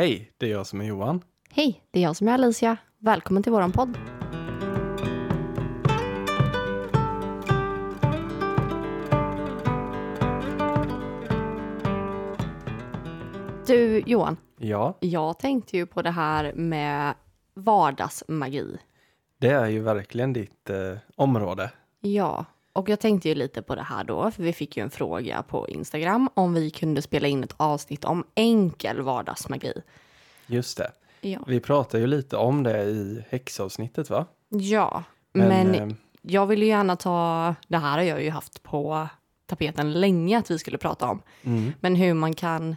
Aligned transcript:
Hej, 0.00 0.32
det 0.38 0.46
är 0.46 0.50
jag 0.50 0.66
som 0.66 0.80
är 0.80 0.84
Johan. 0.84 1.22
Hej, 1.50 1.82
det 1.90 1.98
är 1.98 2.02
jag 2.02 2.16
som 2.16 2.28
är 2.28 2.32
Alicia. 2.32 2.76
Välkommen 2.98 3.42
till 3.42 3.52
våran 3.52 3.72
podd. 3.72 3.98
Du 13.66 14.02
Johan, 14.06 14.36
Ja, 14.58 14.96
jag 15.00 15.38
tänkte 15.38 15.76
ju 15.76 15.86
på 15.86 16.02
det 16.02 16.10
här 16.10 16.52
med 16.52 17.14
vardagsmagi. 17.54 18.78
det 19.38 19.50
är 19.50 19.66
ju 19.68 19.80
verkligen 19.80 20.32
ditt 20.32 20.70
eh, 20.70 20.98
område. 21.16 21.70
Ja, 22.00 22.44
och 22.72 22.88
jag 22.88 23.00
tänkte 23.00 23.28
ju 23.28 23.34
lite 23.34 23.62
på 23.62 23.74
det 23.74 23.82
här 23.82 24.04
då, 24.04 24.30
för 24.30 24.42
vi 24.42 24.52
fick 24.52 24.76
ju 24.76 24.82
en 24.82 24.90
fråga 24.90 25.42
på 25.42 25.68
Instagram 25.68 26.28
om 26.34 26.54
vi 26.54 26.70
kunde 26.70 27.02
spela 27.02 27.28
in 27.28 27.44
ett 27.44 27.54
avsnitt 27.56 28.04
om 28.04 28.24
enkel 28.34 29.02
vardagsmagi. 29.02 29.72
Just 30.46 30.78
det. 30.78 30.90
Ja, 31.20 31.38
Vi 31.46 31.60
pratade 31.60 32.00
ju 32.00 32.06
lite 32.06 32.36
om 32.36 32.62
det 32.62 32.82
i 32.82 33.24
häxavsnittet 33.28 34.10
va? 34.10 34.26
ja 34.48 35.02
men, 35.32 35.74
eh, 35.74 35.88
jag 36.22 36.46
vill 36.46 36.62
ju 36.62 36.68
gärna 36.68 36.96
ta, 36.96 37.54
det 37.68 37.78
här 37.78 37.98
har 37.98 38.04
jag 38.04 38.22
ju 38.22 38.30
haft 38.30 38.62
på 38.62 39.08
tapeten 39.46 39.92
länge 39.92 40.38
att 40.38 40.50
vi 40.50 40.58
skulle 40.58 40.78
prata 40.78 41.06
om, 41.10 41.22
mm, 41.44 41.72
men 41.80 41.94
hur 41.96 42.14
man 42.14 42.34
kan 42.34 42.76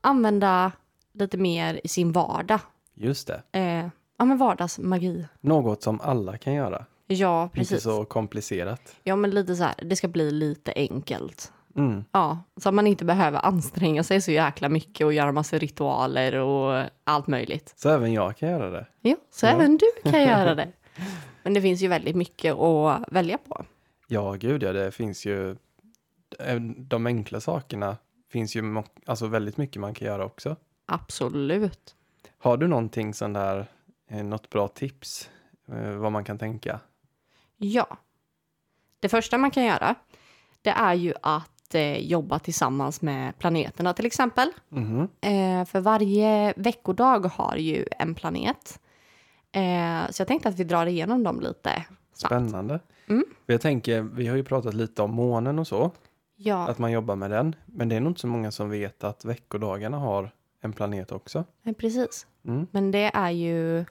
använda 0.00 0.72
lite 1.12 1.38
mer 1.38 1.80
i 1.84 1.88
sin 1.88 2.12
vardag. 2.12 2.60
just 2.94 3.26
det. 3.26 3.42
Eh, 3.52 3.88
ja, 4.18 4.24
men 4.24 4.38
vardagsmagi. 4.38 5.26
Något 5.40 5.82
som 5.82 6.00
alla 6.00 6.38
kan 6.38 6.54
göra. 6.54 6.84
Ja, 7.10 7.42
Inte 7.44 7.54
precis. 7.58 7.82
så 7.82 8.04
komplicerat. 8.04 8.96
Ja, 9.04 9.16
men 9.16 9.30
lite 9.30 9.56
så 9.56 9.62
här, 9.64 9.74
det 9.82 9.96
ska 9.96 10.08
bli 10.08 10.30
lite 10.30 10.72
enkelt. 10.76 11.52
Mm, 11.76 12.04
Ja, 12.12 12.38
så 12.56 12.68
att 12.68 12.74
man 12.74 12.86
inte 12.86 13.04
behöver 13.04 13.38
anstränga 13.46 14.02
sig 14.04 14.20
så 14.20 14.30
jäkla 14.32 14.68
mycket 14.68 15.04
och 15.04 15.12
göra 15.12 15.32
massa 15.32 15.58
ritualer 15.58 16.34
och 16.34 16.84
allt 17.04 17.26
möjligt. 17.26 17.72
så 17.76 17.88
även 17.88 18.12
jag 18.12 18.36
kan 18.36 18.48
göra 18.50 18.70
det. 18.70 18.86
Ja, 19.00 19.16
så 19.30 19.46
Ja. 19.46 19.50
även 19.50 19.76
du 19.76 20.10
kan 20.10 20.22
göra 20.28 20.54
det. 20.54 20.68
Men 21.42 21.54
det 21.54 21.62
finns 21.62 21.80
ju 21.82 21.88
väldigt 21.88 22.16
mycket 22.16 22.54
att 22.54 23.04
välja 23.08 23.38
på. 23.38 23.64
Ja, 24.08 24.32
gud 24.32 24.62
ja, 24.62 24.72
det 24.72 24.90
finns 24.90 25.26
ju 25.26 25.56
de 26.76 27.06
enkla 27.06 27.40
sakerna 27.40 27.96
finns 28.30 28.56
ju 28.56 28.82
alltså 29.06 29.26
väldigt 29.26 29.56
mycket 29.56 29.80
man 29.80 29.94
kan 29.94 30.06
göra 30.08 30.24
också. 30.24 30.56
Absolut. 30.86 31.94
Har 32.38 32.56
du 32.56 32.66
någonting 32.66 33.14
sån 33.14 33.32
där, 33.32 33.66
eh, 34.10 34.24
något 34.24 34.50
bra 34.50 34.68
tips 34.68 35.30
eh, 35.72 35.90
vad 35.90 36.12
man 36.12 36.24
kan 36.24 36.38
tänka? 36.38 36.80
Ja. 37.58 37.96
Det 39.00 39.08
första 39.08 39.38
man 39.38 39.50
kan 39.50 39.64
göra, 39.64 39.94
det 40.62 40.70
är 40.70 40.94
ju 40.94 41.14
att 41.22 41.74
eh, 41.74 41.98
jobba 41.98 42.38
tillsammans 42.38 43.02
med 43.02 43.38
planeterna 43.38 43.92
till 43.94 44.06
exempel. 44.06 44.50
Mhm, 44.68 45.08
Eh, 45.20 45.64
för 45.64 45.80
varje 45.80 46.54
veckodag 46.56 47.26
har 47.26 47.56
ju 47.56 47.84
en 47.98 48.14
planet. 48.14 48.80
Eh, 49.52 50.10
så 50.10 50.20
jag 50.20 50.28
tänkte 50.28 50.48
att 50.48 50.58
vi 50.58 50.64
drar 50.64 50.86
igenom 50.86 51.22
dem 51.24 51.40
lite 51.40 51.84
snabbt. 52.12 52.32
Spännande. 52.32 52.80
Mm. 53.08 53.24
Jag 53.46 53.60
tänker, 53.60 54.00
vi 54.02 54.26
har 54.26 54.36
ju 54.36 54.44
pratat 54.44 54.74
lite 54.74 55.02
om 55.02 55.10
månen 55.14 55.58
och 55.58 55.66
så. 55.66 55.90
Ja, 56.36 56.68
att 56.68 56.78
man 56.78 56.92
jobbar 56.92 57.16
med 57.16 57.30
den. 57.30 57.54
Men 57.66 57.88
det 57.88 57.96
är 57.96 58.00
nog 58.00 58.10
inte 58.10 58.20
så 58.20 58.26
många 58.26 58.50
som 58.50 58.70
vet 58.70 59.04
att 59.04 59.24
veckodagarna 59.24 59.98
har 59.98 60.30
en 60.60 60.72
planet 60.72 61.12
också. 61.12 61.44
nej, 61.62 61.74
precis. 61.74 62.26
Mm. 62.44 62.66
Men 62.70 62.90
det 62.90 63.10
är 63.14 63.30
ju... 63.30 63.84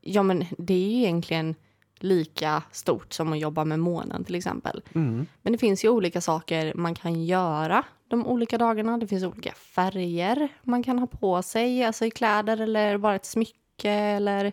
Ja, 0.00 0.22
men 0.22 0.44
det 0.58 0.74
är 0.74 0.78
ju 0.90 0.98
egentligen 0.98 1.54
lika 2.02 2.62
stort 2.72 3.12
som 3.12 3.32
att 3.32 3.38
jobba 3.38 3.64
med 3.64 3.78
månen 3.80 4.24
till 4.24 4.34
exempel. 4.34 4.82
Mm. 4.94 5.26
Men 5.42 5.52
det 5.52 5.58
finns 5.58 5.84
ju 5.84 5.88
olika 5.88 6.20
saker 6.20 6.74
man 6.74 6.94
kan 6.94 7.24
göra 7.24 7.84
de 8.08 8.26
olika 8.26 8.58
dagarna. 8.58 8.98
Det 8.98 9.06
finns 9.06 9.24
olika 9.24 9.52
färger 9.52 10.48
man 10.62 10.82
kan 10.82 10.98
ha 10.98 11.06
på 11.06 11.42
sig, 11.42 11.84
alltså 11.84 12.04
i 12.04 12.10
kläder 12.10 12.60
eller 12.60 12.98
bara 12.98 13.14
ett 13.14 13.26
smycke 13.26 13.90
eller 13.90 14.52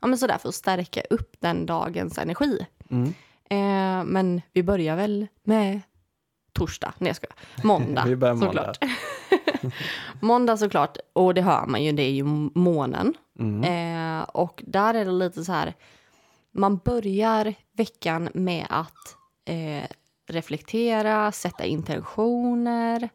ja, 0.00 0.06
men 0.06 0.18
sådär 0.18 0.38
för 0.38 0.48
att 0.48 0.54
stärka 0.54 1.00
upp 1.10 1.36
den 1.40 1.66
dagens 1.66 2.18
energi. 2.18 2.66
Mm. 2.90 3.14
Eh, 3.50 4.04
men 4.04 4.40
vi 4.52 4.62
börjar 4.62 4.96
väl 4.96 5.26
med 5.42 5.80
torsdag, 6.52 6.94
nej 6.98 7.08
jag 7.08 7.16
skojar, 7.16 7.36
måndag 7.62 8.04
Vi 8.06 8.16
börjar 8.16 8.34
måndag. 8.34 8.74
såklart. 8.74 8.90
måndag 10.20 10.56
såklart, 10.56 10.96
och 11.12 11.34
det 11.34 11.42
hör 11.42 11.66
man 11.66 11.84
ju, 11.84 11.92
det 11.92 12.02
är 12.02 12.10
ju 12.10 12.24
månen. 12.54 13.14
Mm. 13.38 13.64
Eh, 13.64 14.22
och 14.22 14.62
där 14.66 14.94
är 14.94 15.04
det 15.04 15.12
lite 15.12 15.44
så 15.44 15.52
här, 15.52 15.74
man 16.54 16.76
börjar 16.76 17.54
veckan 17.72 18.28
med 18.34 18.66
att 18.70 19.16
eh, 19.44 19.88
reflektera, 20.28 21.32
sätta 21.32 21.64
intentioner, 21.64 23.08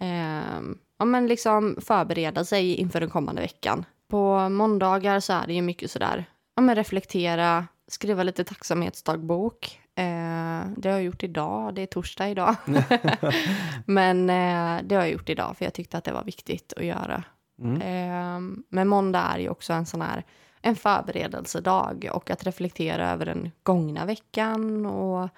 eh, 0.00 0.60
ja, 0.98 1.04
men 1.04 1.26
liksom 1.26 1.76
förbereda 1.80 2.44
sig 2.44 2.74
inför 2.74 3.00
den 3.00 3.10
kommande 3.10 3.42
veckan. 3.42 3.84
På 4.08 4.48
måndagar 4.48 5.20
så 5.20 5.32
är 5.32 5.46
det 5.46 5.54
ju 5.54 5.62
mycket 5.62 5.90
sådär, 5.90 6.24
ja, 6.56 6.62
men 6.62 6.74
reflektera, 6.74 7.66
skriva 7.88 8.22
lite 8.22 8.44
tacksamhetsdagbok. 8.44 9.80
Eh, 9.94 10.70
det 10.76 10.88
har 10.88 10.96
jag 10.96 11.02
gjort 11.02 11.22
idag, 11.22 11.74
det 11.74 11.82
är 11.82 11.86
torsdag 11.86 12.28
idag. 12.28 12.54
men 13.84 14.30
eh, 14.30 14.82
det 14.84 14.94
har 14.94 15.02
jag 15.02 15.10
gjort 15.10 15.28
idag 15.28 15.56
för 15.56 15.64
jag 15.64 15.74
tyckte 15.74 15.98
att 15.98 16.04
det 16.04 16.12
var 16.12 16.24
viktigt 16.24 16.72
att 16.76 16.84
göra. 16.84 17.24
Mm. 17.62 17.80
Eh, 17.80 18.62
men 18.68 18.88
måndag 18.88 19.20
är 19.20 19.38
ju 19.38 19.48
också 19.48 19.72
en 19.72 19.86
sån 19.86 20.02
här 20.02 20.24
en 20.62 20.76
förberedelsedag 20.76 22.10
och 22.12 22.30
att 22.30 22.44
reflektera 22.44 23.10
över 23.10 23.26
den 23.26 23.50
gångna 23.62 24.04
veckan 24.04 24.86
och 24.86 25.28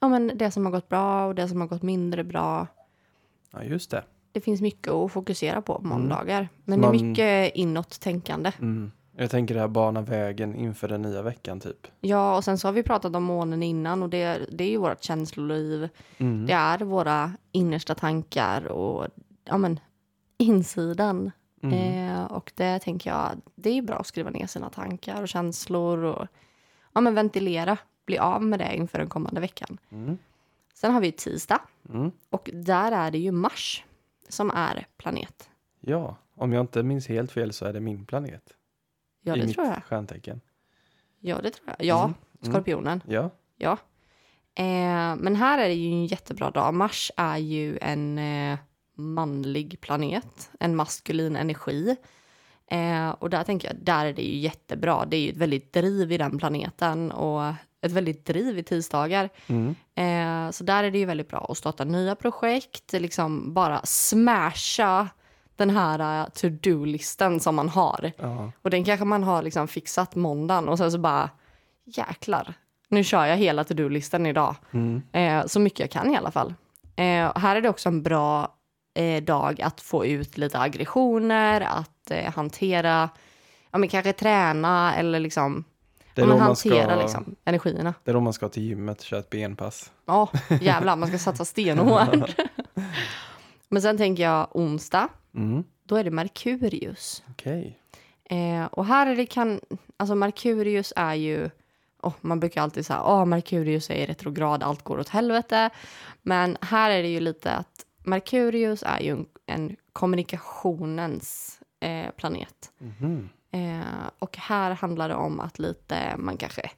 ja, 0.00 0.08
men 0.08 0.32
det 0.34 0.50
som 0.50 0.64
har 0.64 0.72
gått 0.72 0.88
bra 0.88 1.26
och 1.26 1.34
det 1.34 1.48
som 1.48 1.60
har 1.60 1.68
gått 1.68 1.82
mindre 1.82 2.24
bra. 2.24 2.66
Ja, 3.52 3.62
just 3.62 3.90
det. 3.90 4.04
Det 4.32 4.40
finns 4.40 4.60
mycket 4.60 4.92
att 4.92 5.12
fokusera 5.12 5.62
på 5.62 5.74
på 5.74 5.84
måndagar. 5.84 6.48
Men 6.64 6.80
Man- 6.80 6.92
det 6.92 6.98
är 6.98 7.02
mycket 7.04 7.54
inåt-tänkande. 7.56 8.52
Mm. 8.58 8.92
Jag 9.16 9.30
tänker 9.30 9.54
det 9.54 9.60
här 9.60 9.68
bana 9.68 10.00
vägen 10.00 10.54
inför 10.54 10.88
den 10.88 11.02
nya 11.02 11.22
veckan 11.22 11.60
typ. 11.60 11.86
Ja, 12.00 12.36
och 12.36 12.44
sen 12.44 12.58
så 12.58 12.68
har 12.68 12.72
vi 12.72 12.82
pratat 12.82 13.16
om 13.16 13.22
månen 13.24 13.62
innan 13.62 14.02
och 14.02 14.08
det, 14.08 14.46
det 14.52 14.64
är 14.64 14.70
ju 14.70 14.76
vårt 14.76 15.02
känsloliv. 15.02 15.88
Mm. 16.18 16.46
Det 16.46 16.52
är 16.52 16.78
våra 16.78 17.32
innersta 17.52 17.94
tankar 17.94 18.66
och 18.66 19.06
ja, 19.44 19.56
men, 19.58 19.80
insidan. 20.38 21.30
Mm. 21.62 22.08
Eh, 22.08 22.24
och 22.24 22.52
det 22.54 22.78
tänker 22.78 23.10
jag, 23.10 23.30
det 23.54 23.70
är 23.70 23.82
bra 23.82 23.96
att 23.96 24.06
skriva 24.06 24.30
ner 24.30 24.46
sina 24.46 24.70
tankar 24.70 25.22
och 25.22 25.28
känslor 25.28 25.98
och 26.04 26.26
ja, 26.92 27.00
men 27.00 27.14
ventilera, 27.14 27.76
bli 28.06 28.18
av 28.18 28.42
med 28.42 28.58
det 28.58 28.76
inför 28.76 28.98
den 28.98 29.08
kommande 29.08 29.40
veckan. 29.40 29.78
Mm. 29.90 30.18
Sen 30.74 30.92
har 30.92 31.00
vi 31.00 31.12
tisdag 31.12 31.60
Mm. 31.88 32.10
och 32.30 32.50
där 32.52 32.92
är 32.92 33.10
det 33.10 33.18
ju 33.18 33.32
Mars 33.32 33.84
som 34.28 34.50
är 34.50 34.86
planet. 34.96 35.50
Ja, 35.80 36.16
om 36.34 36.52
jag 36.52 36.60
inte 36.60 36.82
minns 36.82 37.08
helt 37.08 37.32
fel 37.32 37.52
så 37.52 37.64
är 37.64 37.72
det 37.72 37.80
min 37.80 38.06
planet. 38.06 38.42
Ja, 39.22 39.36
I 39.36 39.40
det 39.40 39.46
mitt 39.46 39.54
tror 39.54 39.66
jag. 39.66 39.84
stjärntecken. 39.84 40.40
Ja, 41.20 41.40
det 41.42 41.50
tror 41.50 41.68
jag. 41.68 41.86
Ja, 41.86 42.04
Mm. 42.04 42.14
Mm. 42.42 42.52
Skorpionen. 42.52 43.02
Ja. 43.08 43.30
Ja. 43.56 43.72
Eh, 44.54 45.16
men 45.16 45.36
här 45.36 45.58
är 45.58 45.68
det 45.68 45.74
ju 45.74 45.88
en 45.92 46.06
jättebra 46.06 46.50
dag. 46.50 46.74
Mars 46.74 47.10
är 47.16 47.36
ju 47.36 47.78
en 47.78 48.18
eh, 48.18 48.58
manlig 48.94 49.80
planet, 49.80 50.50
en 50.60 50.76
maskulin 50.76 51.36
energi. 51.36 51.96
Eh, 52.66 53.10
och 53.10 53.30
där 53.30 53.44
tänker 53.44 53.68
jag, 53.68 53.76
där 53.76 54.06
är 54.06 54.12
det 54.12 54.22
ju 54.22 54.38
jättebra. 54.38 55.04
Det 55.04 55.16
är 55.16 55.20
ju 55.20 55.30
ett 55.30 55.36
väldigt 55.36 55.72
driv 55.72 56.12
i 56.12 56.18
den 56.18 56.38
planeten 56.38 57.12
och 57.12 57.54
ett 57.80 57.92
väldigt 57.92 58.26
driv 58.26 58.58
i 58.58 58.62
tisdagar. 58.62 59.28
Mm. 59.46 59.74
Eh, 59.94 60.50
så 60.50 60.64
där 60.64 60.84
är 60.84 60.90
det 60.90 60.98
ju 60.98 61.04
väldigt 61.04 61.28
bra 61.28 61.46
att 61.50 61.58
starta 61.58 61.84
nya 61.84 62.14
projekt, 62.14 62.92
liksom 62.92 63.54
bara 63.54 63.80
smasha 63.84 65.08
den 65.56 65.70
här 65.70 66.20
eh, 66.20 66.28
to-do-listen 66.28 67.40
som 67.40 67.54
man 67.54 67.68
har. 67.68 68.12
Ja. 68.18 68.52
Och 68.62 68.70
den 68.70 68.84
kanske 68.84 69.04
man 69.04 69.22
har 69.22 69.42
liksom 69.42 69.68
fixat 69.68 70.14
måndagen 70.14 70.68
och 70.68 70.78
sen 70.78 70.92
så 70.92 70.98
bara 70.98 71.30
jäklar, 71.84 72.54
nu 72.88 73.04
kör 73.04 73.26
jag 73.26 73.36
hela 73.36 73.64
to-do-listan 73.64 74.26
idag. 74.26 74.54
Mm. 74.70 75.02
Eh, 75.12 75.46
så 75.46 75.60
mycket 75.60 75.80
jag 75.80 75.90
kan 75.90 76.10
i 76.10 76.16
alla 76.16 76.30
fall. 76.30 76.54
Eh, 76.96 77.38
här 77.38 77.56
är 77.56 77.60
det 77.60 77.68
också 77.68 77.88
en 77.88 78.02
bra 78.02 78.56
eh, 78.94 79.22
dag 79.22 79.62
att 79.62 79.80
få 79.80 80.06
ut 80.06 80.38
lite 80.38 80.58
aggressioner, 80.58 81.60
att 81.60 82.10
eh, 82.10 82.32
hantera, 82.32 83.08
ja 83.70 83.78
men 83.78 83.88
kanske 83.88 84.12
träna 84.12 84.94
eller 84.94 85.20
liksom, 85.20 85.64
Det, 86.14 86.22
är 86.22 86.26
man 86.26 86.40
hantera 86.40 86.86
ska, 86.86 87.02
liksom, 87.02 87.34
energierna. 87.44 87.94
det 88.04 88.10
är 88.10 88.14
då 88.14 88.20
man 88.20 88.32
ska 88.32 88.48
till 88.48 88.62
gymmet 88.62 88.98
och 88.98 89.04
köra 89.04 89.20
ett 89.20 89.30
benpass. 89.30 89.90
Ja, 90.06 90.30
jävlar, 90.60 90.96
man 90.96 91.08
ska 91.08 91.18
satsa 91.18 91.44
stenhårt. 91.44 92.36
men 93.68 93.82
sen 93.82 93.96
tänker 93.96 94.22
jag 94.22 94.48
onsdag, 94.56 95.08
Mm. 95.34 95.64
då 95.84 95.96
är 95.96 96.04
det 96.04 96.10
Merkurius. 96.10 97.22
Okej. 97.30 97.78
Eh, 98.24 98.64
och 98.64 98.86
här 98.86 99.06
är 99.06 99.16
det 99.16 99.26
kan, 99.26 99.60
alltså 99.96 100.14
Merkurius 100.14 100.92
är 100.96 101.14
ju, 101.14 101.50
oh, 102.02 102.12
man 102.20 102.40
brukar 102.40 102.62
alltid 102.62 102.86
säga, 102.86 103.02
åh 103.04 103.24
Merkurius 103.24 103.90
är 103.90 103.94
i 103.94 104.06
retrograd, 104.06 104.62
allt 104.62 104.82
går 104.82 104.98
åt 105.00 105.08
helvete. 105.08 105.70
Men 106.22 106.56
här 106.60 106.90
är 106.90 107.02
det 107.02 107.08
ju 107.08 107.20
lite 107.20 107.52
att 107.52 107.86
Merkurius 108.04 108.82
är 108.86 109.00
ju 109.00 109.10
en, 109.10 109.26
en 109.46 109.76
kommunikationens 109.92 111.58
eh, 111.80 112.10
planet. 112.16 112.72
Mhm. 112.78 113.28
Eh, 113.50 114.10
och 114.18 114.36
här 114.36 114.70
handlar 114.70 115.08
det 115.08 115.14
om 115.14 115.40
att 115.40 115.58
lite, 115.58 116.16
man 116.16 116.36
kanske 116.36 116.70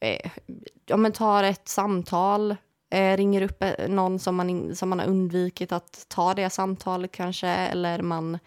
eh, 0.00 0.30
ja, 0.86 0.96
men 0.96 1.12
tar 1.12 1.44
ett 1.44 1.68
samtal, 1.68 2.56
eh, 2.90 3.16
ringer 3.16 3.42
upp 3.42 3.62
eh, 3.62 3.88
någon 3.88 4.18
som 4.18 4.36
man, 4.36 4.50
in, 4.50 4.76
som 4.76 4.88
man 4.88 4.98
har 4.98 5.06
undvikit 5.06 5.72
att 5.72 6.06
ta 6.08 6.34
det 6.34 6.50
samtalet 6.50 7.12
kanske, 7.12 7.48
eller 7.48 8.02
man 8.02 8.38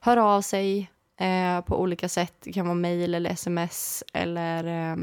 hör 0.00 0.16
av 0.16 0.40
sig 0.40 0.90
eh, 1.20 1.60
på 1.60 1.80
olika 1.80 2.08
sätt. 2.08 2.34
Det 2.40 2.52
kan 2.52 2.66
vara 2.66 2.74
mejl 2.74 3.14
eller 3.14 3.30
sms 3.30 4.04
eller 4.12 4.64
eh, 4.64 4.96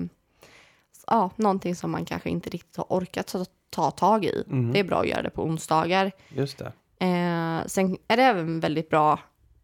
ja, 1.08 1.30
någonting 1.36 1.76
som 1.76 1.92
man 1.92 2.06
kanske 2.06 2.30
inte 2.30 2.50
riktigt 2.50 2.78
har 2.78 2.86
orkat 2.90 3.30
ta, 3.70 3.92
ta 3.92 3.92
tag 3.92 4.26
i. 4.26 4.44
Mm. 4.48 4.74
Det 4.74 4.80
är 4.80 4.84
bra 4.84 5.00
att 5.00 5.08
göra 5.08 5.22
det 5.22 5.30
på 5.30 5.44
onsdagar. 5.44 6.12
Just 6.30 6.58
det. 6.58 6.72
Eh, 7.06 7.66
sen 7.66 7.98
är 8.08 8.18
det 8.18 8.24
även 8.24 8.60
väldigt 8.60 8.90
bra 8.90 9.20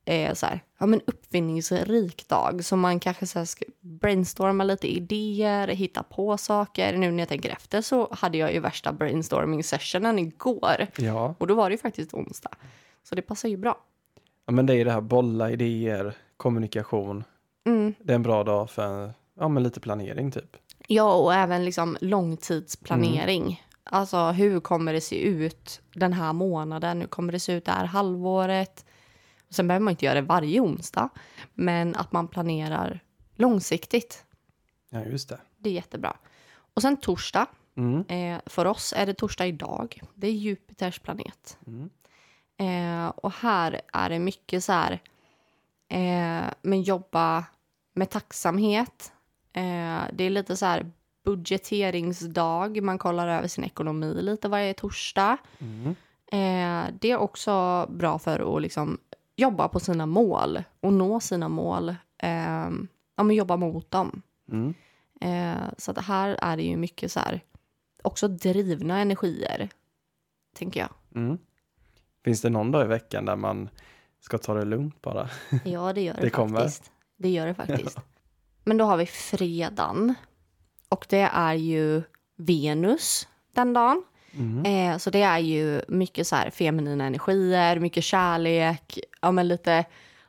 eh, 0.05 0.33
så 0.33 0.45
här, 0.45 0.59
ja, 0.79 0.85
men 0.85 1.01
uppfinningsrik 1.07 2.27
dag. 2.27 2.65
Så 2.65 2.75
man 2.75 2.99
kanske 2.99 3.27
så 3.27 3.39
här, 3.39 3.45
ska 3.45 3.65
brainstorma 3.81 4.63
lite 4.63 4.95
idéer, 4.95 5.67
hitta 5.67 6.03
på 6.03 6.37
saker. 6.37 6.97
Nu 6.97 7.11
när 7.11 7.19
jag 7.19 7.29
tänker 7.29 7.49
efter 7.49 7.81
så 7.81 8.07
hade 8.11 8.37
jag 8.37 8.53
ju 8.53 8.59
värsta 8.59 8.93
brainstorming 8.93 9.63
sessionen 9.63 10.19
igår. 10.19 10.87
Ja. 10.97 11.35
Och 11.37 11.47
då 11.47 11.55
var 11.55 11.69
det 11.69 11.73
ju 11.73 11.77
faktiskt 11.77 12.13
onsdag. 12.13 12.51
Så 13.03 13.15
det 13.15 13.21
passar 13.21 13.49
ju 13.49 13.57
bra. 13.57 13.77
ja, 14.45 14.51
men 14.53 14.65
det 14.65 14.75
är 14.75 14.85
det 14.85 14.91
här 14.91 15.01
bolla 15.01 15.51
idéer, 15.51 16.13
kommunikation. 16.37 17.23
Mm. 17.65 17.93
Det 17.99 18.13
är 18.13 18.15
en 18.15 18.23
bra 18.23 18.43
dag 18.43 18.69
för 18.69 19.13
ja, 19.39 19.47
men 19.47 19.63
lite 19.63 19.79
planering 19.79 20.31
typ. 20.31 20.57
Ja, 20.87 21.13
och 21.13 21.33
även 21.33 21.65
liksom 21.65 21.97
långtidsplanering. 22.01 23.64
Alltså 23.89 24.31
hur 24.31 24.59
kommer 24.59 24.93
det 24.93 25.01
se 25.01 25.21
ut 25.21 25.81
den 25.93 26.13
här 26.13 26.33
månaden? 26.33 27.01
Hur 27.01 27.07
kommer 27.07 27.31
det 27.31 27.39
se 27.39 27.53
ut 27.53 27.65
det 27.65 27.71
här 27.71 27.85
halvåret? 27.85 28.85
Sen 29.49 29.67
behöver 29.67 29.83
man 29.83 29.91
inte 29.91 30.05
göra 30.05 30.21
det 30.21 30.27
varje 30.27 30.59
onsdag, 30.59 31.09
men 31.53 31.95
att 31.95 32.11
man 32.11 32.27
planerar 32.27 33.03
långsiktigt. 33.35 34.25
Ja, 34.89 35.05
just 35.05 35.29
det. 35.29 35.39
Det 35.57 35.69
är 35.69 35.73
jättebra. 35.73 36.17
Och 36.73 36.81
sen 36.81 36.97
torsdag. 36.97 37.47
Mm. 37.77 38.05
Eh, 38.07 38.41
för 38.45 38.65
oss 38.65 38.93
är 38.97 39.05
det 39.05 39.13
torsdag 39.13 39.45
idag. 39.45 40.01
Det 40.15 40.27
är 40.27 40.31
Jupiters 40.31 40.99
planet. 40.99 41.57
Mm. 41.67 41.89
Eh, 42.57 43.07
och 43.07 43.31
här 43.31 43.81
är 43.93 44.09
det 44.09 44.19
mycket 44.19 44.63
så 44.63 44.71
här, 44.71 45.01
eh, 45.89 46.53
men 46.61 46.81
jobba 46.81 47.45
med 47.93 48.09
tacksamhet. 48.09 49.13
Eh, 49.53 50.03
det 50.13 50.23
är 50.23 50.29
lite 50.29 50.57
så 50.57 50.65
här 50.65 50.91
budgeteringsdag. 51.25 52.81
Man 52.83 52.97
kollar 52.97 53.27
över 53.27 53.47
sin 53.47 53.63
ekonomi 53.63 54.13
lite 54.21 54.47
varje 54.47 54.73
torsdag. 54.73 55.37
Mm. 55.59 55.95
Eh, 56.31 56.93
det 56.99 57.11
är 57.11 57.17
också 57.17 57.85
bra 57.89 58.19
för 58.19 58.55
att 58.55 58.61
liksom 58.61 58.97
jobba 59.35 59.67
på 59.67 59.79
sina 59.79 60.05
mål 60.05 60.63
och 60.79 60.93
nå 60.93 61.19
sina 61.19 61.49
mål. 61.49 61.89
Eh, 62.17 62.69
ja, 63.15 63.23
men 63.23 63.31
jobba 63.31 63.57
mot 63.57 63.91
dem. 63.91 64.21
Mm. 64.51 64.73
Eh, 65.21 65.63
så 65.77 65.91
att 65.91 65.97
här 66.05 66.37
är 66.41 66.57
det 66.57 66.63
ju 66.63 66.77
mycket 66.77 67.11
så 67.11 67.19
här, 67.19 67.41
också 68.03 68.27
drivna 68.27 68.99
energier, 68.99 69.69
tänker 70.53 70.79
jag. 70.79 70.89
Mm. 71.15 71.37
Finns 72.25 72.41
det 72.41 72.49
någon 72.49 72.71
dag 72.71 72.85
i 72.85 72.87
veckan 72.87 73.25
där 73.25 73.35
man 73.35 73.69
ska 74.19 74.37
ta 74.37 74.53
det 74.53 74.65
lugnt 74.65 75.01
bara? 75.01 75.29
Ja, 75.65 75.93
det 75.93 76.01
gör 76.01 76.13
det, 76.17 76.21
Det 76.21 76.29
kommer. 76.29 76.59
faktiskt. 76.59 76.91
Det 77.17 77.29
gör 77.29 77.47
det 77.47 77.53
faktiskt. 77.53 77.97
Men 78.63 78.77
då 78.77 78.85
har 78.85 78.97
vi 78.97 79.05
fredagen. 79.05 80.13
Och 80.89 81.05
det 81.09 81.29
är 81.33 81.53
ju 81.53 82.03
Venus 82.37 83.27
den 83.55 83.73
dagen. 83.73 84.03
Mm. 84.37 84.91
Eh, 84.91 84.97
så 84.97 85.09
det 85.09 85.21
är 85.21 85.39
ju 85.39 85.81
mycket 85.87 86.27
så 86.27 86.35
här 86.35 86.49
feminina 86.49 87.05
energier, 87.05 87.79
mycket 87.79 88.03
kärlek, 88.03 88.99
ja 89.21 89.31
men 89.31 89.47
lite, 89.47 89.85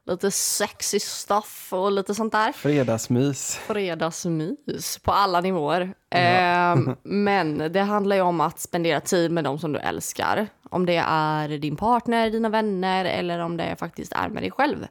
lite 0.06 0.31
sexy 0.31 1.00
stuff 1.00 1.73
och 1.73 1.93
lite 1.93 2.14
sånt 2.14 2.32
där. 2.32 2.53
Fredagsmys. 2.53 3.56
Fredagsmys 3.67 4.99
på 4.99 5.12
alla 5.12 5.41
nivåer. 5.41 5.94
Eh, 6.11 6.76
men 7.03 7.73
det 7.73 7.81
handlar 7.81 8.17
ju 8.17 8.23
om 8.23 8.41
att 8.41 8.61
spendera 8.61 9.00
tid 9.00 9.31
med 9.31 9.44
de 9.44 9.58
som 9.58 9.73
du 9.73 9.79
älskar. 9.79 10.47
Om 10.70 10.87
det 10.87 11.03
är 11.06 11.49
din 11.49 11.76
partner, 11.76 12.31
dina 12.31 12.49
vänner 12.49 13.05
eller 13.05 13.38
om 13.38 13.56
det 13.56 13.76
faktiskt 13.79 14.12
är 14.12 14.29
med 14.29 14.43
dig 14.43 14.50
själv. 14.50 14.87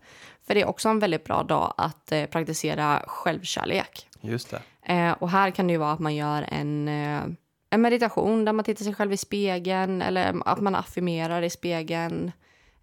För 0.48 0.56
det 0.56 0.62
är 0.62 0.68
också 0.68 0.90
en 0.90 1.00
väldigt 1.00 1.24
bra 1.24 1.44
dag 1.44 1.74
att 1.78 2.12
eh, 2.12 2.26
praktisera 2.26 3.04
självkärlek. 3.08 4.08
Just 4.22 4.50
det. 4.52 4.94
Eh, 4.94 5.12
och 5.12 5.30
här 5.30 5.52
kan 5.52 5.68
det 5.68 5.74
ju 5.74 5.80
vara 5.80 5.92
att 5.92 6.00
man 6.00 6.16
gör 6.16 6.46
en, 6.48 6.88
eh, 6.88 7.24
en 7.70 7.82
meditation 7.82 8.46
där 8.46 8.54
man 8.54 8.66
tittar 8.66 8.84
sig 8.84 8.94
själv 8.94 9.14
i 9.14 9.18
spegeln 9.18 10.02
eller 10.02 10.36
att 10.46 10.62
man 10.62 10.76
affirmerar 10.76 11.42
i 11.42 11.50
spegeln. 11.50 12.32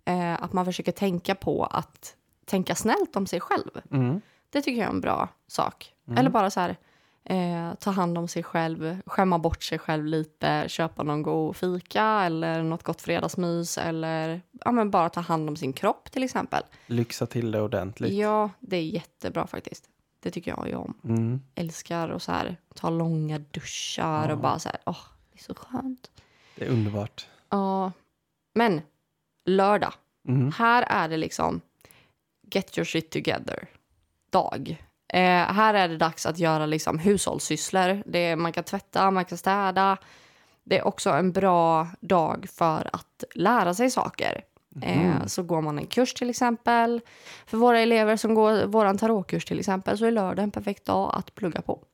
Eh, 0.05 0.43
att 0.43 0.53
man 0.53 0.65
försöker 0.65 0.93
tänka 0.93 1.35
på 1.35 1.65
att 1.65 2.17
tänka 2.45 2.75
snällt 2.75 3.17
om 3.17 3.27
sig 3.27 3.41
själv. 3.41 3.71
Mm. 3.91 4.21
Det 4.51 4.63
tycker 4.63 4.81
jag 4.81 4.89
är 4.89 4.95
en 4.95 5.01
bra 5.01 5.29
sak. 5.47 5.93
Eller 6.17 6.31
bara 6.31 6.51
så 6.51 6.61
här, 6.61 6.77
eh, 7.25 7.75
ta 7.75 7.91
hand 7.91 8.19
om 8.19 8.29
sig 8.29 8.43
själv, 8.43 9.01
skämma 9.07 9.39
bort 9.39 9.63
sig 9.63 9.79
själv 9.79 10.07
lite, 10.07 10.65
köpa 10.69 11.03
någon 11.03 11.23
god 11.23 11.57
fika 11.57 12.05
eller 12.05 12.63
något 12.63 12.83
gott 12.83 13.01
fredagsmys 13.01 13.79
eller 13.79 14.41
ja, 14.65 14.73
men 14.73 14.91
bara 14.91 15.09
ta 15.09 15.21
hand 15.21 15.49
om 15.49 15.57
sin 15.57 15.73
kropp 15.73 16.11
till 16.11 16.23
exempel. 16.23 16.63
Lyxa 16.87 17.27
till 17.27 17.51
det 17.51 17.61
ordentligt. 17.61 18.13
Ja, 18.13 18.51
det 18.61 18.77
är 18.77 18.83
jättebra 18.83 19.47
faktiskt. 19.47 19.89
Det 20.21 20.31
tycker 20.31 20.55
jag 20.57 20.69
ju 20.69 20.75
om. 20.75 20.95
Mm. 21.05 21.41
Älskar 21.55 22.09
att 22.09 22.23
så 22.23 22.33
här, 22.33 22.57
ta 22.75 22.91
långa 22.91 23.39
duschar 23.39 24.29
och 24.29 24.39
bara 24.39 24.59
så 24.59 24.69
här, 24.69 24.79
åh, 24.87 24.99
det 25.33 25.39
är 25.39 25.43
så 25.43 25.55
skönt. 25.55 26.11
Det 26.57 26.65
är 26.65 26.71
underbart. 26.71 27.27
Ja, 27.49 27.93
men 28.55 28.81
lördag. 29.47 29.93
Mm. 30.29 30.53
Här 30.53 30.83
är 30.89 31.09
det 31.09 31.17
liksom 31.17 31.61
get 32.53 32.79
your 32.79 32.85
shit 32.85 33.11
together 33.11 33.69
dag. 34.31 34.85
Eh, 35.13 35.53
här 35.53 35.75
är 35.75 35.89
det 35.89 35.97
dags 35.97 36.27
att 36.27 36.39
göra 36.39 36.67
liksom 36.67 36.99
hushållssysslor. 36.99 38.03
Det 38.07 38.19
är, 38.19 38.37
man 38.37 38.53
kan 38.53 38.65
tvätta, 38.65 39.11
man 39.11 39.25
kan 39.25 39.39
städa. 39.39 39.97
Det 40.65 40.79
är 40.79 40.87
också 40.87 41.11
en 41.11 41.33
bra 41.33 41.89
dag 42.01 42.47
för 42.53 42.91
att 42.93 43.25
lära 43.35 43.75
sig 43.75 43.91
saker. 43.91 44.45
Eh, 44.83 45.27
så 45.27 45.43
går 45.43 45.61
man 45.61 45.79
en 45.79 45.87
kurs 45.87 46.15
till 46.15 46.31
exempel. 46.31 47.01
För 47.47 47.57
våra 47.57 47.81
elever 47.81 48.17
som 48.17 48.35
går 48.35 48.67
vår 48.67 48.99
tarotkurs 48.99 49.45
till 49.45 49.59
exempel 49.59 49.99
så 49.99 50.05
är 50.05 50.11
lördag 50.11 50.43
en 50.43 50.51
perfekt 50.51 50.85
dag 50.85 51.15
att 51.15 51.35
plugga 51.35 51.63
på. 51.63 51.85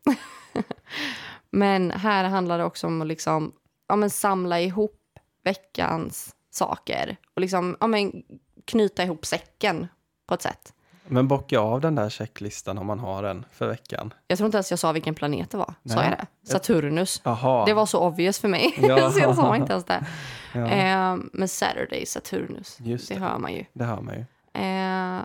men 1.50 1.90
här 1.90 2.24
handlar 2.24 2.58
det 2.58 2.64
också 2.64 2.86
om 2.86 3.02
att 3.02 3.08
liksom, 3.08 3.52
ja, 3.88 3.96
men 3.96 4.10
samla 4.10 4.60
ihop 4.60 5.00
veckans 5.44 6.34
saker 6.50 7.16
och 7.34 7.40
liksom, 7.40 7.76
ja, 7.80 7.86
men 7.86 8.22
knyta 8.64 9.02
ihop 9.04 9.26
säcken 9.26 9.86
på 10.26 10.34
ett 10.34 10.42
sätt. 10.42 10.72
Men 11.10 11.28
bocka 11.28 11.60
av 11.60 11.80
den 11.80 11.94
där 11.94 12.10
checklistan 12.10 12.78
om 12.78 12.86
man 12.86 12.98
har 12.98 13.22
en 13.22 13.44
för 13.52 13.68
veckan. 13.68 14.14
Jag 14.26 14.38
tror 14.38 14.46
inte 14.46 14.56
ens 14.56 14.70
jag 14.70 14.78
sa 14.78 14.92
vilken 14.92 15.14
planet 15.14 15.50
det 15.50 15.56
var. 15.56 15.74
Sa 15.84 16.02
jag 16.02 16.10
det? 16.12 16.26
Saturnus. 16.48 17.20
Jaha. 17.24 17.64
Det 17.64 17.74
var 17.74 17.86
så 17.86 18.00
obvious 18.00 18.38
för 18.38 18.48
mig. 18.48 18.74
Ja. 18.82 19.10
så 19.12 19.18
jag 19.18 19.36
sa 19.36 19.56
inte 19.56 19.72
ens 19.72 19.84
det. 19.84 20.06
Ja, 20.52 20.66
Eh, 20.68 21.16
men 21.32 21.48
Saturday, 21.48 22.06
Saturnus. 22.06 22.78
Just 22.80 23.08
det 23.08 23.14
det. 23.14 23.20
hör 23.20 23.38
man 23.38 23.52
ju. 23.52 23.64
det 23.72 23.84
hör 23.84 24.00
man 24.00 24.14
ju. 24.14 24.20
Eh, 24.62 25.20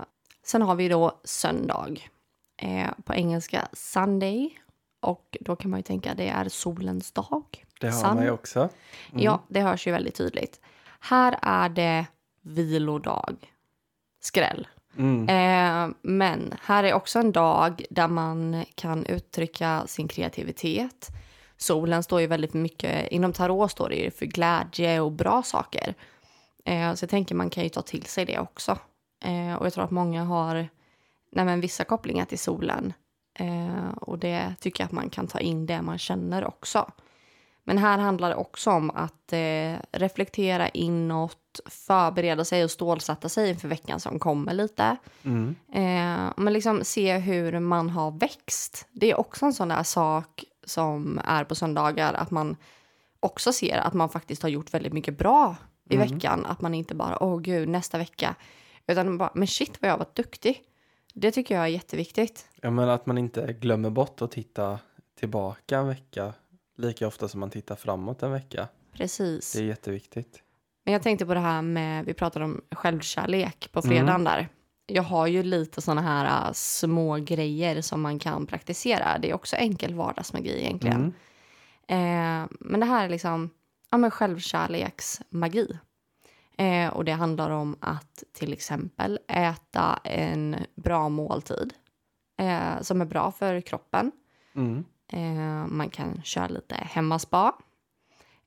sen 0.46 0.62
har 0.62 0.76
vi 0.76 0.90
då 0.90 1.20
söndag. 1.24 2.10
Eh, 2.62 2.88
på 3.06 3.14
engelska 3.14 3.68
Sunday. 3.74 4.50
Och 5.02 5.38
då 5.42 5.56
kan 5.56 5.72
man 5.72 5.80
ju 5.80 5.84
tänka 5.84 6.14
det 6.14 6.28
är 6.30 6.50
solens 6.50 7.12
dag. 7.12 7.44
Det 7.80 7.88
hör 7.90 7.94
Sun. 8.00 8.16
man 8.16 8.24
ju 8.24 8.32
också. 8.32 8.60
Mm. 8.60 9.24
Ja, 9.24 9.44
det 9.48 9.62
hörs 9.62 9.88
ju 9.88 9.92
väldigt 9.92 10.16
tydligt. 10.16 10.60
Här 11.00 11.40
är 11.42 11.70
det 11.70 12.06
vilodag. 12.42 13.36
Skräll. 14.22 14.68
Mm. 14.98 15.30
Eh, 15.30 15.96
men 16.02 16.54
här 16.62 16.84
är 16.84 16.94
också 16.94 17.20
en 17.20 17.32
dag 17.32 17.86
där 17.90 18.08
man 18.08 18.66
kan 18.76 19.06
uttrycka 19.06 19.84
sin 19.88 20.08
kreativitet. 20.08 21.10
Solen 21.58 22.04
står 22.04 22.22
ju 22.22 22.28
väldigt 22.28 22.54
mycket, 22.54 23.12
inom 23.12 23.34
tarot 23.34 23.72
står 23.72 23.90
det 23.90 23.96
ju 23.96 24.12
för 24.12 24.26
glädje 24.26 25.00
och 25.00 25.12
bra 25.12 25.44
saker. 25.44 25.94
Eh, 26.66 26.94
så 26.94 27.04
jag 27.04 27.10
tänker 27.10 27.36
man 27.36 27.50
kan 27.50 27.64
ju 27.64 27.70
ta 27.70 27.82
till 27.82 28.06
sig 28.06 28.26
det 28.26 28.40
också. 28.40 28.78
Eh, 29.26 29.56
och 29.56 29.66
jag 29.66 29.74
tror 29.74 29.84
att 29.84 29.92
många 29.92 30.24
har 30.24 30.68
nej 31.34 31.46
men, 31.46 31.62
vissa 31.62 31.84
kopplingar 31.84 32.26
till 32.26 32.40
solen. 32.40 32.94
Eh, 33.40 33.90
och 34.02 34.20
det 34.20 34.56
tycker 34.60 34.84
jag 34.84 34.86
att 34.86 34.92
man 34.92 35.10
kan 35.10 35.28
ta 35.28 35.40
in 35.40 35.66
det 35.66 35.82
man 35.82 35.98
känner 35.98 36.46
också. 36.46 36.92
Men 37.64 37.78
här 37.78 37.98
handlar 37.98 38.30
det 38.30 38.36
också 38.36 38.72
om 38.72 38.90
att 38.90 39.34
eh, 39.34 39.76
reflektera 39.92 40.70
inåt, 40.70 41.38
förbereda 41.66 42.46
sig 42.46 42.64
och 42.64 42.72
stålsätta 42.72 43.30
sig 43.30 43.50
inför 43.50 43.68
veckan 43.68 44.00
som 44.00 44.20
kommer 44.20 44.54
lite. 44.54 44.98
Mm. 45.24 45.56
Eh, 45.72 46.34
men 46.38 46.54
liksom 46.54 46.84
se 46.84 47.18
hur 47.18 47.60
man 47.60 47.90
har 47.90 48.12
växt. 48.12 48.88
Det 48.92 49.12
är 49.12 49.20
också 49.20 49.46
en 49.46 49.54
sån 49.54 49.68
där 49.68 49.84
sak 49.84 50.44
som 50.64 51.22
är 51.26 51.44
på 51.44 51.56
söndagar, 51.56 52.14
att 52.14 52.32
man 52.32 52.58
också 53.20 53.54
ser 53.54 53.78
att 53.78 53.94
man 53.94 54.10
faktiskt 54.10 54.42
har 54.42 54.50
gjort 54.50 54.74
väldigt 54.74 54.94
mycket 54.94 55.18
bra 55.18 55.56
i 55.90 55.98
veckan. 55.98 56.46
Att 56.46 56.62
man 56.62 56.74
inte 56.74 56.96
bara, 56.96 57.24
åh 57.24 57.40
gud, 57.40 57.70
nästa 57.70 57.98
vecka. 57.98 58.36
Utan 58.88 59.18
bara, 59.18 59.32
men 59.34 59.48
shit 59.48 59.82
vad 59.82 59.90
jag 59.90 59.94
har 59.94 60.00
varit 60.00 60.16
duktig. 60.16 60.62
Det 61.14 61.32
tycker 61.32 61.56
jag 61.56 61.64
är 61.64 61.68
jätteviktigt. 61.68 62.48
Ja, 62.62 62.72
men 62.72 62.90
att 62.90 63.06
man 63.06 63.18
inte 63.18 63.54
glömmer 63.54 63.90
bort 63.90 64.22
att 64.22 64.32
titta 64.32 64.80
tillbaka 65.20 65.78
en 65.78 65.88
vecka 65.88 66.34
lika 66.78 67.08
ofta 67.08 67.28
som 67.28 67.40
man 67.40 67.50
tittar 67.50 67.76
framåt 67.76 68.24
en 68.24 68.32
vecka. 68.32 68.68
Precis. 68.94 69.54
Det 69.54 69.60
är 69.60 69.64
jätteviktigt. 69.64 70.43
Men 70.84 70.94
jag 70.94 71.02
tänkte 71.02 71.26
på 71.26 71.34
det 71.34 71.40
här 71.40 71.62
med, 71.62 72.06
vi 72.06 72.14
pratade 72.14 72.46
om 72.46 72.62
självkärlek 72.72 73.70
på 73.72 73.82
fredagen 73.82 74.24
där. 74.24 74.48
Jag 74.86 75.04
har 75.04 75.28
ju 75.28 75.44
lite 75.44 75.82
såna 75.82 76.02
här 76.02 76.48
äh, 76.48 76.54
små 76.54 77.16
grejer 77.16 77.82
som 77.82 78.02
man 78.02 78.20
kan 78.20 78.46
praktisera. 78.46 79.18
Det 79.20 79.30
är 79.30 79.34
också 79.34 79.56
enkel 79.56 79.96
vardagsmagi 79.96 80.60
egentligen. 80.60 81.14
Mm. 81.88 82.44
Eh, 82.44 82.50
men 82.60 82.80
det 82.80 82.86
här 82.86 83.06
är 83.06 83.10
liksom 83.10 83.50
ja, 83.92 83.98
men 83.98 84.12
självkärleksmagi. 84.12 85.68
Eh, 86.58 86.88
och 86.88 87.06
det 87.06 87.12
handlar 87.12 87.50
om 87.50 87.76
att 87.80 88.24
till 88.34 88.54
exempel 88.54 89.20
äta 89.28 90.00
en 90.04 90.56
bra 90.76 91.10
måltid 91.10 91.74
eh, 92.40 92.82
som 92.82 93.02
är 93.02 93.06
bra 93.06 93.32
för 93.32 93.62
kroppen. 93.62 94.12
Mm. 94.56 94.84
Eh, 95.08 95.68
man 95.68 95.90
kan 95.90 96.22
köra 96.24 96.48
lite 96.48 96.76
hemmaspa. 96.76 97.56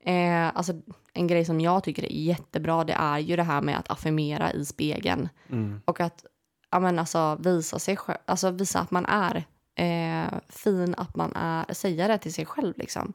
Eh, 0.07 0.57
alltså, 0.57 0.73
en 1.13 1.27
grej 1.27 1.45
som 1.45 1.61
jag 1.61 1.83
tycker 1.83 2.05
är 2.05 2.11
jättebra 2.11 2.83
det 2.83 2.93
är 2.93 3.19
ju 3.19 3.35
det 3.35 3.43
här 3.43 3.61
med 3.61 3.77
att 3.77 3.91
affirmera 3.91 4.51
i 4.51 4.65
spegeln. 4.65 5.29
Mm. 5.49 5.81
Och 5.85 5.99
att 5.99 6.25
ja, 6.71 6.79
men 6.79 6.99
alltså, 6.99 7.37
visa, 7.39 7.79
sig 7.79 7.97
själv, 7.97 8.17
alltså, 8.25 8.51
visa 8.51 8.79
att 8.79 8.91
man 8.91 9.05
är 9.05 9.45
eh, 9.75 10.39
fin, 10.49 10.95
att 10.97 11.15
man 11.15 11.33
är, 11.35 11.73
säga 11.73 12.07
det 12.07 12.17
till 12.17 12.33
sig 12.33 12.45
själv. 12.45 12.73
Liksom. 12.77 13.13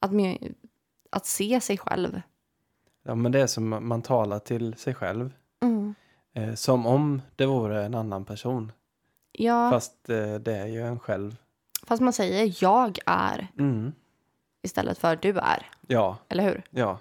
Att, 0.00 0.10
att 1.10 1.26
se 1.26 1.60
sig 1.60 1.78
själv. 1.78 2.20
Ja, 3.02 3.14
men 3.14 3.32
det 3.32 3.40
är 3.40 3.46
som 3.46 3.88
man 3.88 4.02
talar 4.02 4.38
till 4.38 4.74
sig 4.74 4.94
själv. 4.94 5.32
Mm. 5.62 5.94
Eh, 6.34 6.54
som 6.54 6.86
om 6.86 7.22
det 7.36 7.46
vore 7.46 7.84
en 7.84 7.94
annan 7.94 8.24
person. 8.24 8.72
Ja, 9.32 9.70
fast... 9.70 9.92
Fast 9.92 10.10
eh, 10.10 10.34
det 10.34 10.56
är 10.56 10.66
ju 10.66 10.80
en 10.86 10.98
själv. 10.98 11.36
man 12.00 12.12
säger 12.12 12.56
jag 12.64 12.98
är 13.06 13.48
Mm. 13.58 13.92
Istället 14.62 14.98
för 14.98 15.16
du 15.16 15.38
är. 15.38 15.66
Ja, 15.86 16.16
Eller 16.28 16.44
hur? 16.44 16.62
ja. 16.70 16.98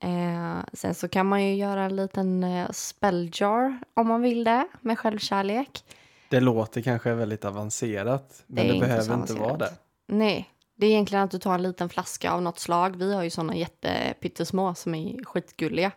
Eh, 0.00 0.58
sen 0.72 0.94
så 0.94 1.08
kan 1.08 1.26
man 1.26 1.44
ju 1.44 1.54
göra 1.54 1.82
en 1.84 1.96
liten 1.96 2.44
eh, 2.44 2.70
spelljar 2.70 3.78
om 3.94 4.08
man 4.08 4.22
vill 4.22 4.44
det 4.44 4.66
med 4.80 4.98
självkärlek. 4.98 5.84
Det 6.28 6.40
låter 6.40 6.80
kanske 6.82 7.14
väldigt 7.14 7.44
avancerat. 7.44 8.42
Men 8.46 8.66
Det 8.66 8.72
det, 8.72 8.80
behöver 8.80 9.14
inte 9.14 9.34
vara 9.34 9.56
det. 9.56 9.72
Nej, 10.06 10.50
det 10.74 10.86
är 10.86 10.90
egentligen 10.90 11.24
att 11.24 11.30
du 11.30 11.38
tar 11.38 11.54
en 11.54 11.62
liten 11.62 11.88
flaska 11.88 12.32
av 12.32 12.42
något 12.42 12.58
slag. 12.58 12.96
Vi 12.96 13.14
har 13.14 13.22
ju 13.22 13.30
såna 13.30 13.56
jättepyttesmå 13.56 14.74
som 14.74 14.94
är 14.94 15.24
skitgulliga. 15.24 15.92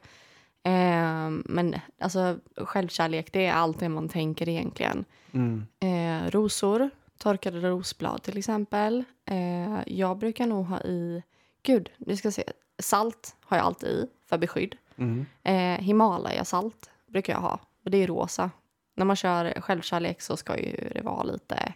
Eh, 0.63 1.29
men 1.29 1.75
alltså 1.99 2.37
självkärlek, 2.57 3.33
det 3.33 3.45
är 3.45 3.53
allt 3.53 3.79
det 3.79 3.89
man 3.89 4.09
tänker 4.09 4.49
egentligen. 4.49 5.05
Mm. 5.31 5.65
Eh, 5.79 6.31
rosor, 6.31 6.89
torkade 7.17 7.59
rosblad 7.59 8.23
till 8.23 8.37
exempel. 8.37 9.03
Eh, 9.25 9.79
jag 9.85 10.17
brukar 10.17 10.47
nog 10.47 10.65
ha 10.65 10.81
i, 10.81 11.23
gud, 11.63 11.89
du 11.97 12.17
ska 12.17 12.31
se, 12.31 12.43
salt 12.79 13.35
har 13.41 13.57
jag 13.57 13.65
alltid 13.65 13.89
i 13.89 14.07
för 14.25 14.37
beskydd. 14.37 14.77
Mm. 14.95 15.25
Eh, 15.43 15.83
Himalaya-salt 15.83 16.89
brukar 17.07 17.33
jag 17.33 17.39
ha 17.39 17.59
och 17.83 17.91
det 17.91 17.97
är 17.97 18.07
rosa. 18.07 18.51
När 18.95 19.05
man 19.05 19.15
kör 19.15 19.61
självkärlek 19.61 20.21
så 20.21 20.37
ska 20.37 20.57
ju 20.57 20.89
det 20.93 21.01
vara 21.01 21.23
lite, 21.23 21.73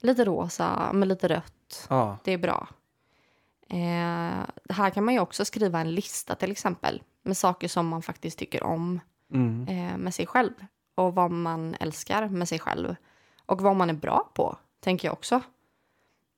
lite 0.00 0.24
rosa 0.24 0.92
med 0.92 1.08
lite 1.08 1.28
rött. 1.28 1.86
Ja, 1.88 2.18
Det 2.24 2.32
är 2.32 2.38
bra. 2.38 2.68
Eh, 3.68 4.46
här 4.68 4.90
kan 4.90 5.04
man 5.04 5.14
ju 5.14 5.20
också 5.20 5.44
skriva 5.44 5.80
en 5.80 5.94
lista 5.94 6.34
till 6.34 6.50
exempel 6.50 7.02
med 7.22 7.36
saker 7.36 7.68
som 7.68 7.88
man 7.88 8.02
faktiskt 8.02 8.38
tycker 8.38 8.62
om 8.62 9.00
mm. 9.32 9.68
eh, 9.68 9.96
med 9.98 10.14
sig 10.14 10.26
själv 10.26 10.52
och 10.94 11.14
vad 11.14 11.30
man 11.30 11.76
älskar 11.80 12.28
med 12.28 12.48
sig 12.48 12.58
själv 12.58 12.96
och 13.52 13.60
vad 13.60 13.76
man 13.76 13.90
är 13.90 13.94
bra 13.94 14.30
på, 14.34 14.56
tänker 14.80 15.08
jag 15.08 15.12
också. 15.12 15.34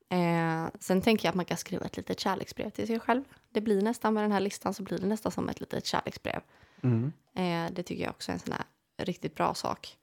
Eh, 0.09 0.67
sen 0.81 1.03
tänker 1.03 1.27
jag 1.27 1.31
att 1.31 1.37
man 1.37 1.45
kan 1.45 1.57
skriva 1.57 1.87
ett 1.87 1.97
litet 1.97 2.21
kärleksbrev 2.21 2.71
till 2.71 2.87
sig 2.87 3.01
själv. 3.01 3.25
Det 3.51 3.61
blir 3.61 3.83
nästan 3.83 4.15
med 4.15 4.25
den 4.25 4.33
här 4.33 4.41
listan 4.41 4.75
så 4.75 4.83
blir 4.83 4.99
det 4.99 5.07
nästan 5.07 5.33
som 5.33 5.49
ett 5.49 5.61
litet 5.61 5.87
kärleksbrev. 5.87 6.41
Mm. 6.83 7.13
Eh, 7.35 7.73
det 7.75 7.83
tycker 7.83 8.03
jag 8.05 8.11
också 8.11 8.31
är 8.31 8.35
en 8.35 8.39
sån 8.39 8.53
här 8.53 8.65
riktigt 9.05 9.35
bra 9.35 9.55
sak. 9.55 9.97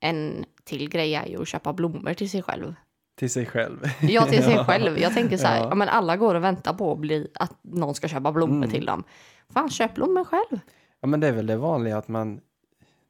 En 0.00 0.44
till 0.64 0.88
grej 0.88 1.14
är 1.14 1.26
ju 1.26 1.42
att 1.42 1.48
köpa 1.48 1.72
blommor 1.72 2.14
till 2.14 2.30
sig 2.30 2.42
själv. 2.42 2.74
Till 3.16 3.30
sig 3.30 3.46
själv. 3.46 3.82
Ja, 4.00 4.26
till 4.26 4.42
sig 4.44 4.54
Ja. 4.54 4.64
själv. 4.64 4.98
Jag 4.98 5.14
tänker 5.14 5.36
så 5.36 5.46
här, 5.46 5.58
Ja. 5.58 5.68
ja. 5.68 5.74
men 5.74 5.88
alla 5.88 6.16
går 6.16 6.34
och 6.34 6.44
väntar 6.44 6.74
på 6.74 6.92
att, 6.92 6.98
bli, 6.98 7.30
att 7.34 7.56
någon 7.62 7.94
ska 7.94 8.08
köpa 8.08 8.32
blommor 8.32 8.56
Mm. 8.56 8.70
till 8.70 8.86
dem. 8.86 9.04
Fan, 9.48 9.70
köp 9.70 9.94
blommor 9.94 10.24
själv. 10.24 10.60
Ja, 11.00 11.08
men 11.08 11.20
det 11.20 11.28
är 11.28 11.32
väl 11.32 11.46
det 11.46 11.56
vanliga 11.56 11.98
att 11.98 12.08
man 12.08 12.40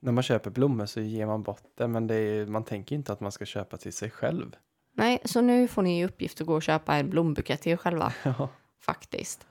när 0.00 0.12
man 0.12 0.23
köper 0.23 0.50
blommor 0.50 0.87
så 0.87 1.00
ger 1.00 1.26
man 1.26 1.42
bort 1.42 1.62
det, 1.75 1.88
men 1.88 2.07
det 2.07 2.14
är, 2.14 2.47
man 2.47 2.64
tänker 2.64 2.97
inte 2.97 3.12
att 3.12 3.21
man 3.21 3.33
ska 3.33 3.45
köpa 3.45 3.76
till 3.76 3.92
sig 3.92 4.11
själv. 4.11 4.57
Nej, 4.92 5.19
så 5.25 5.40
nu 5.40 5.69
får 5.69 5.83
ni 5.83 6.00
i 6.00 6.04
uppgift 6.04 6.40
att 6.40 6.47
gå 6.47 6.54
och 6.54 6.62
köpa 6.62 6.97
en 6.97 7.11
blombukett 7.11 7.61
till 7.62 7.73
er 7.73 7.76
själva, 7.76 8.12
Ja. 8.23 8.49
faktiskt. 8.80 9.47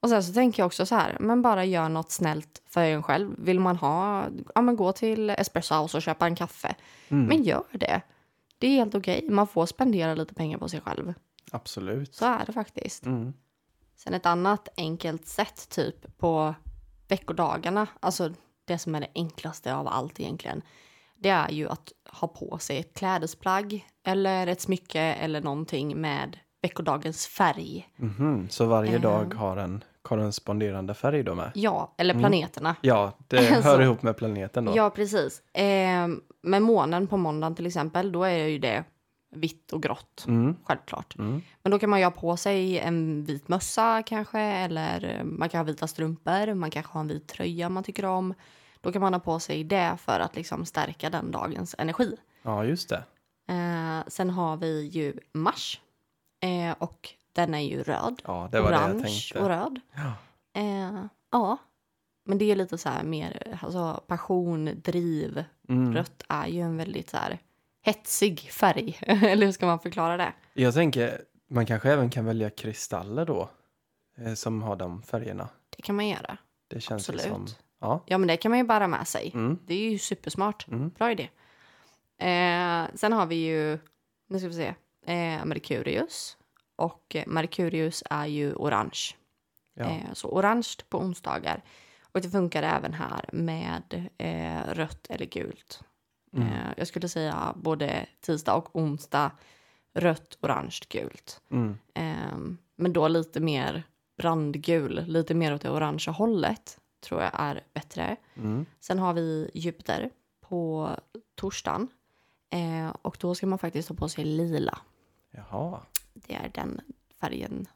Och 0.00 0.08
sen 0.08 0.24
så 0.24 0.32
tänker 0.32 0.62
jag 0.62 0.66
också 0.66 0.86
så 0.86 0.94
här, 0.94 1.16
men 1.20 1.42
bara 1.42 1.64
gör 1.64 1.88
något 1.88 2.10
snällt 2.10 2.62
för 2.66 2.80
en 2.80 3.02
själv. 3.02 3.34
Vill 3.38 3.60
man 3.60 3.76
ha, 3.76 4.26
ja 4.54 4.60
men 4.62 4.76
gå 4.76 4.92
till 4.92 5.30
Espresso 5.30 5.74
House 5.74 5.96
och 5.96 6.02
köpa 6.02 6.26
en 6.26 6.36
kaffe. 6.36 6.74
Mm. 7.08 7.26
Men 7.26 7.42
gör 7.42 7.64
det. 7.72 8.00
Det 8.58 8.66
är 8.66 8.70
helt 8.70 8.94
okej. 8.94 9.26
Man 9.30 9.46
får 9.46 9.66
spendera 9.66 10.14
lite 10.14 10.34
pengar 10.34 10.58
på 10.58 10.68
sig 10.68 10.80
själv. 10.80 11.14
Absolut. 11.52 12.14
Så 12.14 12.24
är 12.24 12.46
det 12.46 12.52
faktiskt. 12.52 13.06
Mm. 13.06 13.32
Sen 13.96 14.14
ett 14.14 14.26
annat 14.26 14.68
enkelt 14.76 15.26
sätt 15.26 15.68
typ 15.68 16.18
på 16.18 16.54
veckodagarna, 17.08 17.86
alltså 18.00 18.32
det 18.68 18.78
som 18.78 18.94
är 18.94 19.00
det 19.00 19.08
enklaste 19.14 19.74
av 19.74 19.88
allt 19.88 20.20
egentligen, 20.20 20.62
det 21.16 21.28
är 21.28 21.48
ju 21.50 21.68
att 21.68 21.92
ha 22.12 22.28
på 22.28 22.58
sig 22.58 22.78
ett 22.78 22.94
klädesplagg 22.94 23.86
eller 24.06 24.46
ett 24.46 24.60
smycke 24.60 25.00
eller 25.00 25.40
någonting 25.40 26.00
med 26.00 26.38
veckodagens 26.62 27.26
färg. 27.26 27.88
Mhm. 27.96 28.46
Så 28.50 28.66
varje 28.66 28.94
Eh. 28.94 29.00
dag 29.00 29.34
har 29.34 29.56
en 29.56 29.84
korresponderande 30.02 30.94
färg 30.94 31.22
då 31.22 31.34
med? 31.34 31.50
Ja, 31.54 31.94
eller 31.98 32.14
planeterna. 32.14 32.76
Ja, 32.80 33.12
det 33.28 33.36
hör 33.64 33.76
Så. 33.76 33.82
ihop 33.82 34.02
med 34.02 34.16
planeten 34.16 34.64
då. 34.64 34.72
Ja, 34.76 34.90
precis. 34.90 35.42
Eh, 35.54 36.08
med 36.42 36.62
månen 36.62 37.06
på 37.06 37.16
måndagen 37.16 37.54
till 37.54 37.66
exempel, 37.66 38.12
då 38.12 38.24
är 38.24 38.46
ju 38.46 38.58
det 38.58 38.84
vitt 39.30 39.72
och 39.72 39.82
grått, 39.82 40.24
Mm. 40.28 40.56
självklart. 40.64 41.16
Mm. 41.18 41.42
Men 41.62 41.70
då 41.72 41.78
kan 41.78 41.90
man 41.90 41.98
ju 41.98 42.04
ha 42.04 42.10
på 42.10 42.36
sig 42.36 42.78
en 42.78 43.24
vit 43.24 43.48
mössa 43.48 44.02
kanske, 44.06 44.40
eller 44.40 45.22
man 45.24 45.48
kan 45.48 45.58
ha 45.58 45.64
vita 45.64 45.86
strumpor, 45.86 46.54
man 46.54 46.70
kanske 46.70 46.92
har 46.92 47.00
en 47.00 47.08
vit 47.08 47.28
tröja 47.28 47.68
man 47.68 47.82
tycker 47.84 48.04
om. 48.04 48.34
Då 48.80 48.92
kan 48.92 49.02
man 49.02 49.14
ha 49.14 49.20
på 49.20 49.40
sig 49.40 49.64
det 49.64 49.96
för 50.00 50.20
att 50.20 50.36
liksom 50.36 50.64
stärka 50.64 51.10
den 51.10 51.30
dagens 51.30 51.74
energi. 51.78 52.16
Ja, 52.42 52.64
just 52.64 52.88
det. 52.88 53.04
Eh, 53.48 54.00
sen 54.06 54.30
har 54.30 54.56
vi 54.56 54.86
ju 54.86 55.18
Mars. 55.32 55.80
Eh, 56.40 56.76
och 56.78 57.14
den 57.32 57.54
är 57.54 57.60
ju 57.60 57.82
röd. 57.82 58.22
Ja, 58.24 58.48
det 58.52 58.60
var 58.60 58.70
det 58.70 58.76
jag 58.76 58.84
Orange 58.84 59.02
tänkte. 59.02 59.40
och 59.40 59.48
röd. 59.48 59.80
Ja. 59.94 60.12
Eh, 60.60 61.04
ja, 61.30 61.56
men 62.24 62.38
det 62.38 62.44
är 62.44 62.56
lite 62.56 62.78
så 62.78 62.88
här 62.88 63.04
mer 63.04 63.58
alltså, 63.62 64.02
passion, 64.06 64.70
driv. 64.84 65.44
Mm. 65.68 65.94
Rött 65.94 66.22
är 66.28 66.46
ju 66.46 66.60
en 66.60 66.76
väldigt 66.76 67.10
så 67.10 67.16
här 67.16 67.38
hetsig 67.82 68.40
färg. 68.40 68.98
Eller 69.06 69.46
hur 69.46 69.52
ska 69.52 69.66
man 69.66 69.80
förklara 69.80 70.16
det? 70.16 70.32
Jag 70.52 70.74
tänker, 70.74 71.24
man 71.50 71.66
kanske 71.66 71.92
även 71.92 72.10
kan 72.10 72.24
välja 72.24 72.50
kristaller 72.50 73.26
då, 73.26 73.50
eh, 74.18 74.34
som 74.34 74.62
har 74.62 74.76
de 74.76 75.02
färgerna. 75.02 75.48
Det 75.76 75.82
kan 75.82 75.96
man 75.96 76.08
göra. 76.08 76.36
Det 76.68 76.80
känns 76.80 77.08
Absolut. 77.08 77.32
som... 77.32 77.46
Ja. 77.80 78.04
Ja, 78.06 78.18
men 78.18 78.28
det 78.28 78.36
kan 78.36 78.50
man 78.50 78.58
ju 78.58 78.64
bära 78.64 78.86
med 78.86 79.08
sig. 79.08 79.30
Mm. 79.34 79.58
Det 79.66 79.74
är 79.74 79.90
ju 79.90 79.98
supersmart. 79.98 80.68
Mm. 80.68 80.88
Bra 80.88 81.12
idé. 81.12 81.28
Eh, 82.18 82.94
sen 82.94 83.12
har 83.12 83.26
vi 83.26 83.34
ju, 83.34 83.78
nu 84.26 84.38
ska 84.38 84.48
vi 84.48 84.54
se, 84.54 84.74
eh, 85.12 85.44
Merkurius. 85.44 86.36
Och 86.76 87.16
eh, 87.16 87.24
Merkurius 87.26 88.02
är 88.10 88.26
ju 88.26 88.54
orange. 88.54 89.00
Ja. 89.74 89.84
Eh, 89.84 90.12
så 90.12 90.28
orange 90.28 90.74
på 90.88 90.98
onsdagar. 90.98 91.62
Och 92.12 92.20
det 92.20 92.30
funkar 92.30 92.62
även 92.62 92.92
här 92.92 93.30
med 93.32 94.08
eh, 94.18 94.74
rött 94.74 95.06
eller 95.10 95.26
gult. 95.26 95.80
Mm. 96.32 96.48
Eh, 96.48 96.72
jag 96.76 96.86
skulle 96.86 97.08
säga 97.08 97.52
både 97.56 98.06
tisdag 98.20 98.54
och 98.54 98.76
onsdag 98.76 99.30
rött, 99.94 100.38
orange, 100.40 100.78
gult. 100.88 101.40
Mm. 101.50 101.78
Eh, 101.94 102.38
men 102.76 102.92
då 102.92 103.08
lite 103.08 103.40
mer 103.40 103.82
brandgul, 104.16 105.04
lite 105.06 105.34
mer 105.34 105.54
åt 105.54 105.62
det 105.62 105.70
orangea 105.70 106.12
hållet 106.12 106.78
tror 107.00 107.22
jag 107.22 107.30
är 107.34 107.60
bättre. 107.74 108.16
Mm. 108.34 108.66
Sen 108.80 108.98
har 108.98 109.12
vi 109.14 109.50
Jupiter 109.54 110.10
på 110.40 110.90
torsdagen. 111.34 111.88
Eh, 112.50 112.94
och 113.02 113.16
då 113.20 113.34
ska 113.34 113.46
man 113.46 113.58
faktiskt 113.58 113.88
ha 113.88 113.96
på 113.96 114.08
sig 114.08 114.24
lila. 114.24 114.78
Jaha. 115.30 115.80
Det 116.14 116.34
är 116.34 116.50
den 116.54 116.80
färgen 117.20 117.66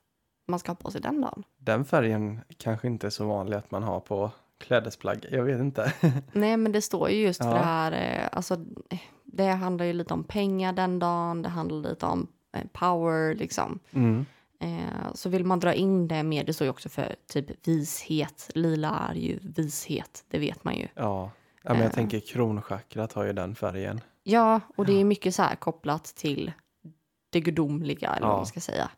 man 0.46 0.58
ska 0.58 0.70
ha 0.70 0.76
på 0.76 0.90
sig 0.90 1.00
den 1.00 1.20
dagen. 1.20 1.42
Den 1.58 1.84
färgen 1.84 2.40
kanske 2.56 2.86
inte 2.86 3.06
är 3.06 3.10
så 3.10 3.26
vanlig 3.26 3.56
att 3.56 3.70
man 3.70 3.82
har 3.82 4.00
på 4.00 4.30
klädesplagg. 4.58 5.26
Jag 5.30 5.44
vet 5.44 5.60
inte. 5.60 5.92
Nej, 6.32 6.56
men 6.56 6.72
det 6.72 6.82
står 6.82 7.10
ju 7.10 7.20
just 7.22 7.42
för 7.42 7.48
Ja. 7.50 7.54
det 7.54 7.60
här. 7.64 7.92
Eh, 7.92 8.28
alltså, 8.32 8.64
det 9.24 9.46
handlar 9.48 9.84
ju 9.84 9.92
lite 9.92 10.14
om 10.14 10.24
pengar 10.24 10.72
den 10.72 10.98
dagen. 10.98 11.42
Det 11.42 11.48
handlar 11.48 11.90
lite 11.90 12.06
om 12.06 12.26
eh, 12.52 12.62
power 12.72 13.34
liksom. 13.34 13.78
Mm. 13.92 14.26
Eh, 14.62 15.12
så 15.14 15.28
vill 15.28 15.44
man 15.44 15.60
dra 15.60 15.74
in 15.74 16.08
det 16.08 16.22
mer, 16.22 16.44
det 16.44 16.52
står 16.52 16.64
ju 16.64 16.70
också 16.70 16.88
för 16.88 17.16
typ 17.26 17.68
vishet. 17.68 18.50
Lila 18.54 19.06
är 19.10 19.14
ju 19.14 19.38
vishet, 19.42 20.24
det 20.28 20.38
vet 20.38 20.64
man 20.64 20.74
ju. 20.76 20.88
Ja. 20.94 21.30
ja, 21.62 21.70
men 21.72 21.76
jag 21.78 21.86
Eh. 21.86 21.92
tänker 21.92 22.20
kronchakrat 22.20 23.12
har 23.12 23.24
ju 23.24 23.32
den 23.32 23.54
färgen. 23.54 24.00
Ja, 24.22 24.60
och 24.76 24.86
det 24.86 24.92
är 25.00 25.04
mycket 25.04 25.34
så 25.34 25.42
här 25.42 25.54
kopplat 25.56 26.04
till 26.04 26.52
det 27.30 27.40
gudomliga, 27.40 28.08
eller 28.14 28.26
vad 28.26 28.34
Ja. 28.34 28.36
man 28.36 28.46
ska 28.46 28.60
säga. 28.60 28.90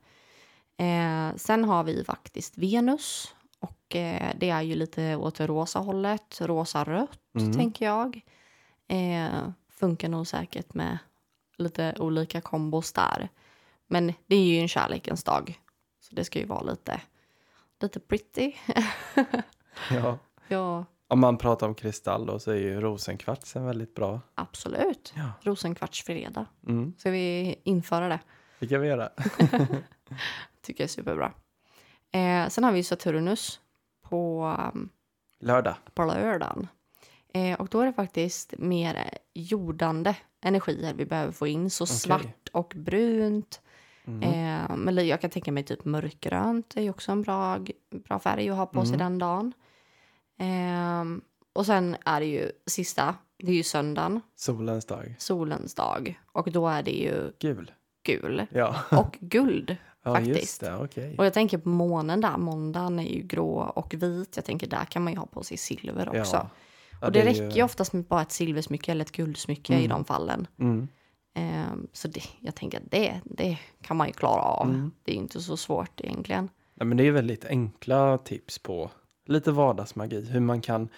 Eh, 0.76 1.36
sen 1.36 1.64
har 1.64 1.84
vi 1.84 2.04
faktiskt 2.04 2.58
Venus. 2.58 3.34
Och 3.60 3.96
eh, 3.96 4.32
det 4.38 4.50
är 4.50 4.62
ju 4.62 4.74
lite 4.74 5.16
åt 5.16 5.34
det 5.34 5.46
rosa 5.46 5.78
hållet, 5.78 6.40
rosa-rött 6.40 7.18
Mm. 7.38 7.52
tänker 7.52 7.84
jag. 7.86 8.20
Eh, 8.88 9.48
funkar 9.70 10.08
nog 10.08 10.26
säkert 10.26 10.74
med 10.74 10.98
lite 11.56 11.94
olika 11.98 12.40
kombos 12.40 12.92
där. 12.92 13.28
Men 13.94 14.12
det 14.26 14.36
är 14.36 14.44
ju 14.44 14.58
en 14.58 14.68
kärlekens 14.68 15.24
dag. 15.24 15.60
Så 16.00 16.14
det 16.14 16.24
ska 16.24 16.38
ju 16.38 16.44
vara 16.44 16.62
lite, 16.62 17.00
lite 17.80 18.00
pretty. 18.00 18.52
Ja. 19.90 20.18
Ja, 20.48 20.84
Om 21.08 21.20
man 21.20 21.38
pratar 21.38 21.66
om 21.66 21.74
kristall 21.74 22.26
då 22.26 22.38
så 22.38 22.50
är 22.50 22.56
ju 22.56 22.80
rosenkvartsen 22.80 23.66
väldigt 23.66 23.94
bra. 23.94 24.20
absolut. 24.34 25.12
Ja. 25.16 25.32
Rosenkvartsfredag. 25.42 26.46
Mm. 26.66 26.94
Ska 26.98 27.10
vi 27.10 27.54
införa 27.64 28.08
det? 28.08 28.20
Det 28.58 28.66
kan 28.66 28.80
vi 28.80 28.88
göra. 28.88 29.08
Tycker 30.62 30.82
jag 30.82 30.88
är 30.88 30.88
superbra. 30.88 31.32
Eh, 32.12 32.48
sen 32.48 32.64
har 32.64 32.72
vi 32.72 32.82
Saturnus 32.82 33.60
på, 34.02 34.44
um, 34.74 34.88
Lördag. 35.40 35.74
på 35.94 36.04
lördagen. 36.04 36.68
Eh, 37.34 37.60
och 37.60 37.68
då 37.68 37.80
är 37.80 37.86
det 37.86 37.92
faktiskt 37.92 38.54
mer 38.58 39.18
jordande 39.34 40.16
energier 40.40 40.94
vi 40.94 41.06
behöver 41.06 41.32
få 41.32 41.46
in. 41.46 41.70
Så 41.70 41.86
svart 41.86 42.48
och 42.52 42.72
brunt. 42.76 43.60
Mm. 44.06 44.22
Eh, 44.22 44.76
men 44.76 45.06
jag 45.06 45.20
kan 45.20 45.30
tänka 45.30 45.52
mig 45.52 45.62
typ 45.64 45.84
mörkgrönt 45.84 46.76
är 46.76 46.82
ju 46.82 46.90
också 46.90 47.12
en 47.12 47.22
bra, 47.22 47.58
bra 48.08 48.18
färg 48.18 48.48
att 48.50 48.56
ha 48.56 48.66
på 48.66 48.84
sig 48.84 48.94
Mm. 48.94 48.98
den 48.98 49.18
dagen. 49.18 49.52
Eh, 50.38 51.04
och 51.52 51.66
sen 51.66 51.96
är 52.04 52.20
det 52.20 52.26
ju 52.26 52.50
sista, 52.66 53.14
det 53.38 53.50
är 53.50 53.54
ju 53.56 53.62
söndagen, 53.62 54.20
Solens 54.36 54.84
dag. 54.86 55.14
solens 55.18 55.74
dag. 55.74 56.20
Och 56.32 56.52
då 56.52 56.68
är 56.68 56.82
det 56.82 56.90
ju 56.90 57.32
Gul. 57.38 57.72
gul 58.02 58.46
Ja, 58.50 58.76
och 58.90 59.16
guld. 59.20 59.76
ja 60.04 60.14
faktiskt. 60.14 60.60
det. 60.60 60.76
Okej. 60.76 61.14
Och 61.18 61.26
jag 61.26 61.32
tänker 61.34 61.58
på 61.58 61.68
månen 61.68 62.20
där, 62.20 62.36
måndagen 62.36 62.98
är 62.98 63.14
ju 63.14 63.22
grå 63.22 63.54
och 63.76 63.94
vit. 63.94 64.32
Jag 64.36 64.44
tänker 64.44 64.66
där 64.66 64.84
kan 64.84 65.04
man 65.04 65.12
ju 65.12 65.18
ha 65.18 65.26
på 65.26 65.42
sig 65.42 65.56
silver 65.56 66.08
också. 66.08 66.36
Ja. 66.36 66.50
Ja, 67.00 67.06
och 67.06 67.12
det, 67.12 67.20
är 67.20 67.24
räcker 67.24 67.50
ju 67.56 67.62
oftast 67.62 67.92
med 67.92 68.04
bara 68.04 68.22
ett 68.22 68.32
silversmycke 68.32 68.92
eller 68.92 69.04
ett 69.04 69.12
guldsmycke 69.12 69.72
i 69.72 69.76
Mm. 69.76 69.88
de 69.88 70.04
fallen. 70.04 70.46
Mm. 70.58 70.88
Ehm, 71.34 71.88
så 71.92 72.08
det, 72.08 72.22
jag 72.40 72.54
tänker 72.54 72.78
att 72.78 72.90
det, 72.90 73.20
det 73.24 73.58
kan 73.80 73.96
man 73.96 74.06
ju 74.06 74.12
klara 74.12 74.42
av. 74.42 74.68
Mm. 74.68 74.90
Det 75.04 75.12
är 75.12 75.16
inte 75.16 75.40
så 75.40 75.56
svårt 75.56 76.00
egentligen. 76.00 76.48
Ja, 76.74 76.84
men 76.84 76.96
det 76.96 77.04
är 77.04 77.12
väldigt 77.12 77.44
enkla 77.44 78.18
tips 78.18 78.58
på 78.58 78.90
lite 79.26 79.52
vardagsmagi. 79.52 80.20
Hur 80.30 80.40
man 80.40 80.60
kan 80.60 80.88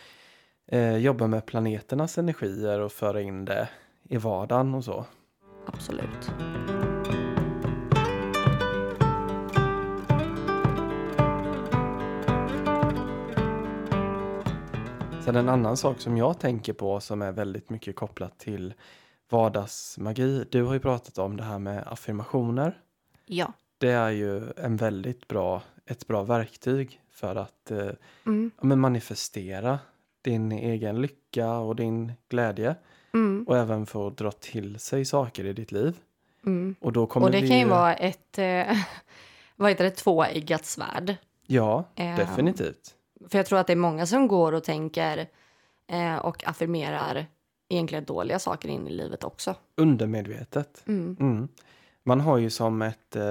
eh, 0.67 0.97
jobba 0.97 1.27
med 1.27 1.47
planeternas 1.47 2.19
energier 2.19 2.81
och 2.81 2.93
föra 2.93 3.23
in 3.23 3.45
det 3.45 3.69
i 4.09 4.17
vardagen 4.17 4.75
och 4.75 4.85
så. 4.85 5.05
Absolut. 5.67 6.31
Sen 15.25 15.37
en 15.37 15.49
annan 15.49 15.77
sak 15.77 16.01
som 16.01 16.17
jag 16.17 16.39
tänker 16.41 16.73
på 16.73 17.01
som 17.01 17.23
är 17.23 17.33
väldigt 17.33 17.71
mycket 17.71 17.97
kopplat 17.97 18.39
till 18.39 18.75
vardagsmagi. 19.29 20.45
Du 20.51 20.63
har 20.63 20.75
ju 20.75 20.81
pratat 20.81 21.19
om 21.19 21.37
det 21.37 21.43
här 21.45 21.59
med 21.59 21.83
affirmationer. 21.87 22.81
Ja. 23.27 23.53
Det 23.79 23.91
är 23.91 24.11
ju 24.11 24.53
en 24.57 24.77
väldigt 24.77 25.29
bra, 25.29 25.63
ett 25.87 26.07
bra 26.07 26.23
verktyg 26.23 27.01
för 27.11 27.37
att 27.37 27.71
eh, 27.71 27.89
Mm. 28.27 28.51
ja, 28.61 28.65
men 28.67 28.81
manifestera 28.81 29.79
din 30.23 30.53
egen 30.53 31.01
lycka 31.01 31.51
och 31.59 31.77
din 31.77 32.13
glädje 32.29 32.75
Mm. 33.15 33.45
och 33.49 33.57
även 33.57 33.87
få 33.87 34.11
dra 34.11 34.31
till 34.31 34.79
sig 34.79 35.05
saker 35.05 35.45
i 35.45 35.53
ditt 35.53 35.73
liv. 35.73 35.97
Mm. 36.47 36.75
Och 36.81 36.93
då 36.93 37.07
kommer 37.07 37.27
Och 37.27 37.33
det 37.33 37.41
vi 37.41 37.49
kan 37.49 37.59
ju 37.59 37.65
vara 37.69 37.95
ett, 37.95 38.39
eh, 38.39 38.77
vad 39.57 39.69
heter 39.71 39.85
det, 39.85 39.91
tvåeggat 39.91 40.65
svärd. 40.65 41.17
Ja, 41.47 41.85
Ehm, 41.95 42.17
definitivt. 42.19 42.95
För 43.29 43.39
jag 43.39 43.47
tror 43.47 43.59
att 43.59 43.67
det 43.67 43.73
är 43.73 43.77
många 43.77 44.07
som 44.07 44.29
går 44.29 44.53
och 44.53 44.65
tänker 44.65 45.29
eh, 45.87 46.17
och 46.17 46.49
affirmerar 46.49 47.27
egentligen 47.69 48.05
dåliga 48.05 48.39
saker 48.39 48.69
in 48.69 48.87
i 48.89 48.91
livet 48.91 49.25
också. 49.25 49.55
Undermedvetet. 49.77 50.83
Mm. 50.87 51.17
Mm. 51.21 51.49
Man 52.03 52.21
har 52.21 52.39
ju 52.39 52.51
som 52.51 52.83
ett 52.83 53.17
eh, 53.17 53.23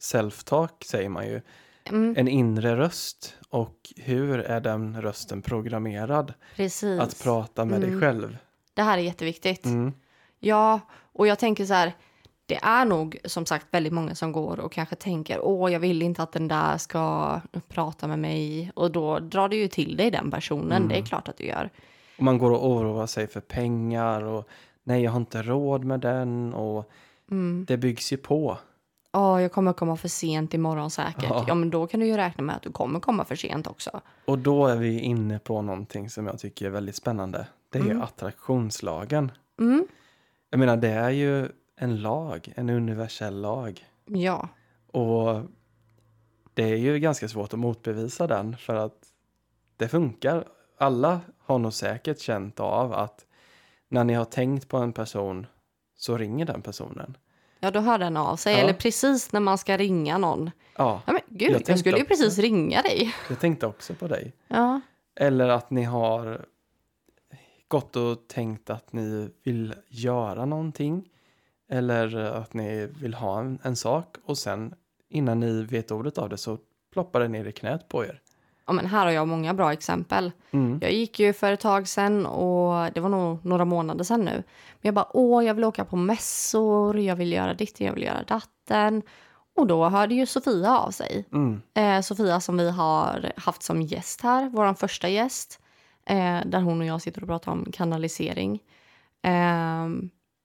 self-talk, 0.00 0.84
säger 0.84 1.08
man 1.08 1.26
ju, 1.26 1.40
Mm, 1.84 2.14
en 2.18 2.28
inre 2.28 2.76
röst. 2.76 3.34
Och 3.48 3.76
hur 3.96 4.38
är 4.38 4.60
den 4.60 5.02
rösten 5.02 5.42
programmerad? 5.42 6.34
precis. 6.56 7.00
Att 7.00 7.22
prata 7.22 7.64
med 7.64 7.76
Mm. 7.76 7.90
dig 7.90 8.00
själv. 8.00 8.36
Det 8.74 8.82
här 8.82 8.98
är 8.98 9.02
jätteviktigt. 9.02 9.64
Mm. 9.64 9.92
Ja, 10.38 10.80
och 11.12 11.26
jag 11.26 11.38
tänker 11.38 11.64
så 11.66 11.74
här. 11.74 11.92
Det 12.46 12.58
är 12.62 12.84
nog 12.84 13.18
som 13.24 13.46
sagt 13.46 13.66
väldigt 13.70 13.92
många 13.92 14.14
som 14.14 14.32
går 14.32 14.60
och 14.60 14.72
kanske 14.72 14.96
tänker 14.96 15.40
åh, 15.40 15.72
jag 15.72 15.80
vill 15.80 16.02
inte 16.02 16.22
att 16.22 16.32
den 16.32 16.48
där 16.48 16.78
ska 16.78 17.40
prata 17.68 18.06
med 18.08 18.18
mig. 18.18 18.70
Och 18.74 18.90
då 18.92 19.18
drar 19.18 19.48
du 19.48 19.56
ju 19.56 19.68
till 19.68 19.96
dig 19.96 20.10
den 20.10 20.30
personen. 20.30 20.72
Mm. 20.72 20.88
Det 20.88 20.98
är 20.98 21.02
klart 21.02 21.28
att 21.28 21.36
du 21.36 21.44
gör. 21.44 21.70
Man 22.22 22.38
går 22.38 22.50
och 22.50 22.70
oroar 22.70 23.06
sig 23.06 23.26
för 23.26 23.40
pengar 23.40 24.22
och 24.22 24.48
nej, 24.84 25.02
jag 25.02 25.10
har 25.10 25.20
inte 25.20 25.42
råd 25.42 25.84
med 25.84 26.00
den 26.00 26.54
och 26.54 26.90
Mm. 27.30 27.64
det 27.68 27.76
byggs 27.76 28.12
ju 28.12 28.16
på. 28.16 28.58
Åh, 29.12 29.42
jag 29.42 29.52
kommer 29.52 29.72
komma 29.72 29.96
för 29.96 30.08
sent 30.08 30.54
imorgon 30.54 30.90
säkert. 30.90 31.24
Ja. 31.28 31.44
Ja. 31.48 31.54
men 31.54 31.70
då 31.70 31.86
kan 31.86 32.00
du 32.00 32.06
ju 32.06 32.16
räkna 32.16 32.44
med 32.44 32.56
att 32.56 32.62
du 32.62 32.72
kommer 32.72 33.00
komma 33.00 33.24
för 33.24 33.36
sent 33.36 33.66
också. 33.66 34.00
Och 34.24 34.38
då 34.38 34.66
är 34.66 34.76
vi 34.76 35.00
inne 35.00 35.38
på 35.38 35.62
någonting 35.62 36.10
som 36.10 36.26
jag 36.26 36.38
tycker 36.38 36.66
är 36.66 36.70
väldigt 36.70 36.96
spännande. 36.96 37.46
Det 37.70 37.78
är 37.78 37.82
Mm. 37.82 38.02
attraktionslagen. 38.02 39.32
Mm. 39.60 39.86
Jag 40.50 40.58
menar, 40.60 40.76
det 40.76 40.88
är 40.88 41.10
ju 41.10 41.48
en 41.76 42.02
lag, 42.02 42.52
en 42.56 42.70
universell 42.70 43.40
lag. 43.40 43.84
Ja. 44.06 44.48
Och 44.92 45.40
det 46.54 46.62
är 46.62 46.76
ju 46.76 46.98
ganska 46.98 47.28
svårt 47.28 47.52
att 47.52 47.58
motbevisa 47.58 48.26
den 48.26 48.56
för 48.56 48.74
att 48.74 48.98
det 49.76 49.88
funkar. 49.88 50.44
Alla 50.82 51.20
har 51.38 51.58
nog 51.58 51.72
säkert 51.72 52.18
känt 52.20 52.60
av 52.60 52.92
att 52.92 53.26
när 53.88 54.04
ni 54.04 54.14
har 54.14 54.24
tänkt 54.24 54.68
på 54.68 54.76
en 54.76 54.92
person 54.92 55.46
så 55.96 56.16
ringer 56.18 56.44
den 56.46 56.62
personen. 56.62 57.16
Ja, 57.60 57.70
då 57.70 57.80
hör 57.80 57.98
den 57.98 58.16
av 58.16 58.36
sig. 58.36 58.52
Ja. 58.54 58.58
Eller 58.60 58.72
precis 58.72 59.32
när 59.32 59.40
man 59.40 59.58
ska 59.58 59.76
ringa 59.76 60.18
någon. 60.18 60.50
Ja, 60.76 61.02
Ja, 61.06 61.12
men 61.12 61.22
gud, 61.28 61.50
Jag 61.52 61.62
jag, 61.66 61.78
skulle 61.78 61.98
ju 61.98 62.04
precis 62.04 62.38
ringa 62.38 62.82
dig. 62.82 63.14
jag 63.28 63.40
tänkte 63.40 63.66
också 63.66 63.94
på 63.94 64.08
dig. 64.08 64.32
Ja. 64.48 64.80
Eller 65.14 65.48
att 65.48 65.70
ni 65.70 65.82
har 65.82 66.46
gått 67.68 67.96
och 67.96 68.28
tänkt 68.28 68.70
att 68.70 68.92
ni 68.92 69.30
vill 69.44 69.74
göra 69.88 70.44
någonting. 70.44 71.08
Eller 71.68 72.16
att 72.16 72.54
ni 72.54 72.86
vill 72.86 73.14
ha 73.14 73.40
en, 73.40 73.58
en 73.62 73.76
sak 73.76 74.16
och 74.24 74.38
sen 74.38 74.74
innan 75.08 75.40
ni 75.40 75.62
vet 75.62 75.90
ordet 75.90 76.18
av 76.18 76.28
det 76.28 76.36
så 76.36 76.58
ploppar 76.92 77.20
det 77.20 77.28
ner 77.28 77.44
i 77.44 77.52
knät 77.52 77.88
på 77.88 78.04
er. 78.04 78.20
Ja, 78.66 78.72
men 78.72 78.86
här 78.86 79.04
har 79.04 79.12
jag 79.12 79.28
många 79.28 79.54
bra 79.54 79.72
exempel. 79.72 80.32
Mm. 80.50 80.78
Jag 80.82 80.92
gick 80.92 81.20
ju 81.20 81.32
för 81.32 81.52
ett 81.52 81.60
tag 81.60 81.88
sedan 81.88 82.26
och 82.26 82.92
det 82.92 83.00
var 83.00 83.08
nog 83.08 83.44
några 83.44 83.64
månader 83.64 84.04
sedan 84.04 84.20
nu. 84.20 84.32
Men 84.32 84.42
jag 84.80 84.94
bara, 84.94 85.16
åh, 85.16 85.44
jag 85.44 85.54
vill 85.54 85.64
åka 85.64 85.84
på 85.84 85.96
mässor, 85.96 86.98
jag 86.98 87.16
vill 87.16 87.32
göra 87.32 87.54
ditt, 87.54 87.80
jag 87.80 87.92
vill 87.92 88.02
göra 88.02 88.22
datten. 88.22 89.02
Och 89.56 89.66
då 89.66 89.88
hörde 89.88 90.14
ju 90.14 90.26
Sofia 90.26 90.78
av 90.78 90.90
sig. 90.90 91.24
Mm. 91.32 91.62
Eh, 91.74 92.00
Sofia 92.00 92.40
som 92.40 92.56
vi 92.56 92.70
har 92.70 93.32
haft 93.36 93.62
som 93.62 93.82
gäst 93.82 94.20
här, 94.20 94.48
vår 94.48 94.74
första 94.74 95.08
gäst. 95.08 95.60
Eh, 96.06 96.40
där 96.46 96.60
hon 96.60 96.80
och 96.80 96.86
jag 96.86 97.02
sitter 97.02 97.22
och 97.22 97.28
pratar 97.28 97.52
om 97.52 97.72
kanalisering. 97.72 98.62
Eh, 99.22 99.88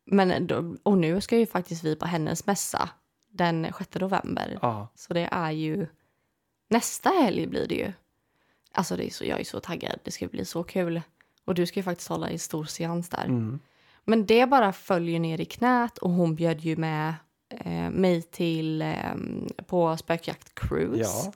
men 0.06 0.48
då, 0.48 0.76
och 0.84 0.98
nu 0.98 1.22
ska 1.22 1.38
ju 1.38 1.46
faktiskt 1.46 1.84
vi 1.84 1.96
på 1.96 2.06
hennes 2.06 2.46
mässa 2.46 2.90
den 3.32 3.68
6 3.78 3.96
november. 3.96 4.60
Ja, 4.62 4.88
Så 4.96 5.14
det 5.14 5.30
är 5.32 5.52
ju 5.52 5.88
nästa 6.70 7.10
helg 7.10 7.48
blir 7.48 7.68
det 7.68 7.76
ju. 7.76 7.94
Alltså 8.78 8.96
det 8.96 9.06
är 9.06 9.10
så, 9.10 9.26
jag 9.26 9.40
är 9.40 9.44
så 9.44 9.60
taggad, 9.60 10.00
det 10.04 10.12
ska 10.12 10.28
bli 10.28 10.46
så 10.46 10.64
kul. 10.64 11.02
Och 11.46 11.56
du 11.56 11.66
ska 11.66 11.80
ju 11.80 11.84
faktiskt 11.84 12.10
hålla 12.10 12.30
i 12.30 12.38
stor 12.38 12.66
seans 12.66 13.10
där. 13.10 13.26
mm. 13.26 13.60
Men 14.04 14.26
det 14.26 14.46
bara 14.50 14.74
följer 14.74 15.20
ner 15.20 15.42
i 15.42 15.46
knät 15.46 15.98
och 15.98 16.10
hon 16.10 16.36
bjöd 16.36 16.62
ju 16.62 16.76
med 16.76 17.14
eh, 17.50 17.90
mig 17.90 18.22
till 18.22 18.82
eh, 18.82 18.96
på 19.68 19.98
spökjakt 19.98 20.56
cruise. 20.56 21.22
ja, 21.26 21.34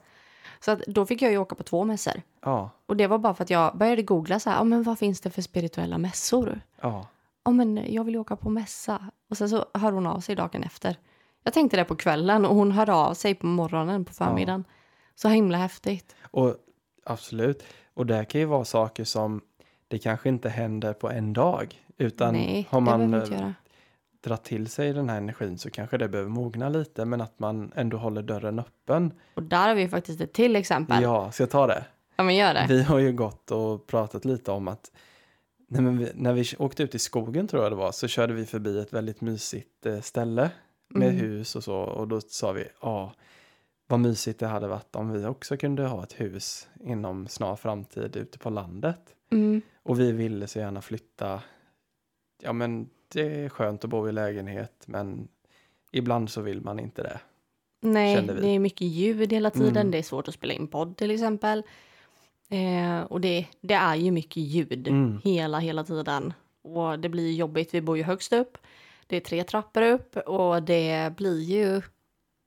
Så 0.60 0.70
att 0.70 0.80
då 0.86 1.06
fick 1.06 1.22
jag 1.22 1.30
ju 1.32 1.38
åka 1.38 1.54
på 1.54 1.62
två 1.62 1.84
mässor. 1.84 2.22
ja, 2.40 2.70
Och 2.86 2.96
det 2.96 3.06
var 3.06 3.18
bara 3.18 3.34
för 3.34 3.44
att 3.44 3.50
jag 3.50 3.76
började 3.78 4.02
googla 4.02 4.40
så 4.40 4.50
här, 4.50 4.56
ja 4.56 4.64
men 4.64 4.82
vad 4.82 4.98
finns 4.98 5.20
det 5.20 5.30
för 5.30 5.42
spirituella 5.42 5.98
mässor? 5.98 6.60
ja. 6.80 7.08
Ja 7.44 7.50
men 7.50 7.92
jag 7.94 8.04
vill 8.04 8.16
åka 8.16 8.36
på 8.36 8.50
mässa. 8.50 9.10
Och 9.30 9.36
sen 9.38 9.48
så 9.48 9.66
hör 9.74 9.92
hon 9.92 10.06
av 10.06 10.20
sig 10.20 10.36
dagen 10.36 10.62
efter. 10.62 10.96
Jag 11.42 11.54
tänkte 11.54 11.76
det 11.76 11.84
på 11.84 11.96
kvällen 11.96 12.44
och 12.44 12.54
hon 12.56 12.72
hörde 12.72 12.92
av 12.94 13.14
sig 13.14 13.34
på 13.34 13.46
morgonen 13.46 14.04
på 14.04 14.12
förmiddagen. 14.12 14.64
Så 15.14 15.28
himla 15.28 15.58
häftigt. 15.58 16.16
Och 16.30 16.56
absolut. 17.04 17.62
Och 17.94 18.06
det 18.06 18.24
kan 18.24 18.40
ju 18.40 18.44
vara 18.46 18.64
saker 18.64 19.04
som 19.04 19.40
det 19.88 19.98
kanske 19.98 20.28
inte 20.28 20.48
händer 20.48 20.92
på 20.92 21.10
en 21.10 21.32
dag. 21.32 21.80
Utan 21.98 22.34
Nej, 22.34 22.66
har 22.70 22.80
man 22.80 23.14
eh, 23.14 23.50
dragit 24.24 24.44
till 24.44 24.68
sig 24.68 24.92
den 24.92 25.08
här 25.08 25.16
energin 25.16 25.58
så 25.58 25.70
kanske 25.70 25.98
det 25.98 26.08
behöver 26.08 26.30
mogna 26.30 26.68
lite. 26.68 27.04
Men 27.04 27.20
att 27.20 27.38
man 27.38 27.72
ändå 27.76 27.96
håller 27.96 28.22
dörren 28.22 28.58
öppen. 28.58 29.12
Och 29.34 29.42
där 29.42 29.68
har 29.68 29.74
vi 29.74 29.88
faktiskt 29.88 30.20
ett 30.20 30.32
till 30.32 30.56
exempel. 30.56 31.02
Ja, 31.02 31.24
Ja, 31.24 31.32
ska 31.32 31.42
jag 31.42 31.50
ta 31.50 31.66
det? 31.66 31.84
men 32.16 32.36
gör 32.36 32.54
det. 32.54 32.66
Vi 32.68 32.82
har 32.82 32.98
ju 32.98 33.12
gått 33.12 33.50
och 33.50 33.86
pratat 33.86 34.24
lite 34.24 34.50
om 34.50 34.68
att 34.68 34.92
nej 35.68 35.94
vi, 35.94 36.10
när 36.14 36.32
vi 36.32 36.44
åkte 36.58 36.82
ut 36.82 36.94
i 36.94 36.98
skogen 36.98 37.48
tror 37.48 37.62
jag 37.62 37.72
det 37.72 37.76
var 37.76 37.92
så 37.92 38.08
körde 38.08 38.32
vi 38.34 38.46
förbi 38.46 38.78
ett 38.80 38.92
väldigt 38.92 39.20
mysigt 39.20 39.86
eh, 39.86 40.00
ställe 40.00 40.50
med 40.88 41.08
Mm. 41.08 41.20
hus 41.20 41.56
och 41.56 41.64
så 41.64 41.74
och 41.76 42.08
då 42.08 42.20
sa 42.20 42.52
vi 42.52 42.64
ja 42.80 43.12
vad 43.92 44.00
mysigt 44.00 44.38
det 44.38 44.46
hade 44.46 44.68
varit 44.68 44.96
om 44.96 45.12
vi 45.12 45.26
också 45.26 45.56
kunde 45.56 45.86
ha 45.86 46.02
ett 46.02 46.20
hus 46.20 46.68
inom 46.84 47.28
snar 47.28 47.56
framtid 47.56 48.16
ute 48.16 48.38
på 48.38 48.50
landet. 48.50 49.00
Mm. 49.32 49.62
Och 49.82 50.00
vi 50.00 50.12
ville 50.12 50.46
så 50.46 50.58
gärna 50.58 50.82
flytta. 50.82 51.42
Ja 52.42 52.52
men 52.52 52.88
det 53.08 53.44
är 53.44 53.48
skönt 53.48 53.84
att 53.84 53.90
bo 53.90 54.08
i 54.08 54.12
lägenhet 54.12 54.84
men 54.86 55.28
ibland 55.92 56.30
så 56.30 56.40
vill 56.40 56.60
man 56.60 56.78
inte 56.78 57.02
det. 57.02 57.20
Nej, 57.80 58.22
det 58.22 58.48
är 58.48 58.58
mycket 58.58 58.86
ljud 58.86 59.32
hela 59.32 59.50
tiden. 59.50 59.76
Mm. 59.76 59.90
Det 59.90 59.98
är 59.98 60.02
svårt 60.02 60.28
att 60.28 60.34
spela 60.34 60.54
in 60.54 60.68
podd 60.68 60.96
till 60.96 61.10
exempel. 61.10 61.62
Eh, 62.48 63.00
och 63.00 63.20
det, 63.20 63.46
det 63.60 63.74
är 63.74 63.96
ju 63.96 64.10
mycket 64.10 64.36
ljud 64.42 64.88
Mm. 64.88 65.20
hela, 65.24 65.58
hela 65.58 65.84
tiden. 65.84 66.32
Och 66.62 66.98
det 66.98 67.08
blir 67.08 67.32
jobbigt. 67.32 67.74
Vi 67.74 67.80
bor 67.80 67.96
ju 67.96 68.02
högst 68.02 68.32
upp. 68.32 68.58
Det 69.06 69.16
är 69.16 69.20
tre 69.20 69.44
trappor 69.44 69.82
upp 69.82 70.16
och 70.16 70.62
det 70.62 71.16
blir 71.16 71.40
ju 71.40 71.82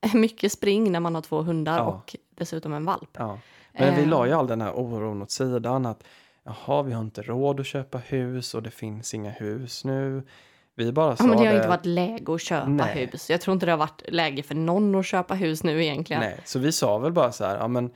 mycket 0.14 0.52
spring 0.52 0.92
när 0.92 1.00
man 1.00 1.16
har 1.16 1.22
två 1.22 1.42
hundar 1.42 1.78
Ja. 1.78 1.84
och 1.84 2.16
dessutom 2.36 2.74
en 2.74 2.86
valp. 2.86 3.10
Ja. 3.14 3.40
Men 3.74 3.96
vi 3.96 4.02
Eh. 4.02 4.08
la 4.08 4.26
ju 4.28 4.34
all 4.34 4.48
den 4.48 4.62
här 4.62 4.72
oron 4.80 5.22
åt 5.22 5.32
sidan 5.32 5.86
att 5.86 6.04
jaha, 6.44 6.82
vi 6.84 6.94
har 6.94 7.02
inte 7.02 7.22
råd 7.22 7.60
att 7.60 7.66
köpa 7.66 7.98
hus 7.98 8.54
och 8.54 8.64
det 8.64 8.72
finns 8.72 9.14
inga 9.14 9.30
hus 9.30 9.86
nu. 9.86 10.24
Vi 10.76 10.92
bara 10.92 11.16
sa 11.16 11.24
Ja, 11.24 11.28
men 11.28 11.38
det 11.38 11.46
har 11.46 11.52
det. 11.54 11.58
inte 11.58 11.68
varit 11.70 11.86
läge 11.86 12.34
att 12.34 12.42
köpa 12.42 12.68
Nej. 12.68 13.10
hus. 13.12 13.30
Jag 13.30 13.42
tror 13.42 13.54
inte 13.54 13.66
det 13.66 13.72
har 13.72 13.78
varit 13.80 14.02
läge 14.08 14.44
för 14.44 14.56
någon 14.56 14.96
att 14.96 15.06
köpa 15.06 15.34
hus 15.34 15.64
nu 15.64 15.84
egentligen. 15.84 16.22
Nej, 16.22 16.40
så 16.46 16.60
vi 16.60 16.72
sa 16.72 16.98
väl 16.98 17.12
bara 17.12 17.32
så 17.32 17.46
här, 17.46 17.58
ja 17.58 17.68
men 17.68 17.92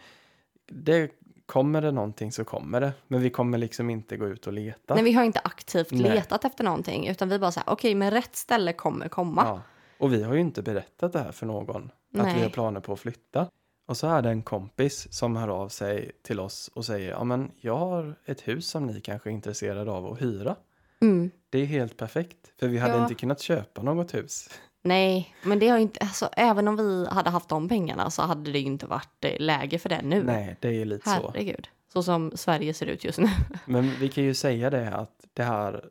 det 0.71 1.11
kommer 1.45 1.81
det 1.81 1.91
någonting 1.91 2.31
så 2.31 2.43
kommer 2.45 2.81
det. 2.81 2.91
Men 3.07 3.21
vi 3.21 3.29
kommer 3.29 3.57
liksom 3.57 3.89
inte 3.89 4.17
gå 4.17 4.27
ut 4.27 4.47
och 4.47 4.53
leta. 4.53 4.93
Nej, 4.95 5.03
vi 5.03 5.13
har 5.13 5.23
inte 5.23 5.39
aktivt 5.43 5.91
Nej. 5.91 6.01
letat 6.01 6.45
efter 6.45 6.63
någonting 6.63 7.07
utan 7.07 7.29
vi 7.29 7.39
bara 7.39 7.51
så 7.51 7.59
här, 7.59 7.69
okej, 7.73 7.95
men 7.95 8.11
rätt 8.11 8.35
ställe 8.35 8.73
kommer 8.73 9.07
komma. 9.09 9.43
Ja. 9.45 9.61
Och 9.97 10.13
vi 10.13 10.23
har 10.23 10.33
ju 10.33 10.39
inte 10.39 10.61
berättat 10.61 11.13
det 11.13 11.19
här 11.19 11.31
för 11.31 11.45
någon. 11.45 11.91
Att 12.13 12.23
Nej. 12.25 12.35
vi 12.35 12.41
har 12.43 12.49
planer 12.49 12.79
på 12.79 12.93
att 12.93 12.99
flytta. 12.99 13.47
Och 13.87 13.97
så 13.97 14.07
är 14.07 14.21
det 14.21 14.29
en 14.29 14.43
kompis 14.43 15.13
som 15.13 15.35
hör 15.35 15.47
av 15.47 15.69
sig 15.69 16.11
till 16.23 16.39
oss 16.39 16.69
och 16.73 16.85
säger, 16.85 17.09
ja 17.11 17.23
men 17.23 17.51
jag 17.61 17.77
har 17.77 18.15
ett 18.25 18.47
hus 18.47 18.67
som 18.67 18.85
ni 18.87 19.01
kanske 19.01 19.29
är 19.29 19.31
intresserade 19.33 19.91
av 19.91 20.05
att 20.05 20.21
hyra. 20.21 20.55
Mm. 21.01 21.31
Det 21.49 21.59
är 21.59 21.65
helt 21.65 21.97
perfekt, 21.97 22.37
för 22.59 22.67
vi 22.67 22.77
hade 22.77 22.93
Ja. 22.93 23.01
inte 23.01 23.15
kunnat 23.15 23.41
köpa 23.41 23.81
något 23.83 24.13
hus. 24.13 24.49
Nej, 24.81 25.35
men 25.43 25.59
det 25.59 25.67
har 25.67 25.77
inte, 25.77 25.99
alltså, 25.99 26.29
även 26.33 26.67
om 26.67 26.75
vi 26.75 27.07
hade 27.11 27.29
haft 27.29 27.49
de 27.49 27.69
pengarna 27.69 28.09
så 28.11 28.21
hade 28.21 28.51
det 28.51 28.59
ju 28.59 28.65
inte 28.65 28.85
varit 28.85 29.25
eh, 29.25 29.39
läge 29.39 29.79
för 29.79 29.89
det 29.89 30.01
nu. 30.01 30.23
Nej, 30.23 30.57
det 30.59 30.81
är 30.81 30.85
lite 30.85 31.09
så. 31.09 31.31
Herregud. 31.31 31.67
Så 31.93 32.03
som 32.03 32.31
Sverige 32.35 32.73
ser 32.73 32.85
ut 32.85 33.03
just 33.03 33.19
nu. 33.19 33.27
Men 33.65 33.91
vi 33.99 34.09
kan 34.09 34.23
ju 34.23 34.33
säga 34.33 34.69
det 34.69 34.91
att 34.95 35.25
det 35.33 35.43
här, 35.43 35.85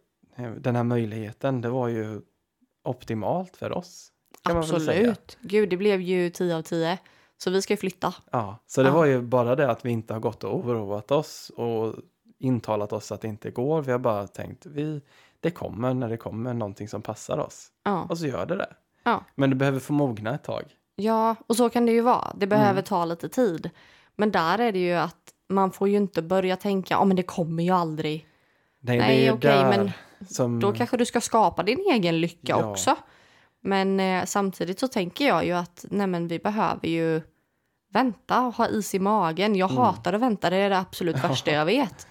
den 0.60 0.76
här 0.76 0.84
möjligheten, 0.84 1.60
det 1.60 1.68
var 1.68 1.88
ju 1.88 2.20
optimalt 2.84 3.56
för 3.56 3.72
oss. 3.72 4.12
Kan 4.48 4.56
man 4.56 4.68
väl 4.68 4.80
säga. 4.80 5.10
Absolut. 5.10 5.38
Gud, 5.40 5.68
det 5.70 5.76
blev 5.76 6.00
ju 6.00 6.30
10 6.30 6.56
av 6.56 6.62
10. 6.62 6.98
Så 7.38 7.50
vi 7.50 7.62
ska 7.62 7.72
ju 7.72 7.76
flytta. 7.78 8.14
Ja, 8.30 8.58
så 8.66 8.82
det 8.82 8.88
Ja. 8.88 8.94
var 8.94 9.04
ju 9.04 9.22
bara 9.22 9.56
det 9.56 9.70
att 9.70 9.84
vi 9.84 9.90
inte 9.90 10.12
har 10.12 10.20
gått 10.20 10.44
och 10.44 10.56
oroat 10.56 11.10
oss 11.10 11.50
och 11.56 11.94
intalat 12.38 12.92
oss 12.92 13.12
att 13.12 13.20
det 13.20 13.28
inte 13.28 13.50
går. 13.50 13.82
Vi 13.82 13.92
har 13.92 13.98
bara 13.98 14.26
tänkt, 14.26 14.66
vi, 14.66 15.00
det 15.40 15.50
kommer 15.50 15.94
när 15.94 16.08
det 16.08 16.16
kommer 16.16 16.54
någonting 16.54 16.88
som 16.88 17.02
passar 17.02 17.38
oss. 17.38 17.68
Ja. 17.84 18.06
Och 18.08 18.18
så 18.18 18.26
gör 18.26 18.46
det 18.46 18.56
det. 18.56 18.68
Ja. 19.04 19.24
Men 19.34 19.50
det 19.50 19.56
behöver 19.56 19.80
få 19.80 19.92
mogna 19.92 20.34
ett 20.34 20.44
tag. 20.44 20.62
ja, 20.96 21.36
och 21.46 21.56
så 21.56 21.70
kan 21.70 21.86
det 21.86 21.92
ju 21.92 22.00
vara. 22.00 22.32
Det 22.36 22.46
behöver 22.46 22.70
Mm. 22.72 22.84
ta 22.84 23.04
lite 23.04 23.28
tid. 23.28 23.70
Men 24.16 24.30
där 24.30 24.58
är 24.58 24.72
det 24.72 24.78
ju 24.78 24.92
att 24.94 25.32
man 25.48 25.72
får 25.72 25.88
ju 25.88 25.96
inte 25.96 26.22
börja 26.22 26.56
tänka, 26.56 26.94
ja 26.94 27.04
men 27.04 27.16
det 27.16 27.22
kommer 27.22 27.62
ju 27.62 27.70
aldrig. 27.70 28.26
Nej, 28.80 28.98
det 28.98 29.04
Nej, 29.04 29.30
okej, 29.32 29.50
där 29.50 29.68
men 29.68 29.90
som... 30.28 30.60
Då 30.60 30.72
kanske 30.72 30.96
du 30.96 31.06
ska 31.06 31.20
skapa 31.20 31.62
din 31.62 31.78
egen 31.92 32.20
lycka 32.20 32.38
Ja. 32.58 32.70
också. 32.70 32.96
Men 33.60 34.00
eh, 34.00 34.24
samtidigt 34.24 34.78
så 34.78 34.88
tänker 34.88 35.26
jag 35.26 35.44
ju 35.46 35.52
att 35.52 35.84
nej 35.90 36.20
vi 36.26 36.38
behöver 36.38 36.88
ju 36.88 37.20
vänta 37.92 38.46
och 38.46 38.54
ha 38.54 38.68
is 38.68 38.94
i 38.94 38.98
magen. 38.98 39.56
Jag 39.56 39.70
Mm. 39.70 39.82
hatar 39.82 40.12
att 40.12 40.20
vänta, 40.20 40.50
det 40.50 40.56
är 40.56 40.70
det 40.70 40.78
absolut 40.78 41.24
värsta 41.24 41.50
jag 41.50 41.64
vet. 41.64 42.06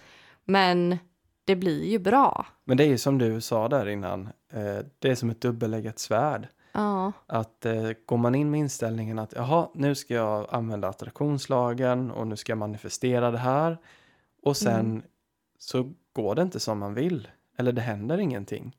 Men 0.46 0.98
det 1.46 1.56
blir 1.56 1.86
ju 1.86 2.00
bra. 2.00 2.46
Men 2.66 2.78
det 2.78 2.84
är 2.84 2.88
ju 2.88 2.98
som 2.98 3.18
du 3.18 3.42
sa 3.42 3.68
där 3.68 3.88
innan, 3.90 4.26
eh, 4.54 4.78
det 5.00 5.10
är 5.12 5.16
som 5.16 5.30
ett 5.30 5.42
dubbeleggat 5.42 6.00
svärd. 6.00 6.48
Ja, 6.72 7.12
Att 7.28 7.66
eh, 7.66 7.90
går 8.06 8.18
man 8.18 8.36
in 8.36 8.52
med 8.52 8.60
inställningen 8.60 9.20
att 9.20 9.34
jaha, 9.36 9.70
nu 9.74 9.96
ska 9.96 10.14
jag 10.14 10.48
använda 10.52 10.88
attraktionslagen 10.88 12.12
och 12.12 12.28
nu 12.28 12.36
ska 12.36 12.52
jag 12.52 12.58
manifestera 12.58 13.32
det 13.32 13.38
här. 13.38 13.78
Och 14.44 14.58
sen 14.58 14.80
Mm. 14.80 15.02
så 15.60 15.94
går 16.14 16.36
det 16.36 16.42
inte 16.42 16.60
som 16.60 16.80
man 16.80 16.94
vill. 16.94 17.28
Eller 17.58 17.72
det 17.72 17.82
händer 17.82 18.18
ingenting. 18.18 18.76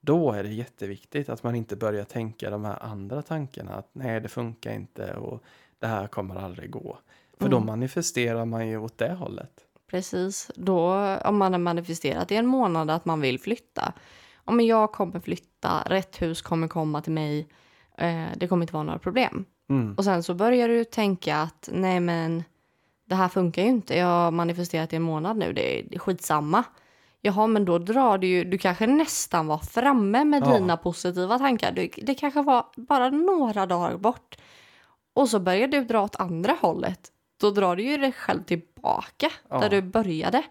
Då 0.00 0.32
är 0.32 0.42
det 0.42 0.48
jätteviktigt 0.48 1.28
att 1.28 1.42
man 1.42 1.54
inte 1.54 1.76
börjar 1.76 2.04
tänka 2.04 2.50
de 2.50 2.64
här 2.64 2.82
andra 2.82 3.22
tankarna. 3.22 3.74
Att 3.74 3.88
nej, 3.92 4.20
det 4.20 4.28
funkar 4.28 4.72
inte 4.72 5.14
och 5.14 5.42
det 5.78 5.86
här 5.86 6.06
kommer 6.06 6.36
aldrig 6.36 6.70
gå. 6.70 6.98
För 7.38 7.48
då 7.48 7.56
Mm. 7.56 7.66
manifesterar 7.66 8.44
man 8.44 8.68
ju 8.68 8.78
åt 8.78 8.98
det 8.98 9.12
hållet. 9.14 9.50
precis. 9.90 10.50
Då 10.54 10.94
om 11.24 11.36
man 11.38 11.52
har 11.52 11.58
manifesterat 11.58 12.32
i 12.32 12.36
en 12.36 12.46
månad 12.46 12.90
att 12.90 13.04
man 13.04 13.20
vill 13.20 13.40
flytta. 13.40 13.92
Men 14.44 14.66
jag 14.66 14.92
kommer 14.92 15.20
flytta, 15.20 15.82
rätt 15.86 16.22
hus 16.22 16.42
kommer 16.42 16.68
komma 16.68 17.00
till 17.02 17.12
mig. 17.12 17.48
Eh, 17.98 18.24
det 18.36 18.48
kommer 18.48 18.62
inte 18.62 18.72
vara 18.72 18.82
några 18.82 18.98
problem. 18.98 19.44
Mm. 19.68 19.94
Och 19.94 20.04
sen 20.04 20.22
så 20.22 20.34
börjar 20.34 20.68
du 20.68 20.84
tänka 20.84 21.36
att 21.36 21.68
nej 21.72 22.00
men 22.00 22.44
det 23.04 23.14
här 23.14 23.28
funkar 23.28 23.62
ju 23.62 23.68
inte. 23.68 23.96
Jag 23.96 24.06
har 24.06 24.30
manifesterat 24.30 24.92
i 24.92 24.96
en 24.96 25.02
månad 25.02 25.36
nu. 25.36 25.52
Det 25.52 25.78
är, 25.80 25.82
det 25.90 25.94
är 25.94 25.98
skitsamma. 25.98 26.64
Jaha, 27.22 27.46
men 27.46 27.64
då 27.64 27.78
drar 27.78 28.18
du 28.18 28.26
ju. 28.26 28.44
Du 28.44 28.58
kanske 28.58 28.86
nästan 28.86 29.46
var 29.46 29.58
framme 29.58 30.24
med 30.24 30.42
Ja. 30.46 30.52
dina 30.58 30.76
positiva 30.76 31.38
tankar. 31.38 31.72
Du, 31.72 31.88
det 31.96 32.14
kanske 32.14 32.42
var 32.42 32.66
bara 32.76 33.10
några 33.10 33.66
dagar 33.66 33.96
bort. 33.96 34.36
Och 35.14 35.28
så 35.28 35.38
börjar 35.40 35.68
du 35.68 35.84
dra 35.84 36.02
åt 36.02 36.16
andra 36.16 36.56
hållet. 36.60 37.00
Då 37.40 37.50
drar 37.50 37.76
du 37.76 37.82
ju 37.82 37.96
dig 37.96 38.12
själv 38.12 38.42
tillbaka 38.42 39.30
Ja. 39.48 39.58
där 39.60 39.70
du 39.70 39.82
började. 39.82 40.42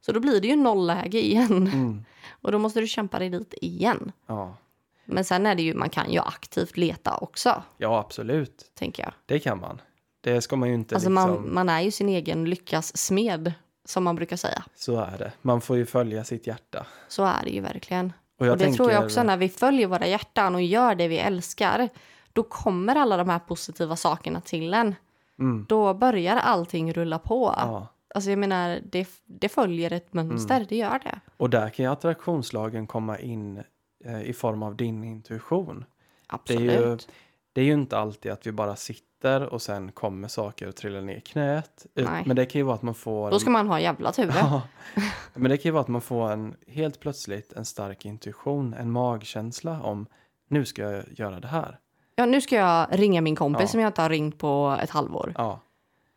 Så 0.00 0.12
då 0.12 0.20
blir 0.20 0.40
det 0.40 0.48
ju 0.48 0.56
nollläge 0.56 1.18
igen. 1.24 1.66
Mm. 1.72 2.04
Och 2.40 2.52
då 2.52 2.58
måste 2.58 2.80
du 2.80 2.86
kämpa 2.86 3.18
dig 3.18 3.30
dit 3.30 3.54
igen. 3.60 4.12
Ja. 4.26 4.56
Men 5.04 5.24
sen 5.24 5.46
är 5.46 5.54
det 5.54 5.62
ju, 5.62 5.74
man 5.74 5.90
kan 5.90 6.12
ju 6.12 6.18
aktivt 6.18 6.76
leta 6.76 7.16
också, 7.16 7.62
ja, 7.76 7.98
absolut. 7.98 8.70
tänker 8.74 9.02
jag. 9.02 9.12
Det 9.26 9.38
kan 9.38 9.60
man. 9.60 9.80
Det 10.20 10.40
ska 10.40 10.56
man 10.56 10.68
ju 10.68 10.74
inte 10.74 10.94
Alltså 10.94 11.10
liksom... 11.10 11.30
man, 11.32 11.54
man 11.54 11.68
är 11.68 11.80
ju 11.80 11.90
sin 11.90 12.08
egen 12.08 12.44
lyckas 12.44 12.96
smed, 12.96 13.52
som 13.84 14.04
man 14.04 14.16
brukar 14.16 14.36
säga. 14.36 14.62
Så 14.74 15.00
är 15.00 15.18
det. 15.18 15.32
Man 15.42 15.60
får 15.60 15.76
ju 15.76 15.86
följa 15.86 16.24
sitt 16.24 16.46
hjärta. 16.46 16.86
Så 17.08 17.24
är 17.24 17.44
det 17.44 17.50
ju 17.50 17.60
verkligen. 17.60 18.12
Och 18.38 18.46
jag 18.46 18.52
och 18.52 18.58
det 18.58 18.64
tänker... 18.64 18.76
tror 18.76 18.92
jag 18.92 19.04
också, 19.04 19.22
när 19.22 19.36
vi 19.36 19.48
följer 19.48 19.86
våra 19.86 20.06
hjärtan 20.06 20.54
och 20.54 20.62
gör 20.62 20.94
det 20.94 21.08
vi 21.08 21.18
älskar, 21.18 21.88
då 22.32 22.42
kommer 22.42 22.96
alla 22.96 23.16
de 23.16 23.28
här 23.28 23.38
positiva 23.38 23.96
sakerna 23.96 24.40
till 24.40 24.74
en. 24.74 24.94
Mm. 25.38 25.66
Då 25.68 25.94
börjar 25.94 26.36
allting 26.36 26.92
rulla 26.92 27.18
på. 27.18 27.54
Ja. 27.56 27.88
Alltså 28.14 28.30
jag 28.30 28.38
menar, 28.38 28.80
det, 28.84 29.08
det 29.26 29.48
följer 29.48 29.92
ett 29.92 30.12
mönster, 30.12 30.54
Mm. 30.54 30.66
det 30.68 30.76
gör 30.76 30.98
det. 31.04 31.20
Och 31.36 31.50
där 31.50 31.68
kan 31.70 31.84
ju 31.84 31.90
attraktionslagen 31.92 32.86
komma 32.86 33.18
in 33.18 33.62
eh, 34.04 34.22
i 34.22 34.32
form 34.32 34.62
av 34.62 34.76
din 34.76 35.04
intuition. 35.04 35.78
Det 35.78 36.34
är, 36.34 36.34
Absolut. 36.34 37.08
ju, 37.08 37.12
det 37.52 37.60
är 37.60 37.64
ju 37.64 37.72
inte 37.72 37.98
alltid 37.98 38.32
att 38.32 38.46
vi 38.46 38.52
bara 38.52 38.76
sitter 38.76 39.52
och 39.52 39.62
sen 39.62 39.92
kommer 39.92 40.28
saker 40.28 40.68
och 40.68 40.76
trillar 40.76 41.00
ner 41.00 41.16
i 41.16 41.20
knät. 41.20 41.86
Nej. 41.94 42.22
Men 42.26 42.36
det 42.36 42.46
kan 42.46 42.58
ju 42.58 42.62
vara 42.62 42.74
att 42.74 42.82
man 42.82 42.94
får... 42.94 43.30
Då 43.30 43.38
ska 43.38 43.50
man 43.50 43.68
ha 43.68 43.80
jävla 43.80 44.12
tur. 44.12 44.32
Ja. 44.36 44.62
Men 45.34 45.50
det 45.50 45.56
kan 45.56 45.68
ju 45.68 45.70
vara 45.70 45.80
att 45.82 45.88
man 45.88 46.00
får 46.00 46.30
en 46.32 46.56
helt 46.66 47.00
plötsligt 47.00 47.52
en 47.52 47.64
stark 47.64 48.04
intuition, 48.06 48.74
en 48.74 48.90
magkänsla 48.90 49.82
om 49.82 50.06
nu 50.48 50.64
ska 50.64 50.82
jag 50.82 51.04
göra 51.10 51.40
det 51.40 51.48
här. 51.48 51.78
Ja, 52.14 52.26
nu 52.26 52.40
ska 52.40 52.56
jag 52.56 52.86
ringa 52.90 53.20
min 53.20 53.36
kompis 53.36 53.60
Ja. 53.62 53.66
som 53.66 53.80
jag 53.80 53.88
inte 53.88 54.02
har 54.02 54.10
ringt 54.10 54.38
på 54.38 54.78
ett 54.82 54.90
halvår. 54.90 55.32
Ja, 55.36 55.60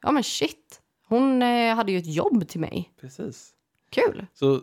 Ja 0.02 0.12
men 0.12 0.24
shit, 0.24 0.82
hon 1.08 1.42
eh, 1.42 1.76
hade 1.76 1.92
ju 1.92 1.98
ett 1.98 2.14
jobb 2.16 2.48
till 2.48 2.60
mig. 2.60 2.94
precis. 3.02 3.52
Kul. 3.90 4.26
Så 4.34 4.62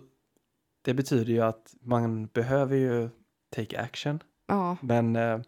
det 0.85 0.95
betyder 0.95 1.33
ju 1.33 1.41
att 1.41 1.75
man 1.81 2.27
behöver 2.27 2.77
ju 2.77 3.09
take 3.55 3.81
action. 3.81 4.23
Ja, 4.47 4.77
Men 4.81 5.17
eh, 5.17 5.39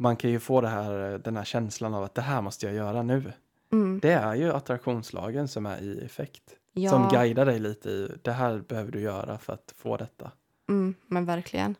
man 0.00 0.16
kan 0.16 0.30
ju 0.30 0.40
få 0.40 0.60
det 0.60 0.68
här, 0.68 1.18
den 1.18 1.36
här 1.36 1.44
känslan 1.44 1.94
av 1.94 2.04
att 2.04 2.14
det 2.14 2.22
här 2.22 2.42
måste 2.42 2.66
jag 2.66 2.74
göra 2.74 3.02
nu. 3.02 3.32
mm. 3.72 3.98
Det 4.02 4.12
är 4.12 4.34
ju 4.34 4.52
attraktionslagen 4.52 5.48
som 5.48 5.66
är 5.66 5.80
i 5.82 6.04
effekt. 6.04 6.42
ja 6.72 6.90
Som 6.90 7.08
guidar 7.08 7.46
dig 7.46 7.58
lite 7.58 7.90
i 7.90 8.12
det 8.22 8.32
här 8.32 8.58
behöver 8.58 8.92
du 8.92 9.00
göra 9.00 9.38
för 9.38 9.52
att 9.52 9.74
få 9.76 9.96
detta. 9.96 10.30
mm, 10.68 10.94
men 11.06 11.24
verkligen. 11.24 11.74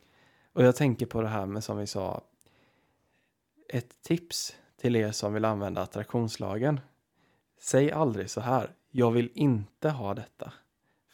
Och 0.52 0.64
jag 0.64 0.76
tänker 0.76 1.06
på 1.06 1.22
det 1.22 1.28
här 1.28 1.46
med 1.46 1.64
som 1.64 1.78
vi 1.78 1.86
sa. 1.86 2.20
Ett 3.68 4.02
tips 4.02 4.56
till 4.80 4.96
er 4.96 5.12
som 5.12 5.34
vill 5.34 5.44
använda 5.44 5.80
attraktionslagen. 5.82 6.80
Säg 7.60 7.92
aldrig 7.92 8.30
så 8.30 8.40
här. 8.40 8.70
Jag 8.90 9.10
vill 9.10 9.30
inte 9.34 9.88
ha 9.90 10.14
detta. 10.14 10.52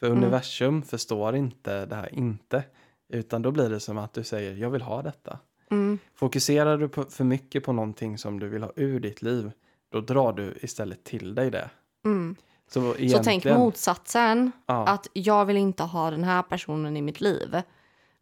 För 0.00 0.06
Mm. 0.06 0.18
universum 0.18 0.82
förstår 0.82 1.36
inte 1.36 1.86
det 1.86 1.94
här 1.94 2.14
inte. 2.14 2.64
Utan 3.08 3.42
då 3.42 3.50
blir 3.50 3.70
det 3.70 3.80
som 3.80 3.98
att 3.98 4.12
du 4.12 4.24
säger 4.24 4.54
jag 4.56 4.70
vill 4.70 4.82
ha 4.82 5.02
detta. 5.02 5.38
Mm. 5.74 5.98
Fokuserar 6.14 6.78
du 6.78 6.88
på, 6.88 7.04
för 7.04 7.24
mycket 7.24 7.64
på 7.64 7.72
någonting 7.72 8.18
som 8.18 8.40
du 8.40 8.48
vill 8.48 8.62
ha 8.62 8.72
ur 8.76 9.00
ditt 9.00 9.22
liv. 9.22 9.50
Då 9.92 10.00
drar 10.00 10.32
du 10.32 10.58
istället 10.62 11.04
till 11.04 11.34
dig 11.34 11.50
det. 11.50 11.70
Mm. 12.04 12.36
Så, 12.68 12.80
Så 12.80 12.86
egentligen, 12.98 13.24
tänk 13.24 13.44
motsatsen, 13.58 14.52
Ja, 14.66 14.86
att 14.86 15.06
jag 15.12 15.44
vill 15.44 15.56
inte 15.56 15.82
ha 15.82 16.10
den 16.10 16.24
här 16.24 16.42
personen 16.42 16.96
i 16.96 17.02
mitt 17.02 17.20
liv. 17.20 17.62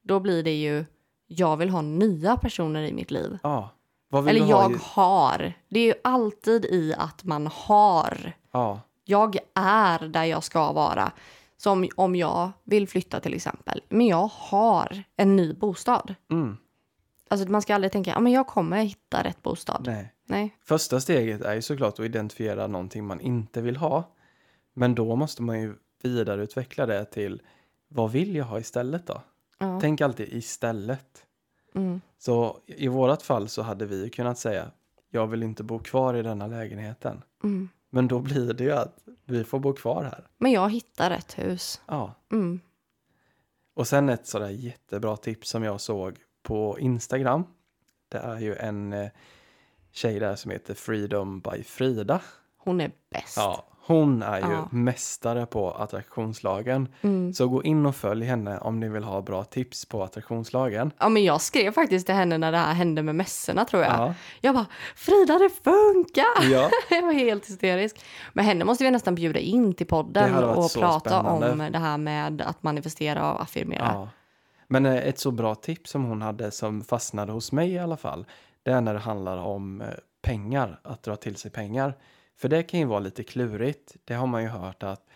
Då 0.02 0.20
blir 0.20 0.42
det 0.42 0.54
ju, 0.54 0.84
jag 1.26 1.56
vill 1.56 1.70
ha 1.70 1.82
nya 1.82 2.36
personer 2.36 2.82
i 2.82 2.92
mitt 2.92 3.10
liv. 3.10 3.38
ja. 3.42 3.70
Eller 4.14 4.48
jag 4.50 4.72
i- 4.72 4.76
har. 4.82 5.52
Det 5.68 5.80
är 5.80 5.84
ju 5.84 5.94
alltid 6.04 6.64
i 6.64 6.94
att 6.98 7.24
man 7.24 7.46
har. 7.52 8.32
Ja, 8.52 8.80
Jag 9.04 9.36
är 9.54 10.08
där 10.08 10.24
jag 10.24 10.44
ska 10.44 10.72
vara. 10.72 11.12
Som 11.56 11.88
om 11.96 12.16
jag 12.16 12.50
vill 12.64 12.88
flytta 12.88 13.20
till 13.20 13.34
exempel. 13.34 13.82
Men 13.88 14.06
jag 14.06 14.30
har 14.32 15.02
en 15.16 15.36
ny 15.36 15.52
bostad. 15.54 16.14
mm, 16.30 16.56
Alltså 17.32 17.48
man 17.48 17.62
ska 17.62 17.74
aldrig 17.74 17.92
tänka, 17.92 18.10
ja 18.10 18.20
men 18.20 18.32
jag 18.32 18.46
kommer 18.46 18.82
hitta 18.82 19.24
rätt 19.24 19.42
bostad. 19.42 19.82
nej. 19.86 20.12
Nej. 20.26 20.56
Första 20.64 21.00
steget 21.00 21.40
är 21.40 21.54
ju 21.54 21.62
såklart 21.62 21.98
att 21.98 22.04
identifiera 22.04 22.66
någonting 22.66 23.06
man 23.06 23.20
inte 23.20 23.62
vill 23.62 23.76
ha. 23.76 24.04
Men 24.74 24.94
då 24.94 25.16
måste 25.16 25.42
man 25.42 25.60
ju 25.60 25.74
vidareutveckla 26.02 26.86
det 26.86 27.04
till 27.04 27.42
vad 27.88 28.12
vill 28.12 28.36
jag 28.36 28.44
ha 28.44 28.60
istället 28.60 29.06
då? 29.06 29.22
Ja. 29.58 29.80
Tänk 29.80 30.00
alltid 30.00 30.28
istället. 30.32 31.26
Mm. 31.74 32.00
Så 32.18 32.58
i 32.66 32.88
vårat 32.88 33.22
fall 33.22 33.48
så 33.48 33.62
hade 33.62 33.86
vi 33.86 34.10
kunnat 34.10 34.38
säga 34.38 34.70
jag 35.10 35.26
vill 35.26 35.42
inte 35.42 35.62
bo 35.62 35.78
kvar 35.78 36.14
i 36.14 36.22
denna 36.22 36.46
lägenheten. 36.46 37.22
Mm. 37.44 37.68
Men 37.90 38.08
då 38.08 38.20
blir 38.20 38.52
det 38.52 38.64
ju 38.64 38.72
att 38.72 39.04
vi 39.24 39.44
får 39.44 39.58
bo 39.58 39.72
kvar 39.72 40.04
här. 40.04 40.26
Men 40.38 40.52
jag 40.52 40.70
hittar 40.70 41.10
ett 41.10 41.38
hus. 41.38 41.80
Ja. 41.86 42.14
Mm. 42.32 42.60
Och 43.74 43.88
sen 43.88 44.08
ett 44.08 44.26
sådär 44.26 44.50
jättebra 44.50 45.16
tips 45.16 45.48
som 45.48 45.62
jag 45.62 45.80
såg 45.80 46.18
på 46.42 46.78
Instagram. 46.80 47.44
Det 48.08 48.18
är 48.18 48.38
ju 48.38 48.54
en 48.56 48.92
eh, 48.92 49.08
tjej 49.92 50.18
där 50.20 50.36
som 50.36 50.50
heter 50.50 50.74
Freedom 50.74 51.40
by 51.40 51.62
Frida. 51.64 52.20
Hon 52.58 52.80
är 52.80 52.90
bäst. 53.10 53.36
Ja, 53.36 53.64
hon 53.86 54.22
är 54.22 54.38
ju 54.38 54.52
Ja. 54.52 54.68
mästare 54.70 55.46
på 55.46 55.70
attraktionslagen. 55.70 56.88
Mm. 57.02 57.32
Så 57.32 57.48
gå 57.48 57.62
in 57.62 57.86
och 57.86 57.96
följ 57.96 58.24
henne 58.24 58.58
om 58.58 58.80
ni 58.80 58.88
vill 58.88 59.04
ha 59.04 59.22
bra 59.22 59.44
tips 59.44 59.86
på 59.86 60.02
attraktionslagen. 60.02 60.90
Ja, 60.98 61.08
men 61.08 61.24
jag 61.24 61.40
skrev 61.40 61.72
faktiskt 61.72 62.06
till 62.06 62.14
henne 62.14 62.38
när 62.38 62.52
det 62.52 62.58
här 62.58 62.72
hände 62.74 63.02
med 63.02 63.14
mässorna 63.14 63.64
tror 63.64 63.82
jag. 63.82 63.92
Ja, 63.92 64.14
Jag 64.40 64.54
bara, 64.54 64.66
Frida 64.96 65.38
det 65.38 65.50
funkar! 65.50 66.50
ja, 66.52 66.70
Jag 66.90 67.02
var 67.02 67.12
helt 67.12 67.48
hysterisk. 67.48 68.04
Men 68.32 68.44
henne 68.44 68.64
måste 68.64 68.84
vi 68.84 68.90
nästan 68.90 69.14
bjuda 69.14 69.40
in 69.40 69.74
till 69.74 69.86
podden 69.86 70.34
och 70.44 70.72
prata 70.74 71.00
spännande. 71.10 71.50
om 71.52 71.72
det 71.72 71.78
här 71.78 71.98
med 71.98 72.40
att 72.42 72.62
manifestera 72.62 73.32
och 73.32 73.42
affirmera. 73.42 73.90
ja. 73.94 74.08
Men 74.72 74.86
eh, 74.86 74.96
ett 75.08 75.18
så 75.18 75.30
bra 75.30 75.54
tips 75.54 75.90
som 75.90 76.04
hon 76.04 76.22
hade 76.22 76.50
som 76.50 76.84
fastnade 76.84 77.32
hos 77.32 77.52
mig 77.52 77.70
i 77.72 77.78
alla 77.78 77.96
fall. 77.96 78.26
Det 78.62 78.70
är 78.70 78.80
när 78.80 78.94
det 78.94 79.00
handlar 79.00 79.36
om 79.36 79.80
eh, 79.80 79.86
pengar, 80.22 80.80
att 80.84 81.02
dra 81.02 81.16
till 81.16 81.36
sig 81.36 81.50
pengar. 81.50 81.94
För 82.40 82.48
det 82.48 82.62
kan 82.62 82.80
ju 82.80 82.86
vara 82.86 83.00
lite 83.00 83.22
klurigt. 83.22 83.96
Det 84.04 84.14
har 84.14 84.26
man 84.26 84.42
ju 84.42 84.48
hört 84.48 84.82
att 84.82 85.06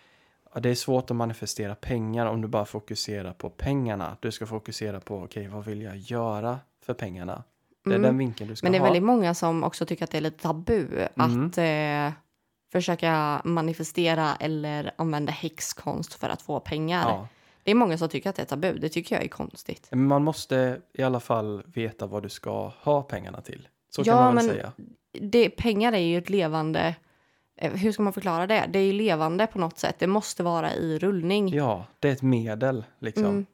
ja, 0.55 0.61
det 0.61 0.69
är 0.71 0.75
svårt 0.75 1.11
att 1.11 1.17
manifestera 1.17 1.75
pengar 1.75 2.27
om 2.27 2.41
du 2.43 2.49
bara 2.49 2.65
fokuserar 2.65 3.33
på 3.33 3.51
pengarna. 3.51 4.17
Du 4.21 4.33
ska 4.33 4.47
fokusera 4.47 5.01
på, 5.01 5.17
okej, 5.23 5.49
vad 5.49 5.65
vill 5.65 5.83
jag 5.83 5.97
göra 5.97 6.59
för 6.85 6.95
pengarna? 6.95 7.43
Det 7.85 7.91
är 7.91 7.95
Mm. 7.95 8.03
den 8.03 8.19
vinkeln 8.19 8.51
du 8.51 8.57
ska 8.57 8.65
Men 8.65 8.73
det 8.73 8.79
är 8.79 8.81
ha. 8.81 8.87
väldigt 8.87 9.03
många 9.03 9.35
som 9.35 9.65
också 9.65 9.87
tycker 9.87 10.05
att 10.05 10.11
det 10.11 10.17
är 10.19 10.23
lite 10.23 10.43
tabu 10.43 10.87
Mm. 11.17 11.47
att 11.47 11.59
eh, 11.59 12.19
försöka 12.73 13.41
manifestera 13.45 14.37
eller 14.41 14.91
använda 14.99 15.33
häxkonst 15.33 16.15
för 16.15 16.29
att 16.29 16.43
få 16.43 16.61
pengar. 16.61 17.03
Ja. 17.09 17.29
Det 17.67 17.71
är 17.71 17.75
många 17.75 17.99
som 17.99 18.09
tycker 18.09 18.31
att 18.31 18.37
det 18.37 18.43
är 18.43 18.47
tabu. 18.47 18.73
Det 18.79 18.89
tycker 18.89 19.15
jag 19.17 19.25
är 19.25 19.29
konstigt. 19.29 19.87
Men 19.91 20.07
man 20.07 20.25
måste 20.25 20.81
i 20.93 21.03
alla 21.03 21.21
fall 21.21 21.63
veta 21.67 22.07
vad 22.07 22.23
du 22.23 22.29
ska 22.29 22.73
ha 22.81 23.03
pengarna 23.03 23.41
till. 23.41 23.69
Så 23.91 24.03
Ja, 24.05 24.13
kan 24.15 24.25
man 24.25 24.35
väl 24.37 24.45
men- 24.47 24.55
säga. 24.55 24.73
Det, 25.21 25.51
pengar 25.51 25.93
är 25.93 25.99
ju 25.99 26.19
ett 26.19 26.31
levande... 26.31 26.95
eh, 27.57 27.73
Hur 27.73 27.93
ska 27.93 28.03
man 28.03 28.13
förklara 28.13 28.47
det? 28.47 28.65
Det 28.69 28.79
är 28.79 28.83
ju 28.83 28.93
levande 28.93 29.47
på 29.47 29.59
något 29.59 29.79
sätt. 29.79 29.97
Det 29.99 30.07
måste 30.07 30.43
vara 30.43 30.75
i 30.75 30.99
rullning. 30.99 31.49
Ja, 31.49 31.85
det 32.01 32.09
är 32.09 32.13
ett 32.13 32.23
medel 32.23 32.85
liksom. 32.99 33.25
Mm. 33.25 33.47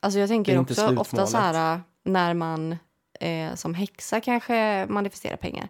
Alltså 0.00 0.18
jag 0.20 0.28
tänker 0.28 0.58
också 0.58 0.72
ofta 0.72 0.88
slutmålet. 0.88 1.28
så 1.30 1.36
här 1.36 1.80
när 2.04 2.34
man 2.34 2.76
eh, 3.20 3.54
som 3.54 3.74
häxa 3.74 4.20
kanske 4.20 4.86
manifesterar 4.88 5.36
pengar. 5.36 5.68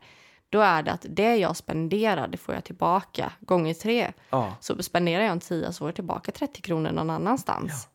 Då 0.49 0.61
är 0.61 0.83
det 0.83 0.93
att 0.93 1.07
det 1.09 1.37
jag 1.37 1.57
spenderar, 1.57 2.29
det 2.29 2.37
får 2.39 2.55
jag 2.55 2.65
tillbaka 2.65 3.33
gånger 3.41 3.75
tre. 3.75 4.13
Ja. 4.31 4.57
Så 4.61 4.83
spenderar 4.83 5.23
jag 5.23 5.33
en 5.33 5.41
tia 5.41 5.73
så 5.73 5.79
får 5.79 5.89
jag 5.89 5.95
tillbaka 5.95 6.33
30 6.33 6.63
kronor 6.63 6.91
någon 6.93 7.11
annanstans. 7.11 7.89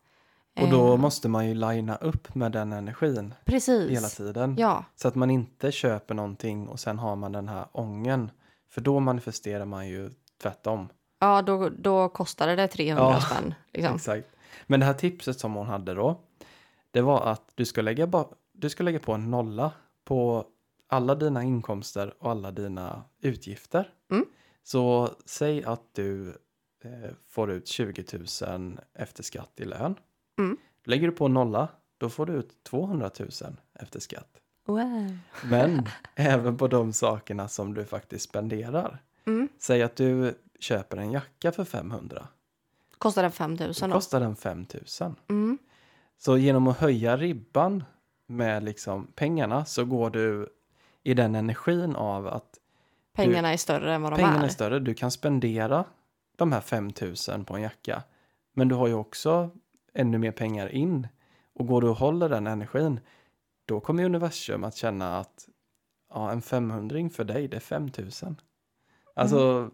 Och 0.60 0.68
då 0.70 0.92
Eh, 0.92 0.96
måste 0.96 1.28
man 1.28 1.48
ju 1.48 1.54
linea 1.54 1.96
upp 1.96 2.34
med 2.34 2.52
den 2.52 2.72
energin 2.72 3.34
Precis. 3.44 3.90
hela 3.90 4.08
tiden. 4.08 4.56
Ja, 4.58 4.84
Så 4.94 5.08
att 5.08 5.14
man 5.14 5.30
inte 5.30 5.72
köper 5.72 6.14
någonting 6.14 6.68
och 6.68 6.80
sen 6.80 6.98
har 6.98 7.16
man 7.16 7.32
den 7.32 7.48
här 7.48 7.66
ången. 7.72 8.30
För 8.70 8.80
då 8.80 9.00
manifesterar 9.00 9.64
man 9.64 9.88
ju 9.88 10.10
tvärtom. 10.42 10.88
ja 11.18 11.42
då, 11.42 11.68
då 11.68 12.08
kostade 12.08 12.56
det 12.56 12.68
300 12.68 13.04
Ja, 13.04 13.20
spänn. 13.20 13.54
Liksom. 13.72 13.94
Exakt. 13.94 14.28
Men 14.66 14.80
det 14.80 14.86
här 14.86 14.94
tipset 14.94 15.38
som 15.40 15.54
hon 15.54 15.66
hade 15.66 15.94
då. 15.94 16.20
Det 16.90 17.00
var 17.00 17.20
att 17.20 17.42
du 17.54 17.64
ska 17.64 17.82
lägga, 17.82 18.06
ba- 18.06 18.28
du 18.52 18.70
ska 18.70 18.82
lägga 18.82 18.98
på 18.98 19.12
en 19.12 19.30
nolla 19.30 19.72
på 20.04 20.44
alla 20.88 21.14
dina 21.14 21.42
inkomster 21.42 22.14
och 22.18 22.30
alla 22.30 22.50
dina 22.50 23.04
utgifter. 23.20 23.90
Mm. 24.10 24.24
Så 24.62 25.10
säg 25.26 25.64
att 25.64 25.82
du 25.94 26.28
eh, 26.84 27.10
får 27.28 27.50
ut 27.50 27.68
20 27.68 28.04
000 28.48 28.80
efter 28.94 29.22
skatt 29.22 29.52
i 29.56 29.64
lön. 29.64 29.94
Mm. 30.38 30.56
Lägger 30.84 31.08
du 31.08 31.12
på 31.12 31.28
nolla, 31.28 31.68
då 31.98 32.08
får 32.08 32.26
du 32.26 32.32
ut 32.32 32.64
200 32.64 33.10
000 33.18 33.28
efter 33.74 34.00
skatt. 34.00 34.40
Wow. 34.66 35.18
Men 35.44 35.88
även 36.14 36.56
på 36.56 36.68
de 36.68 36.92
sakerna 36.92 37.48
som 37.48 37.74
du 37.74 37.84
faktiskt 37.84 38.24
spenderar. 38.24 39.02
Mm. 39.26 39.48
Säg 39.58 39.82
att 39.82 39.96
du 39.96 40.34
köper 40.58 40.96
en 40.96 41.12
jacka 41.12 41.52
för 41.52 41.64
500. 41.64 42.28
Kostar 42.98 43.22
den 43.22 43.32
5 43.32 43.54
000 43.54 43.72
Då 43.80 43.88
kostar 43.88 44.20
den 44.20 44.36
5 44.36 44.66
000. 45.00 45.14
Mm. 45.28 45.58
Så 46.18 46.36
genom 46.36 46.66
att 46.66 46.78
höja 46.78 47.16
ribban 47.16 47.84
med 48.26 48.64
liksom 48.64 49.06
pengarna 49.14 49.64
så 49.64 49.84
går 49.84 50.10
du 50.10 50.48
i 51.02 51.14
den 51.14 51.34
energin 51.34 51.96
av 51.96 52.26
att 52.26 52.58
Pengarna 53.12 53.52
är 53.52 53.56
större 53.56 53.94
än 53.94 54.02
vad 54.02 54.12
de 54.12 54.16
pengarna 54.16 54.40
är. 54.40 54.44
är 54.44 54.48
större. 54.48 54.78
Du 54.78 54.94
kan 54.94 55.10
spendera 55.10 55.84
de 56.36 56.52
här 56.52 56.60
5 56.60 56.92
000 57.28 57.44
på 57.44 57.56
en 57.56 57.62
jacka. 57.62 58.02
Men 58.52 58.68
du 58.68 58.74
har 58.74 58.86
ju 58.86 58.94
också 58.94 59.50
ännu 59.96 60.18
mer 60.18 60.32
pengar 60.32 60.68
in. 60.74 61.08
Och 61.54 61.66
går 61.66 61.80
du 61.80 61.88
och 61.88 61.96
håller 61.96 62.28
den 62.28 62.46
energin, 62.46 63.00
då 63.66 63.80
kommer 63.80 64.04
universum 64.04 64.64
att 64.64 64.76
känna 64.76 65.18
att 65.18 65.48
ja, 66.14 66.30
en 66.32 66.42
500 66.42 67.08
för 67.12 67.24
dig, 67.24 67.48
det 67.48 67.56
är 67.56 67.60
5 67.60 67.90
000. 68.22 68.36
Alltså, 69.14 69.38
Mm. 69.38 69.70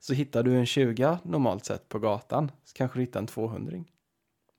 så 0.00 0.14
hittar 0.14 0.42
du 0.42 0.56
en 0.56 0.66
20 0.66 1.18
normalt 1.22 1.64
sett 1.64 1.88
på 1.88 1.98
gatan, 1.98 2.50
så 2.64 2.74
kanske 2.76 2.98
du 2.98 3.02
hittar 3.02 3.20
en 3.20 3.26
200. 3.26 3.84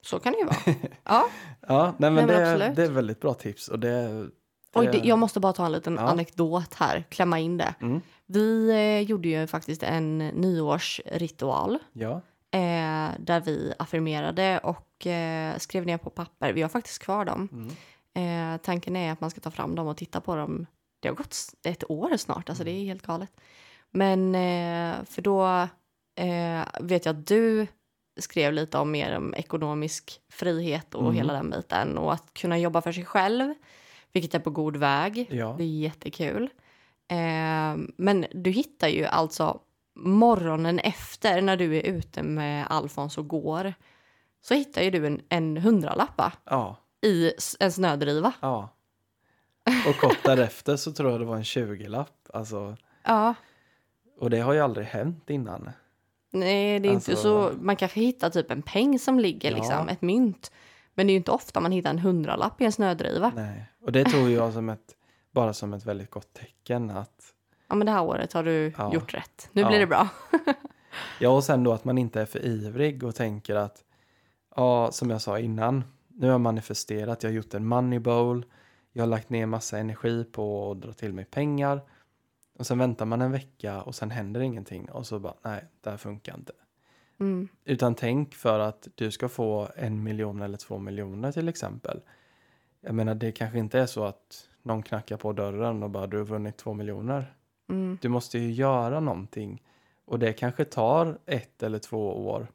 Så 0.01 0.19
kan 0.19 0.33
det 0.33 0.39
ju 0.39 0.45
vara. 0.45 0.55
Ja. 1.03 1.25
Ja, 1.67 1.93
nej, 1.97 2.11
men, 2.11 2.27
Nej, 2.27 2.35
men 2.57 2.59
det, 2.59 2.73
det 2.75 2.83
är 2.83 2.89
väldigt 2.91 3.19
bra 3.19 3.33
tips. 3.33 3.67
Och 3.67 3.79
det, 3.79 4.27
Oj, 4.73 4.89
det, 4.91 4.97
jag 4.97 5.19
måste 5.19 5.39
bara 5.39 5.53
ta 5.53 5.65
en 5.65 5.71
liten 5.71 5.93
Ja. 5.95 6.01
anekdot 6.01 6.73
här, 6.73 7.03
klämma 7.09 7.39
in 7.39 7.57
det. 7.57 7.75
Mm, 7.81 8.01
Vi 8.25 8.69
eh, 8.69 9.01
gjorde 9.09 9.27
ju 9.29 9.47
faktiskt 9.47 9.83
en 9.83 10.17
nyårsritual 10.17 11.77
ja, 11.93 12.21
eh, 12.55 13.11
där 13.19 13.41
vi 13.41 13.73
affirmerade 13.79 14.59
och 14.59 15.07
eh, 15.07 15.57
skrev 15.57 15.85
ner 15.85 15.97
på 15.97 16.09
papper. 16.09 16.53
Vi 16.53 16.61
har 16.61 16.69
faktiskt 16.69 16.99
kvar 17.03 17.25
dem. 17.25 17.47
mm, 17.51 17.71
Eh, 18.17 18.57
tanken 18.57 18.95
är 18.95 19.11
att 19.11 19.21
man 19.21 19.29
ska 19.29 19.41
ta 19.41 19.51
fram 19.51 19.75
dem 19.75 19.87
och 19.87 19.97
titta 19.97 20.21
på 20.21 20.35
dem. 20.35 20.65
Det 20.99 21.07
har 21.07 21.15
gått 21.15 21.35
ett 21.63 21.91
år 21.91 22.17
snart, 22.17 22.49
alltså 22.49 22.63
det 22.63 22.71
är 22.71 22.85
helt 22.85 23.01
galet. 23.01 23.31
Men 23.91 24.35
eh, 24.35 25.03
för 25.05 25.21
då 25.21 25.45
eh, 26.15 26.65
vet 26.81 27.05
jag 27.05 27.15
att 27.19 27.27
du 27.27 27.67
skrev 28.19 28.53
lite 28.53 28.77
om 28.77 28.91
mer 28.91 29.17
om 29.17 29.33
ekonomisk 29.33 30.19
frihet 30.29 30.95
och 30.95 31.01
Mm. 31.01 31.15
hela 31.15 31.33
den 31.33 31.49
biten 31.49 31.97
och 31.97 32.13
att 32.13 32.33
kunna 32.33 32.57
jobba 32.57 32.81
för 32.81 32.91
sig 32.91 33.05
själv, 33.05 33.53
vilket 34.11 34.35
är 34.35 34.39
på 34.39 34.49
god 34.49 34.77
väg. 34.77 35.27
ja, 35.31 35.55
Det 35.57 35.63
är 35.63 35.67
jättekul. 35.67 36.49
Eh, 37.07 37.75
men 37.97 38.25
du 38.33 38.49
hittar 38.51 38.87
ju 38.87 39.05
alltså 39.05 39.59
morgonen 39.95 40.79
efter 40.79 41.41
när 41.41 41.57
du 41.57 41.77
är 41.77 41.81
ute 41.81 42.23
med 42.23 42.67
Alfons 42.69 43.17
och 43.17 43.27
går 43.27 43.73
så 44.41 44.53
hittar 44.53 44.81
ju 44.81 44.89
du 44.91 45.07
en, 45.07 45.21
en 45.29 45.57
hundralapp 45.57 46.17
va? 46.17 46.31
ja, 46.45 46.77
i 47.01 47.31
en 47.59 47.71
snödriva. 47.71 48.33
ja. 48.41 48.69
Och 49.89 49.95
kort 49.95 50.23
därefter 50.23 50.75
så 50.75 50.91
tror 50.93 51.11
jag 51.11 51.19
det 51.19 51.25
var 51.25 51.35
en 51.35 51.43
20-lapp. 51.43 52.29
Alltså, 52.33 52.77
Ja. 53.03 53.33
och 54.19 54.29
det 54.29 54.39
har 54.39 54.53
ju 54.53 54.59
aldrig 54.59 54.87
hänt 54.87 55.29
innan. 55.29 55.69
Nej, 56.31 56.79
det 56.79 56.87
är 56.87 56.91
inte 56.93 57.11
Alltså- 57.11 57.51
så. 57.51 57.57
Man 57.61 57.75
kanske 57.75 57.99
hittar 57.99 58.29
typ 58.29 58.51
en 58.51 58.61
peng 58.61 58.99
som 58.99 59.19
ligger, 59.19 59.51
Ja. 59.51 59.57
liksom, 59.57 59.89
ett 59.89 60.01
mynt. 60.01 60.51
Men 60.93 61.07
det 61.07 61.11
är 61.11 61.13
ju 61.13 61.17
inte 61.17 61.31
ofta 61.31 61.59
man 61.59 61.71
hittar 61.71 61.89
en 61.89 61.99
hundralapp 61.99 62.61
i 62.61 62.65
en 62.65 62.71
snödriva. 62.71 63.31
Nej. 63.35 63.65
Och 63.81 63.91
det 63.91 64.03
tror 64.05 64.29
jag 64.29 64.53
som 64.53 64.69
ett, 64.69 64.95
bara 65.31 65.53
som 65.53 65.73
ett 65.73 65.85
väldigt 65.85 66.11
gott 66.11 66.33
tecken 66.33 66.89
att 66.89 67.33
Ja, 67.67 67.75
men 67.75 67.85
det 67.85 67.91
här 67.91 68.03
året 68.03 68.33
har 68.33 68.43
du 68.43 68.73
Ja. 68.77 68.93
gjort 68.93 69.13
rätt. 69.13 69.49
Nu 69.51 69.61
Ja. 69.61 69.67
blir 69.67 69.79
det 69.79 69.87
bra. 69.87 70.07
Ja, 71.19 71.29
och 71.29 71.43
sen 71.43 71.63
då 71.63 71.73
att 71.73 71.85
man 71.85 71.97
inte 71.97 72.21
är 72.21 72.25
för 72.25 72.45
ivrig 72.45 73.03
och 73.03 73.15
tänker 73.15 73.55
att, 73.55 73.83
ja, 74.55 74.91
som 74.91 75.09
jag 75.09 75.21
sa 75.21 75.39
innan, 75.39 75.83
nu 76.07 76.25
har 76.27 76.31
jag 76.31 76.41
manifesterat, 76.41 77.23
jag 77.23 77.29
har 77.29 77.35
gjort 77.35 77.53
en 77.53 77.65
money 77.65 77.99
bowl, 77.99 78.45
jag 78.93 79.01
har 79.03 79.07
lagt 79.07 79.29
ner 79.29 79.45
massa 79.45 79.77
energi 79.77 80.23
på 80.23 80.71
att 80.71 80.81
dra 80.81 80.93
till 80.93 81.13
mig 81.13 81.25
pengar. 81.25 81.81
Och 82.59 82.67
sen 82.67 82.77
väntar 82.77 83.05
man 83.05 83.21
en 83.21 83.31
vecka 83.31 83.81
och 83.81 83.95
sen 83.95 84.11
händer 84.11 84.41
ingenting 84.41 84.91
och 84.91 85.07
så 85.07 85.19
bara, 85.19 85.33
nej, 85.41 85.65
det 85.81 85.89
här 85.89 85.97
funkar 85.97 86.35
inte. 86.35 86.53
Mm. 87.19 87.47
Utan 87.65 87.95
tänk 87.95 88.33
för 88.35 88.59
att 88.59 88.87
du 88.95 89.11
ska 89.11 89.29
få 89.29 89.67
en 89.75 90.03
miljon 90.03 90.41
eller 90.41 90.57
två 90.57 90.77
miljoner 90.79 91.31
till 91.31 91.49
exempel. 91.49 92.01
Jag 92.81 92.95
menar, 92.95 93.15
det 93.15 93.31
kanske 93.31 93.59
inte 93.59 93.79
är 93.79 93.85
så 93.85 94.03
att 94.03 94.49
någon 94.63 94.83
knackar 94.83 95.17
på 95.17 95.33
dörren 95.33 95.83
och 95.83 95.89
bara, 95.89 96.07
du 96.07 96.17
har 96.17 96.25
vunnit 96.25 96.57
två 96.57 96.73
miljoner. 96.73 97.33
Mm. 97.69 97.97
Du 98.01 98.09
måste 98.09 98.39
ju 98.39 98.51
göra 98.51 98.99
någonting. 98.99 99.63
Och 100.05 100.19
det 100.19 100.33
kanske 100.33 100.65
tar 100.65 101.19
ett 101.25 101.63
eller 101.63 101.79
två 101.79 102.27
år. 102.27 102.47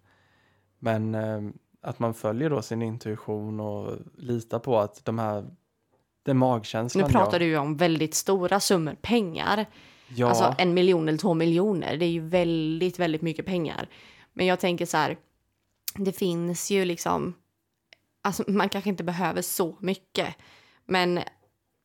Men 0.78 1.14
eh, 1.14 1.40
att 1.80 1.98
man 1.98 2.14
följer 2.14 2.50
då 2.50 2.62
sin 2.62 2.82
intuition 2.82 3.60
och 3.60 3.96
litar 4.16 4.58
på 4.58 4.78
att 4.78 5.04
de 5.04 5.18
här, 5.18 5.46
den 6.22 6.36
magkänslan 6.36 7.04
Nu 7.04 7.12
pratar 7.12 7.32
jag, 7.32 7.40
du 7.40 7.44
ju 7.44 7.58
om 7.58 7.76
väldigt 7.76 8.14
stora 8.14 8.60
summor 8.60 8.96
pengar. 9.02 9.66
Ja, 10.08 10.28
Alltså 10.28 10.54
en 10.58 10.74
miljon 10.74 11.08
eller 11.08 11.18
två 11.18 11.34
miljoner, 11.34 11.96
det 11.96 12.04
är 12.04 12.10
ju 12.10 12.28
väldigt, 12.28 12.98
väldigt 12.98 13.22
mycket 13.22 13.46
pengar. 13.46 13.88
Men 14.32 14.46
jag 14.46 14.60
tänker 14.60 14.86
så 14.86 14.96
här, 14.96 15.16
det 15.94 16.12
finns 16.12 16.70
ju 16.70 16.84
liksom, 16.84 17.34
alltså 18.22 18.44
man 18.46 18.68
kanske 18.68 18.90
inte 18.90 19.04
behöver 19.04 19.42
så 19.42 19.76
mycket. 19.80 20.34
Men 20.86 21.20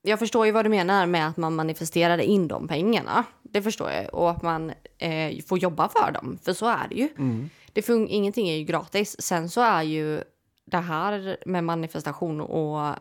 jag 0.05 0.19
förstår 0.19 0.45
ju 0.45 0.51
vad 0.51 0.65
du 0.65 0.69
menar 0.69 1.05
med 1.05 1.27
att 1.27 1.37
man 1.37 1.55
manifesterar 1.55 2.17
in 2.17 2.47
de 2.47 2.67
pengarna. 2.67 3.23
Det 3.43 3.61
förstår 3.61 3.91
jag. 3.91 4.13
Och 4.13 4.29
att 4.31 4.41
man 4.41 4.71
eh, 4.97 5.43
får 5.47 5.57
jobba 5.59 5.89
för 5.89 6.11
dem, 6.11 6.37
för 6.43 6.53
så 6.53 6.65
är 6.67 6.87
det 6.89 6.95
ju. 6.95 7.09
mm, 7.17 7.49
Det 7.73 7.81
fun- 7.81 8.07
ingenting 8.09 8.49
är 8.49 8.55
ju 8.55 8.63
gratis. 8.63 9.21
Sen 9.21 9.49
så 9.49 9.61
är 9.61 9.83
ju 9.83 10.23
det 10.65 10.77
här 10.77 11.37
med 11.45 11.63
manifestation 11.63 12.41
och 12.41 12.95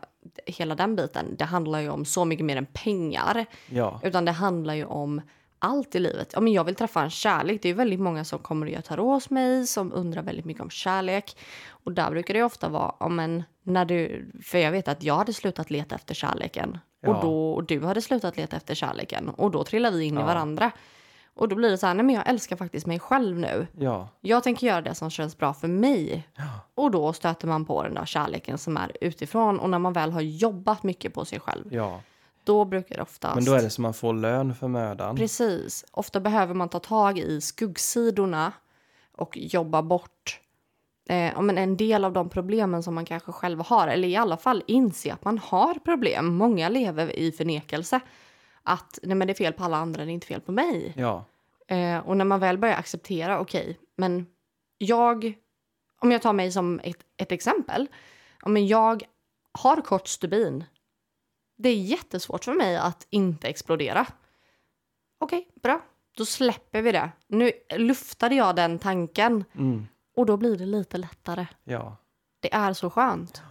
hela 0.45 0.75
den 0.75 0.95
biten, 0.95 1.35
det 1.37 1.45
handlar 1.45 1.79
ju 1.79 1.89
om 1.89 2.05
så 2.05 2.25
mycket 2.25 2.45
mer 2.45 2.57
än 2.57 2.65
pengar. 2.65 3.45
ja, 3.69 3.99
Utan 4.03 4.25
det 4.25 4.31
handlar 4.31 4.73
ju 4.73 4.85
om 4.85 5.21
allt 5.59 5.95
i 5.95 5.99
livet. 5.99 6.29
Ja, 6.33 6.39
men 6.41 6.53
jag 6.53 6.63
vill 6.63 6.75
träffa 6.75 7.01
en 7.03 7.09
kärlek. 7.09 7.61
Det 7.61 7.69
är 7.69 7.73
väldigt 7.73 7.99
många 7.99 8.23
som 8.25 8.39
kommer 8.39 8.65
och 8.65 8.71
gör 8.71 8.81
tarot 8.81 9.05
hos 9.13 9.29
mig 9.29 9.67
som 9.67 9.93
undrar 9.93 10.21
väldigt 10.23 10.45
mycket 10.45 10.63
om 10.63 10.69
kärlek. 10.69 11.37
Och 11.69 11.91
där 11.91 12.11
brukar 12.11 12.33
det 12.33 12.43
ofta 12.43 12.69
vara, 12.69 12.95
ja, 12.99 13.09
men 13.09 13.43
när 13.63 13.85
du, 13.85 14.31
för 14.43 14.57
jag 14.57 14.71
vet 14.71 14.87
att 14.87 15.03
jag 15.03 15.15
hade 15.15 15.33
slutat 15.33 15.69
leta 15.71 15.95
efter 15.95 16.13
kärleken. 16.15 16.77
Ja. 17.05 17.15
Och, 17.15 17.21
då, 17.21 17.53
och 17.53 17.63
du 17.63 17.85
hade 17.85 18.01
slutat 18.01 18.37
leta 18.37 18.55
efter 18.57 18.75
kärleken. 18.75 19.29
Och 19.29 19.51
då 19.51 19.63
trillar 19.63 19.91
vi 19.91 20.03
in 20.03 20.17
i 20.17 20.19
Ja. 20.19 20.25
varandra. 20.25 20.71
Och 21.37 21.47
då 21.49 21.55
blir 21.55 21.69
det 21.69 21.77
så 21.77 21.87
här, 21.87 21.93
nej 21.93 22.05
men 22.05 22.15
jag 22.15 22.29
älskar 22.29 22.55
faktiskt 22.55 22.85
mig 22.85 22.99
själv 22.99 23.39
nu. 23.39 23.67
ja, 23.77 24.07
Jag 24.21 24.43
tänker 24.43 24.67
göra 24.67 24.81
det 24.81 24.95
som 24.95 25.09
känns 25.09 25.37
bra 25.37 25.53
för 25.53 25.67
mig. 25.67 26.27
ja, 26.35 26.43
Och 26.75 26.91
då 26.91 27.13
stöter 27.13 27.47
man 27.47 27.65
på 27.65 27.83
den 27.83 27.93
där 27.93 28.05
kärleken 28.05 28.57
som 28.57 28.77
är 28.77 28.91
utifrån. 29.01 29.59
Och 29.59 29.69
när 29.69 29.79
man 29.79 29.93
väl 29.93 30.11
har 30.11 30.21
jobbat 30.21 30.83
mycket 30.83 31.13
på 31.13 31.25
sig 31.25 31.39
själv, 31.39 31.73
ja. 31.73 31.99
då 32.43 32.65
brukar 32.65 32.95
det 32.95 33.01
oftast... 33.01 33.35
Men 33.35 33.45
då 33.45 33.53
är 33.53 33.61
det 33.61 33.69
som 33.69 33.81
man 33.81 33.93
får 33.93 34.13
lön 34.13 34.55
för 34.55 34.67
mödan. 34.67 35.15
Precis. 35.15 35.85
Ofta 35.91 36.19
behöver 36.19 36.53
man 36.53 36.69
ta 36.69 36.79
tag 36.79 37.19
i 37.19 37.41
skuggsidorna 37.41 38.51
och 39.17 39.37
jobba 39.37 39.81
bort 39.81 40.39
eh, 41.09 41.41
men 41.41 41.57
en 41.57 41.77
del 41.77 42.05
av 42.05 42.13
de 42.13 42.29
problemen 42.29 42.83
som 42.83 42.95
man 42.95 43.05
kanske 43.05 43.31
själv 43.31 43.59
har. 43.59 43.87
Eller 43.87 44.07
i 44.07 44.15
alla 44.15 44.37
fall 44.37 44.63
inse 44.67 45.13
att 45.13 45.25
man 45.25 45.37
har 45.37 45.73
problem. 45.73 46.35
Många 46.35 46.69
lever 46.69 47.19
i 47.19 47.31
förnekelse. 47.31 47.99
Att 48.63 48.99
nej, 49.03 49.15
men 49.15 49.27
det 49.27 49.33
är 49.33 49.35
fel 49.35 49.53
på 49.53 49.63
alla 49.63 49.77
andra, 49.77 50.05
det 50.05 50.11
är 50.11 50.13
inte 50.13 50.27
fel 50.27 50.41
på 50.41 50.51
mig. 50.51 50.93
Ja, 50.97 51.25
Eh, 51.67 51.99
och 51.99 52.17
när 52.17 52.25
man 52.25 52.39
väl 52.39 52.57
börjar 52.57 52.75
acceptera, 52.75 53.39
okej, 53.39 53.79
men 53.95 54.27
jag, 54.77 55.33
om 55.99 56.11
jag 56.11 56.21
tar 56.21 56.33
mig 56.33 56.51
som 56.51 56.79
ett, 56.83 57.05
ett 57.17 57.31
exempel, 57.31 57.87
men 58.45 58.67
jag 58.67 59.03
har 59.51 59.81
kort 59.81 60.07
stubin. 60.07 60.63
Det 61.57 61.69
är 61.69 61.75
jättesvårt 61.75 62.43
för 62.43 62.53
mig 62.53 62.77
att 62.77 63.07
inte 63.09 63.47
explodera. 63.47 64.07
Okej, 65.19 65.47
bra. 65.63 65.81
Då 66.17 66.25
släpper 66.25 66.81
vi 66.81 66.91
det. 66.91 67.11
Nu 67.27 67.51
luftade 67.77 68.35
jag 68.35 68.55
den 68.55 68.79
tanken 68.79 69.43
mm, 69.55 69.87
och 70.15 70.25
då 70.25 70.37
blir 70.37 70.57
det 70.57 70.65
lite 70.65 70.97
lättare. 70.97 71.47
ja. 71.63 71.97
Det 72.39 72.53
är 72.53 72.73
så 72.73 72.89
skönt. 72.89 73.41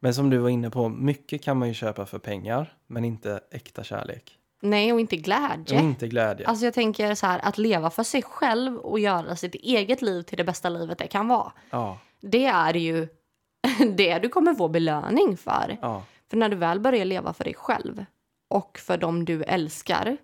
Men 0.00 0.14
som 0.14 0.30
du 0.30 0.38
var 0.38 0.48
inne 0.48 0.70
på, 0.70 0.88
mycket 0.88 1.42
kan 1.42 1.56
man 1.58 1.68
ju 1.68 1.74
köpa 1.74 2.06
för 2.06 2.18
pengar, 2.18 2.76
men 2.86 3.04
inte 3.04 3.40
äkta 3.50 3.84
kärlek. 3.84 4.38
Nej, 4.62 4.92
och 4.92 5.00
inte 5.00 5.16
glädje. 5.16 5.78
Och 5.78 5.84
inte 5.84 6.08
glädje. 6.08 6.46
Alltså 6.46 6.64
jag 6.64 6.74
tänker 6.74 7.14
så 7.14 7.26
här, 7.26 7.38
att 7.42 7.58
leva 7.58 7.90
för 7.90 8.02
sig 8.02 8.22
själv 8.22 8.76
och 8.76 8.98
göra 9.00 9.36
sitt 9.36 9.54
eget 9.54 10.02
liv 10.02 10.22
till 10.22 10.36
det 10.38 10.44
bästa 10.44 10.68
livet 10.68 10.98
det 10.98 11.06
kan 11.06 11.28
vara. 11.28 11.52
Ja, 11.70 11.98
det 12.20 12.44
är 12.46 12.74
ju 12.74 13.08
det 13.96 14.18
du 14.18 14.28
kommer 14.28 14.54
få 14.54 14.68
belöning 14.68 15.36
för. 15.36 15.78
ja, 15.82 16.02
För 16.30 16.36
när 16.36 16.48
du 16.48 16.56
väl 16.56 16.80
börjar 16.80 17.04
leva 17.04 17.32
för 17.32 17.44
dig 17.44 17.54
själv 17.54 18.04
och 18.48 18.78
för 18.78 18.96
dem 18.98 19.24
du 19.24 19.42
älskar. 19.44 20.16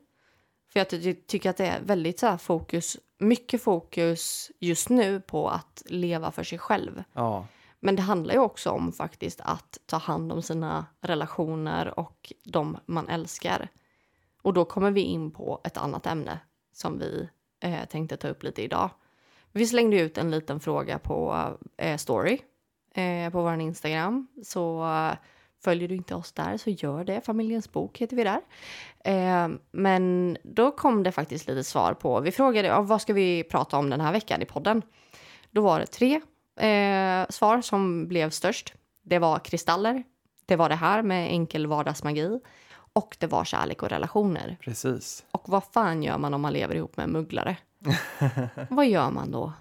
För 0.73 0.81
jag 0.81 0.89
ty- 0.91 1.15
tycker 1.15 1.51
att 1.51 1.57
det 1.57 1.67
är 1.67 1.81
väldigt 1.81 2.19
så 2.19 2.39
fokus, 2.39 2.97
mycket 3.19 3.63
fokus 3.63 4.51
just 4.59 4.89
nu 4.89 5.21
på 5.21 5.49
att 5.49 5.83
leva 5.87 6.31
för 6.31 6.45
sig 6.45 6.59
själv. 6.59 7.05
ja, 7.13 7.47
Men 7.81 7.97
det 7.97 8.03
handlar 8.03 8.35
ju 8.35 8.41
också 8.41 8.71
om 8.71 8.93
faktiskt 8.93 9.41
att 9.41 9.79
ta 9.87 9.97
hand 9.97 10.33
om 10.33 10.43
sina 10.43 10.87
relationer 11.01 11.99
och 11.99 12.33
de 12.45 12.79
man 12.87 13.09
älskar. 13.09 13.69
Och 14.43 14.53
då 14.53 14.65
kommer 14.65 14.91
vi 14.91 15.01
in 15.01 15.31
på 15.31 15.61
ett 15.65 15.77
annat 15.77 16.07
ämne 16.07 16.41
som 16.73 16.99
vi 16.99 17.29
eh, 17.61 17.85
tänkte 17.85 18.17
ta 18.17 18.29
upp 18.29 18.43
lite 18.43 18.63
idag. 18.63 18.91
Vi 19.53 19.67
slängde 19.67 20.01
ut 20.01 20.19
en 20.19 20.31
liten 20.31 20.61
fråga 20.61 20.99
på 20.99 21.49
eh, 21.77 21.97
story 21.97 22.39
eh, 22.95 23.33
på 23.33 23.43
vår 23.43 23.61
Instagram. 23.61 24.27
Så 24.45 24.87
följer 25.67 25.89
du 25.89 25.95
inte 25.95 26.15
oss 26.15 26.33
där 26.33 26.57
så 26.57 26.71
gör 26.71 27.05
det. 27.05 27.21
Familjens 27.21 27.73
bok 27.73 27.99
heter 27.99 28.17
vi 28.17 28.25
där. 28.25 28.41
Eh, 29.05 29.49
men 29.71 30.37
då 30.43 30.71
kom 30.71 31.03
det 31.03 31.13
faktiskt 31.13 31.49
lite 31.49 31.65
svar 31.65 31.95
på. 31.95 32.21
Vi 32.21 32.33
frågade 32.33 32.69
ja, 32.69 32.81
vad 32.83 33.01
ska 33.03 33.13
vi 33.13 33.45
prata 33.45 33.79
om 33.79 33.91
den 33.91 34.01
här 34.01 34.13
veckan 34.13 34.43
i 34.43 34.45
podden. 34.45 34.83
Då 35.51 35.61
var 35.61 35.81
det 35.81 35.87
tre 35.87 36.21
eh, 36.61 37.27
svar 37.29 37.61
som 37.61 38.09
blev 38.09 38.31
störst. 38.31 38.75
Det 39.03 39.19
var 39.19 39.39
kristaller, 39.39 40.03
det 40.47 40.57
var 40.57 40.69
det 40.69 40.75
här 40.75 41.03
med 41.03 41.29
enkel 41.29 41.67
vardagsmagi 41.67 42.41
och 42.93 43.17
det 43.21 43.27
var 43.27 43.45
kärlek 43.45 43.83
och 43.83 43.89
relationer. 43.89 44.57
precis. 44.61 45.25
Och 45.31 45.49
vad 45.49 45.65
fan 45.65 46.03
gör 46.03 46.19
man 46.19 46.35
om 46.35 46.41
man 46.41 46.53
lever 46.53 46.75
ihop 46.75 46.97
med 46.97 47.05
en 47.05 47.13
mugglare? 47.13 47.57
vad 48.71 48.87
gör 48.87 49.11
man 49.11 49.31
då? 49.31 49.53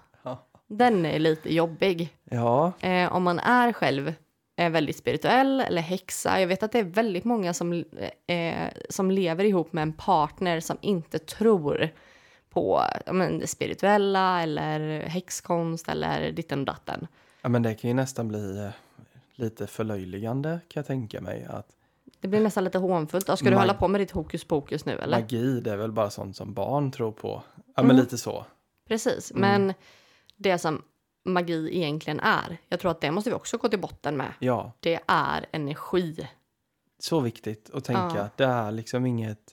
Den 0.68 1.06
är 1.06 1.18
lite 1.18 1.54
jobbig. 1.54 2.16
Ja, 2.24 2.72
Eh, 2.80 3.12
om 3.12 3.22
man 3.22 3.38
är 3.38 3.72
själv 3.72 4.14
är 4.56 4.70
väldigt 4.70 4.96
spirituell 4.96 5.60
eller 5.60 5.82
häxa. 5.82 6.40
Jag 6.40 6.46
vet 6.46 6.62
att 6.62 6.72
det 6.72 6.78
är 6.78 6.84
väldigt 6.84 7.24
många 7.24 7.54
som, 7.54 7.72
eh, 8.26 8.68
som 8.90 9.10
lever 9.10 9.44
ihop 9.44 9.72
med 9.72 9.82
en 9.82 9.92
partner 9.92 10.60
som 10.60 10.76
inte 10.80 11.18
tror 11.18 11.88
på 12.50 12.82
men, 13.12 13.38
det 13.38 13.46
spirituella 13.46 14.42
eller 14.42 15.00
häxkonst 15.00 15.88
eller 15.88 16.32
ditten 16.32 16.58
och 16.60 16.64
datten. 16.66 17.06
ja 17.42 17.48
men 17.48 17.62
det 17.62 17.74
kan 17.74 17.90
ju 17.90 17.94
nästan 17.94 18.28
bli 18.28 18.58
eh, 18.58 18.70
lite 19.34 19.66
förlöjligande 19.66 20.50
kan 20.68 20.80
jag 20.80 20.86
tänka 20.86 21.20
mig. 21.20 21.46
Att 21.50 21.66
Det 22.20 22.28
blir 22.28 22.40
nästan 22.40 22.64
lite 22.64 22.78
hånfullt. 22.78 23.24
Ska 23.24 23.36
du 23.44 23.50
Mag- 23.50 23.58
hålla 23.58 23.74
på 23.74 23.88
med 23.88 24.00
ditt 24.00 24.10
hokus 24.10 24.44
pokus 24.44 24.84
nu 24.84 24.92
eller? 24.98 25.20
magi, 25.20 25.60
det 25.60 25.70
är 25.72 25.76
väl 25.76 25.92
bara 25.92 26.10
sånt 26.10 26.36
som 26.36 26.54
barn 26.54 26.90
tror 26.92 27.12
på. 27.12 27.42
Ja, 27.56 27.62
Mm. 27.82 27.86
men 27.86 27.96
lite 27.96 28.18
så. 28.18 28.44
Precis, 28.88 29.30
Mm. 29.32 29.40
men 29.40 29.74
det 30.36 30.58
som 30.58 30.82
magi 31.26 31.76
egentligen 31.76 32.20
är, 32.20 32.56
jag 32.68 32.80
tror 32.80 32.90
att 32.90 33.00
det 33.00 33.10
måste 33.10 33.30
vi 33.30 33.36
också 33.36 33.56
gå 33.58 33.68
till 33.68 33.80
botten 33.80 34.16
med. 34.16 34.32
Ja, 34.38 34.72
Det 34.80 35.00
är 35.06 35.46
energi. 35.52 36.28
så 36.98 37.20
viktigt 37.20 37.70
att 37.74 37.84
tänka. 37.84 38.16
Ja. 38.16 38.28
Det 38.36 38.44
är 38.44 38.72
liksom 38.72 39.06
inget 39.06 39.52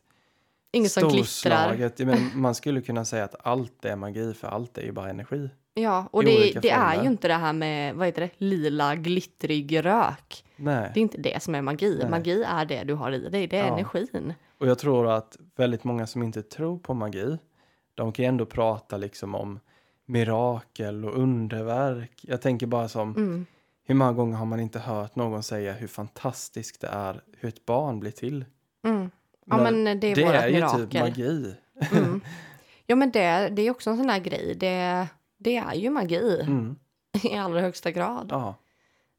Inget 0.75 0.91
som 0.91 1.09
glittrar. 1.09 2.05
Men 2.05 2.31
man 2.41 2.55
skulle 2.55 2.81
kunna 2.81 3.05
säga 3.05 3.23
att 3.23 3.35
allt 3.47 3.85
är 3.85 3.95
magi, 3.95 4.33
för 4.33 4.47
allt 4.47 4.77
är 4.77 4.81
ju 4.81 4.91
bara 4.91 5.09
energi. 5.09 5.49
Ja, 5.73 6.07
och 6.11 6.23
det, 6.23 6.59
det 6.61 6.69
är 6.69 7.01
ju 7.01 7.07
inte 7.07 7.27
det 7.27 7.33
här 7.33 7.53
med, 7.53 7.95
vad 7.95 8.05
heter 8.05 8.21
det, 8.21 8.29
lila 8.37 8.95
glittrig 8.95 9.85
rök. 9.85 10.45
Nej. 10.55 10.91
Det 10.93 10.99
är 10.99 11.01
inte 11.01 11.17
det 11.17 11.43
som 11.43 11.55
är 11.55 11.61
magi. 11.61 11.97
Nej. 12.01 12.09
Magi 12.09 12.43
är 12.43 12.65
det 12.65 12.83
du 12.83 12.93
har 12.93 13.11
i 13.11 13.29
dig, 13.29 13.47
det 13.47 13.57
är 13.57 13.67
Ja. 13.67 13.73
energin. 13.73 14.33
Och 14.59 14.67
jag 14.67 14.79
tror 14.79 15.07
att 15.11 15.37
väldigt 15.55 15.83
många 15.83 16.07
som 16.07 16.23
inte 16.23 16.41
tror 16.43 16.77
på 16.79 16.93
magi, 16.93 17.37
de 17.93 18.11
kan 18.11 18.23
ju 18.25 18.29
ändå 18.29 18.45
prata 18.45 18.97
liksom 18.97 19.35
om 19.35 19.59
mirakel 20.05 21.05
och 21.05 21.17
underverk. 21.17 22.19
Jag 22.21 22.41
tänker 22.41 22.67
bara 22.67 22.87
som, 22.89 23.15
Mm. 23.15 23.45
hur 23.85 23.95
många 23.95 24.13
gånger 24.13 24.37
har 24.37 24.45
man 24.45 24.59
inte 24.59 24.79
hört 24.79 25.15
någon 25.15 25.43
säga 25.43 25.73
hur 25.73 25.87
fantastiskt 25.87 26.81
det 26.81 26.87
är 26.87 27.21
hur 27.39 27.49
ett 27.49 27.65
barn 27.65 27.99
blir 27.99 28.11
till? 28.11 28.45
Mm. 28.85 29.11
Ja, 29.45 29.57
Men 29.57 29.83
men 29.83 29.99
det 29.99 30.07
är 30.07 30.15
det 30.15 30.23
är 30.23 30.47
ju 30.47 30.53
mirakel. 30.55 30.87
typ 30.89 31.01
magi. 31.01 31.55
Mm. 31.91 32.21
Ja, 32.87 32.95
men 32.95 33.11
det, 33.11 33.49
det 33.49 33.61
är 33.61 33.71
också 33.71 33.89
en 33.89 33.97
sån 33.97 34.07
där 34.07 34.19
grej. 34.19 34.55
Det, 34.55 35.07
det 35.37 35.55
är 35.57 35.73
ju 35.73 35.89
magi 35.89 36.39
Mm. 36.41 36.75
i 37.23 37.35
allra 37.37 37.61
högsta 37.61 37.91
grad. 37.91 38.27
Ja. 38.31 38.55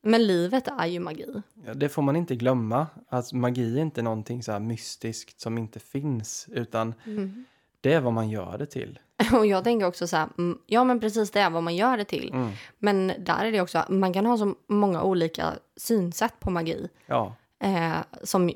Men 0.02 0.26
livet 0.26 0.68
är 0.68 0.86
ju 0.86 1.00
magi. 1.00 1.42
Ja, 1.66 1.74
Det 1.74 1.88
får 1.88 2.02
man 2.02 2.16
inte 2.16 2.36
glömma. 2.36 2.86
Att 3.08 3.32
magi 3.32 3.78
är 3.78 3.82
inte 3.82 4.02
någonting 4.02 4.42
så 4.42 4.58
mystiskt 4.58 5.40
som 5.40 5.58
inte 5.58 5.80
finns, 5.80 6.48
utan 6.52 6.94
Mm. 7.06 7.44
Det 7.84 7.92
är 7.92 8.00
vad 8.00 8.12
man 8.12 8.30
gör 8.30 8.58
det 8.58 8.66
till. 8.66 8.98
Och 9.38 9.46
jag 9.46 9.64
tänker 9.64 9.86
också 9.86 10.06
så 10.06 10.16
här, 10.16 10.28
mm, 10.38 10.58
ja 10.66 10.84
men 10.84 11.00
precis 11.00 11.30
det 11.30 11.40
är 11.40 11.50
vad 11.50 11.62
man 11.62 11.76
gör 11.76 11.96
det 11.96 12.04
till. 12.04 12.30
Mm. 12.32 12.50
Men 12.78 13.12
där 13.18 13.44
är 13.44 13.52
det 13.52 13.60
också, 13.60 13.84
man 13.88 14.12
kan 14.12 14.26
ha 14.26 14.38
så 14.38 14.54
många 14.68 15.02
olika 15.02 15.52
synsätt 15.76 16.40
på 16.40 16.50
magi. 16.50 16.88
Ja, 17.06 17.34
Eh, 17.64 17.96
som 18.22 18.50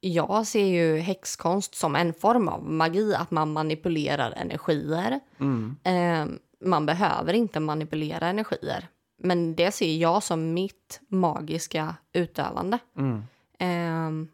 jag 0.00 0.46
ser 0.46 0.64
ju 0.66 0.98
häxkonst 0.98 1.74
som 1.74 1.96
en 1.96 2.14
form 2.14 2.48
av 2.48 2.62
magi, 2.64 3.14
att 3.14 3.30
man 3.30 3.52
manipulerar 3.52 4.32
energier. 4.36 5.20
mm. 5.40 5.76
Eh, 5.84 6.34
man 6.64 6.86
behöver 6.86 7.32
inte 7.32 7.60
manipulera 7.60 8.26
energier. 8.26 8.88
Men 9.22 9.54
det 9.54 9.72
ser 9.72 9.96
jag 9.96 10.22
som 10.22 10.54
mitt 10.54 11.00
magiska 11.08 11.94
utövande. 12.12 12.78
Mm. 12.96 13.22
Eh, 13.58 14.28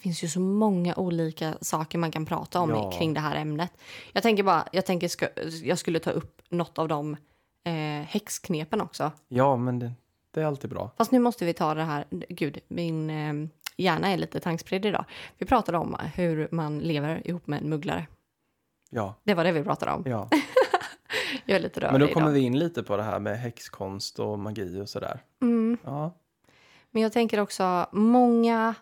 finns 0.00 0.24
ju 0.24 0.28
så 0.28 0.40
många 0.40 0.94
olika 0.96 1.54
saker 1.60 1.98
man 1.98 2.10
kan 2.10 2.26
prata 2.26 2.60
om 2.60 2.70
Ja. 2.70 2.90
kring 2.92 3.14
det 3.14 3.20
här 3.20 3.36
ämnet. 3.36 3.72
Jag 4.12 4.22
tänker 4.22 4.42
bara, 4.42 4.68
jag 4.72 4.86
tänker 4.86 5.08
ska, 5.08 5.28
jag 5.62 5.78
skulle 5.78 5.98
ta 5.98 6.10
upp 6.10 6.42
något 6.48 6.78
av 6.78 6.88
de 6.88 7.16
eh, 7.64 7.72
häxknepen 8.06 8.80
också. 8.80 9.12
ja 9.28 9.56
men 9.56 9.78
det, 9.78 9.92
det 10.30 10.40
är 10.40 10.44
alltid 10.44 10.70
bra. 10.70 10.90
Fast 10.98 11.12
nu 11.12 11.18
måste 11.18 11.44
vi 11.44 11.52
ta 11.52 11.74
det 11.74 11.82
här, 11.84 12.04
gud, 12.28 12.58
min 12.68 13.10
eh, 13.10 13.48
hjärna 13.76 14.08
är 14.08 14.16
lite 14.16 14.40
tankspridd 14.40 14.86
idag. 14.86 15.04
Vi 15.38 15.46
pratade 15.46 15.78
om 15.78 15.96
hur 16.14 16.48
man 16.50 16.78
lever 16.78 17.26
ihop 17.28 17.46
med 17.46 17.62
en 17.62 17.68
mugglare. 17.68 18.06
Ja, 18.90 19.14
Det 19.24 19.34
var 19.34 19.44
det 19.44 19.52
vi 19.52 19.62
pratade 19.64 19.92
om. 19.92 20.02
ja. 20.06 20.28
Jag 21.44 21.56
är 21.56 21.60
lite 21.60 21.80
rörig 21.80 21.92
Men 21.92 22.00
då 22.00 22.06
idag. 22.06 22.14
kommer 22.14 22.30
vi 22.30 22.40
in 22.40 22.58
lite 22.58 22.82
på 22.82 22.96
det 22.96 23.02
här 23.02 23.18
med 23.18 23.38
häxkonst 23.40 24.18
och 24.18 24.38
magi 24.38 24.80
och 24.80 24.88
sådär. 24.88 25.20
Mm. 25.42 25.78
Ja, 25.84 26.12
Men 26.90 27.02
jag 27.02 27.12
tänker 27.12 27.40
också 27.40 27.86
många 27.92 28.74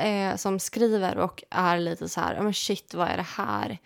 eh, 0.00 0.36
som 0.36 0.58
skriver 0.58 1.18
och 1.18 1.44
är 1.50 1.78
lite 1.78 2.08
så 2.08 2.20
här, 2.20 2.34
"Ja, 2.34 2.42
men 2.42 2.54
shit 2.54 2.94
vad 2.94 3.08
är 3.08 3.16
det 3.16 3.26
här? 3.36 3.78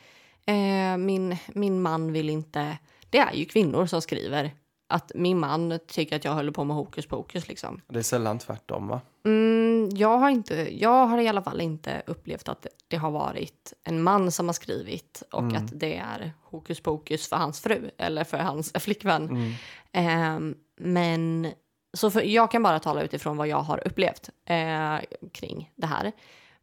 Eh, 0.46 0.96
min, 0.96 1.36
min 1.48 1.82
man 1.82 2.12
vill 2.12 2.30
inte, 2.30 2.78
det 3.10 3.18
är 3.18 3.32
ju 3.34 3.44
kvinnor 3.44 3.86
som 3.86 4.02
skriver 4.02 4.50
att 4.88 5.12
min 5.14 5.38
man 5.40 5.78
tycker 5.86 6.16
att 6.16 6.24
jag 6.24 6.32
håller 6.34 6.52
på 6.52 6.64
med 6.64 6.76
hokus 6.76 7.06
pokus 7.06 7.48
liksom. 7.48 7.80
det 7.88 7.98
är 7.98 8.02
sällan 8.02 8.38
tvärtom 8.38 8.88
va? 8.88 9.00
Mm, 9.24 9.90
jag, 9.96 10.18
har 10.18 10.30
inte, 10.30 10.80
jag 10.82 11.06
har 11.06 11.18
i 11.18 11.28
alla 11.28 11.42
fall 11.42 11.60
inte 11.60 12.02
upplevt 12.06 12.48
att 12.48 12.66
det 12.88 12.96
har 12.96 13.10
varit 13.10 13.72
en 13.84 14.02
man 14.02 14.30
som 14.30 14.46
har 14.48 14.52
skrivit 14.52 15.22
och 15.32 15.40
Mm. 15.40 15.56
att 15.64 15.80
det 15.80 15.96
är 15.96 16.32
hokus 16.42 16.80
pokus 16.80 17.28
för 17.28 17.36
hans 17.36 17.60
fru 17.60 17.90
eller 17.98 18.24
för 18.24 18.38
hans 18.38 18.72
flickvän. 18.72 19.28
Mm. 19.28 19.52
Ehm, 19.92 20.54
men 20.76 21.52
så 21.94 22.10
för, 22.10 22.20
jag 22.22 22.50
kan 22.50 22.62
bara 22.62 22.78
tala 22.78 23.02
utifrån 23.02 23.36
vad 23.36 23.48
jag 23.48 23.60
har 23.60 23.86
upplevt 23.86 24.30
eh, 24.44 24.96
kring 25.32 25.70
det 25.76 25.86
här. 25.86 26.12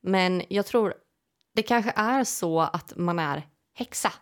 Men 0.02 0.44
jag 0.50 0.66
tror 0.66 0.94
det 1.56 1.62
kanske 1.64 1.94
är 1.96 2.24
så 2.24 2.60
att 2.60 2.94
man 2.96 3.20
är 3.20 3.44
häxa. 3.78 4.14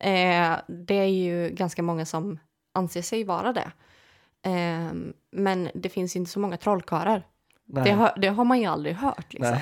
Eh, 0.00 0.56
det 0.68 0.94
är 0.94 1.04
ju 1.08 1.50
ganska 1.50 1.82
många 1.82 2.04
som 2.06 2.38
anser 2.74 3.02
sig 3.02 3.24
vara 3.24 3.52
det. 3.52 3.72
Ehm, 4.42 5.12
men 5.30 5.70
det 5.74 5.88
finns 5.88 6.16
inte 6.16 6.30
så 6.30 6.40
många 6.40 6.56
trollkarlar. 6.56 7.26
Det 7.64 7.90
har, 7.90 8.12
det 8.16 8.28
har 8.28 8.44
man 8.44 8.60
ju 8.60 8.66
aldrig 8.66 8.94
hört. 8.94 9.32
Liksom. 9.32 9.58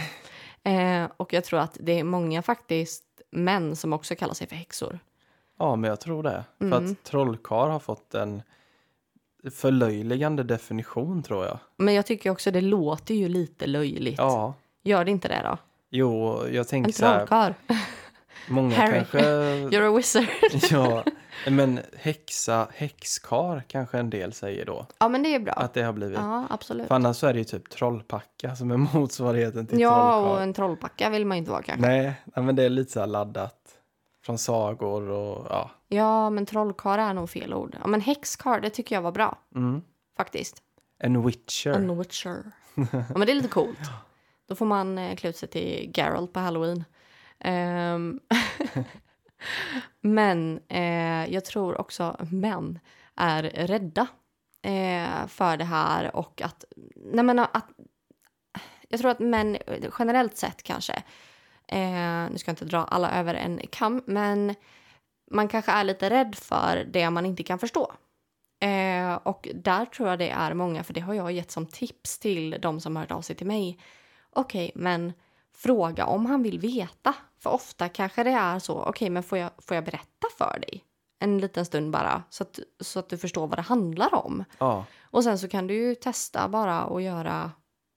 Eh, 0.62 1.08
och 1.16 1.32
jag 1.32 1.44
tror 1.44 1.60
att 1.60 1.76
det 1.80 1.92
är 2.00 2.04
många 2.04 2.42
faktiskt 2.42 3.04
män 3.30 3.76
som 3.76 3.92
också 3.92 4.14
kallar 4.14 4.34
sig 4.34 4.46
för 4.46 4.56
häxor. 4.56 4.98
Ja, 5.58 5.76
men 5.76 5.90
jag 5.90 6.00
tror 6.00 6.22
det. 6.22 6.44
För 6.58 6.64
Mm. 6.64 6.84
att 6.92 7.04
trollkarl 7.04 7.70
har 7.70 7.78
fått 7.78 8.14
en 8.14 8.42
förlöjligande 9.52 10.42
definition 10.42 11.22
tror 11.22 11.44
jag. 11.44 11.58
Men 11.76 11.94
jag 11.94 12.06
tycker 12.06 12.30
också 12.30 12.50
det 12.50 12.60
låter 12.60 13.14
ju 13.14 13.28
lite 13.28 13.66
löjligt. 13.66 14.18
Ja, 14.18 14.54
Gör 14.84 15.04
det 15.04 15.10
inte 15.10 15.28
det 15.28 15.40
då? 15.44 15.58
jo, 15.90 16.42
jag 16.52 16.68
tänker 16.68 16.88
En 16.88 16.92
så 16.92 17.04
här, 17.06 17.16
trollkarl. 17.16 17.52
många 18.48 18.74
Harry. 18.76 18.92
kanske, 18.92 19.18
You're 19.70 19.92
a 19.92 19.96
wizard. 19.96 20.26
ja, 20.70 21.04
men 21.50 21.80
häxa, 21.96 22.68
häxkar 22.74 23.62
kanske 23.68 23.98
en 23.98 24.10
del 24.10 24.32
säger 24.32 24.64
då. 24.66 24.86
ja, 24.98 25.08
men 25.08 25.22
det 25.22 25.34
är 25.34 25.38
bra. 25.40 25.52
Att 25.52 25.74
det 25.74 25.82
har 25.82 25.92
blivit. 25.92 26.18
Ja, 26.18 26.46
absolut. 26.50 26.88
För 26.88 26.94
annars 26.94 27.16
så 27.16 27.26
är 27.26 27.32
det 27.32 27.38
ju 27.38 27.44
typ 27.44 27.70
trollpacka 27.70 28.56
som 28.56 28.70
är 28.70 28.76
motsvarigheten 28.76 29.66
till 29.66 29.80
Ja, 29.80 30.16
och 30.16 30.22
trollkarl. 30.24 30.42
en 30.42 30.54
trollpacka 30.54 31.10
vill 31.10 31.26
man 31.26 31.38
inte 31.38 31.50
vara 31.50 31.62
kanske. 31.62 31.86
Nej, 31.88 32.12
nej, 32.24 32.44
men 32.44 32.56
det 32.56 32.62
är 32.62 32.68
lite 32.70 32.92
så 32.92 33.00
här 33.00 33.06
laddat. 33.06 33.67
Från 34.28 34.38
sagor 34.38 35.10
och 35.10 35.46
ja. 35.50 35.70
Ja, 35.88 36.30
men 36.30 36.46
trollkarl 36.46 37.00
är 37.00 37.14
nog 37.14 37.30
fel 37.30 37.54
ord. 37.54 37.76
Ja, 37.80 37.86
men 37.86 38.00
häxkarl, 38.00 38.60
det 38.60 38.70
tycker 38.70 38.94
jag 38.94 39.02
var 39.02 39.12
bra. 39.12 39.38
Mm. 39.54 39.82
Faktiskt. 40.16 40.62
En 40.98 41.26
witcher. 41.26 41.70
En 41.70 41.98
witcher. 41.98 42.52
ja, 42.74 43.04
men 43.16 43.20
det 43.26 43.32
är 43.32 43.34
lite 43.34 43.48
coolt. 43.48 43.78
Då 44.48 44.54
får 44.54 44.66
man 44.66 44.98
eh, 44.98 45.16
klä 45.16 45.30
ut 45.30 45.36
sig 45.36 45.48
till 45.48 45.92
Geralt 45.94 46.32
på 46.32 46.40
halloween. 46.40 46.84
Ehm, 47.38 48.20
men 50.00 50.60
eh, 50.68 51.32
jag 51.32 51.44
tror 51.44 51.80
också 51.80 52.16
män 52.30 52.78
är 53.14 53.42
rädda 53.42 54.06
eh, 54.62 55.26
för 55.26 55.56
det 55.56 55.64
här 55.64 56.16
och 56.16 56.42
att, 56.42 56.64
nej 56.96 57.24
men 57.24 57.38
att 57.38 57.68
jag 58.88 59.00
tror 59.00 59.10
att 59.10 59.20
män 59.20 59.56
eh, 59.66 59.90
generellt 59.98 60.36
sett 60.36 60.62
kanske, 60.62 61.02
eh, 61.68 62.30
nu 62.30 62.38
ska 62.38 62.48
jag 62.48 62.52
inte 62.52 62.64
dra 62.64 62.84
alla 62.84 63.10
över 63.10 63.34
en 63.34 63.60
kam, 63.70 64.02
men 64.06 64.54
man 65.30 65.48
kanske 65.48 65.72
är 65.72 65.84
lite 65.84 66.10
rädd 66.10 66.34
för 66.34 66.84
det 66.90 67.10
man 67.10 67.26
inte 67.26 67.42
kan 67.42 67.58
förstå. 67.58 67.92
Eh, 68.60 69.14
och 69.14 69.48
där 69.54 69.84
tror 69.86 70.08
jag 70.08 70.18
det 70.18 70.30
är 70.30 70.54
många, 70.54 70.84
för 70.84 70.94
det 70.94 71.00
har 71.00 71.14
jag 71.14 71.32
gett 71.32 71.50
som 71.50 71.66
tips 71.66 72.18
till 72.18 72.56
de 72.60 72.80
som 72.80 72.96
har 72.96 73.02
hört 73.02 73.10
av 73.10 73.22
sig 73.22 73.36
till 73.36 73.46
mig. 73.46 73.78
Okej, 74.30 74.72
men 74.74 75.12
fråga 75.54 76.06
om 76.06 76.26
han 76.26 76.42
vill 76.42 76.58
veta. 76.58 77.14
För 77.38 77.50
ofta 77.50 77.88
kanske 77.88 78.22
det 78.22 78.30
är 78.30 78.58
så, 78.58 78.82
okej, 78.82 79.10
men 79.10 79.22
får 79.22 79.38
jag, 79.38 79.50
får 79.58 79.74
jag 79.74 79.84
berätta 79.84 80.26
för 80.38 80.58
dig? 80.60 80.84
En 81.20 81.38
liten 81.38 81.64
stund 81.66 81.90
bara, 81.92 82.22
så 82.30 82.42
att, 82.42 82.58
så 82.80 82.98
att 82.98 83.08
du 83.08 83.18
förstår 83.18 83.46
vad 83.46 83.58
det 83.58 83.62
handlar 83.62 84.14
om. 84.14 84.44
Ja, 84.58 84.84
Och 85.02 85.24
sen 85.24 85.38
så 85.38 85.48
kan 85.48 85.66
du 85.66 85.74
ju 85.74 85.94
testa 85.94 86.48
bara 86.48 86.84
och 86.84 87.02
göra, 87.02 87.52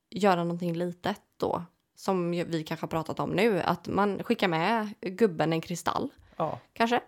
göra 0.09 0.43
någonting 0.43 0.74
litet 0.74 1.22
då. 1.39 1.63
Som 2.02 2.32
vi 2.32 2.64
kanske 2.64 2.84
har 2.84 2.88
pratat 2.89 3.20
om 3.20 3.30
nu, 3.30 3.62
att 3.62 3.88
man 3.88 4.24
skickar 4.24 4.47
med 4.47 4.93
gubben 5.02 5.54
en 5.54 5.62
kristall 5.62 6.10
ja, 6.38 6.60
kanske. 6.74 7.02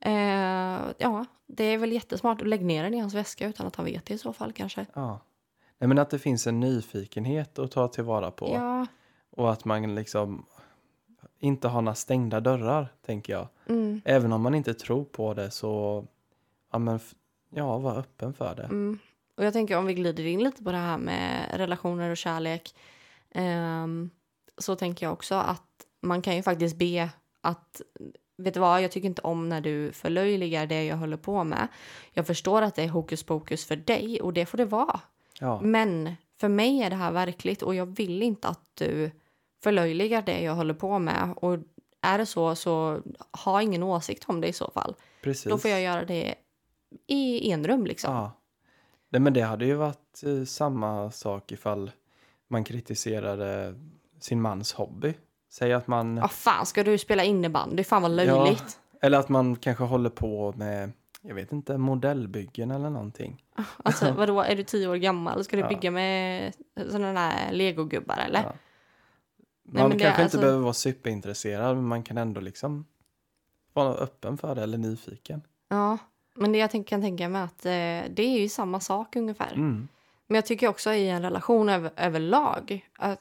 Eh, 0.00 0.12
ja, 0.98 1.24
det 1.46 1.64
är 1.64 1.78
väl 1.78 1.92
jättesmart. 1.92 2.40
Lägg 2.40 2.64
ner 2.64 2.82
den 2.84 2.94
i 2.94 2.98
hans 2.98 3.14
väska 3.14 3.48
utan 3.48 3.66
att 3.66 3.76
han 3.76 3.84
vet 3.86 4.06
det 4.06 4.14
i 4.14 4.18
så 4.18 4.32
fall 4.32 4.52
kanske. 4.52 4.86
ja. 4.94 5.20
Nej, 5.78 5.88
men 5.88 5.98
att 5.98 6.10
det 6.10 6.18
finns 6.18 6.46
en 6.46 6.60
nyfikenhet 6.60 7.58
att 7.58 7.70
ta 7.70 7.88
tillvara 7.88 8.30
på. 8.30 8.50
Ja, 8.54 8.86
Och 9.30 9.52
att 9.52 9.64
man 9.64 9.94
liksom 9.94 10.46
inte 11.38 11.68
har 11.68 11.82
några 11.82 11.94
stängda 11.94 12.40
dörrar, 12.40 12.88
tänker 13.06 13.32
jag. 13.32 13.48
mm, 13.68 14.00
Även 14.04 14.32
om 14.32 14.42
man 14.42 14.54
inte 14.54 14.74
tror 14.74 15.04
på 15.04 15.34
det 15.34 15.50
så, 15.50 16.04
ja 16.72 16.78
men, 16.78 17.00
ja, 17.50 17.78
var 17.78 17.96
öppen 17.98 18.34
för 18.34 18.54
det. 18.54 18.62
mm. 18.64 18.98
Och 19.36 19.44
jag 19.44 19.52
tänker 19.52 19.78
om 19.78 19.86
vi 19.86 19.94
glider 19.94 20.26
in 20.26 20.44
lite 20.44 20.64
på 20.64 20.72
det 20.72 20.78
här 20.78 20.98
med 20.98 21.48
relationer 21.54 22.10
och 22.10 22.16
kärlek. 22.16 22.74
ehm, 23.30 24.10
så 24.58 24.76
tänker 24.76 25.06
jag 25.06 25.12
också 25.12 25.34
att 25.34 25.86
man 26.00 26.22
kan 26.22 26.36
ju 26.36 26.42
faktiskt 26.42 26.76
be 26.76 27.10
att 27.40 27.80
Vet 28.36 28.54
du 28.54 28.60
vad, 28.60 28.82
jag 28.82 28.90
tycker 28.90 29.08
inte 29.08 29.22
om 29.22 29.48
när 29.48 29.60
du 29.60 29.92
förlöjligar 29.92 30.66
det 30.66 30.84
jag 30.84 30.96
håller 30.96 31.16
på 31.16 31.44
med. 31.44 31.68
Jag 32.12 32.26
förstår 32.26 32.62
att 32.62 32.74
det 32.74 32.82
är 32.82 32.88
hokus 32.88 33.22
pokus 33.22 33.64
för 33.64 33.76
dig 33.76 34.20
och 34.20 34.32
det 34.32 34.46
får 34.46 34.58
det 34.58 34.64
vara. 34.64 35.00
Ja, 35.40 35.60
Men 35.60 36.14
för 36.40 36.48
mig 36.48 36.82
är 36.82 36.90
det 36.90 36.96
här 36.96 37.12
verkligt 37.12 37.62
och 37.62 37.74
jag 37.74 37.86
vill 37.86 38.22
inte 38.22 38.48
att 38.48 38.70
du 38.74 39.10
förlöjligar 39.62 40.22
det 40.22 40.40
jag 40.40 40.54
håller 40.54 40.74
på 40.74 40.98
med. 40.98 41.34
Och 41.36 41.58
är 42.00 42.18
det 42.18 42.26
så, 42.26 42.54
så 42.54 43.00
ha 43.44 43.62
ingen 43.62 43.82
åsikt 43.82 44.24
om 44.26 44.40
det 44.40 44.48
i 44.48 44.52
så 44.52 44.70
fall. 44.70 44.94
precis. 45.22 45.50
Då 45.50 45.58
får 45.58 45.70
jag 45.70 45.82
göra 45.82 46.04
det 46.04 46.34
i 47.06 47.52
enrum 47.52 47.86
liksom. 47.86 48.14
Ja. 48.14 48.32
Nej, 49.08 49.20
men 49.20 49.32
det 49.32 49.40
hade 49.40 49.66
ju 49.66 49.74
varit 49.74 50.22
eh, 50.26 50.44
samma 50.44 51.10
sak 51.10 51.52
ifall 51.52 51.90
man 52.48 52.64
kritiserade 52.64 53.74
sin 54.24 54.40
mans 54.40 54.72
hobby. 54.72 55.14
Säg 55.50 55.72
att 55.72 55.86
man, 55.86 56.16
Ja, 56.16 56.28
fan, 56.28 56.66
ska 56.66 56.84
du 56.84 56.98
spela 56.98 57.24
innebandy? 57.24 57.84
Fan 57.84 58.02
vad 58.02 58.10
löjligt. 58.10 58.78
eller 59.00 59.18
att 59.18 59.28
man 59.28 59.56
kanske 59.56 59.84
håller 59.84 60.10
på 60.10 60.52
med, 60.56 60.92
jag 61.22 61.34
vet 61.34 61.52
inte, 61.52 61.78
modellbyggen 61.78 62.70
eller 62.70 62.90
någonting. 62.90 63.44
Alltså, 63.84 64.12
vadå, 64.12 64.40
är 64.42 64.56
du 64.56 64.62
tio 64.64 64.88
år 64.88 64.96
gammal? 64.96 65.44
Ska 65.44 65.56
du 65.56 65.62
Ja. 65.62 65.68
bygga 65.68 65.90
med 65.90 66.52
sådana 66.90 67.12
där 67.12 67.52
legogubbar 67.52 68.18
eller? 68.26 68.42
Ja. 68.42 68.52
Nej, 69.64 69.82
Man 69.82 69.90
det- 69.90 69.98
kanske 69.98 70.22
alltså- 70.22 70.36
inte 70.38 70.46
behöver 70.46 70.62
vara 70.62 70.72
superintresserad, 70.74 71.76
men 71.76 71.84
man 71.84 72.02
kan 72.02 72.18
ändå 72.18 72.40
liksom 72.40 72.86
vara 73.72 73.94
öppen 73.94 74.38
för 74.38 74.54
det 74.54 74.62
eller 74.62 74.78
nyfiken. 74.78 75.42
Ja, 75.68 75.98
men 76.34 76.52
det 76.52 76.58
jag 76.58 76.70
kan 76.86 77.00
tänka 77.02 77.28
mig 77.28 77.42
att 77.42 77.66
eh, 77.66 77.70
det 78.14 78.22
är 78.22 78.40
ju 78.40 78.48
samma 78.48 78.80
sak 78.80 79.16
ungefär. 79.16 79.52
Mm. 79.52 79.88
Men 80.26 80.34
jag 80.34 80.46
tycker 80.46 80.68
också 80.68 80.92
i 80.92 81.08
en 81.08 81.22
relation 81.22 81.68
över, 81.68 81.90
överlag 81.96 82.88
att, 82.98 83.20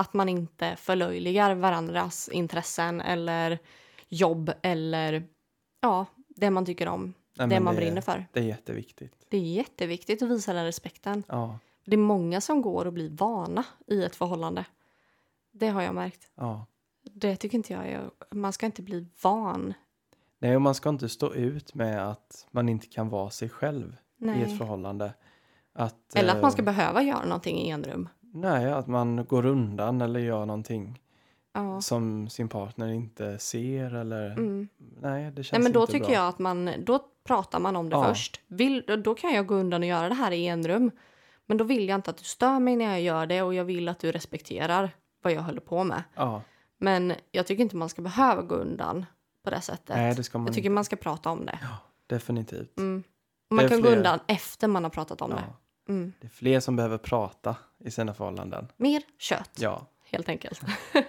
att 0.00 0.14
man 0.14 0.28
inte 0.28 0.76
förlöjligar 0.76 1.54
varandras 1.54 2.28
intressen 2.28 3.00
eller 3.00 3.58
jobb 4.08 4.52
eller 4.62 5.26
ja, 5.80 6.06
det 6.28 6.50
man 6.50 6.66
tycker 6.66 6.88
om, 6.88 7.14
Nej, 7.34 7.48
det 7.48 7.60
man 7.60 7.74
det, 7.74 7.80
brinner 7.80 8.00
för. 8.00 8.26
Det 8.32 8.40
är 8.40 8.44
jätteviktigt. 8.44 9.26
Det 9.28 9.36
är 9.36 9.40
jätteviktigt 9.40 10.22
att 10.22 10.28
visa 10.30 10.52
den 10.52 10.64
respekten. 10.64 11.22
Ja, 11.28 11.58
Det 11.84 11.92
är 11.92 11.98
många 11.98 12.40
som 12.40 12.62
går 12.62 12.84
och 12.86 12.92
blir 12.92 13.10
vana 13.10 13.64
i 13.86 14.04
ett 14.04 14.16
förhållande. 14.16 14.64
Det 15.52 15.68
har 15.68 15.82
jag 15.82 15.94
märkt. 15.94 16.30
ja. 16.34 16.66
Det 17.02 17.36
tycker 17.36 17.58
inte 17.58 17.72
jag 17.72 17.88
är... 17.88 18.10
Man 18.30 18.52
ska 18.52 18.66
inte 18.66 18.82
bli 18.82 19.06
van. 19.22 19.74
Nej, 20.38 20.56
och 20.56 20.62
man 20.62 20.74
ska 20.74 20.88
inte 20.88 21.08
stå 21.08 21.34
ut 21.34 21.74
med 21.74 22.08
att 22.10 22.46
man 22.50 22.68
inte 22.68 22.86
kan 22.86 23.08
vara 23.08 23.30
sig 23.30 23.48
själv 23.48 23.86
i 23.88 24.24
ett 24.24 24.36
Nej. 24.36 24.58
förhållande. 24.58 25.14
Att, 25.72 26.14
Eller 26.14 26.28
att 26.30 26.40
man 26.42 26.48
eh, 26.48 26.52
ska 26.52 26.62
behöva 26.62 27.02
göra 27.02 27.24
någonting 27.24 27.58
i 27.58 27.70
enrum. 27.70 28.08
Nej, 28.32 28.72
att 28.72 28.86
man 28.86 29.24
går 29.24 29.46
undan 29.46 30.00
eller 30.00 30.20
gör 30.20 30.46
någonting 30.46 31.00
Ja. 31.52 31.80
som 31.80 32.28
sin 32.28 32.48
partner 32.48 32.88
inte 32.92 33.38
ser 33.38 33.94
eller... 33.94 34.30
Mm. 34.30 34.68
Nej, 35.00 35.30
det 35.30 35.42
känns 35.44 35.52
Nej, 35.52 35.62
men 35.62 35.72
då 35.72 35.80
inte 35.80 35.92
tycker 35.92 36.06
bra. 36.06 36.14
jag 36.14 36.28
att 36.28 36.38
man, 36.38 36.70
då 36.78 36.98
pratar 37.24 37.60
man 37.60 37.76
om 37.76 37.88
det 37.90 37.96
Ja. 37.96 38.04
först. 38.04 38.40
Vill, 38.46 39.02
då- 39.04 39.14
kan 39.14 39.32
jag 39.34 39.46
gå 39.46 39.54
undan 39.54 39.82
och 39.82 39.88
göra 39.88 40.08
det 40.08 40.14
här 40.14 40.32
i 40.32 40.46
enrum. 40.46 40.90
Men 41.46 41.56
då 41.56 41.64
vill 41.64 41.88
jag 41.88 41.94
inte 41.98 42.10
att 42.10 42.16
du 42.18 42.24
stör 42.24 42.58
mig 42.58 42.76
när 42.76 42.84
jag 42.90 43.00
gör 43.00 43.26
det 43.26 43.42
och 43.42 43.54
jag 43.54 43.64
vill 43.64 43.88
att 43.88 43.98
du 43.98 44.12
respekterar 44.12 44.90
vad 45.22 45.32
jag 45.32 45.42
håller 45.42 45.60
på 45.60 45.84
med. 45.84 46.02
Ja, 46.14 46.42
Men 46.78 47.12
jag 47.30 47.46
tycker 47.46 47.62
inte 47.62 47.76
man 47.76 47.88
ska 47.88 48.02
behöva 48.02 48.42
gå 48.42 48.54
undan 48.54 49.06
på 49.44 49.50
det 49.50 49.60
sättet. 49.60 49.96
nej, 49.96 50.14
det 50.14 50.22
ska 50.22 50.38
man 50.38 50.46
jag 50.46 50.54
tycker 50.54 50.66
inte. 50.66 50.74
man 50.74 50.84
ska 50.84 50.96
prata 50.96 51.30
om 51.30 51.46
det. 51.46 51.58
Definitivt. 52.06 52.78
Mm. 52.78 53.02
Och 53.50 53.56
man 53.56 53.68
kan 53.68 53.80
gå 53.80 53.88
fler- 53.88 53.96
undan 53.96 54.18
efter 54.26 54.68
man 54.68 54.82
har 54.84 54.90
pratat 54.90 55.22
om 55.22 55.30
Ja. 55.30 55.36
det. 55.36 55.42
Mm. 55.90 56.12
Det 56.20 56.26
är 56.26 56.30
fler 56.30 56.60
som 56.60 56.76
behöver 56.76 56.98
prata 56.98 57.56
i 57.84 57.90
sina 57.90 58.14
förhållanden. 58.14 58.68
Mer 58.76 59.02
kött, 59.18 59.50
Ja, 59.58 59.86
helt 60.04 60.28
enkelt. 60.28 60.60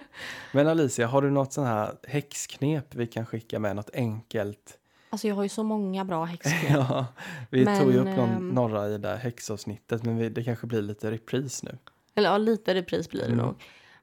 Men 0.52 0.66
Alicia, 0.68 1.06
har 1.06 1.22
du 1.22 1.30
något 1.30 1.52
sån 1.52 1.64
här 1.66 1.94
häxknep 2.08 2.94
vi 2.94 3.06
kan 3.06 3.26
skicka 3.26 3.58
med? 3.58 3.76
Något 3.76 3.90
enkelt? 3.94 4.78
Alltså 5.10 5.28
jag 5.28 5.34
har 5.34 5.42
ju 5.42 5.48
så 5.48 5.62
många 5.62 6.04
bra 6.04 6.24
häxknep. 6.24 6.62
Ja, 6.70 7.06
vi 7.50 7.64
Men, 7.64 7.80
tog 7.82 7.92
ju 7.92 7.98
upp 7.98 8.16
någon, 8.16 8.30
ehm, 8.30 8.48
några 8.48 8.88
i 8.88 8.90
det 8.90 8.98
där 8.98 9.16
häxavsnittet, 9.16 10.02
men 10.04 10.16
vi, 10.16 10.28
det 10.28 10.44
kanske 10.44 10.66
blir 10.66 10.82
lite 10.82 11.10
repris 11.10 11.62
nu. 11.62 11.78
Eller 12.14 12.30
ja, 12.30 12.38
lite 12.38 12.74
repris 12.74 13.08
blir 13.08 13.20
det 13.20 13.26
Mm. 13.32 13.46
nog. 13.46 13.54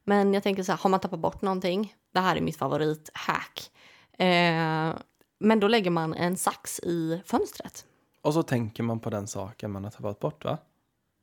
Men 0.04 0.34
jag 0.34 0.44
tänker 0.44 0.64
så 0.64 0.72
här, 0.72 0.80
har 0.80 0.90
man 0.90 1.00
tappat 1.00 1.20
bort 1.20 1.42
någonting? 1.42 1.94
Det 2.14 2.20
här 2.20 2.36
är 2.36 2.42
mitt 2.42 2.58
favorithack. 2.58 3.72
Eh, 4.18 4.94
men 5.40 5.60
då 5.60 5.68
lägger 5.68 5.92
man 5.92 6.14
en 6.14 6.38
sax 6.38 6.80
i 6.80 7.22
fönstret. 7.26 7.86
Och 8.22 8.34
så 8.34 8.44
tänker 8.44 8.84
man 8.84 9.00
på 9.00 9.10
den 9.10 9.28
saken 9.28 9.72
man 9.72 9.84
har 9.84 9.92
tappat 9.92 10.20
bort, 10.20 10.46
va? 10.46 10.58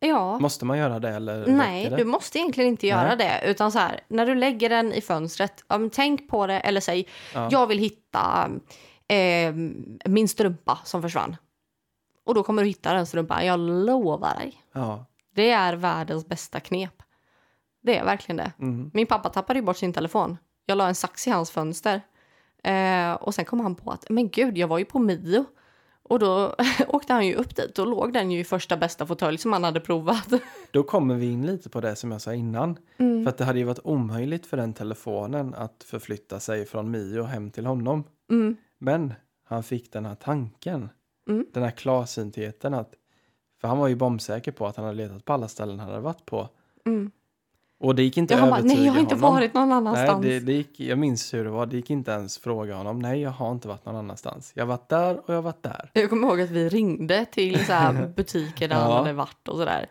Ja. 0.09 0.39
Måste 0.39 0.65
man 0.65 0.79
göra 0.79 0.99
det 0.99 1.09
eller 1.09 1.47
Nej, 1.47 1.91
det? 1.91 1.97
du 1.97 2.05
måste 2.05 2.39
egentligen 2.39 2.71
inte 2.71 2.87
göra 2.87 3.15
Nej. 3.15 3.17
det. 3.17 3.51
Utan 3.51 3.73
så 3.73 3.79
här, 3.79 4.01
när 4.09 4.27
du 4.27 4.35
lägger 4.35 4.69
den 4.69 4.93
i 4.93 5.01
fönstret, 5.01 5.65
men 5.69 5.91
tänk 5.91 6.29
på 6.29 6.47
det 6.47 6.61
eller 6.61 6.81
säg 6.81 7.07
Ja. 7.35 7.49
jag 7.53 7.67
vill 7.67 7.79
hitta 7.79 8.51
eh, 9.09 9.55
min 10.05 10.29
strumpa 10.29 10.79
som 10.85 11.03
försvann. 11.03 11.37
Och 12.25 12.35
då 12.35 12.43
kommer 12.43 12.63
du 12.63 12.69
hitta 12.69 12.93
den 12.95 13.07
strumpan, 13.07 13.47
jag 13.47 13.61
lovar 13.61 14.35
dig. 14.35 14.63
Ja. 14.73 15.05
Det 15.35 15.51
är 15.51 15.77
världens 15.77 16.27
bästa 16.27 16.61
knep. 16.61 17.03
Det 17.83 17.99
är 17.99 18.05
verkligen 18.05 18.37
det. 18.37 18.53
Mm. 18.59 18.91
Min 18.95 19.07
pappa 19.07 19.29
tappade 19.29 19.63
bort 19.63 19.77
sin 19.77 19.93
telefon. 19.93 20.39
Jag 20.67 20.79
la 20.79 20.89
en 20.89 20.95
sax 20.95 21.27
i 21.27 21.31
hans 21.31 21.51
fönster. 21.51 22.01
Eh, 22.63 23.13
och 23.13 23.35
sen 23.35 23.45
kom 23.45 23.61
han 23.61 23.75
på 23.75 23.91
att, 23.91 24.05
men 24.11 24.29
gud, 24.31 24.59
jag 24.59 24.69
var 24.69 24.79
ju 24.79 24.85
på 24.85 24.99
Mio. 24.99 25.45
Och 26.09 26.19
då 26.19 26.55
åkte 26.89 27.13
han 27.13 27.27
ju 27.27 27.35
upp 27.35 27.57
dit. 27.57 27.75
Då 27.75 27.85
låg 27.85 28.13
den 28.13 28.31
ju 28.31 28.41
i 28.41 28.45
första 28.45 28.77
bästa 28.77 29.07
fåtölj 29.07 29.39
som 29.39 29.53
han 29.53 29.65
hade 29.65 29.81
provat. 29.81 30.29
Då 30.71 30.83
kommer 30.83 31.15
vi 31.15 31.27
in 31.27 31.47
lite 31.47 31.69
på 31.69 31.81
det 31.81 31.97
som 31.97 32.13
jag 32.13 32.21
sa 32.21 32.35
innan. 32.35 32.79
Mm. 32.97 33.25
För 33.25 33.31
att 33.31 33.39
det 33.39 33.45
hade 33.45 33.59
ju 33.59 33.65
varit 33.65 33.85
omöjligt 33.85 34.47
för 34.47 34.57
den 34.57 34.75
telefonen 34.75 35.55
att 35.55 35.85
förflytta 35.87 36.41
sig 36.41 36.67
från 36.67 36.91
Mio 36.91 37.23
hem 37.23 37.51
till 37.51 37.67
honom. 37.67 38.05
Mm. 38.31 38.57
Men 38.79 39.15
han 39.45 39.63
fick 39.63 39.93
den 39.93 40.07
här 40.07 40.15
tanken. 40.15 40.89
Mm. 41.29 41.47
Den 41.53 41.63
här 41.63 41.71
klarsyntheten 41.71 42.75
att 42.75 42.95
för 43.61 43.69
han 43.69 43.79
var 43.79 43.89
ju 43.89 43.95
bombsäker 43.95 44.53
på 44.53 44.67
att 44.67 44.77
han 44.77 44.85
hade 44.85 44.97
letat 44.97 45.25
på 45.25 45.33
alla 45.33 45.49
ställen 45.49 45.81
han 45.81 45.89
hade 45.89 46.01
varit 46.01 46.27
på. 46.27 46.49
Mm. 46.87 47.11
Och 47.79 47.95
det 47.95 48.03
gick 48.03 48.17
inte 48.17 48.35
att 48.35 48.41
han 48.41 48.49
övertyga 48.53 48.75
nej 48.75 48.85
jag 48.87 48.93
har 48.93 49.01
inte 49.01 49.15
honom. 49.15 49.33
varit 49.35 49.55
någon 49.55 49.69
Nej, 49.69 49.77
annanstans. 49.77 50.23
det, 50.23 50.41
det 50.41 50.53
gick, 50.53 50.81
jag 50.81 50.99
minns 50.99 51.35
hur 51.35 51.45
det 51.45 51.51
var. 51.51 51.67
Det 51.67 51.77
gick 51.77 51.91
inte 51.91 52.11
ens 52.11 52.39
fråga 52.39 52.75
honom. 52.77 52.99
Nej, 52.99 53.21
jag 53.21 53.31
har 53.31 53.53
inte 53.53 53.69
varit 53.69 53.85
någon 53.87 53.97
annanstans. 53.97 54.53
Jag 54.55 54.63
har 54.63 54.69
varit 54.69 54.89
där 54.89 55.17
och 55.17 55.25
jag 55.29 55.35
har 55.35 55.43
varit 55.43 55.63
där. 55.63 55.91
Jag 55.93 56.11
kommer 56.11 56.29
ihåg 56.29 56.41
att 56.41 56.51
vi 56.51 56.69
ringde 56.69 57.25
till 57.25 57.65
så 57.67 57.73
här 57.73 58.07
butiker 58.17 58.69
där 58.69 58.77
han 58.77 58.91
Ja. 58.91 58.99
hade 58.99 59.13
varit 59.13 59.49
och 59.49 59.57
sådär. 59.59 59.87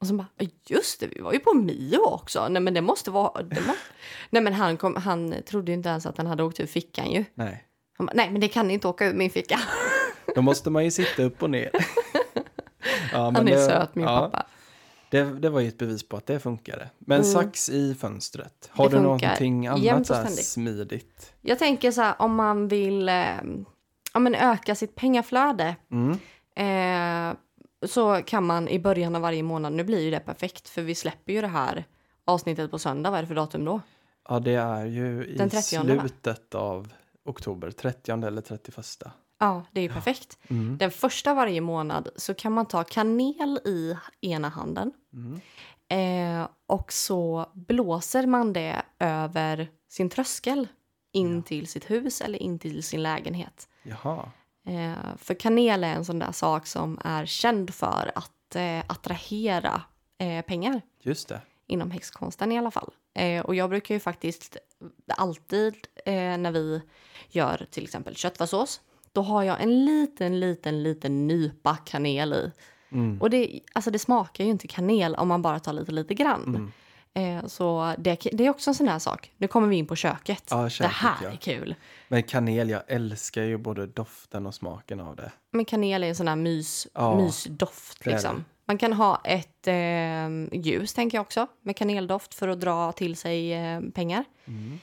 Och 0.00 0.06
så 0.06 0.14
bara, 0.14 0.26
"Ja, 0.38 0.46
just 0.66 1.00
det, 1.00 1.06
vi 1.06 1.20
var 1.20 1.32
ju 1.32 1.38
på 1.38 1.54
Mio 1.54 1.98
också. 1.98 2.46
Nej 2.50 2.62
men 2.62 2.74
det 2.74 2.80
måste 2.80 3.10
vara... 3.10 3.42
Det 3.42 3.60
må... 3.66 3.72
Nej 4.30 4.42
men 4.42 4.52
han, 4.52 4.76
kom, 4.76 4.96
han 4.96 5.34
trodde 5.46 5.70
ju 5.72 5.74
inte 5.76 5.88
ens 5.88 6.06
att 6.06 6.16
den 6.16 6.26
hade 6.26 6.42
åkt 6.42 6.60
ur 6.60 6.66
fickan 6.66 7.10
ju. 7.10 7.24
Nej, 7.34 7.64
Han 7.98 8.06
bara, 8.06 8.12
nej 8.14 8.30
men 8.30 8.40
det 8.40 8.48
kan 8.48 8.70
inte 8.70 8.88
åka 8.88 9.06
ur 9.06 9.14
min 9.14 9.30
ficka. 9.30 9.60
då 10.34 10.42
måste 10.42 10.70
man 10.70 10.84
ju 10.84 10.90
sitta 10.90 11.22
upp 11.22 11.42
och 11.42 11.50
ner. 11.50 11.70
Ja, 13.12 13.18
Han 13.24 13.36
är 13.36 13.44
det- 13.44 13.66
söt 13.66 13.94
min 13.94 14.04
ja, 14.04 14.18
pappa. 14.20 14.46
Det, 15.12 15.24
det 15.24 15.50
var 15.50 15.60
ju 15.60 15.68
ett 15.68 15.78
bevis 15.78 16.08
på 16.08 16.16
att 16.16 16.26
det 16.26 16.40
funkade. 16.40 16.90
Men 16.98 17.20
Mm. 17.20 17.32
sax 17.32 17.68
i 17.68 17.94
fönstret. 17.94 18.68
Har 18.70 18.84
Det 18.84 18.96
du 18.96 19.02
funkar 19.02 19.26
någonting 19.26 19.66
annat 19.66 20.06
så 20.06 20.26
smidigt? 20.26 21.32
Jag 21.40 21.58
tänker 21.58 21.90
så 21.90 22.00
här 22.00 22.14
om 22.18 22.34
man 22.34 22.68
vill 22.68 23.08
eh, 23.08 23.14
ja, 24.14 24.20
men 24.20 24.34
öka 24.34 24.74
sitt 24.74 24.94
pengaflöde. 24.94 25.76
Mm. 25.90 26.18
Eh, 26.56 27.36
så 27.88 28.22
kan 28.26 28.46
man 28.46 28.68
i 28.68 28.78
början 28.78 29.14
av 29.16 29.22
varje 29.22 29.42
månad, 29.42 29.72
nu 29.72 29.84
blir 29.84 30.00
ju 30.00 30.10
det 30.10 30.20
perfekt 30.20 30.68
för 30.68 30.82
vi 30.82 30.94
släpper 30.94 31.32
ju 31.32 31.40
det 31.40 31.46
här 31.46 31.84
avsnittet 32.24 32.70
på 32.70 32.78
söndag. 32.78 33.10
Vad 33.10 33.18
är 33.18 33.22
det 33.22 33.28
för 33.28 33.34
datum 33.34 33.64
då? 33.64 33.80
Ja, 34.28 34.40
det 34.40 34.54
är 34.54 34.84
ju 34.84 35.24
i 35.26 35.38
30, 35.38 35.56
va? 35.56 36.00
slutet 36.00 36.54
av 36.54 36.92
oktober. 37.24 37.70
30 37.70 38.26
eller 38.26 38.42
31. 38.42 39.02
Ja, 39.42 39.64
det 39.72 39.80
är 39.80 39.82
ju 39.82 39.92
perfekt. 39.92 40.38
Mm. 40.48 40.78
Den 40.78 40.90
första 40.90 41.34
varje 41.34 41.60
månad 41.60 42.08
så 42.16 42.34
kan 42.34 42.52
man 42.52 42.66
ta 42.66 42.84
kanel 42.84 43.58
i 43.64 43.94
ena 44.20 44.48
handen 44.48 44.92
Mm. 45.12 45.40
eh, 46.42 46.48
och 46.66 46.92
så 46.92 47.46
blåser 47.54 48.26
man 48.26 48.52
det 48.52 48.82
över 48.98 49.68
sin 49.88 50.10
tröskel 50.10 50.68
in 51.12 51.36
Ja. 51.36 51.42
till 51.42 51.66
sitt 51.66 51.90
hus 51.90 52.20
eller 52.20 52.42
in 52.42 52.58
till 52.58 52.82
sin 52.82 53.02
lägenhet. 53.02 53.68
Jaha. 53.82 54.30
Eh, 54.66 55.16
för 55.18 55.34
kanel 55.34 55.84
är 55.84 55.94
en 55.94 56.04
sån 56.04 56.18
där 56.18 56.32
sak 56.32 56.66
som 56.66 56.98
är 57.04 57.26
känd 57.26 57.74
för 57.74 58.12
att 58.14 58.56
eh, 58.56 58.78
attrahera 58.86 59.82
eh, 60.18 60.44
pengar 60.44 60.80
Just 61.00 61.28
det. 61.28 61.40
inom 61.66 61.90
häxkonsten 61.90 62.52
i 62.52 62.58
alla 62.58 62.70
fall. 62.70 62.90
Eh, 63.14 63.44
och 63.44 63.54
jag 63.54 63.70
brukar 63.70 63.94
ju 63.94 64.00
faktiskt 64.00 64.56
alltid 65.16 65.74
eh, 66.06 66.14
när 66.38 66.50
vi 66.52 66.82
gör 67.28 67.66
till 67.70 67.84
exempel 67.84 68.16
köttfärssås, 68.16 68.80
då 69.12 69.22
har 69.22 69.42
jag 69.42 69.62
en 69.62 69.84
liten, 69.84 70.40
liten, 70.40 70.82
liten 70.82 71.26
nypa 71.26 71.76
kanel 71.76 72.32
i. 72.32 72.52
Mm. 72.92 73.20
Och 73.20 73.30
det, 73.30 73.60
alltså 73.72 73.90
det 73.90 73.98
smakar 73.98 74.44
ju 74.44 74.50
inte 74.50 74.68
kanel 74.68 75.14
om 75.14 75.28
man 75.28 75.42
bara 75.42 75.60
tar 75.60 75.72
lite, 75.72 75.92
lite 75.92 76.14
grann. 76.14 76.44
Mm. 76.44 76.72
Eh, 77.14 77.46
så 77.46 77.94
det, 77.98 78.28
det 78.32 78.46
är 78.46 78.50
också 78.50 78.70
en 78.70 78.74
sån 78.74 78.86
där 78.86 78.98
sak. 78.98 79.32
Nu 79.36 79.48
kommer 79.48 79.68
vi 79.68 79.76
in 79.76 79.86
på 79.86 79.96
köket. 79.96 80.44
Ja, 80.50 80.62
det 80.62 80.70
köket, 80.70 80.92
här 80.92 81.16
ja. 81.22 81.30
är 81.30 81.36
kul. 81.36 81.74
Men 82.08 82.22
kanel, 82.22 82.70
jag 82.70 82.82
älskar 82.86 83.42
ju 83.42 83.58
både 83.58 83.86
doften 83.86 84.46
och 84.46 84.54
smaken 84.54 85.00
av 85.00 85.16
det. 85.16 85.32
Men 85.50 85.64
kanel 85.64 86.04
är 86.04 86.08
en 86.08 86.16
sån 86.16 86.26
där 86.26 86.36
mys, 86.36 86.86
Ja, 86.94 87.16
mysdoft. 87.16 88.04
det 88.04 88.10
Liksom. 88.10 88.36
det. 88.36 88.44
Man 88.64 88.78
kan 88.78 88.92
ha 88.92 89.20
ett 89.24 89.66
eh, 89.66 90.60
ljus, 90.60 90.94
tänker 90.94 91.18
jag 91.18 91.22
också, 91.22 91.46
med 91.62 91.76
kaneldoft 91.76 92.34
för 92.34 92.48
att 92.48 92.60
dra 92.60 92.92
till 92.92 93.16
sig 93.16 93.52
eh, 93.52 93.80
pengar. 93.80 94.24
Mm. 94.44 94.78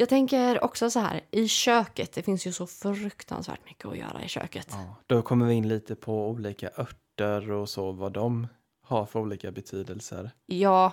Jag 0.00 0.08
tänker 0.08 0.64
också 0.64 0.90
så 0.90 1.00
här, 1.00 1.20
i 1.30 1.48
köket, 1.48 2.12
det 2.12 2.22
finns 2.22 2.46
ju 2.46 2.52
så 2.52 2.66
fruktansvärt 2.66 3.64
mycket 3.64 3.84
att 3.86 3.96
göra 3.96 4.22
i 4.24 4.28
köket. 4.28 4.68
Ja, 4.70 4.94
då 5.06 5.22
kommer 5.22 5.46
vi 5.46 5.54
in 5.54 5.68
lite 5.68 5.94
på 5.94 6.28
olika 6.28 6.70
örter 6.78 7.50
och 7.50 7.68
så, 7.68 7.92
vad 7.92 8.12
de 8.12 8.46
har 8.82 9.06
för 9.06 9.20
olika 9.20 9.50
betydelser. 9.52 10.30
Ja, 10.46 10.92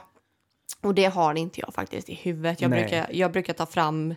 och 0.82 0.96
det 0.96 1.06
har 1.06 1.36
inte 1.36 1.60
jag 1.62 1.74
faktiskt 1.74 2.10
i 2.10 2.14
huvudet. 2.14 2.62
Jag, 2.62 2.70
Nej. 2.72 2.80
brukar, 2.82 3.08
jag 3.12 3.32
brukar 3.32 3.54
ta 3.54 3.66
fram 3.66 4.16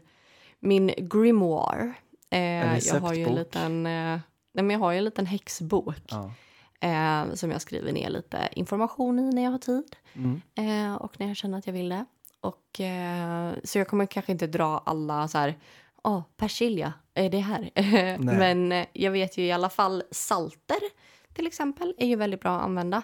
min 0.61 0.91
grimoire. 0.97 1.93
Eh, 2.31 2.79
jag 2.79 3.01
har 3.01 3.15
ju 3.15 3.25
en 3.25 3.35
liten, 3.35 3.87
eh, 3.87 4.19
nej, 4.53 4.65
men 4.65 4.71
jag 4.71 4.79
har 4.79 4.93
ju 4.93 4.99
en 4.99 5.05
liten 5.05 5.27
häxbok 5.27 5.95
Ja. 6.11 6.33
eh, 6.81 7.35
som 7.35 7.51
jag 7.51 7.61
skriver 7.61 7.93
ner 7.93 8.11
lite 8.11 8.49
information 8.53 9.19
i 9.19 9.33
när 9.35 9.43
jag 9.45 9.51
har 9.51 9.59
tid 9.59 9.97
Mm. 10.15 10.41
eh, 10.55 10.95
och 10.95 11.21
när 11.21 11.27
jag 11.29 11.37
känner 11.37 11.59
att 11.59 11.67
jag 11.67 11.75
vill 11.75 11.89
det. 11.89 12.05
Och, 12.41 12.81
eh, 12.81 13.53
så 13.65 13.79
jag 13.79 13.89
kommer 13.89 14.07
kanske 14.07 14.33
inte 14.33 14.47
dra 14.47 14.79
alla 14.87 15.29
så 15.29 15.39
här, 15.39 15.59
åh, 16.03 16.23
persilja, 16.37 16.93
är 17.15 17.31
det 17.31 17.39
här? 17.39 17.71
Men 18.19 18.73
eh, 18.73 18.87
jag 18.93 19.11
vet 19.11 19.39
ju 19.39 19.45
i 19.47 19.53
alla 19.53 19.69
fall 19.71 20.03
salter 20.11 20.77
till 21.35 21.47
exempel 21.47 21.95
är 21.99 22.07
ju 22.07 22.17
väldigt 22.17 22.41
bra 22.41 22.57
att 22.57 22.63
använda. 22.65 23.03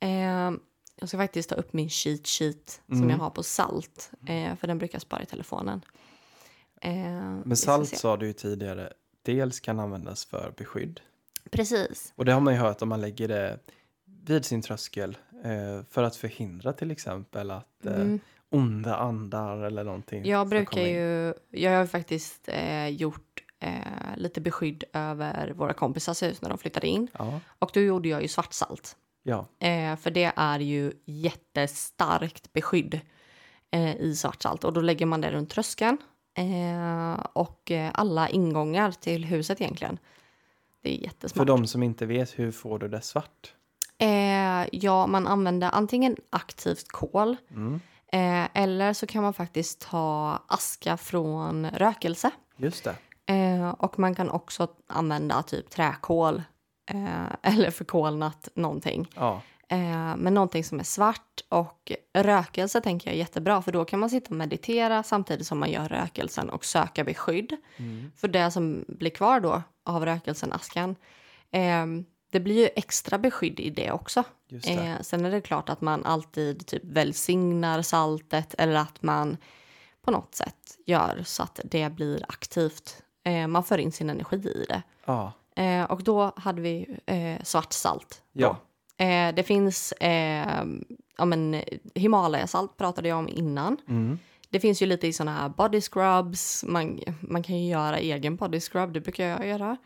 Eh, 0.00 0.52
jag 1.00 1.08
ska 1.08 1.16
faktiskt 1.18 1.48
ta 1.48 1.54
upp 1.54 1.72
min 1.72 1.88
cheat 1.90 2.26
sheet 2.26 2.80
som 2.88 2.96
Mm. 2.96 3.10
jag 3.10 3.16
har 3.18 3.30
på 3.30 3.42
salt, 3.42 4.10
eh, 4.26 4.56
för 4.56 4.66
den 4.66 4.78
brukar 4.78 4.94
jag 4.94 5.02
spara 5.02 5.22
i 5.22 5.26
telefonen. 5.26 5.84
Eh, 6.80 6.92
Men 7.44 7.56
salt 7.56 7.96
sa 7.98 8.16
du 8.16 8.26
ju 8.26 8.32
tidigare, 8.32 8.92
dels 9.22 9.60
kan 9.60 9.80
användas 9.80 10.24
för 10.24 10.54
beskydd. 10.56 11.00
Precis. 11.50 12.12
Och 12.16 12.24
det 12.24 12.32
har 12.32 12.40
man 12.40 12.54
ju 12.54 12.60
hört 12.60 12.82
om 12.82 12.88
man 12.88 13.00
lägger 13.00 13.28
det 13.28 13.58
vid 14.26 14.44
sin 14.44 14.62
tröskel 14.62 15.18
eh, 15.44 15.82
för 15.90 16.02
att 16.02 16.16
förhindra 16.16 16.72
till 16.72 16.90
exempel 16.90 17.50
att 17.50 17.84
Mm. 17.86 18.20
Onda 18.50 18.96
andar 18.96 19.56
eller 19.58 19.84
någonting. 19.84 20.24
Jag 20.26 20.48
brukar 20.48 20.80
ju, 20.80 21.34
jag 21.50 21.78
har 21.78 21.86
faktiskt 21.86 22.48
eh, 22.48 22.88
gjort 22.88 23.42
eh, 23.60 23.70
lite 24.16 24.40
beskydd 24.40 24.84
över 24.92 25.50
våra 25.52 25.72
kompisars 25.72 26.22
hus 26.22 26.42
när 26.42 26.48
de 26.48 26.58
flyttade 26.58 26.86
in. 26.86 27.08
Ja, 27.18 27.40
Och 27.58 27.70
då 27.74 27.80
gjorde 27.80 28.08
jag 28.08 28.22
ju 28.22 28.28
svartsalt. 28.28 28.96
ja, 29.22 29.46
Eh, 29.58 29.96
för 29.96 30.10
det 30.10 30.32
är 30.36 30.58
ju 30.60 30.92
jättestarkt 31.04 32.52
beskydd 32.52 33.00
eh, 33.70 33.96
i 33.96 34.16
svartsalt. 34.16 34.64
Och 34.64 34.72
då 34.72 34.80
lägger 34.80 35.06
man 35.06 35.20
det 35.20 35.30
runt 35.30 35.50
tröskeln 35.50 35.98
eh, 36.38 37.26
och 37.32 37.70
eh, 37.70 37.90
alla 37.94 38.28
ingångar 38.28 38.90
till 38.90 39.24
huset 39.24 39.60
egentligen. 39.60 39.98
Det 40.82 40.90
är 40.94 40.96
för 40.98 41.04
jättesmart. 41.04 41.46
de 41.46 41.66
som 41.66 41.82
inte 41.82 42.06
vet, 42.06 42.38
hur 42.38 42.50
får 42.52 42.78
du 42.78 42.88
det 42.88 43.00
svart? 43.00 43.52
Ja, 44.70 45.06
man 45.06 45.26
använder 45.26 45.70
antingen 45.72 46.16
aktivt 46.30 46.88
kol 46.88 47.36
Mm. 47.50 47.80
Eh, 48.12 48.44
eller 48.54 48.92
så 48.92 49.06
kan 49.06 49.22
man 49.22 49.34
faktiskt 49.34 49.80
ta 49.80 50.38
aska 50.46 50.96
från 50.96 51.70
rökelse. 51.70 52.30
Just 52.56 52.84
det. 52.84 52.96
Eh, 53.32 53.68
och 53.68 53.98
man 53.98 54.14
kan 54.14 54.30
också 54.30 54.68
använda 54.86 55.42
typ 55.42 55.70
träkol 55.70 56.42
eh, 56.90 57.26
eller 57.52 57.70
förkolnat 57.70 58.48
någonting. 58.54 59.08
Ja, 59.14 59.42
Eh, 59.68 60.16
men 60.16 60.34
någonting 60.34 60.64
som 60.64 60.80
är 60.80 60.84
svart 60.84 61.40
och 61.48 61.92
rökelse 62.14 62.80
tänker 62.80 63.08
jag 63.10 63.14
är 63.14 63.18
jättebra 63.18 63.62
för 63.62 63.72
då 63.72 63.84
kan 63.84 64.00
man 64.00 64.10
sitta 64.10 64.30
och 64.30 64.36
meditera 64.36 65.02
samtidigt 65.02 65.46
som 65.46 65.58
man 65.58 65.70
gör 65.70 65.88
rökelsen 65.88 66.50
och 66.50 66.64
söka 66.64 67.04
beskydd. 67.04 67.56
mm. 67.76 68.12
För 68.16 68.28
det 68.28 68.50
som 68.50 68.84
blir 68.88 69.10
kvar 69.10 69.40
då 69.40 69.62
av 69.84 70.04
rökelsen, 70.04 70.52
askan, 70.52 70.96
eh, 71.50 71.86
det 72.30 72.40
blir 72.40 72.54
ju 72.54 72.68
extra 72.76 73.18
beskydd 73.18 73.60
i 73.60 73.70
det 73.70 73.92
också. 73.92 74.24
Eh, 74.52 75.00
sen 75.00 75.24
är 75.24 75.30
det 75.30 75.40
klart 75.40 75.68
att 75.68 75.80
man 75.80 76.04
alltid 76.04 76.66
typ 76.66 76.84
välsignar 76.84 77.82
saltet 77.82 78.54
eller 78.58 78.76
att 78.76 79.02
man 79.02 79.36
på 80.02 80.10
något 80.10 80.34
sätt 80.34 80.78
gör 80.86 81.22
så 81.24 81.42
att 81.42 81.60
det 81.64 81.92
blir 81.92 82.24
aktivt. 82.28 83.02
Eh, 83.24 83.46
man 83.46 83.64
för 83.64 83.78
in 83.78 83.92
sin 83.92 84.10
energi 84.10 84.36
i 84.36 84.64
det. 84.68 84.82
Ja. 85.04 85.32
Eh, 85.56 85.84
och 85.84 86.02
då 86.02 86.32
hade 86.36 86.62
vi 86.62 86.98
eh, 87.06 87.42
svart 87.42 87.72
salt. 87.72 88.22
Ja. 88.32 88.56
Eh, 88.96 89.34
det 89.34 89.42
finns 89.42 89.92
eh, 89.92 90.64
ja, 91.18 91.24
men, 91.24 91.62
Himalayasalt 91.94 92.76
pratade 92.76 93.08
jag 93.08 93.18
om 93.18 93.28
innan. 93.28 93.76
Mm. 93.88 94.18
Det 94.50 94.60
finns 94.60 94.82
ju 94.82 94.86
lite 94.86 95.06
i 95.06 95.12
såna 95.12 95.32
här 95.32 95.48
body 95.48 95.80
scrubs. 95.80 96.64
Man, 96.64 97.00
man 97.20 97.42
kan 97.42 97.58
ju 97.58 97.70
göra 97.70 97.98
egen 97.98 98.36
body 98.36 98.60
scrub, 98.60 98.92
det 98.92 99.00
brukar 99.00 99.24
jag 99.24 99.46
göra. 99.46 99.76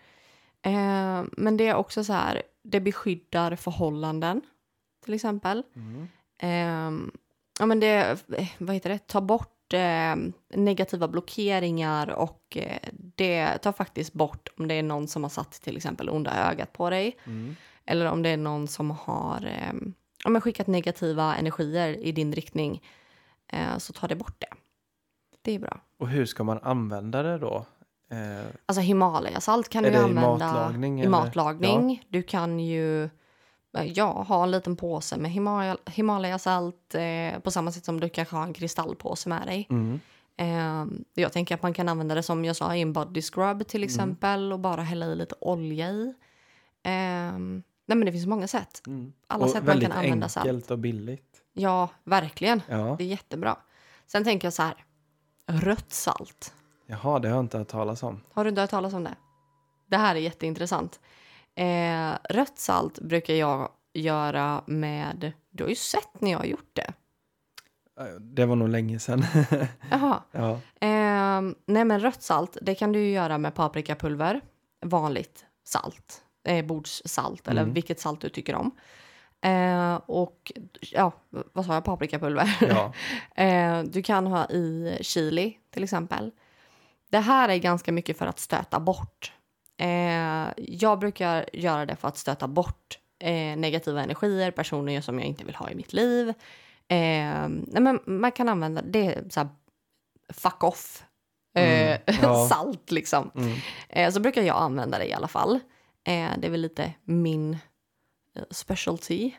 Eh, 0.62 1.24
men 1.32 1.56
det 1.56 1.68
är 1.68 1.74
också 1.74 2.04
så 2.04 2.12
här, 2.12 2.42
det 2.62 2.80
beskyddar 2.80 3.56
förhållanden 3.56 4.42
till 5.04 5.14
exempel. 5.14 5.62
Mm. 5.76 6.08
Eh, 6.38 7.12
ja, 7.58 7.66
men 7.66 7.80
det, 7.80 8.18
eh, 8.38 8.48
vad 8.58 8.74
heter 8.74 8.90
det, 8.90 8.98
tar 8.98 9.20
bort 9.20 9.72
eh, 9.72 10.16
negativa 10.54 11.08
blockeringar 11.08 12.10
och 12.10 12.56
eh, 12.56 12.78
det 12.92 13.58
tar 13.58 13.72
faktiskt 13.72 14.12
bort 14.12 14.48
om 14.58 14.68
det 14.68 14.74
är 14.74 14.82
någon 14.82 15.08
som 15.08 15.22
har 15.22 15.30
satt 15.30 15.52
till 15.52 15.76
exempel 15.76 16.08
onda 16.10 16.50
ögat 16.50 16.72
på 16.72 16.90
dig. 16.90 17.16
Mm. 17.24 17.56
Eller 17.84 18.06
om 18.06 18.22
det 18.22 18.28
är 18.28 18.36
någon 18.36 18.68
som 18.68 18.90
har 18.90 19.46
eh, 19.46 19.72
ja, 20.24 20.30
men 20.30 20.40
skickat 20.42 20.66
negativa 20.66 21.36
energier 21.36 22.04
i 22.04 22.12
din 22.12 22.32
riktning 22.32 22.82
eh, 23.52 23.78
så 23.78 23.92
tar 23.92 24.08
det 24.08 24.16
bort 24.16 24.36
det. 24.38 24.46
Det 25.42 25.52
är 25.54 25.58
bra. 25.58 25.80
Och 25.98 26.08
hur 26.08 26.26
ska 26.26 26.44
man 26.44 26.58
använda 26.62 27.22
det 27.22 27.38
då? 27.38 27.66
Eh, 28.10 28.46
Alltså 28.66 28.80
Himalayasalt 28.80 29.68
kan 29.68 29.82
du 29.82 29.94
använda 29.94 30.20
matlagning, 30.36 31.02
i 31.02 31.08
matlagning. 31.08 32.04
Du 32.08 32.22
kan 32.22 32.60
ju 32.60 33.10
eh, 33.76 33.92
ja, 33.92 34.22
ha 34.22 34.42
en 34.42 34.50
liten 34.50 34.76
påse 34.76 35.16
med 35.16 35.30
Himalaya, 35.30 35.76
Himalayasalt 35.86 36.94
eh, 36.94 37.38
på 37.40 37.50
samma 37.50 37.72
sätt 37.72 37.84
som 37.84 38.00
du 38.00 38.08
kanske 38.08 38.36
har 38.36 38.42
en 38.42 38.52
kristallpåse 38.52 39.28
med 39.28 39.46
dig. 39.46 39.66
mm. 39.70 40.00
Eh, 40.36 40.86
jag 41.14 41.32
tänker 41.32 41.54
att 41.54 41.62
man 41.62 41.72
kan 41.74 41.88
använda 41.88 42.14
det 42.14 42.22
som 42.22 42.44
jag 42.44 42.56
sa 42.56 42.76
i 42.76 42.80
en 42.80 42.92
body 42.92 43.22
scrub 43.22 43.66
till 43.66 43.84
exempel 43.84 44.52
och 44.52 44.58
bara 44.60 44.82
hälla 44.82 45.06
i 45.06 45.14
lite 45.14 45.34
olja 45.40 45.90
i. 45.90 46.14
Eh, 46.82 46.92
nej 47.86 47.96
men 47.96 48.00
det 48.00 48.12
finns 48.12 48.26
många 48.26 48.48
sätt. 48.48 48.82
Mm. 48.86 49.12
Alla 49.26 49.44
Och 49.44 49.50
sätt 49.50 49.62
man 49.62 49.66
väldigt 49.66 49.88
kan 49.88 49.98
använda 49.98 50.28
salt. 50.28 50.46
enkelt 50.46 50.70
och 50.70 50.78
billigt. 50.78 51.42
Ja, 51.52 51.88
verkligen. 52.04 52.62
Ja. 52.68 52.94
Det 52.98 53.04
är 53.04 53.08
jättebra. 53.08 53.56
Sen 54.06 54.24
tänker 54.24 54.46
jag 54.46 54.52
så 54.52 54.62
här. 54.62 54.74
Rött 55.46 55.92
salt. 55.92 56.54
Jaha, 56.86 57.18
det 57.18 57.28
har 57.28 57.36
jag 57.36 57.44
inte 57.44 57.58
hört 57.58 57.68
talas 57.68 58.02
om. 58.02 58.20
Har 58.32 58.44
du 58.44 58.48
inte 58.50 58.60
hört 58.60 58.70
talas 58.70 58.94
om 58.94 59.04
det? 59.04 59.14
Det 59.86 59.96
här 59.96 60.14
är 60.14 60.20
jätteintressant. 60.20 61.00
Eh, 61.54 62.18
rött 62.30 62.58
salt 62.58 62.98
brukar 63.00 63.34
jag 63.34 63.70
göra 63.92 64.64
med... 64.66 65.32
Du 65.50 65.62
har 65.64 65.68
ju 65.70 65.76
sett 65.76 66.20
när 66.20 66.30
jag 66.30 66.38
har 66.38 66.44
gjort 66.44 66.70
det. 66.72 66.92
Det 68.20 68.46
var 68.46 68.56
nog 68.56 68.68
länge 68.68 68.98
sedan. 68.98 69.24
Jaha. 69.90 70.22
ja. 70.32 70.50
Eh, 70.80 71.40
nej, 71.66 71.84
men 71.84 72.00
rött 72.00 72.22
salt 72.22 72.56
det 72.62 72.74
kan 72.74 72.92
du 72.92 73.10
göra 73.10 73.38
med 73.38 73.54
paprikapulver. 73.54 74.40
Vanligt 74.86 75.44
salt. 75.64 76.22
Eh, 76.44 76.64
bordssalt 76.64 77.48
eller 77.48 77.62
Mm. 77.62 77.74
vilket 77.74 78.00
salt 78.00 78.20
du 78.20 78.28
tycker 78.28 78.54
om. 78.54 78.70
Eh, 79.42 79.94
och 79.94 80.52
ja, 80.80 81.12
vad 81.52 81.66
sa 81.66 81.74
jag? 81.74 81.84
Paprikapulver. 81.84 82.56
ja. 82.60 82.92
Eh, 83.44 83.82
du 83.82 84.02
kan 84.02 84.26
ha 84.26 84.46
i 84.50 84.98
chili 85.00 85.56
till 85.70 85.82
exempel. 85.84 86.30
Det 87.10 87.18
här 87.18 87.48
är 87.48 87.56
ganska 87.56 87.92
mycket 87.92 88.18
för 88.18 88.26
att 88.26 88.38
stöta 88.38 88.80
bort. 88.80 89.32
Eh, 89.80 90.48
jag 90.56 90.98
brukar 90.98 91.48
göra 91.52 91.86
det 91.86 91.96
för 91.96 92.08
att 92.08 92.16
stöta 92.18 92.48
bort 92.48 92.98
eh, 93.18 93.56
negativa 93.56 94.02
energier, 94.02 94.50
personer 94.50 95.00
som 95.00 95.18
jag 95.18 95.28
inte 95.28 95.44
vill 95.44 95.54
ha 95.54 95.70
i 95.70 95.74
mitt 95.74 95.92
liv. 95.92 96.28
Eh, 96.88 97.48
nej, 97.48 97.80
men 97.82 98.00
man 98.06 98.32
kan 98.32 98.48
använda 98.48 98.82
det 98.82 99.32
så 99.32 99.40
här 99.40 99.48
fuck 100.32 100.64
off. 100.64 101.04
Eh, 101.54 101.90
Mm, 101.90 102.00
ja. 102.22 102.48
salt 102.48 102.90
liksom. 102.90 103.30
Mm. 103.34 103.56
Eh, 103.88 104.10
så 104.12 104.20
brukar 104.20 104.42
jag 104.42 104.56
använda 104.56 104.98
det 104.98 105.06
i 105.06 105.12
alla 105.12 105.28
fall. 105.28 105.54
Eh, 106.04 106.30
det 106.38 106.46
är 106.46 106.50
väl 106.50 106.60
lite 106.60 106.92
min 107.04 107.58
specialty. 108.50 109.30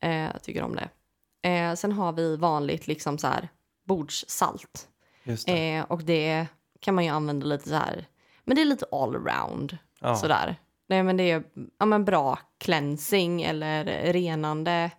Jag 0.00 0.42
tycker 0.42 0.62
om 0.62 0.76
det. 0.76 0.88
Sen 1.76 1.92
har 1.92 2.12
vi 2.12 2.36
vanligt 2.36 2.86
liksom 2.86 3.18
så 3.18 3.26
här 3.26 3.48
bordssalt. 3.84 4.88
Det. 5.46 5.84
Och 5.88 6.02
det 6.04 6.46
kan 6.80 6.94
man 6.94 7.04
ju 7.04 7.10
använda 7.10 7.46
lite 7.46 7.68
så 7.68 7.74
här. 7.74 8.06
Men 8.44 8.56
det 8.56 8.60
är 8.62 8.66
lite 8.66 8.86
allround 8.92 9.78
ja. 10.00 10.16
sådär. 10.16 10.56
Nej 10.86 11.02
men 11.02 11.16
det 11.16 11.30
är 11.30 11.42
ja, 11.78 11.86
men 11.86 12.04
bra 12.04 12.38
cleansing 12.58 13.42
eller 13.42 13.84
renande. 14.12 14.90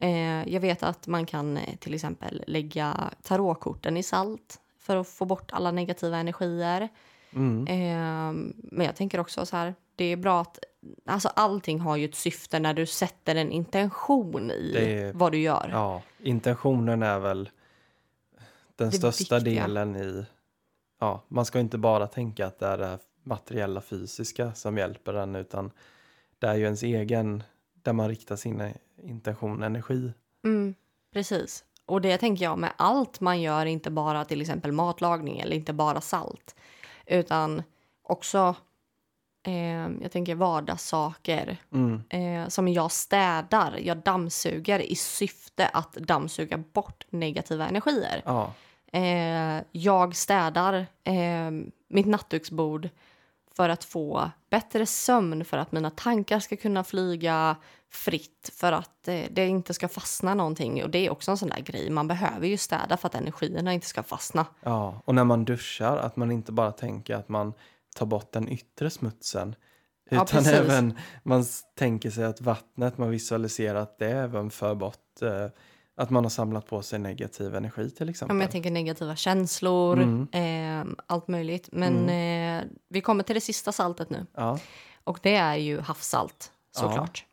Eh, 0.00 0.48
jag 0.48 0.60
vet 0.60 0.82
att 0.82 1.06
man 1.06 1.26
kan 1.26 1.56
eh, 1.56 1.76
till 1.76 1.94
exempel 1.94 2.44
lägga 2.46 3.10
tarotkorten 3.22 3.96
i 3.96 4.02
salt 4.02 4.60
för 4.78 4.96
att 4.96 5.08
få 5.08 5.24
bort 5.24 5.52
alla 5.52 5.70
negativa 5.70 6.16
energier. 6.16 6.88
Mm. 7.34 7.66
Eh, 7.66 8.32
men 8.54 8.86
jag 8.86 8.96
tänker 8.96 9.20
också 9.20 9.46
så 9.46 9.56
här, 9.56 9.74
det 9.96 10.04
är 10.04 10.16
bra 10.16 10.40
att 10.40 10.58
alltså 11.06 11.28
allting 11.28 11.80
har 11.80 11.96
ju 11.96 12.04
ett 12.04 12.14
syfte 12.14 12.58
när 12.58 12.74
du 12.74 12.86
sätter 12.86 13.34
en 13.34 13.52
intention 13.52 14.50
i 14.50 14.72
är- 14.76 15.12
vad 15.12 15.32
du 15.32 15.38
gör. 15.38 15.68
Ja, 15.72 16.02
intentionen 16.22 17.02
är 17.02 17.18
väl 17.18 17.50
den 18.76 18.90
Det 18.90 18.96
största 18.96 19.34
viktiga. 19.38 19.62
delen 19.62 19.96
i... 19.96 20.24
Ja, 20.98 21.22
man 21.28 21.44
ska 21.44 21.60
inte 21.60 21.78
bara 21.78 22.06
tänka 22.06 22.46
att 22.46 22.58
det 22.58 22.66
är 22.66 22.78
det 22.78 22.98
materiella 23.22 23.80
fysiska 23.80 24.54
som 24.54 24.78
hjälper 24.78 25.14
en 25.14 25.36
utan 25.36 25.70
det 26.38 26.46
är 26.46 26.54
ju 26.54 26.64
ens 26.64 26.82
egen, 26.82 27.42
där 27.82 27.92
man 27.92 28.08
riktar 28.08 28.36
sin 28.36 28.72
intention, 29.02 29.62
energi. 29.62 30.12
Mm, 30.44 30.74
precis. 31.12 31.64
Och 31.86 32.00
det 32.00 32.18
tänker 32.18 32.44
jag 32.44 32.58
med 32.58 32.72
allt 32.76 33.20
man 33.20 33.40
gör, 33.42 33.66
inte 33.66 33.90
bara 33.90 34.24
till 34.24 34.40
exempel 34.40 34.72
matlagning 34.72 35.40
eller 35.40 35.56
inte 35.56 35.72
bara 35.72 36.00
salt, 36.00 36.56
utan 37.06 37.62
också 38.02 38.56
eh, 39.42 40.02
jag 40.02 40.12
tänker 40.12 40.34
vardagssaker. 40.34 41.56
Mm. 41.72 42.02
Eh, 42.08 42.48
som 42.48 42.68
jag 42.68 42.92
städar, 42.92 43.78
jag 43.82 43.96
dammsuger 43.96 44.78
i 44.78 44.94
syfte 44.94 45.68
att 45.68 45.92
dammsuga 45.92 46.58
bort 46.58 47.06
negativa 47.10 47.68
energier. 47.68 48.22
Ja, 48.24 48.54
Eh, 48.92 49.62
jag 49.72 50.16
städar 50.16 50.86
eh, 51.04 51.50
mitt 51.88 52.06
nattduksbord 52.06 52.88
för 53.56 53.68
att 53.68 53.84
få 53.84 54.30
bättre 54.50 54.86
sömn, 54.86 55.44
för 55.44 55.56
att 55.58 55.72
mina 55.72 55.90
tankar 55.90 56.40
ska 56.40 56.56
kunna 56.56 56.84
flyga 56.84 57.56
fritt, 57.90 58.50
för 58.54 58.72
att 58.72 59.08
eh, 59.08 59.22
det 59.30 59.46
inte 59.46 59.74
ska 59.74 59.88
fastna 59.88 60.34
någonting. 60.34 60.84
Och 60.84 60.90
det 60.90 61.06
är 61.06 61.10
också 61.10 61.30
en 61.30 61.36
sån 61.36 61.48
där 61.48 61.60
grej, 61.60 61.90
man 61.90 62.08
behöver 62.08 62.46
ju 62.46 62.56
städa 62.56 62.96
för 62.96 63.06
att 63.06 63.14
energierna 63.14 63.72
inte 63.72 63.86
ska 63.86 64.02
fastna. 64.02 64.46
ja, 64.62 65.02
och 65.04 65.14
när 65.14 65.24
man 65.24 65.44
duschar 65.44 65.96
att 65.96 66.16
man 66.16 66.30
inte 66.30 66.52
bara 66.52 66.72
tänker 66.72 67.14
att 67.14 67.28
man 67.28 67.52
tar 67.96 68.06
bort 68.06 68.32
den 68.32 68.48
yttre 68.48 68.90
smutsen 68.90 69.54
Ja, 70.10 70.16
utan 70.16 70.26
precis. 70.26 70.52
även 70.52 70.98
man 71.22 71.44
tänker 71.74 72.10
sig 72.10 72.24
att 72.24 72.40
vattnet, 72.40 72.98
man 72.98 73.10
visualiserar 73.10 73.80
att 73.80 73.98
det 73.98 74.10
även 74.10 74.50
för 74.50 74.74
bort 74.74 75.22
eh, 75.22 75.46
att 75.98 76.10
man 76.10 76.24
har 76.24 76.30
samlat 76.30 76.66
på 76.66 76.82
sig 76.82 76.98
negativ 76.98 77.54
energi 77.54 77.90
till 77.90 78.06
Ja, 78.06 78.10
exempel. 78.10 78.36
men 78.36 78.44
jag 78.44 78.50
tänker 78.50 78.70
negativa 78.70 79.16
känslor, 79.16 79.98
Mm. 80.02 80.86
eh, 80.86 80.94
allt 81.06 81.28
möjligt. 81.28 81.68
Men 81.72 82.08
eh, 82.08 82.64
vi 82.88 83.00
kommer 83.00 83.22
till 83.22 83.34
det 83.34 83.40
sista 83.40 83.72
saltet 83.72 84.10
nu. 84.10 84.26
Ja, 84.34 84.58
Och 85.04 85.18
det 85.22 85.34
är 85.36 85.56
ju 85.56 85.80
havssalt 85.80 86.52
såklart. 86.76 87.24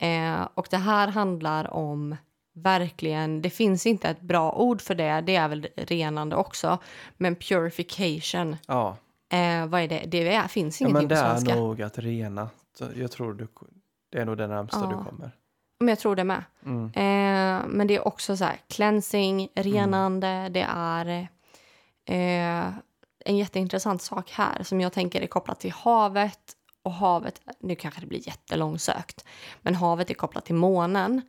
Eh, 0.00 0.48
och 0.54 0.66
det 0.70 0.76
här 0.76 1.08
handlar 1.08 1.74
om 1.74 2.16
verkligen, 2.54 3.42
det 3.42 3.50
finns 3.50 3.86
inte 3.86 4.08
ett 4.08 4.20
bra 4.20 4.52
ord 4.52 4.80
för 4.82 4.94
det, 4.94 5.20
det 5.20 5.36
är 5.36 5.48
väl 5.48 5.68
renande 5.76 6.36
också. 6.36 6.78
Men 7.16 7.36
purification, 7.36 8.56
ja. 8.66 8.96
eh, 9.32 9.66
vad 9.66 9.80
är 9.80 9.88
det? 9.88 10.04
Det 10.06 10.34
är, 10.34 10.48
finns 10.48 10.80
ja 10.80 10.86
ingenting 10.88 11.08
men 11.08 11.16
det 11.18 11.22
på 11.22 11.28
är 11.28 11.34
svenska. 11.36 11.54
nog 11.54 11.82
att 11.82 11.98
rena. 11.98 12.48
Jag 12.94 13.10
tror 13.10 13.34
du, 13.34 13.46
det 14.12 14.18
är 14.18 14.24
nog 14.24 14.36
det 14.36 14.46
närmsta 14.46 14.78
Ja. 14.80 14.86
du 14.86 15.10
kommer. 15.10 15.30
Men 15.78 15.88
jag 15.88 15.98
tror 15.98 16.16
det 16.16 16.24
med. 16.24 16.44
Mm. 16.64 16.84
Eh, 16.84 17.66
men 17.68 17.86
det 17.86 17.96
är 17.96 18.08
också 18.08 18.36
så 18.36 18.44
här 18.44 18.60
cleansing, 18.68 19.48
renande, 19.54 20.48
det 20.48 20.66
är 20.70 21.28
eh, 22.04 22.72
en 23.24 23.36
jätteintressant 23.36 24.02
sak 24.02 24.30
här 24.30 24.62
som 24.62 24.80
jag 24.80 24.92
tänker 24.92 25.20
är 25.20 25.26
kopplat 25.26 25.60
till 25.60 25.72
havet. 25.72 26.54
Och 26.82 26.92
havet, 26.92 27.40
nu 27.60 27.74
kanske 27.74 28.00
det 28.00 28.06
blir 28.06 28.28
jättelångsökt, 28.28 29.24
men 29.62 29.74
havet 29.74 30.10
är 30.10 30.14
kopplat 30.14 30.44
till 30.44 30.54
månen. 30.54 31.22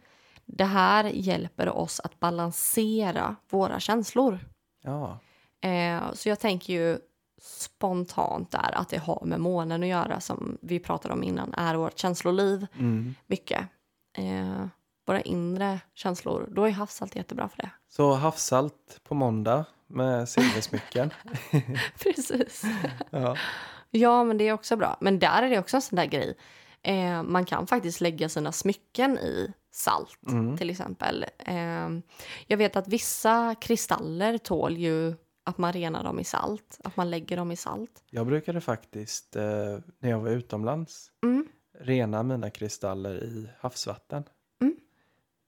Det 0.45 0.65
här 0.65 1.03
hjälper 1.03 1.69
oss 1.69 1.99
att 1.99 2.19
balansera 2.19 3.35
våra 3.49 3.79
känslor. 3.79 4.39
Ja, 4.83 5.19
Eh, 5.61 6.13
så 6.13 6.29
jag 6.29 6.39
tänker 6.39 6.73
ju 6.73 6.99
spontant 7.41 8.51
där 8.51 8.71
att 8.73 8.89
det 8.89 8.97
har 8.97 9.21
med 9.25 9.39
månen 9.39 9.83
att 9.83 9.89
göra 9.89 10.19
som 10.19 10.57
vi 10.61 10.79
pratade 10.79 11.13
om 11.13 11.23
innan, 11.23 11.53
är 11.53 11.75
vårt 11.75 11.99
känsloliv 11.99 12.67
mm. 12.79 13.15
mycket. 13.27 13.67
Eh, 14.19 14.65
våra 15.05 15.21
inre 15.21 15.79
känslor, 15.93 16.47
då 16.51 16.63
är 16.63 16.71
havssalt 16.71 17.15
jättebra 17.15 17.49
för 17.49 17.57
det. 17.57 17.69
Så 17.87 18.13
havssalt 18.13 18.99
på 19.03 19.15
måndag 19.15 19.65
med 19.87 20.29
silversmycken. 20.29 21.13
Precis. 22.03 22.63
ja. 23.09 23.37
Ja, 23.91 24.23
men 24.23 24.37
det 24.37 24.47
är 24.47 24.53
också 24.53 24.75
bra. 24.75 24.97
Men 25.01 25.19
där 25.19 25.43
är 25.43 25.49
det 25.49 25.59
också 25.59 25.77
en 25.77 25.81
sån 25.81 25.95
där 25.95 26.05
grej. 26.05 26.37
Eh, 26.81 27.23
man 27.23 27.45
kan 27.45 27.67
faktiskt 27.67 28.01
lägga 28.01 28.29
sina 28.29 28.51
smycken 28.51 29.17
i 29.17 29.53
salt 29.71 30.19
Mm. 30.27 30.57
till 30.57 30.69
exempel. 30.69 31.25
Ehm, 31.39 32.01
jag 32.47 32.57
vet 32.57 32.75
att 32.75 32.87
vissa 32.87 33.55
kristaller 33.61 34.37
tål 34.37 34.77
ju 34.77 35.13
att 35.43 35.57
man 35.57 35.73
renar 35.73 36.03
dem 36.03 36.19
i 36.19 36.23
salt, 36.23 36.79
att 36.83 36.97
man 36.97 37.09
lägger 37.09 37.37
dem 37.37 37.51
i 37.51 37.55
salt. 37.55 38.03
Jag 38.09 38.27
brukade 38.27 38.61
faktiskt, 38.61 39.35
eh, 39.35 39.43
när 39.99 40.09
jag 40.09 40.19
var 40.19 40.29
utomlands, 40.29 41.11
Mm. 41.23 41.47
Rena 41.79 42.23
mina 42.23 42.49
kristaller 42.49 43.23
i 43.23 43.49
havsvatten. 43.59 44.23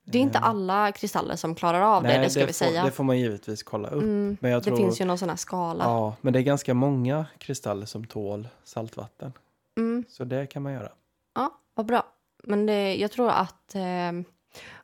Det 0.03 0.17
är 0.17 0.21
inte 0.21 0.37
Eh, 0.37 0.45
alla 0.45 0.91
kristaller 0.91 1.35
som 1.35 1.55
klarar 1.55 1.81
av 1.81 2.03
det, 2.03 2.17
det 2.17 2.29
ska 2.29 2.39
vi 2.39 2.45
får, 2.45 2.53
säga. 2.53 2.83
Det 2.83 2.91
får 2.91 3.03
man 3.03 3.19
givetvis 3.19 3.63
kolla 3.63 3.87
upp. 3.89 4.03
Mm. 4.03 4.37
Men 4.41 4.51
jag 4.51 4.61
Det 4.61 4.65
tror, 4.65 4.77
finns 4.77 5.01
ju 5.01 5.05
någon 5.05 5.17
sån 5.17 5.29
här 5.29 5.35
skala. 5.35 5.83
Ja, 5.83 6.15
men 6.21 6.33
det 6.33 6.39
är 6.39 6.43
ganska 6.43 6.73
många 6.73 7.25
kristaller 7.37 7.85
som 7.85 8.05
tål 8.05 8.47
saltvatten. 8.63 9.33
Mm. 9.77 10.05
Så 10.09 10.23
det 10.23 10.45
kan 10.45 10.63
man 10.63 10.73
göra. 10.73 10.89
Ja, 11.35 11.51
vad 11.73 11.85
bra. 11.85 12.03
Men 12.43 12.65
det, 12.65 12.95
jag 12.95 13.11
tror 13.11 13.29
att... 13.29 13.75
Eh, 13.75 13.81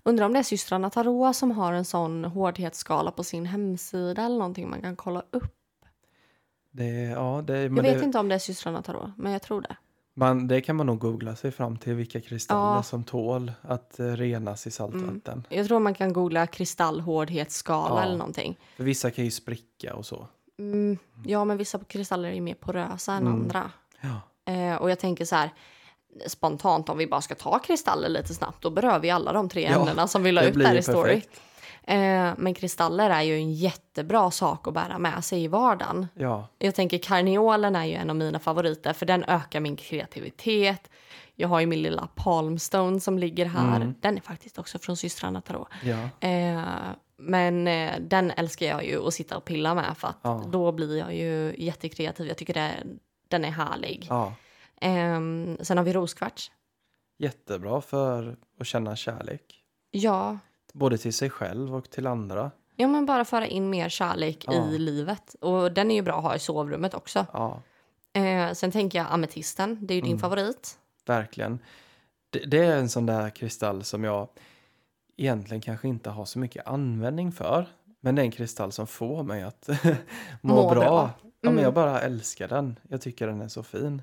undrar 0.04 0.26
om 0.26 0.34
det 0.34 0.40
är 0.40 0.44
systrarna 0.44 0.90
Tarot 0.90 1.36
som 1.36 1.52
har 1.52 1.74
en 1.74 1.86
sån 1.86 2.26
hårdhetsskala 2.26 3.12
på 3.12 3.24
sin 3.24 3.46
hemsida 3.46 4.26
eller 4.26 4.38
någonting 4.38 4.70
man 4.70 4.82
kan 4.82 4.96
kolla 4.96 5.24
upp. 5.32 5.56
Det, 6.72 7.02
ja, 7.02 7.44
det, 7.48 7.62
Jag 7.62 7.70
vet 7.70 8.00
det, 8.00 8.04
inte 8.04 8.20
om 8.20 8.30
det 8.30 8.36
är 8.36 8.40
systrarna 8.40 8.82
Tarot, 8.82 9.10
men 9.18 9.32
jag 9.32 9.42
tror 9.42 9.62
det. 9.62 9.76
Man, 10.20 10.48
det 10.48 10.62
kan 10.62 10.76
man 10.76 10.86
nog 10.86 11.00
googla 11.00 11.36
sig 11.36 11.52
fram 11.52 11.78
till 11.78 11.94
vilka 11.94 12.22
kristaller 12.22 12.76
Ja. 12.76 12.84
som 12.84 13.04
tål 13.04 13.52
att 13.62 14.00
eh, 14.00 14.06
renas 14.06 14.68
i 14.68 14.72
saltvatten. 14.72 15.44
Jag 15.50 15.68
tror 15.68 15.80
man 15.80 15.94
kan 15.94 16.14
googla 16.14 16.48
kristallhårdhetsskala 16.48 17.96
Ja. 17.96 18.04
eller 18.04 18.18
någonting. 18.18 18.58
För 18.78 18.84
vissa 18.84 19.12
kan 19.12 19.26
ju 19.26 19.32
spricka 19.32 19.96
och 19.96 20.06
så. 20.06 20.28
Mm, 20.60 20.98
ja, 21.26 21.46
men 21.46 21.58
vissa 21.58 21.80
kristaller 21.80 22.32
är 22.32 22.42
mer 22.42 22.54
porösa 22.54 23.14
än 23.14 23.22
Mm. 23.28 23.34
andra. 23.34 23.72
Ja, 24.02 24.22
Eh, 24.54 24.76
och 24.76 24.92
jag 24.92 25.00
tänker 25.00 25.26
så 25.26 25.36
här, 25.36 25.54
spontant 26.28 26.90
om 26.90 26.98
vi 26.98 27.08
bara 27.08 27.22
ska 27.22 27.36
ta 27.36 27.60
kristaller 27.60 28.10
lite 28.10 28.34
snabbt, 28.34 28.62
då 28.64 28.70
berör 28.70 29.00
vi 29.00 29.10
alla 29.10 29.34
de 29.34 29.50
tre 29.50 29.66
ämnena 29.66 30.08
som 30.08 30.24
vi 30.24 30.32
la 30.32 30.44
ut 30.44 30.54
där 30.54 30.74
ju 30.74 30.80
i 30.80 30.84
story. 30.84 31.14
perfekt. 31.14 31.42
Eh, 31.88 32.34
men 32.38 32.54
kristaller 32.54 33.10
är 33.10 33.22
ju 33.22 33.36
en 33.36 33.54
jättebra 33.54 34.32
sak 34.32 34.68
att 34.68 34.74
bära 34.74 34.98
med 34.98 35.24
sig 35.24 35.44
i 35.44 35.48
vardagen. 35.48 36.08
ja, 36.14 36.48
Jag 36.60 36.76
tänker 36.76 36.98
karneolen 36.98 37.76
är 37.76 37.86
ju 37.86 37.94
en 37.94 38.10
av 38.10 38.16
mina 38.16 38.40
favoriter 38.40 38.94
för 38.94 39.06
den 39.06 39.24
ökar 39.24 39.60
min 39.60 39.76
kreativitet. 39.76 40.90
Jag 41.36 41.48
har 41.48 41.60
ju 41.60 41.66
min 41.66 41.82
lilla 41.82 42.08
palmstone 42.16 43.00
som 43.00 43.20
ligger 43.20 43.46
här. 43.46 43.76
Mm. 43.76 43.96
Den 44.02 44.18
är 44.18 44.22
faktiskt 44.22 44.58
också 44.60 44.80
från 44.80 44.98
systrarna 44.98 45.42
Tarot. 45.42 45.68
ja, 45.84 46.28
Eh, 46.28 46.62
men 47.20 47.68
eh, 47.68 47.94
den 48.00 48.32
älskar 48.32 48.66
jag 48.66 48.86
ju 48.86 49.08
att 49.08 49.14
sitta 49.14 49.38
och 49.38 49.46
pilla 49.46 49.76
med 49.76 49.98
för 49.98 50.08
att 50.08 50.18
Ja. 50.22 50.44
då 50.52 50.72
blir 50.72 50.98
jag 50.98 51.16
ju 51.16 51.56
jättekreativ. 51.58 52.28
Jag 52.28 52.38
tycker 52.38 52.54
det, 52.54 52.72
den 53.28 53.46
är 53.46 53.52
härlig. 53.52 54.06
ja. 54.10 54.34
Ehm, 54.82 55.58
sen 55.62 55.78
har 55.78 55.86
vi 55.86 55.94
roskvarts. 55.94 56.52
Jättebra 57.20 57.82
för 57.82 58.38
att 58.60 58.68
känna 58.68 58.96
kärlek. 58.96 59.42
Ja, 59.92 60.38
Både 60.78 60.98
till 60.98 61.14
sig 61.14 61.30
själv 61.30 61.76
och 61.76 61.90
till 61.90 62.08
andra. 62.08 62.52
ja, 62.76 62.88
men 62.88 63.06
bara 63.06 63.26
föra 63.26 63.48
in 63.48 63.70
mer 63.70 63.90
kärlek 63.90 64.44
Ja. 64.48 64.70
i 64.72 64.78
livet. 64.80 65.36
Och 65.42 65.72
den 65.72 65.92
är 65.92 65.96
ju 65.96 66.02
bra 66.02 66.18
att 66.18 66.24
ha 66.24 66.36
i 66.36 66.40
sovrummet 66.40 66.94
också. 66.94 67.26
Ja, 67.34 67.62
Eh, 68.14 68.54
sen 68.54 68.72
tänker 68.72 68.98
jag 69.00 69.08
ametisten, 69.12 69.78
det 69.82 69.94
är 69.94 69.96
ju 69.96 70.02
din 70.02 70.10
Mm. 70.12 70.20
favorit. 70.20 70.80
verkligen. 71.06 71.60
Det, 72.30 72.40
det 72.40 72.58
är 72.66 72.78
en 72.78 72.90
sån 72.90 73.06
där 73.06 73.30
kristall 73.30 73.84
som 73.84 74.04
jag 74.04 74.28
egentligen 75.18 75.62
kanske 75.62 75.88
inte 75.88 76.10
har 76.10 76.26
så 76.26 76.40
mycket 76.40 76.68
användning 76.68 77.32
för. 77.32 77.66
Men 78.00 78.16
det 78.16 78.22
är 78.22 78.24
en 78.24 78.32
kristall 78.32 78.72
som 78.72 78.88
får 78.88 79.24
mig 79.24 79.44
att 79.44 79.70
må, 80.42 80.56
Må 80.56 80.70
bra. 80.70 80.80
bra. 80.80 81.10
Ja, 81.22 81.30
men 81.42 81.52
Mm. 81.54 81.64
jag 81.64 81.74
bara 81.74 82.02
älskar 82.02 82.48
den. 82.48 82.80
Jag 82.90 83.02
tycker 83.02 83.28
den 83.28 83.42
är 83.42 83.48
så 83.48 83.64
fin. 83.64 84.02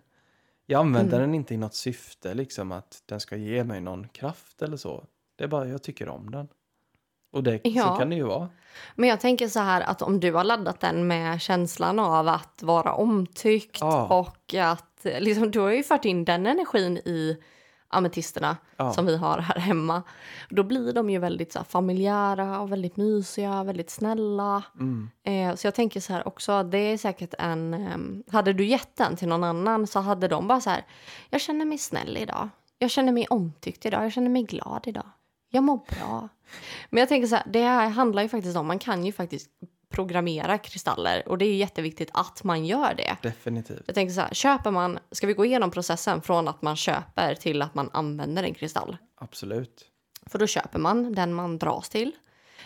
Jag 0.66 0.80
använder 0.80 1.16
Mm. 1.18 1.28
den 1.28 1.34
inte 1.34 1.54
i 1.54 1.56
något 1.56 1.74
syfte, 1.74 2.34
liksom 2.34 2.72
att 2.72 3.02
den 3.06 3.20
ska 3.20 3.36
ge 3.36 3.64
mig 3.64 3.80
någon 3.80 4.08
kraft 4.08 4.62
eller 4.62 4.76
så. 4.76 5.04
Det 5.36 5.44
är 5.44 5.48
bara 5.48 5.68
jag 5.68 5.82
tycker 5.82 6.08
om 6.08 6.30
den. 6.30 6.48
Och 7.34 7.42
det, 7.42 7.60
så 7.64 7.68
Ja. 7.70 7.96
kan 7.96 8.10
det 8.10 8.16
ju 8.16 8.22
vara. 8.24 8.48
Men 8.94 9.08
jag 9.08 9.20
tänker 9.20 9.48
så 9.48 9.60
här 9.60 9.80
att 9.80 10.02
om 10.02 10.20
du 10.20 10.32
har 10.32 10.44
laddat 10.44 10.80
den 10.80 11.06
med 11.06 11.40
känslan 11.40 11.98
av 11.98 12.28
att 12.28 12.62
vara 12.62 12.94
omtyckt 12.94 13.78
Ja. 13.80 14.18
och 14.20 14.54
att 14.54 15.06
liksom, 15.18 15.50
du 15.50 15.60
har 15.60 15.70
ju 15.70 15.82
fört 15.82 16.04
in 16.04 16.24
den 16.24 16.46
energin 16.46 16.96
i 16.98 17.36
ametisterna 17.88 18.56
Ja. 18.76 18.92
som 18.92 19.06
vi 19.06 19.16
har 19.16 19.38
här 19.38 19.58
hemma. 19.58 20.02
Då 20.50 20.62
blir 20.62 20.92
de 20.92 21.10
ju 21.10 21.18
väldigt 21.18 21.52
så 21.52 21.58
här, 21.58 21.64
familjära 21.66 22.60
och 22.60 22.72
väldigt 22.72 22.96
mysiga, 22.96 23.64
väldigt 23.64 23.90
snälla. 23.90 24.62
Mm. 24.80 25.10
Eh, 25.24 25.54
så 25.56 25.66
jag 25.66 25.74
tänker 25.74 26.00
så 26.00 26.12
här 26.12 26.28
också, 26.28 26.62
det 26.62 26.78
är 26.78 26.98
säkert 26.98 27.34
en... 27.38 27.74
ehm, 27.74 28.22
hade 28.32 28.52
du 28.52 28.64
gett 28.66 28.96
den 28.96 29.16
till 29.16 29.28
någon 29.28 29.44
annan 29.44 29.86
så 29.86 30.00
hade 30.00 30.28
de 30.28 30.48
bara 30.48 30.60
så 30.60 30.70
här, 30.70 30.84
jag 31.30 31.40
känner 31.40 31.64
mig 31.64 31.78
snäll 31.78 32.16
idag. 32.16 32.48
Jag 32.78 32.90
känner 32.90 33.12
mig 33.12 33.26
omtyckt 33.30 33.86
idag. 33.86 34.04
Jag 34.04 34.12
känner 34.12 34.30
mig 34.30 34.42
glad 34.42 34.82
idag. 34.86 35.06
Jag 35.54 35.64
mår 35.64 35.76
bra. 35.76 36.28
Men 36.90 37.00
jag 37.00 37.08
tänker 37.08 37.28
så 37.28 37.34
här, 37.34 37.44
det 37.46 37.62
här 37.62 37.88
handlar 37.88 38.22
ju 38.22 38.28
faktiskt 38.28 38.56
om, 38.56 38.66
man 38.66 38.78
kan 38.78 39.04
ju 39.04 39.12
faktiskt 39.12 39.50
programmera 39.88 40.58
kristaller 40.58 41.28
och 41.28 41.38
det 41.38 41.44
är 41.44 41.54
jätteviktigt 41.54 42.10
att 42.12 42.44
man 42.44 42.66
gör 42.66 42.94
det. 42.94 43.16
Definitivt. 43.22 43.82
Jag 43.86 43.94
tänker 43.94 44.14
så 44.14 44.20
här, 44.20 44.34
köper 44.34 44.70
man, 44.70 44.98
ska 45.10 45.26
vi 45.26 45.32
gå 45.32 45.44
igenom 45.44 45.70
processen 45.70 46.22
från 46.22 46.48
att 46.48 46.62
man 46.62 46.76
köper 46.76 47.34
till 47.34 47.62
att 47.62 47.74
man 47.74 47.90
använder 47.92 48.42
en 48.42 48.54
kristall? 48.54 48.96
Absolut. 49.14 49.84
För 50.26 50.38
då 50.38 50.46
köper 50.46 50.78
man 50.78 51.12
den 51.12 51.34
man 51.34 51.58
dras 51.58 51.88
till. 51.88 52.12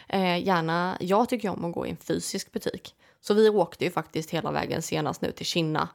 Eh, 0.09 0.47
gärna, 0.47 0.97
jag 1.01 1.29
tycker 1.29 1.49
om 1.49 1.65
att 1.65 1.75
gå 1.75 1.87
i 1.87 1.91
en 1.91 1.97
fysisk 1.97 2.53
butik. 2.53 2.95
Så 3.21 3.35
vi 3.35 3.49
åkte 3.49 3.85
ju 3.85 3.91
faktiskt 3.91 4.31
hela 4.31 4.51
vägen 4.51 4.83
senast 4.83 5.23
nu 5.23 5.33
till 5.33 5.47
Kina. 5.47 5.89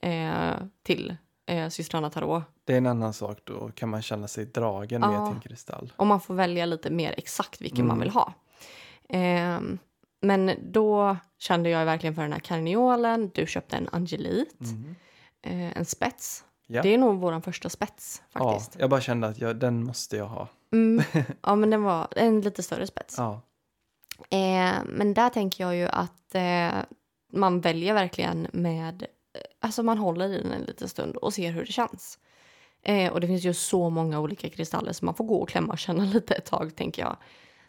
Eh, 0.00 0.54
till 0.82 1.16
eh, 1.46 1.68
systrarna 1.68 2.10
Tarot. 2.10 2.42
Det 2.64 2.72
är 2.72 2.78
en 2.78 2.86
annan 2.86 3.12
sak. 3.12 3.38
Då 3.44 3.70
kan 3.74 3.88
man 3.88 4.02
känna 4.02 4.28
sig 4.28 4.44
dragen 4.44 5.02
Ja. 5.02 5.10
med 5.10 5.26
till 5.26 5.34
en 5.36 5.40
kristall. 5.40 5.92
Och 5.96 6.06
man 6.06 6.20
får 6.20 6.34
välja 6.34 6.66
lite 6.66 6.90
mer 6.90 7.14
exakt 7.18 7.60
vilken 7.60 7.86
man 7.86 7.96
Mm. 7.96 8.00
vill 8.04 8.10
ha. 8.14 8.32
Ehm, 9.08 9.78
men 10.20 10.50
då 10.72 11.16
kände 11.38 11.70
jag 11.70 11.84
verkligen 11.84 12.14
för 12.14 12.22
den 12.22 12.32
här 12.32 12.40
karneolen. 12.40 13.30
Du 13.34 13.46
köpte 13.46 13.76
en 13.76 13.88
angelit, 13.92 14.60
Mm. 14.60 14.94
eh, 15.42 15.78
en 15.78 15.84
spets. 15.84 16.44
Ja. 16.66 16.82
Det 16.82 16.94
är 16.94 16.98
nog 16.98 17.20
vår 17.20 17.40
första 17.40 17.68
spets 17.68 18.22
Ja, 18.32 18.50
faktiskt. 18.52 18.76
jag 18.80 18.90
bara 18.90 19.00
kände 19.00 19.26
att 19.26 19.38
jag, 19.38 19.56
den 19.56 19.84
måste 19.84 20.16
jag 20.16 20.26
ha. 20.26 20.48
Mm. 20.72 21.04
Ja, 21.42 21.54
men 21.54 21.70
den 21.70 21.82
var 21.82 22.08
en 22.16 22.40
lite 22.40 22.62
större 22.62 22.86
spets. 22.86 23.14
Ja, 23.18 23.40
Eh, 24.30 24.74
men 24.86 25.14
där 25.14 25.28
tänker 25.28 25.64
jag 25.64 25.76
ju 25.76 25.86
att 25.88 26.34
eh, 26.34 26.74
man 27.32 27.60
väljer 27.60 27.94
verkligen 27.94 28.46
med... 28.52 29.06
Alltså 29.66 29.82
man 29.82 29.98
håller 29.98 30.28
i 30.28 30.38
den 30.42 30.52
en 30.52 30.62
liten 30.62 30.88
stund 30.88 31.16
och 31.16 31.34
ser 31.34 31.50
hur 31.50 31.64
det 31.66 31.72
känns. 31.72 32.18
Eh, 32.82 33.12
och 33.12 33.20
det 33.20 33.26
finns 33.26 33.44
ju 33.44 33.54
så 33.54 33.90
många 33.90 34.20
olika 34.20 34.48
kristaller 34.48 34.92
så 34.92 35.04
man 35.04 35.14
får 35.14 35.24
gå 35.24 35.36
och 35.36 35.48
klämma 35.48 35.72
och 35.72 35.78
känna 35.78 36.04
lite 36.14 36.34
ett 36.34 36.44
tag 36.44 36.76
tänker 36.76 37.02
jag. 37.02 37.16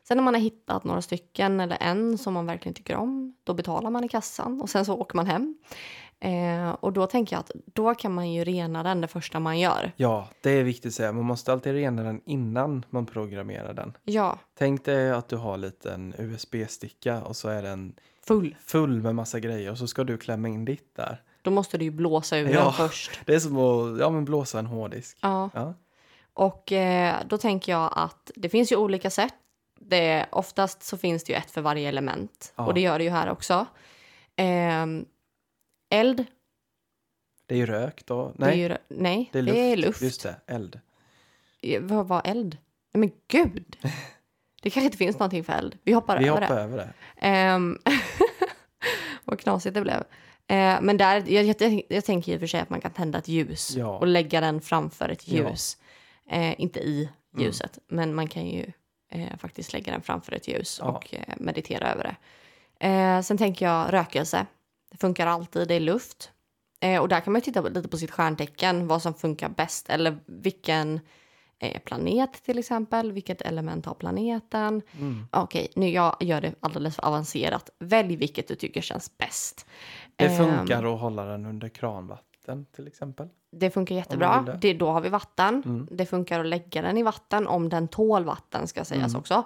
Sen 0.04 0.18
när 0.18 0.24
man 0.24 0.34
har 0.34 0.42
hittat 0.42 0.84
några 0.84 1.02
stycken 1.02 1.60
eller 1.60 1.78
en 1.82 2.18
som 2.18 2.34
man 2.34 2.46
verkligen 2.46 2.74
tycker 2.74 2.96
om, 2.96 3.36
då 3.44 3.54
betalar 3.54 3.90
man 3.90 4.04
i 4.04 4.10
kassan 4.10 4.62
och 4.62 4.70
sen 4.70 4.86
så 4.86 4.94
åker 4.96 5.16
man 5.16 5.26
hem. 5.26 5.58
Eh, 6.20 6.70
och 6.70 6.94
då 6.94 7.08
tänker 7.08 7.36
jag 7.36 7.40
att 7.40 7.52
då 7.74 7.96
kan 7.96 8.14
man 8.14 8.32
ju 8.32 8.44
rena 8.44 8.84
den 8.84 9.02
det 9.02 9.08
första 9.08 9.40
man 9.40 9.60
gör. 9.60 9.92
ja, 9.96 10.28
det 10.42 10.50
är 10.52 10.64
viktigt 10.64 10.90
att 10.90 10.94
säga. 10.94 11.12
Man 11.12 11.26
måste 11.26 11.54
alltid 11.54 11.74
rena 11.74 12.04
den 12.04 12.22
innan 12.26 12.86
man 12.90 13.06
programmerar 13.06 13.74
den. 13.74 13.94
Ja, 14.04 14.40
Tänk 14.58 14.86
dig 14.86 15.12
att 15.12 15.30
du 15.30 15.36
har 15.36 15.58
lite 15.58 15.92
en 15.94 16.14
USB-sticka 16.18 17.22
och 17.24 17.36
så 17.36 17.50
är 17.50 17.64
den 17.64 17.94
full. 18.28 18.56
full 18.66 19.02
med 19.02 19.16
massa 19.16 19.40
grejer 19.40 19.72
och 19.72 19.78
så 19.78 19.88
ska 19.88 20.04
du 20.04 20.18
klämma 20.18 20.48
in 20.48 20.66
ditt 20.66 20.96
där. 20.96 21.22
Då 21.48 21.52
måste 21.52 21.78
du 21.78 21.86
ju 21.86 21.92
blåsa 21.92 22.38
ur 22.38 22.50
Ja. 22.50 22.64
den 22.64 22.74
först. 22.74 23.20
Det 23.26 23.36
är 23.36 23.40
som 23.40 23.58
att 23.58 24.00
ja, 24.00 24.10
men 24.10 24.26
blåsa 24.26 24.60
en 24.60 24.66
hårddisk. 24.66 25.18
Ja. 25.22 25.50
Ja. 25.54 25.74
Och 26.34 26.72
eh, 26.72 27.16
då 27.30 27.38
tänker 27.38 27.72
jag 27.72 27.94
att 27.96 28.32
det 28.36 28.50
finns 28.50 28.72
ju 28.72 28.76
olika 28.76 29.10
sätt. 29.10 29.34
Det, 29.80 30.26
oftast 30.32 30.84
så 30.84 30.98
finns 30.98 31.24
det 31.24 31.34
ju 31.34 31.38
ett 31.38 31.52
för 31.52 31.62
varje 31.62 31.90
element. 31.90 32.54
Ja. 32.56 32.66
Och 32.66 32.74
det 32.74 32.82
gör 32.82 32.98
det 32.98 33.04
ju 33.04 33.10
här 33.10 33.30
också. 33.30 33.66
Ehm, 34.36 35.06
eld, 35.90 36.26
Det 37.46 37.56
är 37.56 37.60
ju 37.60 37.66
rök 37.66 38.06
då. 38.06 38.26
det 38.36 38.46
Nej, 38.46 38.62
är, 38.64 38.70
ju, 38.70 38.78
nej, 38.88 39.30
det 39.34 39.40
är 39.40 39.44
det 39.44 39.52
luft. 39.52 39.58
är 39.58 39.78
luft. 39.78 40.02
Just 40.02 40.24
det, 40.24 40.36
eld. 40.48 40.80
Eh, 41.62 41.82
Vad 41.82 42.08
var 42.08 42.22
eld? 42.26 42.58
Nej 42.94 43.00
men 43.00 43.12
gud! 43.28 43.78
Det 44.62 44.70
kanske 44.70 44.86
inte 44.86 44.98
finns 44.98 45.20
någonting 45.20 45.44
för 45.44 45.54
eld. 45.54 45.78
Vi 45.84 45.94
hoppar 45.94 46.18
Vi 46.20 46.28
över 46.28 46.42
hoppar 46.42 46.56
det. 46.56 46.62
över 46.62 46.78
det. 46.78 46.90
Ehm, 47.18 47.78
vad 49.24 49.40
knasigt 49.40 49.74
det 49.76 49.82
blev. 49.82 50.04
Eh, 50.48 50.82
men 50.82 50.98
där, 50.98 51.24
jag, 51.28 51.46
jag, 51.62 51.82
jag 51.90 52.06
tänker 52.06 52.32
i 52.34 52.36
och 52.36 52.40
för 52.40 52.48
sig 52.48 52.60
att 52.60 52.70
man 52.70 52.82
kan 52.82 52.92
tända 52.92 53.18
ett 53.20 53.28
ljus 53.28 53.76
Ja. 53.76 53.98
och 53.98 54.08
lägga 54.08 54.42
den 54.42 54.62
framför 54.62 55.10
ett 55.10 55.28
Ja. 55.28 55.50
ljus. 55.50 55.78
Eh, 56.30 56.62
inte 56.62 56.80
i 56.80 57.10
Mm. 57.34 57.46
ljuset, 57.46 57.78
men 57.88 58.16
man 58.16 58.28
kan 58.28 58.46
ju 58.48 58.72
eh, 59.12 59.38
faktiskt 59.38 59.74
lägga 59.74 59.92
den 59.92 60.02
framför 60.02 60.32
ett 60.34 60.48
ljus 60.48 60.80
Ja. 60.84 60.90
och 60.92 61.14
eh, 61.14 61.34
meditera 61.38 61.92
över 61.92 62.04
det. 62.04 62.16
Eh, 62.88 63.22
sen 63.22 63.38
tänker 63.38 63.66
jag 63.66 63.94
rökelse. 63.94 64.46
Det 64.92 64.98
funkar 64.98 65.28
alltid, 65.28 65.68
det 65.68 65.74
är 65.76 65.80
luft. 65.80 66.32
Eh, 66.80 67.02
och 67.02 67.08
där 67.08 67.20
kan 67.20 67.34
man 67.34 67.40
ju 67.40 67.44
titta 67.46 67.62
på, 67.62 67.70
lite 67.70 67.88
på 67.88 67.98
sitt 67.98 68.12
stjärntecken, 68.12 68.88
vad 68.88 69.02
som 69.02 69.14
funkar 69.14 69.50
bäst 69.50 69.90
eller 69.90 70.18
vilken 70.26 71.00
planet 71.86 72.44
till 72.44 72.60
exempel, 72.60 73.12
vilket 73.12 73.42
element 73.42 73.86
har 73.86 73.94
planeten. 73.94 74.82
Mm. 75.00 75.28
Okej, 75.32 75.68
nu 75.76 75.90
jag 75.90 76.16
gör 76.20 76.42
det 76.42 76.54
alldeles 76.60 76.96
för 76.96 77.06
avancerat. 77.06 77.70
Välj 77.80 78.16
vilket 78.16 78.48
du 78.48 78.56
tycker 78.56 78.82
känns 78.82 79.18
bäst. 79.18 79.66
Det 80.18 80.26
Ehm, 80.26 80.38
funkar 80.58 80.94
att 80.94 81.00
hålla 81.02 81.26
den 81.26 81.46
under 81.46 81.70
kranvatten. 81.70 82.24
vatten 82.48 82.66
till 82.76 82.88
exempel. 82.88 83.28
Det 83.52 83.70
funkar 83.72 83.96
jättebra. 83.96 84.58
det. 84.62 84.74
Då 84.74 84.90
har 84.92 85.02
vi 85.02 85.10
vatten. 85.10 85.64
Mm. 85.66 85.88
Det 85.92 86.06
funkar 86.06 86.40
att 86.40 86.46
lägga 86.46 86.82
den 86.82 86.98
i 86.98 87.04
vatten 87.04 87.48
om 87.48 87.70
den 87.70 87.88
tål 87.88 88.24
vatten 88.26 88.68
ska 88.68 88.86
sägas 88.86 89.12
Mm. 89.14 89.20
också. 89.20 89.44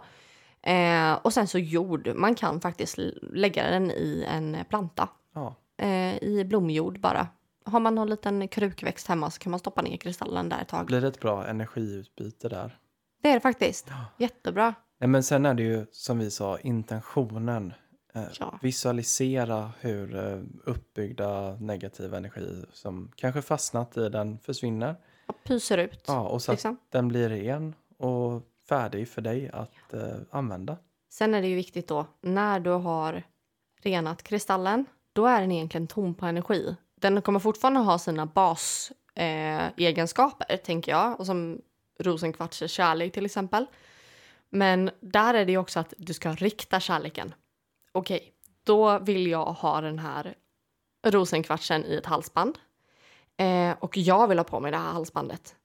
Eh, 0.61 1.13
och 1.13 1.33
sen 1.33 1.47
så 1.47 1.59
jord. 1.59 2.11
Man 2.15 2.35
kan 2.35 2.61
faktiskt 2.61 2.97
lägga 3.21 3.69
den 3.71 3.91
i 3.91 4.25
en 4.29 4.57
planta. 4.69 5.09
Ja, 5.33 5.55
Eh, 5.77 6.17
I 6.23 6.45
blomjord 6.45 6.99
bara. 6.99 7.27
Har 7.65 7.79
man 7.79 7.95
någon 7.95 8.09
liten 8.09 8.47
krukväxt 8.47 9.07
hemma 9.07 9.31
så 9.31 9.39
kan 9.39 9.51
man 9.51 9.59
stoppa 9.59 9.81
ner 9.81 9.97
kristallen 9.97 10.49
där 10.49 10.61
ett 10.61 10.67
tag. 10.67 10.85
blir 10.85 11.01
det 11.01 11.07
ett 11.07 11.19
bra 11.19 11.45
energiutbyte 11.47 12.49
där. 12.49 12.77
Det 13.23 13.29
är 13.29 13.33
det 13.33 13.39
faktiskt. 13.39 13.85
Ja. 13.89 13.95
Jättebra. 14.17 14.73
Nej, 14.99 15.07
men 15.07 15.23
sen 15.23 15.45
är 15.45 15.53
det 15.53 15.63
ju 15.63 15.85
som 15.91 16.19
vi 16.19 16.31
sa 16.31 16.59
intentionen. 16.59 17.73
Eh, 18.13 18.23
Ja. 18.39 18.59
Visualisera 18.61 19.71
hur 19.79 20.15
eh, 20.15 20.39
uppbyggda 20.63 21.55
negativ 21.59 22.13
energi 22.13 22.63
som 22.73 23.11
kanske 23.15 23.41
fastnat 23.41 23.97
i 23.97 24.09
den 24.09 24.39
försvinner. 24.39 24.95
Och 25.25 25.43
pyser 25.43 25.77
ut. 25.77 26.03
Ja, 26.07 26.27
och 26.27 26.41
så 26.41 26.51
att 26.51 26.55
liksom. 26.55 26.77
den 26.89 27.07
blir 27.07 27.29
ren 27.29 27.75
och 27.97 28.41
färdig 28.69 29.07
för 29.07 29.21
dig 29.21 29.49
att 29.53 29.93
eh, 29.93 30.15
använda. 30.29 30.77
Sen 31.09 31.33
är 31.33 31.41
det 31.41 31.47
ju 31.47 31.55
viktigt 31.55 31.87
då, 31.87 32.05
när 32.21 32.59
du 32.59 32.69
har 32.69 33.23
renat 33.81 34.23
kristallen, 34.23 34.85
då 35.13 35.25
är 35.25 35.41
den 35.41 35.51
egentligen 35.51 35.87
tom 35.87 36.15
på 36.15 36.25
energi. 36.25 36.75
Den 36.95 37.21
kommer 37.21 37.39
fortfarande 37.39 37.79
ha 37.79 37.99
sina 37.99 38.25
basegenskaper, 38.25 40.45
eh, 40.49 40.57
tänker 40.57 40.91
jag, 40.91 41.19
och 41.19 41.25
som 41.25 41.61
rosenkvartsers 41.99 42.71
kärlek 42.71 43.13
till 43.13 43.25
exempel. 43.25 43.65
Men 44.49 44.89
där 44.99 45.33
är 45.33 45.45
det 45.45 45.51
ju 45.51 45.57
också 45.57 45.79
att 45.79 45.93
du 45.97 46.13
ska 46.13 46.31
rikta 46.31 46.79
kärleken. 46.79 47.33
Okej, 47.91 48.33
då 48.63 48.99
vill 48.99 49.27
jag 49.27 49.45
ha 49.45 49.81
den 49.81 49.99
här 49.99 50.35
rosenkvartsen 51.07 51.85
i 51.85 51.95
ett 51.95 52.05
halsband. 52.05 52.57
Eh, 53.37 53.71
och 53.79 53.97
jag 53.97 54.27
vill 54.27 54.39
ha 54.39 54.43
på 54.43 54.59
mig 54.59 54.71
det 54.71 54.77
här 54.77 54.93
halsbandet. 54.93 55.55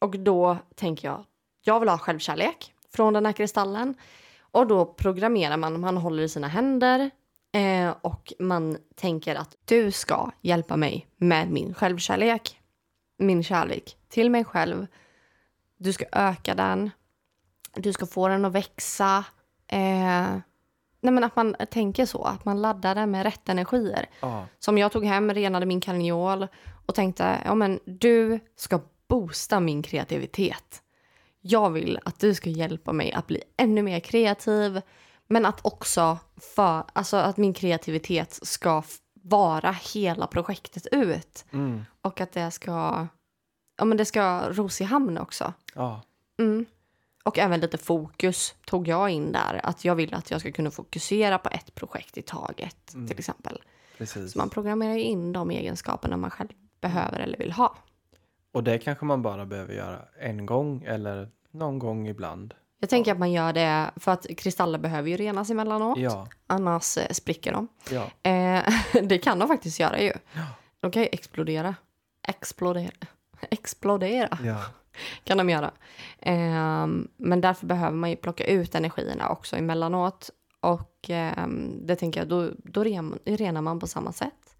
Och 0.00 0.18
då 0.18 0.56
tänker 0.74 1.08
jag, 1.08 1.24
jag 1.60 1.80
vill 1.80 1.88
ha 1.88 1.98
självkärlek 1.98 2.74
från 2.92 3.12
den 3.12 3.26
här 3.26 3.32
kristallen. 3.32 3.94
Och 4.40 4.66
då 4.66 4.86
programmerar 4.86 5.56
man, 5.56 5.80
man 5.80 5.96
håller 5.96 6.22
i 6.22 6.28
sina 6.28 6.48
händer 6.48 7.10
eh, 7.52 7.94
och 8.00 8.32
man 8.38 8.78
tänker 8.94 9.34
att 9.34 9.56
du 9.64 9.92
ska 9.92 10.30
hjälpa 10.40 10.76
mig 10.76 11.06
med 11.16 11.50
min 11.50 11.74
självkärlek. 11.74 12.60
Min 13.18 13.42
kärlek 13.44 13.96
till 14.08 14.30
mig 14.30 14.44
själv. 14.44 14.86
Du 15.76 15.92
ska 15.92 16.04
öka 16.12 16.54
den. 16.54 16.90
Du 17.74 17.92
ska 17.92 18.06
få 18.06 18.28
den 18.28 18.44
att 18.44 18.52
växa. 18.52 19.24
Eh, 19.66 20.36
nej 21.02 21.12
men 21.12 21.24
att 21.24 21.36
man 21.36 21.56
tänker 21.70 22.06
så, 22.06 22.24
att 22.24 22.44
man 22.44 22.62
laddar 22.62 22.94
den 22.94 23.10
med 23.10 23.22
rätt 23.22 23.48
energier. 23.48 24.06
Ja, 24.20 24.46
Som 24.58 24.78
jag 24.78 24.92
tog 24.92 25.04
hem, 25.04 25.34
renade 25.34 25.66
min 25.66 25.80
karneol 25.80 26.46
och 26.86 26.94
tänkte, 26.94 27.38
ja 27.44 27.54
men 27.54 27.80
du 27.84 28.40
ska 28.56 28.80
boosta 29.08 29.60
min 29.60 29.82
kreativitet. 29.82 30.82
Jag 31.40 31.70
vill 31.70 31.98
att 32.04 32.20
du 32.20 32.34
ska 32.34 32.50
hjälpa 32.50 32.92
mig 32.92 33.12
att 33.12 33.26
bli 33.26 33.42
ännu 33.56 33.82
mer 33.82 34.00
kreativ, 34.00 34.80
men 35.26 35.46
att 35.46 35.66
också 35.66 36.18
för, 36.36 36.84
alltså 36.92 37.16
att 37.16 37.36
min 37.36 37.54
kreativitet 37.54 38.38
ska 38.42 38.82
vara 39.14 39.76
hela 39.94 40.26
projektet 40.26 40.86
ut 40.86 41.44
mm. 41.52 41.84
och 42.02 42.20
att 42.20 42.32
det 42.32 42.50
ska, 42.50 43.06
ja 43.78 43.84
men 43.84 43.96
det 43.96 44.04
ska 44.04 44.48
ros 44.50 44.80
i 44.80 44.84
hamn 44.84 45.18
också. 45.18 45.52
ja. 45.74 46.02
Mm. 46.38 46.66
Och 47.22 47.38
även 47.38 47.60
lite 47.60 47.78
fokus 47.78 48.54
tog 48.66 48.88
jag 48.88 49.10
in 49.10 49.32
där. 49.32 49.60
Att 49.62 49.84
jag 49.84 49.94
vill 49.94 50.14
att 50.14 50.30
jag 50.30 50.40
ska 50.40 50.52
kunna 50.52 50.70
fokusera 50.70 51.38
på 51.38 51.48
ett 51.48 51.74
projekt 51.74 52.18
i 52.18 52.22
taget, 52.22 52.94
Mm. 52.94 53.08
till 53.08 53.18
exempel. 53.18 53.62
precis. 53.98 54.32
Så 54.32 54.38
man 54.38 54.50
programmerar 54.50 54.94
in 54.96 55.32
de 55.32 55.50
egenskaperna 55.50 56.16
man 56.16 56.30
själv 56.30 56.48
behöver 56.80 57.20
eller 57.20 57.38
vill 57.38 57.52
ha. 57.52 57.76
Och 58.52 58.64
det 58.64 58.78
kanske 58.78 59.04
man 59.04 59.22
bara 59.22 59.46
behöver 59.46 59.74
göra 59.74 59.98
en 60.20 60.46
gång 60.46 60.82
eller 60.82 61.28
någon 61.50 61.78
gång 61.78 62.08
ibland. 62.08 62.54
Jag 62.78 62.90
tänker 62.90 63.12
att 63.12 63.18
man 63.18 63.32
gör 63.32 63.52
det 63.52 63.90
för 63.96 64.12
att 64.12 64.26
kristaller 64.38 64.78
behöver 64.78 65.10
ju 65.10 65.16
renas 65.16 65.50
emellanåt. 65.50 65.98
Ja, 65.98 66.28
Annars 66.46 66.98
eh, 66.98 67.08
spricker 67.10 67.52
de. 67.52 67.68
ja, 67.90 68.30
Eh, 68.30 68.64
det 69.02 69.18
kan 69.18 69.38
de 69.38 69.48
faktiskt 69.48 69.80
göra 69.80 70.00
ju. 70.00 70.12
Ja. 70.32 70.42
De 70.80 70.90
kan 70.90 71.02
ju 71.02 71.08
explodera. 71.12 71.74
Explodera. 72.28 72.90
Explodera 73.50 74.38
ja. 74.44 74.56
kan 75.24 75.38
de 75.38 75.50
göra. 75.50 75.70
Ehm, 76.18 77.08
men 77.16 77.40
därför 77.40 77.66
behöver 77.66 77.96
man 77.96 78.10
ju 78.10 78.16
plocka 78.16 78.44
ut 78.44 78.74
energierna 78.74 79.28
också 79.28 79.56
emellanåt. 79.56 80.30
Och 80.60 81.06
ehm, 81.08 81.86
det 81.86 81.96
tänker 81.96 82.20
jag, 82.20 82.28
då, 82.28 82.50
då 82.64 82.84
ren, 82.84 83.18
renar 83.24 83.60
man 83.62 83.80
på 83.80 83.86
samma 83.86 84.12
sätt. 84.12 84.56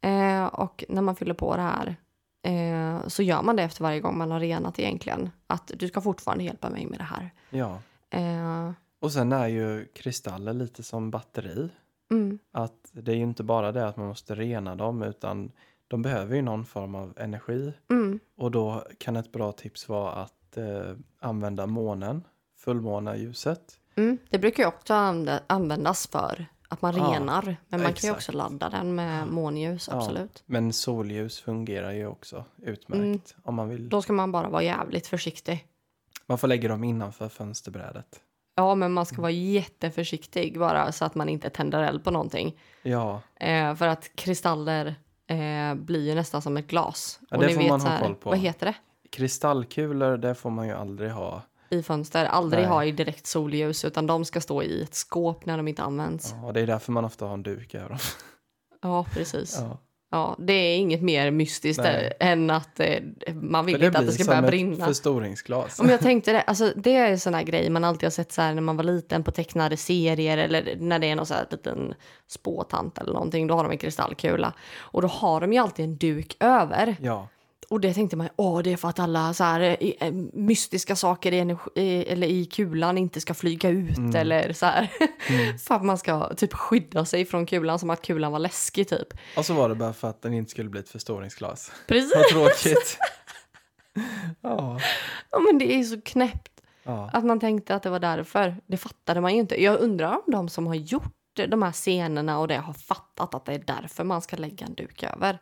Eh, 0.00 0.44
och 0.46 0.84
när 0.88 1.02
man 1.02 1.16
fyller 1.16 1.34
på 1.34 1.56
det 1.56 1.62
här 1.62 1.96
eh, 2.42 3.08
så 3.08 3.22
gör 3.22 3.42
man 3.42 3.56
det 3.56 3.62
efter 3.62 3.82
varje 3.82 4.00
gång 4.00 4.18
man 4.18 4.30
har 4.30 4.40
renat 4.40 4.78
egentligen. 4.78 5.30
Att 5.46 5.70
du 5.76 5.88
ska 5.88 6.00
fortfarande 6.00 6.44
hjälpa 6.44 6.70
mig 6.70 6.86
med 6.86 6.98
det 6.98 7.04
här. 7.04 7.30
ja. 7.50 7.78
Eh, 8.10 8.70
Och 9.00 9.12
sen 9.12 9.32
är 9.32 9.46
ju 9.48 9.84
kristaller 9.94 10.52
lite 10.52 10.82
som 10.82 11.10
batteri. 11.10 11.68
mm, 12.10 12.38
Att 12.52 12.88
det 12.92 13.12
är 13.12 13.16
ju 13.16 13.22
inte 13.22 13.42
bara 13.42 13.72
det 13.72 13.88
att 13.88 13.96
man 13.96 14.06
måste 14.06 14.34
rena 14.34 14.74
dem 14.74 15.02
utan 15.02 15.52
de 15.88 16.02
behöver 16.02 16.36
ju 16.36 16.42
någon 16.42 16.64
form 16.64 16.94
av 16.94 17.14
energi. 17.16 17.72
mm, 17.90 18.20
Och 18.36 18.50
då 18.50 18.84
kan 18.98 19.16
ett 19.16 19.32
bra 19.32 19.52
tips 19.52 19.88
vara 19.88 20.12
att 20.12 20.56
eh, 20.56 20.94
använda 21.20 21.66
månen, 21.66 22.24
fullmåneljuset. 22.56 23.60
mm. 23.96 24.18
Det 24.30 24.38
brukar 24.38 24.62
ju 24.62 24.66
också 24.68 24.92
anvä- 24.94 25.40
användas 25.46 26.06
för 26.06 26.46
att 26.68 26.82
man 26.82 26.96
Ja, 26.96 27.04
renar. 27.14 27.44
Men 27.44 27.56
man 27.68 27.80
kan 27.80 27.86
ju 27.88 27.90
exakt. 27.92 28.16
också 28.16 28.32
ladda 28.32 28.68
den 28.68 28.94
med 28.94 29.26
månljus, 29.28 29.88
Ja. 29.92 29.96
absolut. 29.98 30.42
Men 30.46 30.72
solljus 30.72 31.40
fungerar 31.40 31.92
ju 31.92 32.06
också 32.06 32.44
utmärkt 32.62 33.02
Mm. 33.02 33.20
om 33.42 33.54
man 33.54 33.68
vill. 33.68 33.88
Då 33.88 34.02
ska 34.02 34.12
man 34.12 34.32
bara 34.32 34.48
vara 34.48 34.62
jävligt 34.62 35.06
försiktig. 35.06 35.66
Man 36.26 36.38
får 36.38 36.48
lägga 36.48 36.68
dem 36.68 36.84
innanför 36.84 37.28
fönsterbrädet. 37.28 38.20
Ja, 38.54 38.74
men 38.74 38.92
man 38.92 39.06
ska 39.06 39.22
vara 39.22 39.30
jätteförsiktig 39.30 40.58
bara 40.58 40.92
så 40.92 41.04
att 41.04 41.14
man 41.14 41.28
inte 41.28 41.50
tänder 41.50 41.82
eld 41.82 42.04
på 42.04 42.10
någonting. 42.10 42.58
Ja, 42.82 43.22
Eh, 43.40 43.74
för 43.74 43.86
att 43.86 44.10
kristaller 44.16 44.94
eh, 45.28 45.74
blir 45.74 46.06
ju 46.08 46.14
nästan 46.14 46.42
som 46.42 46.56
ett 46.56 46.66
glas. 46.66 47.20
Ja, 47.30 47.36
Och 47.36 47.42
det 47.42 47.48
får 47.48 47.60
vet 47.60 47.68
man 47.70 47.80
ha 47.80 47.88
här, 47.88 48.02
koll 48.02 48.14
på. 48.14 48.30
Vad 48.30 48.38
heter 48.38 48.66
det? 48.66 48.74
kristallkulor 49.10 50.16
det 50.16 50.34
får 50.34 50.50
man 50.50 50.66
ju 50.66 50.72
aldrig 50.74 51.10
ha. 51.10 51.42
I 51.70 51.82
fönster. 51.82 52.24
Aldrig 52.24 52.62
Nej. 52.62 52.70
ha 52.70 52.84
i 52.84 52.92
direkt 52.92 53.26
solljus 53.26 53.84
utan 53.84 54.06
de 54.06 54.24
ska 54.24 54.40
stå 54.40 54.62
i 54.62 54.82
ett 54.82 54.94
skåp 54.94 55.46
när 55.46 55.56
de 55.56 55.68
inte 55.68 55.82
används. 55.82 56.34
Ja, 56.40 56.46
och 56.46 56.52
det 56.52 56.60
är 56.60 56.66
därför 56.66 56.92
man 56.92 57.04
ofta 57.04 57.26
har 57.26 57.34
en 57.34 57.42
duk 57.42 57.74
över 57.74 57.88
dem. 57.88 57.98
Ja, 58.82 59.04
precis. 59.12 59.56
Ja. 59.60 59.78
Ja. 60.10 60.36
det 60.38 60.52
är 60.52 60.76
inget 60.76 61.02
mer 61.02 61.30
mystiskt 61.30 61.82
där, 61.82 62.12
än 62.20 62.50
att 62.50 62.80
eh, 62.80 63.02
man 63.34 63.66
vill 63.66 63.82
inte 63.84 63.98
att 63.98 64.06
det 64.06 64.12
ska 64.12 64.24
börja 64.24 64.42
brinna. 64.42 64.86
förstoringsglas. 64.86 65.80
Om 65.80 65.88
jag 65.88 66.00
tänkte 66.00 66.32
det, 66.32 66.40
alltså 66.40 66.72
det 66.76 66.96
är 66.96 67.10
en 67.10 67.20
sån 67.20 67.34
här 67.34 67.42
grej 67.42 67.70
man 67.70 67.84
alltid 67.84 68.06
har 68.06 68.10
sett 68.10 68.32
så 68.32 68.42
här 68.42 68.54
när 68.54 68.62
man 68.62 68.76
var 68.76 68.84
liten 68.84 69.24
på 69.24 69.30
tecknade 69.30 69.76
serier 69.76 70.38
eller 70.38 70.76
när 70.80 70.98
det 70.98 71.06
är 71.06 71.16
någon 71.16 71.26
så 71.26 71.34
här 71.34 71.46
liten 71.50 71.94
spåtant 72.26 72.98
eller 72.98 73.12
någonting, 73.12 73.46
då 73.46 73.54
har 73.54 73.62
de 73.64 73.72
en 73.72 73.78
kristallkula. 73.78 74.52
Och 74.78 75.02
då 75.02 75.08
har 75.08 75.40
de 75.40 75.52
ju 75.52 75.58
alltid 75.58 75.84
en 75.84 75.96
duk 75.96 76.36
över. 76.40 76.96
Ja, 77.00 77.28
Och 77.70 77.80
det 77.80 77.94
tänkte 77.94 78.16
man, 78.16 78.28
åh 78.36 78.62
det 78.62 78.72
är 78.72 78.76
för 78.76 78.88
att 78.88 78.98
alla 78.98 79.34
så 79.34 79.44
här 79.44 79.60
eh, 79.60 79.90
eh, 80.00 80.12
mystiska 80.32 80.96
saker 80.96 81.32
i, 81.32 81.38
energi, 81.38 82.04
eller 82.08 82.26
i 82.26 82.44
kulan 82.44 82.98
inte 82.98 83.20
ska 83.20 83.34
flyga 83.34 83.68
ut 83.68 83.98
Mm. 83.98 84.16
eller 84.16 84.52
så 84.52 84.66
här. 84.66 84.90
Mm. 85.28 85.58
för 85.68 85.74
att 85.74 85.84
man 85.84 85.98
ska 85.98 86.34
typ 86.34 86.52
skydda 86.54 87.04
sig 87.04 87.24
från 87.24 87.46
kulan 87.46 87.78
som 87.78 87.90
att 87.90 88.02
kulan 88.02 88.32
var 88.32 88.38
läskig 88.38 88.88
typ. 88.88 89.08
och 89.36 89.44
så 89.46 89.54
var 89.54 89.68
det 89.68 89.74
bara 89.74 89.92
för 89.92 90.08
att 90.08 90.22
den 90.22 90.34
inte 90.34 90.50
skulle 90.50 90.68
bli 90.68 90.80
ett 90.80 90.88
förstoringsglas. 90.88 91.72
Precis! 91.86 92.12
Vad 92.16 92.24
tråkigt. 92.28 92.98
ja, 94.40 94.78
Ja, 95.30 95.38
men 95.38 95.58
det 95.58 95.72
är 95.74 95.82
så 95.82 96.00
knäppt. 96.00 96.52
ja. 96.82 97.10
Att 97.12 97.24
man 97.24 97.40
tänkte 97.40 97.74
att 97.74 97.82
det 97.82 97.90
var 97.90 98.00
därför. 98.00 98.56
Det 98.66 98.76
fattade 98.76 99.20
man 99.20 99.34
ju 99.34 99.40
inte. 99.40 99.62
Jag 99.62 99.80
undrar 99.80 100.10
om 100.26 100.32
de 100.32 100.48
som 100.48 100.66
har 100.66 100.74
gjort 100.74 101.12
de 101.48 101.62
här 101.62 101.72
scenerna 101.72 102.38
och 102.38 102.48
det 102.48 102.56
har 102.56 102.72
fattat 102.72 103.34
att 103.34 103.44
det 103.44 103.52
är 103.54 103.58
därför 103.66 104.04
man 104.04 104.22
ska 104.22 104.36
lägga 104.36 104.66
en 104.66 104.74
duk 104.74 105.02
över. 105.02 105.38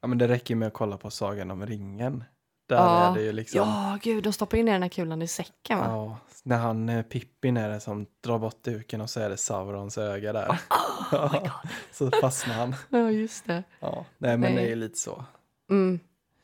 Ja, 0.00 0.08
men 0.08 0.18
det 0.18 0.28
räcker 0.28 0.54
ju 0.54 0.58
med 0.58 0.68
att 0.68 0.74
kolla 0.74 0.96
på 0.98 1.10
Sagan 1.10 1.50
om 1.50 1.66
ringen. 1.66 2.24
Där 2.68 2.76
Ja. 2.76 3.10
är 3.10 3.14
det 3.14 3.22
ju 3.22 3.32
liksom... 3.32 3.60
Ja, 3.60 3.98
gud, 4.02 4.24
de 4.24 4.32
stoppar 4.32 4.58
in 4.58 4.66
den 4.66 4.82
här 4.82 4.88
kulan 4.88 5.22
i 5.22 5.28
säcken 5.28 5.78
va? 5.78 5.84
Ja, 5.88 6.18
när 6.42 6.58
han 6.58 6.88
eh, 6.88 7.02
Pippin 7.02 7.56
är 7.56 7.68
det 7.68 7.80
som 7.80 8.06
drar 8.24 8.38
bort 8.38 8.62
duken 8.62 9.00
och 9.00 9.10
så 9.10 9.20
är 9.20 9.28
det 9.28 9.36
Saurons 9.36 9.98
öga 9.98 10.32
där. 10.32 10.60
Oh 11.12 11.36
Ja, 11.44 11.62
så 11.92 12.10
fastnar 12.10 12.54
han. 12.54 12.74
Ja, 12.90 13.10
just 13.10 13.46
det. 13.46 13.62
Ja, 13.80 14.04
nej 14.18 14.36
men 14.38 14.54
Nej. 14.54 14.64
det 14.64 14.72
är 14.72 14.76
lite 14.76 14.98
så. 14.98 15.24
Mm. 15.70 16.00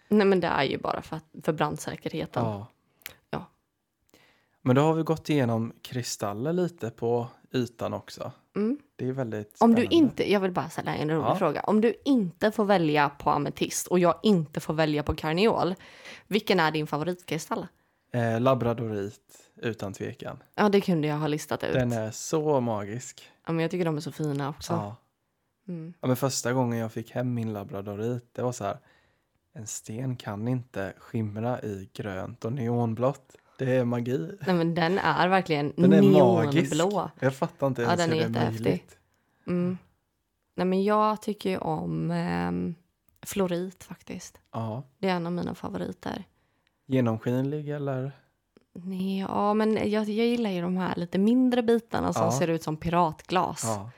Nej, 0.08 0.26
men 0.26 0.40
det 0.40 0.46
är 0.46 0.62
ju 0.64 0.78
bara 0.78 1.02
för, 1.02 1.20
för 1.42 1.52
brandsäkerheten. 1.52 2.44
Ja. 2.44 2.66
Men 4.62 4.76
då 4.76 4.82
har 4.82 4.94
vi 4.94 5.02
gått 5.02 5.30
igenom 5.30 5.72
kristaller 5.82 6.52
lite 6.52 6.90
på 6.90 7.28
ytan 7.54 7.94
också. 7.94 8.32
Mm. 8.56 8.78
Det 8.96 9.08
är 9.08 9.12
väldigt 9.12 9.48
Om 9.48 9.54
spännande. 9.56 9.80
du 9.80 9.86
inte, 9.96 10.32
jag 10.32 10.40
vill 10.40 10.52
bara 10.52 10.68
ställa 10.68 10.94
en 10.96 11.10
rolig 11.10 11.24
Ja. 11.26 11.36
fråga. 11.36 11.60
Om 11.62 11.80
du 11.80 11.94
inte 12.04 12.50
får 12.50 12.64
välja 12.64 13.08
på 13.08 13.30
ametist 13.30 13.86
och 13.86 13.98
jag 13.98 14.14
inte 14.22 14.60
får 14.60 14.74
välja 14.74 15.02
på 15.02 15.14
karneol, 15.14 15.74
vilken 16.26 16.60
är 16.60 16.70
din 16.70 16.86
favoritkristall? 16.86 17.66
Eh, 18.12 18.40
labradorit, 18.40 19.50
utan 19.56 19.92
tvekan. 19.92 20.42
Ja, 20.54 20.68
det 20.68 20.80
kunde 20.80 21.08
jag 21.08 21.16
ha 21.16 21.26
listat 21.26 21.64
ut. 21.64 21.72
Den 21.72 21.92
är 21.92 22.10
så 22.10 22.60
magisk. 22.60 23.30
Ja, 23.46 23.52
men 23.52 23.62
jag 23.62 23.70
tycker 23.70 23.84
de 23.84 23.96
är 23.96 24.00
så 24.00 24.12
fina 24.12 24.48
också. 24.48 24.72
Ja. 24.72 24.96
Mm. 25.68 25.94
Ja, 26.00 26.06
men 26.08 26.16
första 26.16 26.52
gången 26.52 26.78
jag 26.78 26.92
fick 26.92 27.10
hem 27.10 27.34
min 27.34 27.52
labradorit, 27.52 28.28
det 28.34 28.42
var 28.42 28.52
så 28.52 28.64
här. 28.64 28.78
En 29.54 29.66
sten 29.66 30.16
kan 30.16 30.48
inte 30.48 30.92
skimra 30.98 31.62
i 31.62 31.88
grönt 31.92 32.44
och 32.44 32.52
neonblått. 32.52 33.36
Det 33.64 33.72
är 33.72 33.84
magi. 33.84 34.30
Nej, 34.46 34.54
men 34.56 34.74
den 34.74 34.98
är 34.98 35.28
verkligen 35.28 35.72
Den 35.76 35.92
är 35.92 36.02
magisk. 36.02 36.74
Jag 37.20 37.34
fattar 37.34 37.66
inte 37.66 37.82
Ja, 37.82 37.88
ens 37.88 38.00
den 38.06 38.12
är 38.18 38.22
hur 38.22 38.28
det 38.30 38.38
är 38.38 38.50
möjligt. 38.50 38.98
Mm. 39.46 39.78
Nej, 40.54 40.66
men 40.66 40.84
jag 40.84 41.22
tycker 41.22 41.50
ju 41.50 41.58
om 41.58 42.10
ehm, 42.10 42.74
florit 43.22 43.84
faktiskt. 43.84 44.38
Ja. 44.52 44.82
Det 44.98 45.08
är 45.08 45.14
en 45.16 45.26
av 45.26 45.32
mina 45.32 45.54
favoriter. 45.54 46.24
Genomskinlig 46.86 47.68
eller? 47.68 48.12
Nej, 48.74 49.18
ja, 49.20 49.54
men 49.54 49.72
jag, 49.90 50.08
jag 50.08 50.26
gillar 50.26 50.50
ju 50.50 50.60
de 50.62 50.76
här 50.76 50.94
lite 50.96 51.18
mindre 51.18 51.62
bitarna 51.62 52.12
som 52.12 52.22
Ja. 52.24 52.32
ser 52.38 52.48
ut 52.48 52.62
som 52.62 52.76
piratglas. 52.76 53.62
Ja. 53.64 53.90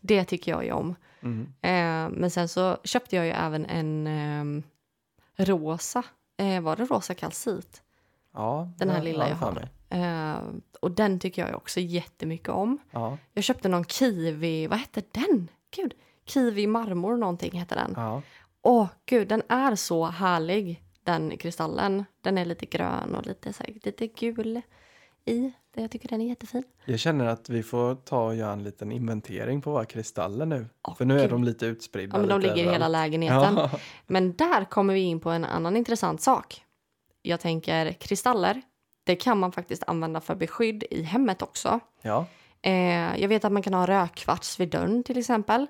Det 0.00 0.24
tycker 0.24 0.52
jag 0.52 0.64
ju 0.64 0.72
om. 0.72 0.94
Mm. 1.20 1.42
Eh, 1.60 2.18
men 2.18 2.30
sen 2.30 2.48
så 2.48 2.76
köpte 2.84 3.16
jag 3.16 3.24
ju 3.26 3.30
även 3.32 3.66
en 3.66 4.06
ehm, 4.06 4.62
rosa. 5.36 6.02
Eh, 6.36 6.60
var 6.60 6.76
det 6.76 6.84
rosa 6.84 7.14
kalcit? 7.14 7.82
Ja 8.32 8.72
Den 8.78 8.90
här 8.90 8.96
ja, 8.96 9.02
lilla 9.02 9.28
ja, 9.28 9.30
jag 9.30 9.36
har. 9.36 9.68
Eh, 9.88 10.40
och 10.80 10.90
den 10.90 11.18
tycker 11.18 11.46
jag 11.46 11.56
också 11.56 11.80
jättemycket 11.80 12.48
om. 12.48 12.78
Ja. 12.90 13.18
Jag 13.32 13.44
köpte 13.44 13.68
någon 13.68 13.84
kiwi, 13.84 14.66
vad 14.66 14.78
hette 14.78 15.02
den? 15.12 15.48
Gud, 15.76 15.94
kiwi 16.26 16.66
marmor 16.66 17.16
någonting 17.16 17.58
heter 17.58 17.76
den. 17.76 17.92
Ja. 17.96 18.22
Åh 18.62 18.88
gud, 19.06 19.28
den 19.28 19.42
är 19.48 19.74
så 19.74 20.06
härlig 20.06 20.82
den 21.04 21.36
kristallen. 21.38 22.04
Den 22.20 22.38
är 22.38 22.44
lite 22.44 22.66
grön 22.66 23.14
och 23.14 23.26
lite, 23.26 23.52
så 23.52 23.62
här, 23.64 23.74
lite 23.84 24.06
gul 24.06 24.60
i. 25.24 25.52
Jag 25.74 25.90
tycker 25.90 26.08
den 26.08 26.20
är 26.20 26.28
jättefin. 26.28 26.64
Jag 26.84 26.98
känner 26.98 27.26
att 27.26 27.48
vi 27.48 27.62
får 27.62 27.94
ta 27.94 28.26
och 28.26 28.34
göra 28.34 28.52
en 28.52 28.62
liten 28.62 28.92
inventering 28.92 29.62
på 29.62 29.70
våra 29.70 29.84
kristaller 29.84 30.46
nu. 30.46 30.66
Åh, 30.88 30.94
För 30.94 31.04
nu 31.04 31.16
är 31.16 31.22
gud. 31.22 31.30
de 31.30 31.44
lite 31.44 31.66
utspridda. 31.66 32.16
Ja, 32.16 32.20
men 32.20 32.28
de 32.28 32.40
ligger 32.40 32.68
i 32.68 32.72
hela 32.72 32.88
lägenheten. 32.88 33.54
Ja. 33.56 33.70
Men 34.06 34.32
där 34.36 34.64
kommer 34.64 34.94
vi 34.94 35.00
in 35.00 35.20
på 35.20 35.30
en 35.30 35.44
annan 35.44 35.76
intressant 35.76 36.20
sak. 36.20 36.64
Jag 37.22 37.40
tänker 37.40 37.92
kristaller, 37.92 38.62
det 39.04 39.16
kan 39.16 39.38
man 39.38 39.52
faktiskt 39.52 39.82
använda 39.86 40.20
för 40.20 40.34
beskydd 40.34 40.84
i 40.90 41.02
hemmet 41.02 41.42
också. 41.42 41.80
ja. 42.02 42.26
Eh, 42.64 43.20
jag 43.20 43.28
vet 43.28 43.44
att 43.44 43.52
man 43.52 43.62
kan 43.62 43.74
ha 43.74 43.86
rökkvarts 43.86 44.60
vid 44.60 44.68
dörren 44.68 45.02
till 45.02 45.18
exempel. 45.18 45.66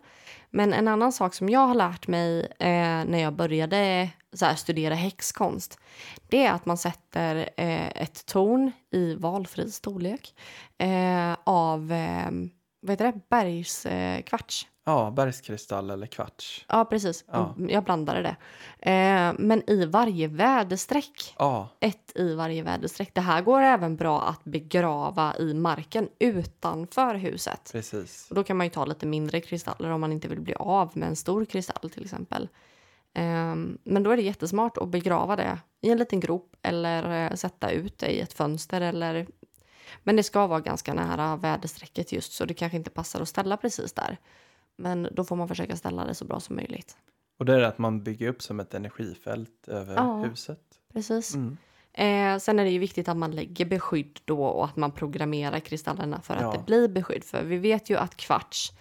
Men 0.50 0.72
en 0.72 0.88
annan 0.88 1.12
sak 1.12 1.34
som 1.34 1.48
jag 1.48 1.66
har 1.66 1.74
lärt 1.74 2.06
mig 2.06 2.40
eh, 2.58 3.04
när 3.04 3.18
jag 3.18 3.32
började 3.32 4.08
här, 4.40 4.54
studera 4.54 4.94
häxkonst 4.94 5.78
det 6.32 6.46
är 6.46 6.52
att 6.52 6.66
man 6.66 6.78
sätter 6.78 7.36
eh, 7.56 8.02
ett 8.02 8.26
torn 8.26 8.72
i 8.90 9.14
valfri 9.14 9.70
storlek 9.70 10.34
eh, 10.78 11.36
av 11.44 11.92
eh, 11.92 12.30
vad 12.80 12.90
heter 12.90 13.12
det? 13.12 13.20
bergskvarts. 13.28 14.66
Eh, 14.86 14.92
ja, 14.92 15.10
bergskristall 15.10 15.90
eller 15.90 16.06
kvarts. 16.06 16.64
Ja, 16.68 16.84
precis. 16.84 17.24
Ja. 17.32 17.54
Jag 17.68 17.84
blandade 17.84 18.22
det. 18.22 18.36
Eh, 18.90 19.34
men 19.38 19.70
i 19.70 19.86
varje 19.86 20.28
väderstreck. 20.28 21.34
Ja, 21.38 21.68
Ett 21.80 22.12
i 22.14 22.34
varje 22.34 22.62
väderstreck. 22.62 23.14
Det 23.14 23.20
här 23.20 23.42
går 23.42 23.60
även 23.60 23.96
bra 23.96 24.22
att 24.22 24.44
begrava 24.44 25.36
i 25.38 25.54
marken 25.54 26.08
utanför 26.18 27.14
huset. 27.14 27.70
precis. 27.72 28.26
Och 28.30 28.34
då 28.34 28.44
kan 28.44 28.56
man 28.56 28.66
ju 28.66 28.70
ta 28.70 28.84
lite 28.84 29.06
mindre 29.06 29.40
kristaller 29.40 29.90
om 29.90 30.00
man 30.00 30.12
inte 30.12 30.28
vill 30.28 30.40
bli 30.40 30.54
av 30.54 30.90
med 30.94 31.08
en 31.08 31.16
stor 31.16 31.44
kristall 31.44 31.90
till 31.90 32.02
exempel. 32.04 32.48
Ehm, 33.14 33.78
men 33.84 34.02
då 34.02 34.10
är 34.10 34.16
det 34.16 34.22
jättesmart 34.22 34.78
att 34.78 34.88
begrava 34.88 35.36
det 35.36 35.58
i 35.80 35.90
en 35.90 35.98
liten 35.98 36.20
grop 36.20 36.56
eller 36.62 37.26
eh, 37.30 37.34
sätta 37.34 37.70
ut 37.70 37.98
det 37.98 38.06
i 38.06 38.20
ett 38.20 38.32
fönster 38.32 38.80
eller 38.80 39.26
men 40.02 40.16
det 40.16 40.22
ska 40.22 40.46
vara 40.46 40.60
ganska 40.60 40.94
nära 40.94 41.36
väderstrecket 41.36 42.12
just 42.12 42.32
så 42.32 42.44
det 42.44 42.54
kanske 42.54 42.76
inte 42.76 42.90
passar 42.90 43.20
att 43.20 43.28
ställa 43.28 43.56
precis 43.56 43.92
där. 43.92 44.18
Men 44.82 45.08
då 45.12 45.24
får 45.24 45.36
man 45.36 45.48
försöka 45.48 45.76
ställa 45.76 46.04
det 46.04 46.14
så 46.14 46.24
bra 46.24 46.40
som 46.40 46.56
möjligt. 46.56 46.96
Och 47.38 47.44
det 47.44 47.54
är 47.54 47.60
att 47.60 47.78
man 47.78 48.02
bygger 48.02 48.28
upp 48.28 48.42
som 48.42 48.60
ett 48.60 48.74
energifält 48.74 49.68
över 49.68 49.94
Ja. 49.94 50.16
huset. 50.16 50.60
Precis. 50.92 51.34
Mm. 51.34 51.56
Eh, 51.94 52.38
sen 52.38 52.58
är 52.58 52.64
det 52.64 52.70
ju 52.70 52.78
viktigt 52.78 53.08
att 53.08 53.16
man 53.16 53.30
lägger 53.30 53.64
beskydd 53.64 54.20
då 54.24 54.44
och 54.44 54.64
att 54.64 54.76
man 54.76 54.92
programmerar 54.92 55.60
kristallerna 55.60 56.20
för 56.22 56.34
att 56.34 56.40
Ja. 56.42 56.52
det 56.52 56.64
blir 56.66 56.88
beskydd. 56.88 57.24
För 57.24 57.42
vi 57.42 57.56
vet 57.58 57.90
ju 57.90 57.96
att 57.96 58.16
kvarts 58.16 58.72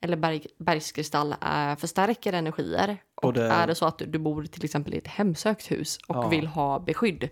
eller 0.00 0.16
berg, 0.16 0.46
bergskristall 0.58 1.34
är, 1.40 1.76
förstärker 1.76 2.32
energier. 2.32 2.96
Och, 3.14 3.24
Och 3.24 3.32
det- 3.32 3.42
är 3.48 3.66
det 3.66 3.74
så 3.74 3.86
att 3.86 3.98
du, 4.06 4.18
bor 4.18 4.44
till 4.44 4.64
exempel 4.64 4.94
i 4.94 4.98
ett 4.98 5.06
hemsökt 5.06 5.70
hus 5.70 5.98
och 6.08 6.16
Ja. 6.16 6.28
vill 6.28 6.46
ha 6.46 6.78
beskydd 6.78 7.28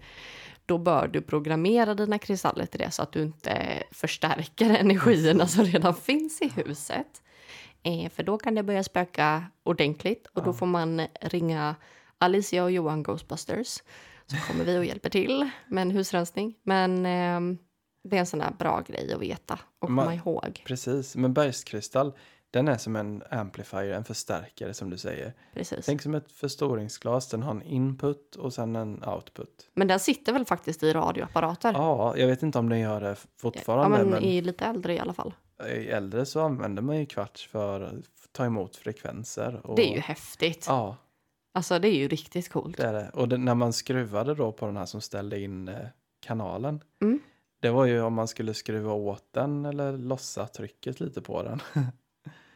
då 0.66 0.78
bör 0.78 1.08
du 1.08 1.20
programmera 1.22 1.94
dina 1.94 2.18
kristaller 2.18 2.66
till 2.66 2.80
det 2.80 2.90
så 2.90 3.02
att 3.02 3.12
du 3.12 3.22
inte 3.22 3.82
förstärker 3.92 4.70
energierna 4.80 5.46
som 5.46 5.64
redan 5.64 5.94
finns 5.94 6.42
i 6.42 6.48
huset. 6.48 7.22
Eh, 7.86 8.10
för 8.10 8.22
då 8.22 8.38
kan 8.38 8.54
det 8.54 8.62
börja 8.62 8.82
spöka 8.82 9.44
ordentligt 9.62 10.26
och 10.26 10.42
då 10.42 10.48
Ja. 10.48 10.54
får 10.54 10.66
man 10.66 11.02
ringa 11.20 11.74
Alicia 12.18 12.64
och 12.64 12.70
Johan 12.70 13.02
Ghostbusters 13.02 13.82
så 14.26 14.36
kommer 14.36 14.64
vi 14.64 14.78
och 14.78 14.84
hjälper 14.84 15.10
till 15.10 15.50
med 15.68 15.82
en 15.82 15.90
husrensning. 15.90 16.54
Men 16.62 17.06
ehm, 17.06 17.58
det 18.02 18.16
är 18.16 18.20
en 18.20 18.26
sån 18.26 18.38
där 18.38 18.52
bra 18.58 18.80
grej 18.86 19.12
att 19.12 19.20
veta 19.20 19.58
och 19.78 19.90
Man- 19.90 20.04
komma 20.04 20.14
ihåg. 20.14 20.62
Precis, 20.66 21.16
men 21.16 21.34
bergskristall, 21.34 22.12
den 22.50 22.68
är 22.68 22.76
som 22.78 22.96
en 22.96 23.22
amplifier, 23.30 23.90
en 23.90 24.04
förstärkare 24.04 24.74
som 24.74 24.90
du 24.90 24.98
säger. 24.98 25.32
Precis. 25.54 25.86
Tänk 25.86 26.02
som 26.02 26.14
ett 26.14 26.32
förstoringsglas, 26.32 27.28
den 27.28 27.42
har 27.42 27.50
en 27.50 27.62
input 27.62 28.36
och 28.36 28.54
sen 28.54 28.76
en 28.76 29.04
output. 29.04 29.68
Men 29.74 29.88
den 29.88 30.00
sitter 30.00 30.32
väl 30.32 30.44
faktiskt 30.44 30.82
i 30.82 30.92
radioapparater? 30.92 31.72
Ja, 31.72 32.16
jag 32.16 32.26
vet 32.26 32.42
inte 32.42 32.58
om 32.58 32.68
den 32.68 32.78
gör 32.80 33.00
det 33.00 33.08
Ja, 33.08 33.16
fortfarande, 33.40 33.98
men 33.98 34.10
men 34.10 34.22
i 34.22 34.40
lite 34.40 34.64
äldre 34.64 34.94
i 34.94 34.98
alla 34.98 35.12
fall. 35.12 35.34
Äldre 35.64 36.26
så 36.26 36.40
använder 36.40 36.82
man 36.82 36.96
ju 36.96 37.06
kvarts 37.06 37.46
för 37.48 37.80
att 37.80 38.32
ta 38.32 38.44
emot 38.44 38.76
frekvenser. 38.76 39.60
Och, 39.66 39.76
Det 39.76 39.90
är 39.90 39.94
ju 39.94 40.00
häftigt. 40.00 40.64
Ja, 40.68 40.96
Alltså 41.54 41.78
det 41.78 41.88
är 41.88 41.94
ju 41.94 42.08
riktigt 42.08 42.48
coolt. 42.48 42.76
det 42.76 42.82
är 42.86 42.92
det. 42.92 43.10
Och 43.14 43.28
det, 43.28 43.36
när 43.38 43.54
man 43.54 43.72
skruvade 43.72 44.34
då 44.34 44.52
på 44.52 44.66
den 44.66 44.76
här 44.76 44.86
som 44.86 45.00
ställde 45.00 45.40
in 45.40 45.68
eh, 45.68 45.76
kanalen, 46.20 46.80
Mm. 47.02 47.20
det 47.60 47.70
var 47.70 47.84
ju 47.84 48.00
om 48.02 48.14
man 48.14 48.28
skulle 48.28 48.54
skruva 48.54 48.92
åt 48.92 49.24
den 49.32 49.64
eller 49.66 49.98
lossa 49.98 50.46
trycket 50.46 51.00
lite 51.00 51.22
på 51.22 51.42
den. 51.42 51.60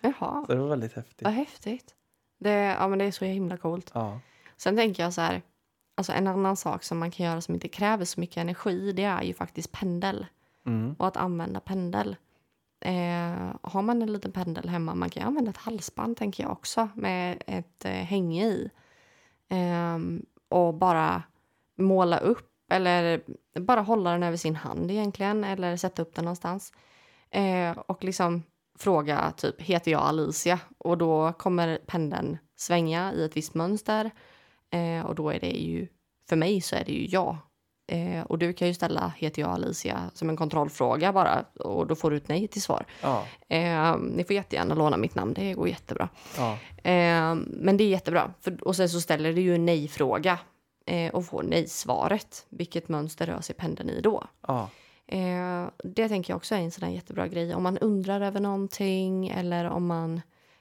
Jaha, 0.01 0.45
Så 0.47 0.53
det 0.53 0.59
var 0.59 0.69
väldigt 0.69 0.93
häftigt. 0.93 1.23
vad 1.23 1.33
häftigt. 1.33 1.95
Det, 2.41 2.51
ja, 2.51 2.89
men 2.89 2.99
det 2.99 3.05
är 3.05 3.11
så 3.13 3.25
himla 3.25 3.57
coolt. 3.57 3.91
Ja, 3.95 4.21
Sen 4.57 4.77
tänker 4.77 5.03
jag 5.03 5.13
så 5.15 5.21
här, 5.21 5.43
alltså 5.95 6.13
en 6.13 6.27
annan 6.27 6.57
sak 6.57 6.83
som 6.85 6.99
man 6.99 7.11
kan 7.11 7.27
göra 7.27 7.41
som 7.41 7.55
inte 7.55 7.69
kräver 7.69 8.05
så 8.05 8.21
mycket 8.21 8.37
energi, 8.37 8.93
det 8.93 9.05
är 9.05 9.23
ju 9.23 9.35
faktiskt 9.35 9.73
pendel 9.73 10.27
mm. 10.67 10.95
och 10.99 11.07
att 11.07 11.17
använda 11.17 11.61
pendel. 11.61 12.17
Eh, 12.81 13.55
har 13.62 13.83
man 13.83 14.03
en 14.03 14.12
liten 14.12 14.33
pendel 14.33 14.68
hemma, 14.68 14.95
man 14.95 15.11
kan 15.11 15.22
använda 15.22 15.51
ett 15.51 15.57
halsband 15.57 16.16
tänker 16.16 16.43
jag 16.43 16.53
också 16.53 16.89
med 16.95 17.43
ett 17.47 17.85
eh, 17.85 17.93
hänge 17.93 18.47
i. 18.47 18.70
Eh, 19.49 19.99
och 20.49 20.74
bara 20.74 21.22
måla 21.76 22.18
upp 22.18 22.51
eller 22.70 23.22
bara 23.61 23.81
hålla 23.81 24.12
den 24.12 24.22
över 24.22 24.37
sin 24.37 24.57
hand 24.57 24.91
egentligen 24.91 25.45
eller 25.45 25.76
sätta 25.76 26.03
upp 26.03 26.14
den 26.14 26.24
någonstans. 26.24 26.72
Eh, 27.31 27.70
och 27.70 28.05
liksom 28.05 28.43
fråga 28.78 29.33
typ 29.37 29.61
heter 29.61 29.91
jag 29.91 30.03
Alicia 30.03 30.61
och 30.78 30.99
då 30.99 31.33
kommer 31.33 31.78
pendeln 31.87 32.39
svänga 32.57 33.12
i 33.12 33.24
ett 33.24 33.37
visst 33.37 33.55
mönster 33.55 34.11
eh, 34.70 35.07
och 35.07 35.14
då 35.14 35.31
är 35.31 35.41
det 35.41 35.51
ju 35.51 35.89
för 36.28 36.37
mig 36.37 36.61
så 36.61 36.76
är 36.76 36.85
det 36.85 36.93
ju 36.93 37.07
jag. 37.07 37.37
Eh, 37.93 38.22
och 38.22 38.38
du 38.38 38.53
kan 38.53 38.68
ju 38.68 38.74
ställa 38.74 39.12
heter 39.16 39.43
jag 39.43 39.51
Alicia 39.51 40.11
som 40.14 40.28
en 40.30 40.36
kontrollfråga 40.36 41.12
bara 41.12 41.45
och 41.59 41.86
då 41.86 41.95
får 41.95 42.11
du 42.11 42.16
ett 42.16 42.28
nej 42.28 42.49
till 42.49 42.62
svar. 42.62 42.84
ja, 43.03 43.24
Eh, 43.49 43.97
ni 43.97 44.24
får 44.24 44.36
jättegärna 44.36 44.74
låna 44.74 44.97
mitt 44.97 45.14
namn, 45.14 45.34
det 45.34 45.55
går 45.55 45.68
jättebra. 45.68 46.09
ja, 46.36 46.59
Eh, 46.82 47.34
men 47.47 47.76
det 47.76 47.84
är 47.84 47.88
jättebra. 47.88 48.34
För, 48.41 48.64
och 48.64 48.76
sen 48.76 48.88
så 48.88 49.01
ställer 49.01 49.32
du 49.32 49.41
ju 49.41 49.55
en 49.55 49.66
nej-fråga 49.66 50.38
eh, 50.86 51.14
och 51.14 51.24
får 51.26 51.43
nej-svaret. 51.43 52.47
Vilket 52.49 52.88
mönster 52.88 53.26
rör 53.26 53.41
sig 53.41 53.55
pendeln 53.55 53.91
i 53.91 54.01
då? 54.01 54.24
ja. 54.47 54.68
Eh, 55.07 55.66
det 55.84 56.09
tänker 56.09 56.32
jag 56.32 56.36
också 56.36 56.55
är 56.55 56.59
en 56.59 56.70
sån 56.70 56.93
jättebra 56.93 57.28
grej. 57.28 57.55
Om 57.55 57.62
man 57.62 57.78
undrar 57.78 58.20
över 58.20 58.41
någonting 58.41 59.28
eller 59.28 59.64
om 59.64 59.86
man... 59.86 60.20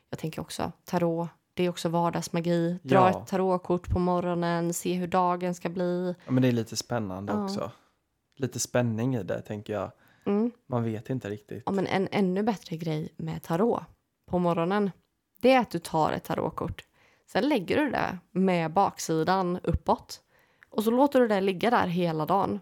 Jag 0.10 0.20
tänker 0.20 0.42
också 0.42 0.72
tarot. 0.86 1.28
Det 1.60 1.66
är 1.66 1.70
också 1.70 1.90
vardagsmagi. 1.90 2.80
Dra 2.84 2.96
Ja. 2.96 3.10
ett 3.10 3.28
tarotkort 3.28 3.90
på 3.90 4.00
morgonen, 4.00 4.74
se 4.74 4.94
hur 4.94 5.08
dagen 5.08 5.56
ska 5.56 5.70
bli. 5.70 6.16
Ja, 6.26 6.32
men 6.32 6.42
det 6.42 6.48
är 6.48 6.52
lite 6.52 6.76
spännande 6.76 7.34
Ja. 7.34 7.44
också. 7.44 7.72
Lite 8.38 8.60
spänning 8.60 9.16
i 9.16 9.24
det, 9.24 9.42
tänker 9.42 9.74
jag. 9.74 9.92
Mm. 10.26 10.52
Man 10.68 10.84
vet 10.84 11.10
inte 11.10 11.30
riktigt. 11.30 11.64
Ja, 11.66 11.72
men 11.72 11.88
en 11.88 12.08
ännu 12.12 12.44
bättre 12.44 12.78
grej 12.78 13.14
med 13.18 13.44
tarot 13.44 13.82
på 14.30 14.40
morgonen 14.40 14.92
det 15.42 15.54
är 15.54 15.60
att 15.60 15.70
du 15.72 15.80
tar 15.80 16.12
ett 16.12 16.24
tarotkort. 16.24 16.84
Sen 17.28 17.50
lägger 17.50 17.78
du 17.78 17.90
det 17.92 18.18
med 18.32 18.74
baksidan 18.74 19.60
uppåt 19.64 20.22
och 20.70 20.84
så 20.84 20.92
låter 20.92 21.20
du 21.20 21.28
det 21.28 21.42
ligga 21.42 21.70
där 21.70 21.88
hela 21.88 22.26
dagen. 22.26 22.60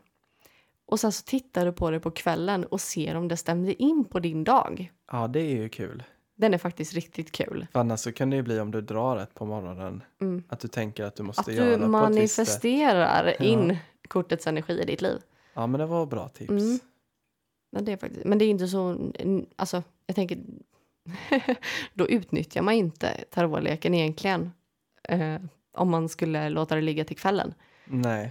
Och 0.86 1.00
sen 1.00 1.12
så 1.12 1.24
tittar 1.24 1.66
du 1.66 1.72
på 1.72 1.92
det 1.92 2.00
på 2.00 2.12
kvällen 2.12 2.64
och 2.66 2.82
ser 2.82 3.16
om 3.16 3.28
det 3.28 3.38
stämde 3.38 3.84
in 3.84 4.06
på 4.06 4.20
din 4.20 4.44
dag. 4.44 4.92
Ja, 5.12 5.28
det 5.28 5.40
är 5.40 5.56
ju 5.56 5.70
kul. 5.70 6.04
Den 6.40 6.54
är 6.54 6.58
faktiskt 6.58 6.94
riktigt 6.94 7.32
kul. 7.32 7.68
För 7.72 7.80
annars 7.80 8.00
så 8.00 8.12
kan 8.12 8.30
det 8.30 8.36
ju 8.36 8.42
bli 8.42 8.60
om 8.60 8.72
du 8.72 8.82
drar 8.82 9.18
ett 9.18 9.34
på 9.34 9.46
morgonen. 9.46 10.04
Mm. 10.22 10.44
Att 10.50 10.60
du 10.60 10.68
tänker 10.68 11.04
att 11.04 11.16
du 11.16 11.24
måste 11.24 11.42
Att 11.42 11.54
göra 11.54 11.66
du 11.66 11.72
på 11.72 11.76
ett 11.76 11.82
visst 11.82 11.92
manifesterar 11.92 13.36
Ja. 13.40 13.46
in 13.46 13.78
kortets 14.08 14.48
energi 14.48 14.82
i 14.82 14.86
ditt 14.86 15.02
liv. 15.02 15.20
Ja, 15.54 15.68
men 15.68 15.80
det 15.80 15.86
var 15.86 16.06
bra 16.06 16.28
tips. 16.28 16.50
Mm. 16.50 16.80
Men 17.72 17.86
det 17.86 17.92
är, 17.92 17.98
faktiskt, 17.98 18.26
men 18.26 18.38
det 18.38 18.46
är 18.46 18.50
inte 18.50 18.68
så... 18.68 19.12
Alltså, 19.56 19.84
jag 20.06 20.16
tänker... 20.16 20.38
då 21.94 22.08
utnyttjar 22.08 22.62
man 22.62 22.74
inte 22.74 23.24
tarotleken 23.32 23.94
egentligen. 23.94 24.52
Eh, 25.04 25.36
om 25.74 25.90
man 25.90 26.10
skulle 26.10 26.50
låta 26.50 26.76
det 26.76 26.82
ligga 26.82 27.06
till 27.06 27.18
kvällen. 27.18 27.54
Nej. 27.86 28.30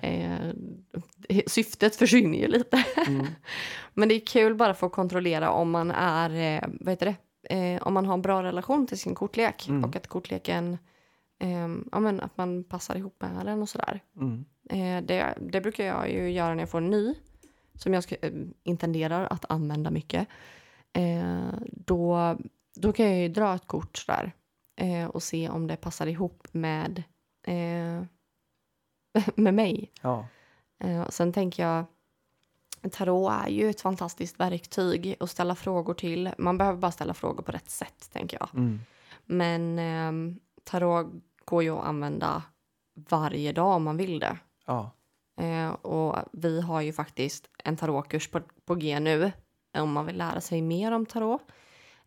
Eh, 1.29 1.41
syftet 1.47 1.97
försvinner 1.97 2.39
ju 2.39 2.47
lite. 2.49 2.85
Mm. 3.07 3.27
Men 3.95 4.09
det 4.09 4.15
är 4.15 4.27
kul 4.27 4.55
bara 4.55 4.75
för 4.75 4.87
att 4.87 4.93
kontrollera 4.93 5.51
om 5.51 5.71
man 5.71 5.91
är, 5.91 6.31
eh, 6.57 6.69
vad 6.81 6.93
heter 6.93 7.07
det, 7.07 7.15
eh, 7.51 7.83
om 7.83 7.95
man 7.95 8.07
har 8.07 8.15
en 8.15 8.23
bra 8.23 8.43
relation 8.43 8.87
till 8.87 8.99
sin 8.99 9.15
kortlek 9.15 9.69
Mm. 9.69 9.85
och 9.85 9.97
att 9.97 10.07
kortleken, 10.07 10.79
eh, 11.41 11.69
ja 11.93 12.01
men 12.01 12.21
att 12.21 12.37
man 12.37 12.65
passar 12.65 12.97
ihop 12.97 13.17
med 13.23 13.47
den 13.47 13.63
och 13.63 13.69
sådär. 13.69 14.01
Mm. 14.17 14.45
Eh, 14.71 15.07
det, 15.07 15.39
det 15.41 15.61
brukar 15.61 15.85
jag 15.85 16.11
ju 16.11 16.31
göra 16.31 16.55
när 16.55 16.63
jag 16.63 16.71
får 16.71 16.79
en 16.79 16.91
ny 16.91 17.15
som 17.75 17.95
jag 17.95 18.03
ska, 18.03 18.17
eh, 18.17 18.33
intenderar 18.63 19.27
att 19.31 19.45
använda 19.49 19.91
mycket. 19.91 20.29
Eh, 20.93 21.53
då, 21.73 22.37
då 22.77 22.93
kan 22.93 23.07
jag 23.07 23.19
ju 23.19 23.29
dra 23.29 23.55
ett 23.55 23.67
kort 23.67 23.97
sådär 23.97 24.33
eh, 24.81 25.07
och 25.07 25.23
se 25.23 25.49
om 25.49 25.67
det 25.67 25.77
passar 25.77 26.07
ihop 26.07 26.49
med, 26.53 27.03
med 29.35 29.55
mig. 29.55 29.93
Ja. 30.03 30.27
Sen 31.09 31.33
tänker 31.33 31.63
jag, 31.63 31.85
tarot 32.91 33.33
är 33.45 33.49
ju 33.49 33.71
ett 33.71 33.81
fantastiskt 33.81 34.41
verktyg 34.41 35.17
att 35.21 35.31
ställa 35.31 35.55
frågor 35.55 35.95
till. 35.95 36.31
Man 36.39 36.59
behöver 36.59 36.79
bara 36.79 36.93
ställa 36.93 37.15
frågor 37.15 37.43
på 37.43 37.53
rätt 37.53 37.71
sätt, 37.71 38.11
tänker 38.13 38.39
jag. 38.41 38.49
Mm. 38.55 38.81
Men 39.25 39.79
eh, 39.79 40.37
tarot 40.65 41.07
går 41.45 41.63
ju 41.63 41.71
att 41.71 41.85
använda 41.85 42.43
varje 43.09 43.53
dag 43.53 43.77
om 43.77 43.83
man 43.85 43.97
vill 43.97 44.19
det. 44.19 44.39
Ja. 44.67 44.91
Eh, 45.41 45.69
och 45.71 46.17
vi 46.33 46.61
har 46.61 46.81
ju 46.81 46.93
faktiskt 46.93 47.49
en 47.65 47.77
tarotkurs 47.77 48.29
på, 48.29 48.41
på 48.65 48.75
G 48.75 49.01
nu 49.01 49.33
om 49.79 49.93
man 49.93 50.07
vill 50.07 50.17
lära 50.19 50.41
sig 50.41 50.63
mer 50.63 50.93
om 50.93 51.07
tarot. 51.07 51.43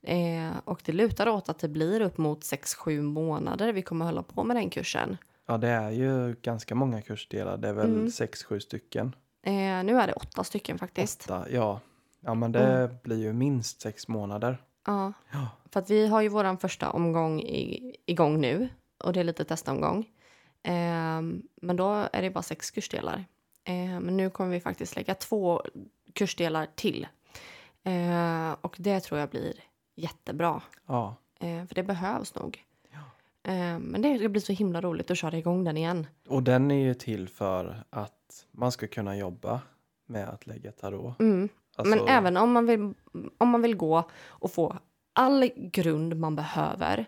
Eh, 0.02 0.52
och 0.66 0.82
det 0.86 0.92
lutar 0.92 1.28
åt 1.28 1.50
att 1.50 1.60
det 1.60 1.68
blir 1.70 2.02
upp 2.02 2.18
mot 2.18 2.40
6-7 2.42 3.02
månader 3.02 3.74
vi 3.74 3.82
kommer 3.82 4.06
hålla 4.06 4.24
på 4.24 4.44
med 4.44 4.56
den 4.56 4.70
kursen. 4.70 5.18
ja, 5.48 5.58
det 5.58 5.68
är 5.68 5.90
ju 5.90 6.36
ganska 6.42 6.76
många 6.76 7.02
kursdelar. 7.02 7.58
Det 7.58 7.70
är 7.70 7.74
väl 7.74 7.94
Mm. 7.96 8.12
sex, 8.12 8.44
sju 8.44 8.60
stycken. 8.60 9.16
Eh, 9.42 9.54
nu 9.84 10.00
är 10.00 10.08
det 10.08 10.14
åtta 10.14 10.44
stycken 10.44 10.78
faktiskt. 10.78 11.22
Åtta, 11.24 11.46
ja. 11.52 11.80
Ja, 12.22 12.34
men 12.34 12.52
det 12.52 12.96
blir 13.04 13.18
ju 13.18 13.34
minst 13.34 13.82
sex 13.82 14.08
månader. 14.08 14.58
Ja, 14.86 15.14
Ja. 15.32 15.48
för 15.72 15.80
att 15.80 15.90
vi 15.90 16.08
har 16.08 16.22
ju 16.22 16.28
våran 16.30 16.58
första 16.58 16.90
omgång 16.90 17.40
i, 17.42 17.96
igång 18.06 18.42
nu 18.42 18.70
och 19.04 19.14
det 19.14 19.20
är 19.20 19.24
lite 19.24 19.46
testomgång. 19.46 20.06
Eh, 20.64 21.22
men 21.62 21.76
då 21.76 22.08
är 22.14 22.22
det 22.22 22.30
bara 22.30 22.42
sex 22.42 22.72
kursdelar. 22.72 23.26
Eh, 23.64 24.00
men 24.00 24.18
nu 24.18 24.30
kommer 24.30 24.52
vi 24.52 24.60
faktiskt 24.60 24.96
lägga 24.96 25.14
två 25.16 25.62
kursdelar 26.14 26.68
till. 26.76 27.08
Eh, 27.84 28.52
och 28.62 28.76
det 28.80 29.00
tror 29.00 29.20
jag 29.20 29.30
blir 29.30 29.54
jättebra. 29.96 30.62
Ja. 30.86 31.16
Eh, 31.40 31.66
för 31.66 31.76
det 31.76 31.84
behövs 31.84 32.36
nog. 32.36 32.64
Eh, 33.44 33.80
men 33.80 34.02
det 34.02 34.18
ska 34.20 34.30
bli 34.30 34.42
så 34.42 34.54
himla 34.54 34.82
roligt 34.82 35.12
att 35.12 35.18
köra 35.18 35.38
igång 35.38 35.64
den 35.64 35.78
igen. 35.78 36.08
Och 36.28 36.44
den 36.44 36.72
är 36.72 36.76
ju 36.86 36.94
till 36.94 37.30
för 37.30 37.84
att 37.90 38.14
man 38.52 38.72
ska 38.72 38.88
kunna 38.88 39.18
jobba 39.18 39.62
med 40.06 40.30
att 40.30 40.48
lägga 40.48 40.72
tarot. 40.72 41.20
Mm. 41.20 41.50
Alltså, 41.76 41.96
Men 41.96 42.08
även 42.08 42.38
om 42.38 42.52
man, 42.52 42.66
vill, 42.66 42.94
om 43.38 43.50
man 43.50 43.62
vill 43.62 43.76
gå 43.76 44.10
och 44.28 44.52
få 44.52 44.78
all 45.14 45.50
grund 45.56 46.18
man 46.18 46.36
behöver 46.36 47.06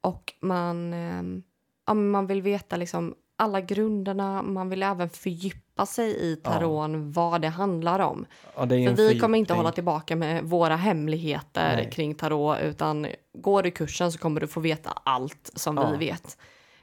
och 0.00 0.34
man, 0.40 0.92
eh, 0.92 1.42
ja, 1.86 1.94
man 1.94 2.26
vill 2.26 2.42
veta 2.42 2.76
liksom 2.76 3.14
alla 3.36 3.60
grunderna, 3.60 4.42
man 4.42 4.68
vill 4.68 4.82
även 4.82 5.10
fördjupa 5.10 5.86
sig 5.86 6.32
i 6.32 6.36
taron, 6.36 7.12
vad 7.12 7.40
det 7.40 7.48
handlar 7.48 7.98
om. 7.98 8.26
ja, 8.56 8.66
det 8.66 8.96
För 8.96 9.08
vi 9.08 9.18
kommer 9.18 9.38
inte 9.38 9.54
hålla 9.54 9.72
tillbaka 9.72 10.16
med 10.16 10.44
våra 10.44 10.76
hemligheter 10.76 11.76
Nej. 11.76 11.90
kring 11.90 12.14
tarot 12.14 12.58
utan 12.60 13.06
går 13.34 13.62
du 13.62 13.70
kursen 13.70 14.12
så 14.12 14.18
kommer 14.18 14.40
du 14.40 14.46
få 14.46 14.60
veta 14.60 14.90
allt 15.04 15.50
som 15.54 15.76
Ja. 15.76 15.90
vi 15.90 15.96
vet. 15.96 16.38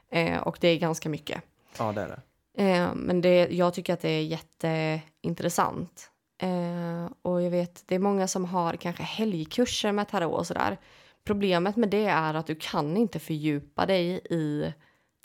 Eh, 0.09 0.37
och 0.37 0.57
det 0.61 0.67
är 0.67 0.77
ganska 0.79 1.09
mycket. 1.09 1.41
Ja, 1.79 1.91
det 1.91 2.01
är 2.01 2.07
det. 2.07 2.21
Eh, 2.57 2.93
men 2.95 3.21
det, 3.21 3.47
jag 3.51 3.73
tycker 3.73 3.93
att 3.93 4.01
det 4.01 4.09
är 4.09 4.21
jätteintressant. 4.23 6.11
Eh, 6.37 7.09
och 7.21 7.41
jag 7.41 7.49
vet, 7.51 7.83
det 7.87 7.95
är 7.95 7.99
många 7.99 8.27
som 8.27 8.45
har 8.45 8.73
kanske 8.75 9.03
helgkurser 9.03 9.91
med 9.91 10.07
tarot 10.07 10.39
och 10.39 10.47
sådär. 10.47 10.77
Problemet 11.23 11.75
med 11.75 11.89
det 11.89 12.05
är 12.05 12.33
att 12.33 12.47
du 12.47 12.55
kan 12.55 12.97
inte 12.97 13.19
fördjupa 13.19 13.85
dig 13.85 14.21
i 14.29 14.73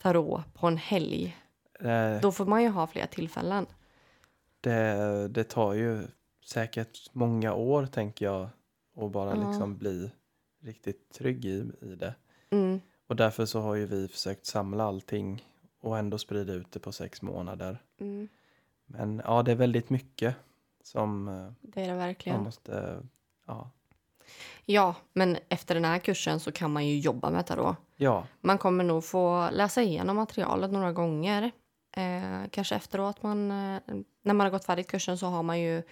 tarot 0.01 0.41
på 0.53 0.67
en 0.67 0.77
helg. 0.77 1.37
Eh, 1.79 2.21
Då 2.21 2.31
får 2.31 2.45
man 2.45 2.63
ju 2.63 2.69
ha 2.69 2.87
fler 2.87 3.05
tillfällen. 3.05 3.65
det. 4.61 5.27
Det 5.27 5.43
tar 5.43 5.73
ju 5.73 6.01
säkert 6.45 7.09
många 7.13 7.53
år, 7.53 7.85
tänker 7.85 8.25
jag, 8.25 8.49
att 8.97 9.11
bara 9.11 9.35
Ja. 9.35 9.47
liksom 9.49 9.77
bli 9.77 10.11
riktigt 10.63 11.11
trygg 11.13 11.45
i, 11.45 11.71
i 11.81 11.95
det. 11.95 12.15
Mm, 12.49 12.81
Och 13.07 13.15
därför 13.15 13.45
så 13.45 13.59
har 13.61 13.75
ju 13.75 13.85
vi 13.85 14.07
försökt 14.07 14.45
samla 14.45 14.83
allting 14.83 15.45
och 15.81 15.97
ändå 15.97 16.17
sprida 16.17 16.53
ut 16.53 16.71
det 16.71 16.79
på 16.79 16.91
sex 16.91 17.21
månader. 17.21 17.77
mm, 17.99 18.27
Men 18.85 19.21
ja, 19.25 19.43
det 19.43 19.51
är 19.51 19.55
väldigt 19.55 19.89
mycket 19.89 20.35
som 20.83 21.27
eh, 21.27 21.51
det 21.61 21.81
är 21.81 21.85
det 21.85 21.89
man 21.91 21.97
verkligen. 21.97 22.43
måste... 22.43 23.01
Ja, 23.47 23.69
Ja, 24.65 24.95
men 25.13 25.37
efter 25.49 25.75
den 25.75 25.85
här 25.85 25.99
kursen 25.99 26.39
så 26.39 26.51
kan 26.51 26.71
man 26.73 26.87
ju 26.87 26.99
jobba 26.99 27.29
med 27.29 27.45
tarot. 27.47 27.75
ja, 27.95 28.27
Man 28.41 28.57
kommer 28.57 28.83
nog 28.83 29.05
få 29.05 29.49
läsa 29.51 29.81
igenom 29.81 30.15
materialet 30.15 30.71
några 30.71 30.91
gånger. 30.91 31.51
Eh, 31.97 32.49
kanske 32.51 32.75
efteråt, 32.75 33.23
man, 33.23 33.51
eh, 33.51 33.79
när 34.21 34.33
man 34.33 34.39
har 34.39 34.49
gått 34.51 34.65
färdigt 34.65 34.87
kursen 34.87 35.17
så 35.17 35.27
har 35.27 35.43
man 35.43 35.59
ju... 35.59 35.83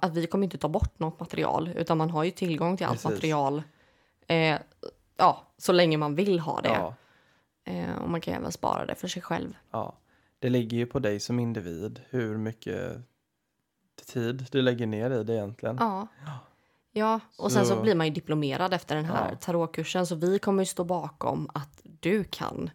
Att 0.00 0.14
vi 0.14 0.26
kommer 0.26 0.44
inte 0.44 0.58
ta 0.58 0.68
bort 0.68 0.98
något 0.98 1.20
material 1.20 1.68
utan 1.76 1.98
man 1.98 2.10
har 2.10 2.24
ju 2.24 2.30
tillgång 2.30 2.76
till 2.76 2.86
allt 2.86 3.02
Precis. 3.02 3.10
material. 3.16 3.62
Eh, 4.26 4.58
ja, 5.16 5.42
så 5.56 5.72
länge 5.72 5.96
man 5.96 6.14
vill 6.14 6.40
ha 6.40 6.60
det. 6.60 6.68
ja, 6.68 6.94
och 8.02 8.10
man 8.10 8.20
kan 8.20 8.34
även 8.34 8.52
spara 8.52 8.86
det 8.86 8.94
för 8.94 9.08
sig 9.08 9.22
själv. 9.22 9.56
ja. 9.70 9.96
Det 10.38 10.48
ligger 10.50 10.76
ju 10.76 10.86
på 10.86 10.98
dig 10.98 11.20
som 11.20 11.38
individ 11.38 12.00
hur 12.10 12.36
mycket 12.38 12.96
tid 14.06 14.46
du 14.50 14.62
lägger 14.62 14.86
ner 14.86 15.10
i 15.10 15.24
det 15.24 15.34
egentligen. 15.34 15.76
Ja. 15.80 16.06
Ja, 16.92 17.20
och 17.38 17.52
sen 17.52 17.66
så 17.66 17.74
Så- 17.76 17.82
blir 17.82 17.94
man 17.94 18.06
ju 18.06 18.12
diplomerad 18.12 18.74
efter 18.74 18.96
den 18.96 19.04
här 19.04 19.30
Ja. 19.30 19.36
tarotkursen 19.36 20.06
så 20.06 20.14
vi 20.14 20.38
kommer 20.38 20.62
ju 20.62 20.66
stå 20.66 20.84
bakom 20.84 21.50
att 21.54 21.80
du 22.00 22.24
kan 22.24 22.70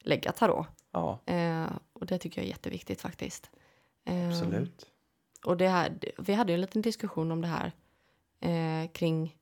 lägga 0.00 0.32
tarot. 0.32 0.66
Ja, 0.92 1.18
Eh, 1.26 1.66
och 1.92 2.06
det 2.06 2.18
tycker 2.18 2.40
jag 2.40 2.44
är 2.46 2.50
jätteviktigt 2.50 3.00
faktiskt. 3.00 3.50
Eh, 4.04 4.28
absolut. 4.28 4.86
Och 5.44 5.56
det 5.56 5.68
här, 5.68 5.98
vi 6.18 6.32
hade 6.34 6.52
ju 6.52 6.54
en 6.54 6.60
liten 6.60 6.82
diskussion 6.82 7.32
om 7.32 7.40
det 7.40 7.48
här 7.48 7.72
eh, 8.40 8.90
kring 8.90 9.36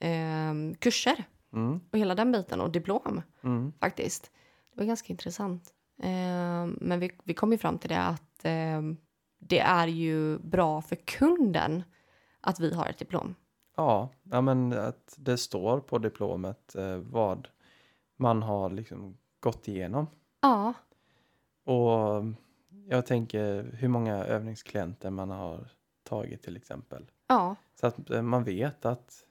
eh, 0.00 0.54
kurser 0.78 1.24
Mm, 1.52 1.80
och 1.92 1.98
hela 1.98 2.14
den 2.14 2.32
biten 2.32 2.60
och 2.60 2.70
diplom 2.70 3.22
mm, 3.42 3.72
faktiskt. 3.80 4.30
Det 4.74 4.80
var 4.80 4.86
ganska 4.86 5.12
intressant. 5.12 5.74
Eh, 6.02 6.66
men 6.66 7.00
vi, 7.00 7.10
vi 7.24 7.34
kom 7.34 7.52
ju 7.52 7.58
fram 7.58 7.78
till 7.78 7.90
det 7.90 8.02
att 8.02 8.44
eh, 8.44 8.82
det 9.38 9.58
är 9.60 9.86
ju 9.86 10.38
bra 10.38 10.82
för 10.82 10.96
kunden 10.96 11.82
att 12.40 12.60
vi 12.60 12.74
har 12.74 12.86
ett 12.86 12.98
diplom. 12.98 13.34
ja, 13.76 14.08
ja, 14.22 14.40
men 14.40 14.72
att 14.72 15.14
det 15.18 15.38
står 15.38 15.80
på 15.80 15.98
diplomet 15.98 16.74
eh, 16.74 16.96
vad 16.96 17.48
man 18.16 18.42
har 18.42 18.70
liksom 18.70 19.16
gått 19.40 19.68
igenom. 19.68 20.06
Ja, 20.40 20.72
Och 21.64 22.24
jag 22.88 23.06
tänker 23.06 23.70
hur 23.78 23.88
många 23.88 24.14
övningsklienter 24.24 25.10
man 25.10 25.30
har 25.30 25.68
tagit 26.02 26.42
till 26.42 26.56
exempel. 26.56 27.10
ja. 27.26 27.56
Så 27.80 27.86
att 27.86 28.10
eh, 28.10 28.22
man 28.22 28.44
vet 28.44 28.84
att... 28.84 29.24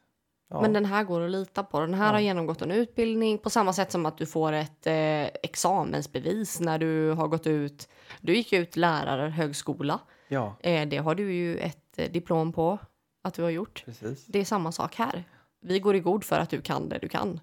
Ja, 0.50 0.62
Men 0.62 0.74
den 0.74 0.86
här 0.86 1.04
går 1.04 1.22
att 1.22 1.32
lita 1.32 1.64
på. 1.64 1.80
Den 1.80 1.94
här 1.94 2.06
Ja. 2.06 2.12
har 2.12 2.20
genomgått 2.20 2.62
en 2.62 2.72
utbildning 2.72 3.38
på 3.38 3.50
samma 3.50 3.74
sätt 3.74 3.92
som 3.92 4.06
att 4.06 4.18
du 4.18 4.26
får 4.26 4.54
ett 4.54 4.88
eh, 4.88 5.24
examensbevis 5.24 6.60
när 6.60 6.80
du 6.80 7.10
har 7.12 7.28
gått 7.28 7.48
ut. 7.48 7.90
Du 8.22 8.36
gick 8.36 8.54
ut 8.54 8.76
lärarhögskola. 8.76 10.00
ja, 10.28 10.56
Eh, 10.60 10.88
det 10.88 10.98
har 10.98 11.16
du 11.16 11.34
ju 11.34 11.58
ett 11.58 12.00
eh, 12.00 12.12
diplom 12.12 12.54
på 12.54 12.80
att 13.22 13.34
du 13.34 13.44
har 13.44 13.50
gjort. 13.50 13.84
precis. 13.86 14.26
Det 14.26 14.40
är 14.40 14.46
samma 14.46 14.72
sak 14.72 14.96
här. 14.96 15.24
Vi 15.62 15.80
går 15.80 15.96
i 15.96 16.00
god 16.00 16.24
för 16.24 16.40
att 16.40 16.50
du 16.50 16.62
kan 16.62 16.90
det 16.90 16.98
du 17.00 17.10
kan. 17.10 17.40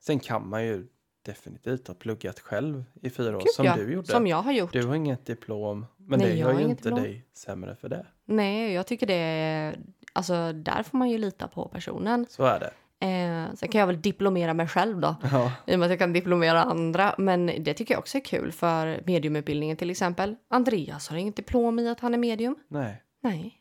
Sen 0.00 0.18
kan 0.20 0.48
man 0.48 0.64
ju 0.66 0.86
definitivt 1.26 1.88
ha 1.88 1.94
pluggat 1.94 2.40
själv 2.40 2.84
i 3.02 3.10
fyra 3.10 3.36
år 3.36 3.40
Gud, 3.40 3.50
som 3.54 3.64
ja, 3.66 3.76
du 3.76 3.92
gjorde. 3.92 4.06
Som 4.08 4.26
jag 4.26 4.42
har 4.42 4.52
gjort. 4.52 4.72
Du 4.72 4.86
har 4.86 4.94
inget 4.94 5.26
diplom, 5.26 5.86
men 5.96 6.18
Nej, 6.18 6.28
det 6.30 6.36
gör 6.36 6.58
ju 6.58 6.64
inte 6.64 6.82
diplom. 6.82 7.02
dig 7.02 7.26
sämre 7.34 7.76
för 7.76 7.88
det. 7.88 8.06
Nej, 8.24 8.72
jag 8.72 8.86
tycker 8.86 9.06
det. 9.06 9.74
Alltså, 10.12 10.52
där 10.52 10.82
får 10.82 10.98
man 10.98 11.10
ju 11.10 11.18
lita 11.18 11.48
på 11.48 11.68
personen. 11.68 12.26
Så 12.30 12.44
är 12.44 12.60
det. 12.60 12.70
Eh, 13.06 13.54
sen 13.54 13.68
kan 13.68 13.78
jag 13.78 13.86
väl 13.86 14.00
diplomera 14.00 14.54
mig 14.54 14.68
själv 14.68 15.00
då. 15.00 15.16
Ja, 15.32 15.52
I 15.66 15.74
och 15.74 15.78
med 15.78 15.86
att 15.86 15.90
jag 15.90 15.98
kan 15.98 16.12
diplomera 16.12 16.62
andra. 16.62 17.14
Men 17.18 17.46
det 17.46 17.74
tycker 17.74 17.94
jag 17.94 17.98
också 17.98 18.18
är 18.18 18.22
kul 18.24 18.52
för 18.52 19.02
mediumutbildningen 19.06 19.76
till 19.76 19.90
exempel. 19.90 20.36
Andreas 20.48 21.08
har 21.08 21.16
inget 21.16 21.36
diplom 21.36 21.78
i 21.78 21.88
att 21.88 22.00
han 22.00 22.14
är 22.14 22.18
medium. 22.18 22.56
nej, 22.68 23.02
Nej. 23.22 23.56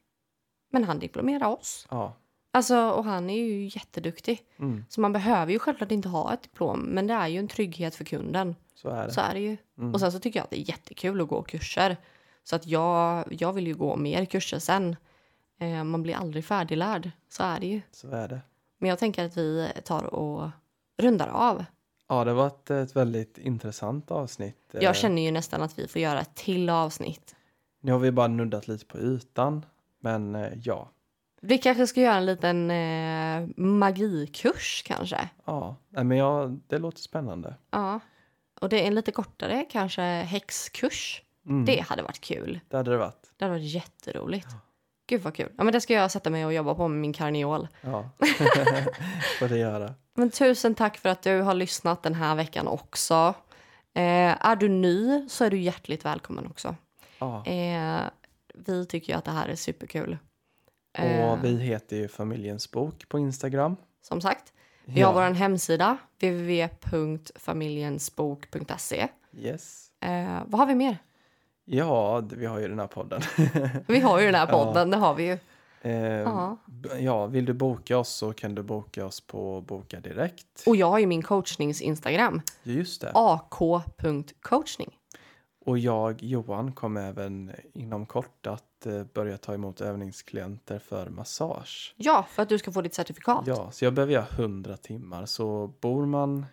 Men 0.71 0.83
han 0.83 0.99
diplomerar 0.99 1.47
oss. 1.47 1.87
ja, 1.91 2.15
Alltså, 2.51 2.89
och 2.89 3.03
han 3.03 3.29
är 3.29 3.37
ju 3.37 3.65
jätteduktig. 3.65 4.41
mm, 4.59 4.85
Så 4.89 5.01
man 5.01 5.13
behöver 5.13 5.51
ju 5.53 5.59
självklart 5.59 5.91
inte 5.91 6.09
ha 6.09 6.33
ett 6.33 6.43
diplom. 6.43 6.79
Men 6.79 7.07
det 7.07 7.13
är 7.13 7.27
ju 7.27 7.39
en 7.39 7.47
trygghet 7.47 7.95
för 7.95 8.03
kunden. 8.05 8.55
så 8.75 8.89
är 8.89 9.05
det. 9.05 9.11
Så 9.11 9.21
är 9.21 9.33
det 9.33 9.39
ju. 9.39 9.57
Mm. 9.77 9.93
Och 9.93 9.99
sen 9.99 10.11
så 10.11 10.19
tycker 10.19 10.39
jag 10.39 10.43
att 10.43 10.49
det 10.49 10.59
är 10.59 10.69
jättekul 10.69 11.21
att 11.21 11.27
gå 11.27 11.41
kurser. 11.43 11.97
Så 12.43 12.55
att 12.55 12.67
jag, 12.67 13.25
jag 13.39 13.53
vill 13.53 13.67
ju 13.67 13.73
gå 13.73 13.95
mer 13.95 14.25
kurser 14.25 14.59
sen. 14.59 14.95
Eh, 15.59 15.83
man 15.83 16.03
blir 16.03 16.15
aldrig 16.15 16.45
färdiglärd. 16.45 17.11
Så 17.29 17.43
är 17.43 17.59
det 17.59 17.67
ju. 17.67 17.81
Så 17.91 18.09
är 18.09 18.27
det. 18.27 18.41
Men 18.77 18.89
jag 18.89 18.99
tänker 18.99 19.25
att 19.25 19.37
vi 19.37 19.71
tar 19.85 20.03
och 20.03 20.49
rundar 20.97 21.27
av. 21.27 21.65
Ja, 22.07 22.23
det 22.25 22.33
var 22.33 22.47
ett, 22.47 22.69
ett 22.69 22.95
väldigt 22.95 23.37
intressant 23.37 24.11
avsnitt. 24.11 24.75
Eh, 24.75 24.83
Jag 24.83 24.95
känner 24.95 25.21
ju 25.21 25.31
nästan 25.31 25.61
att 25.61 25.79
vi 25.79 25.87
får 25.87 26.01
göra 26.01 26.21
ett 26.21 26.35
till 26.35 26.69
avsnitt. 26.69 27.35
Nu 27.81 27.91
har 27.91 27.99
vi 27.99 28.11
bara 28.11 28.27
nuddat 28.27 28.67
lite 28.67 28.85
på 28.85 28.97
ytan, 28.99 29.65
men 29.99 30.35
eh, 30.35 30.47
ja. 30.63 30.89
Vi 31.41 31.57
kanske 31.57 31.87
ska 31.87 32.01
göra 32.01 32.15
en 32.15 32.25
liten 32.25 32.71
eh, 32.71 33.47
magikurs 33.57 34.83
kanske. 34.85 35.29
Ja, 35.45 35.75
men 35.89 36.11
ja, 36.11 36.51
det 36.67 36.77
låter 36.77 36.99
spännande. 36.99 37.55
Ja. 37.71 37.99
Och 38.61 38.69
det 38.69 38.83
är 38.83 38.87
en 38.87 38.95
lite 38.95 39.11
kortare, 39.11 39.65
kanske 39.69 40.01
häxkurs. 40.01 41.23
Mm, 41.45 41.65
Det 41.65 41.79
hade 41.79 42.01
varit 42.03 42.21
kul. 42.21 42.59
Det 42.67 42.77
hade 42.77 42.91
det 42.91 42.97
varit. 42.97 43.31
Det 43.37 43.45
hade 43.45 43.55
varit 43.57 43.73
jätteroligt. 43.73 44.47
Gud 45.09 45.21
vad 45.21 45.35
kul. 45.35 45.51
Ja 45.57 45.63
men 45.63 45.73
det 45.73 45.81
ska 45.81 45.93
jag 45.93 46.11
sätta 46.11 46.29
mig 46.29 46.45
och 46.45 46.53
jobba 46.53 46.75
på 46.75 46.87
med 46.87 46.99
min 46.99 47.13
karneol. 47.13 47.67
Ja, 47.81 48.09
får 49.39 49.47
det 49.49 49.57
göra. 49.57 49.93
Men 50.15 50.29
tusen 50.31 50.75
tack 50.75 50.97
för 50.97 51.09
att 51.09 51.21
du 51.21 51.41
har 51.41 51.53
lyssnat 51.53 52.03
den 52.03 52.15
här 52.15 52.35
veckan 52.35 52.67
också. 52.67 53.33
Eh, 53.93 54.45
är 54.47 54.55
du 54.55 54.69
ny 54.69 55.29
så 55.29 55.45
är 55.45 55.49
du 55.49 55.57
hjärtligt 55.59 56.05
välkommen 56.05 56.47
också. 56.47 56.75
Ja. 57.19 57.45
Eh, 57.45 57.99
vi 58.53 58.85
tycker 58.85 59.13
ju 59.13 59.19
att 59.19 59.25
det 59.25 59.31
här 59.31 59.47
är 59.47 59.55
superkul. 59.55 60.17
Eh, 60.97 61.31
Och 61.31 61.43
vi 61.43 61.57
heter 61.57 61.95
ju 61.97 62.07
Familjens 62.07 62.71
bok 62.71 63.09
på 63.09 63.19
Instagram. 63.19 63.75
Som 64.01 64.21
sagt, 64.21 64.53
vi 64.85 65.01
har 65.01 65.13
vår 65.13 65.21
hemsida 65.21 65.97
www.familjensbok.se. 66.21 69.07
Yes. 69.37 69.87
Eh, 70.01 70.39
vad 70.45 70.59
har 70.59 70.65
vi 70.67 70.75
mer? 70.75 70.97
Ja, 71.71 72.19
vi 72.35 72.45
har 72.45 72.59
ju 72.59 72.67
den 72.67 72.79
här 72.79 72.87
podden. 72.87 73.21
Vi 73.87 73.99
har 73.99 74.19
ju 74.19 74.25
den 74.25 74.35
här 74.35 74.47
Ja. 74.51 74.65
podden, 74.65 74.89
det 74.89 74.97
har 74.97 75.13
vi 75.15 75.23
ju. 75.27 75.37
Eh, 75.81 75.91
Ja. 76.19 76.57
ja, 76.99 77.25
vill 77.25 77.45
du 77.45 77.53
boka 77.53 77.97
oss 77.97 78.09
så 78.09 78.33
kan 78.33 78.55
du 78.55 78.63
boka 78.63 79.05
oss 79.05 79.21
på 79.21 79.61
Boka 79.61 79.99
Direkt. 79.99 80.63
Och 80.65 80.75
jag 80.75 80.89
har 80.89 80.99
ju 80.99 81.05
min 81.05 81.21
coachnings-instagram, 81.23 82.41
Just 82.63 83.01
det. 83.01 83.11
ak.coachning. 83.13 84.95
Och 85.65 85.77
jag, 85.79 86.23
Johan, 86.23 86.71
kommer 86.71 87.07
även 87.09 87.51
inom 87.73 88.05
kort 88.05 88.47
att 88.47 88.85
eh, 88.85 89.03
börja 89.13 89.37
ta 89.37 89.53
emot 89.53 89.81
övningsklienter 89.81 90.79
för 90.79 91.09
massage. 91.09 91.93
Ja, 91.97 92.25
för 92.29 92.43
att 92.43 92.49
du 92.49 92.57
ska 92.57 92.71
få 92.71 92.81
ditt 92.81 92.93
certifikat. 92.93 93.43
Ja, 93.47 93.71
så 93.71 93.85
jag 93.85 93.93
behöver 93.93 94.13
göra 94.13 94.25
100 94.35 94.77
timmar. 94.77 95.25
Så 95.25 95.67
bor 95.81 96.05
man 96.05 96.45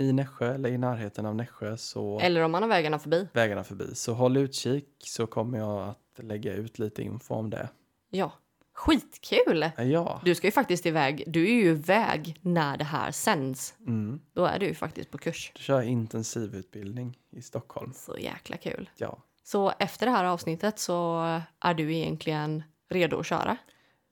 i 0.00 0.12
Nässjö 0.12 0.54
eller 0.54 0.68
i 0.68 0.78
närheten 0.78 1.26
av 1.26 1.34
Nässjö 1.36 1.76
så 1.76 2.20
Eller 2.20 2.40
om 2.42 2.52
man 2.52 2.62
har 2.62 2.68
vägarna 2.68 2.98
förbi. 2.98 3.28
vägarna 3.32 3.64
förbi. 3.64 3.94
Så 3.94 4.12
håll 4.14 4.36
utkik 4.36 4.88
så 4.98 5.26
kommer 5.26 5.58
jag 5.58 5.88
att 5.88 6.24
lägga 6.24 6.52
ut 6.54 6.78
lite 6.78 7.02
info 7.02 7.34
om 7.34 7.50
det. 7.50 7.68
Ja. 8.10 8.32
Skitkul! 8.72 9.62
Eh, 9.62 9.82
Ja, 9.82 10.20
Du 10.24 10.34
ska 10.34 10.46
ju 10.46 10.50
faktiskt 10.50 10.86
iväg. 10.86 11.24
Du 11.26 11.42
är 11.48 11.52
ju 11.54 11.70
iväg 11.70 12.36
när 12.40 12.76
det 12.76 12.84
här 12.84 13.10
sänds. 13.10 13.74
mm. 13.86 14.20
Då 14.32 14.44
är 14.44 14.58
du 14.58 14.66
ju 14.66 14.74
faktiskt 14.74 15.10
på 15.10 15.18
kurs. 15.18 15.52
du 15.56 15.62
kör 15.62 15.82
intensivutbildning 15.82 17.18
i 17.30 17.42
Stockholm. 17.42 17.92
Så 17.94 18.16
jäkla 18.18 18.56
kul. 18.56 18.90
Ja, 18.96 19.18
Så 19.42 19.72
efter 19.78 20.06
det 20.06 20.12
här 20.12 20.24
avsnittet 20.24 20.78
så 20.78 21.20
är 21.60 21.74
du 21.74 21.94
egentligen 21.94 22.62
redo 22.88 23.18
att 23.20 23.26
köra. 23.26 23.56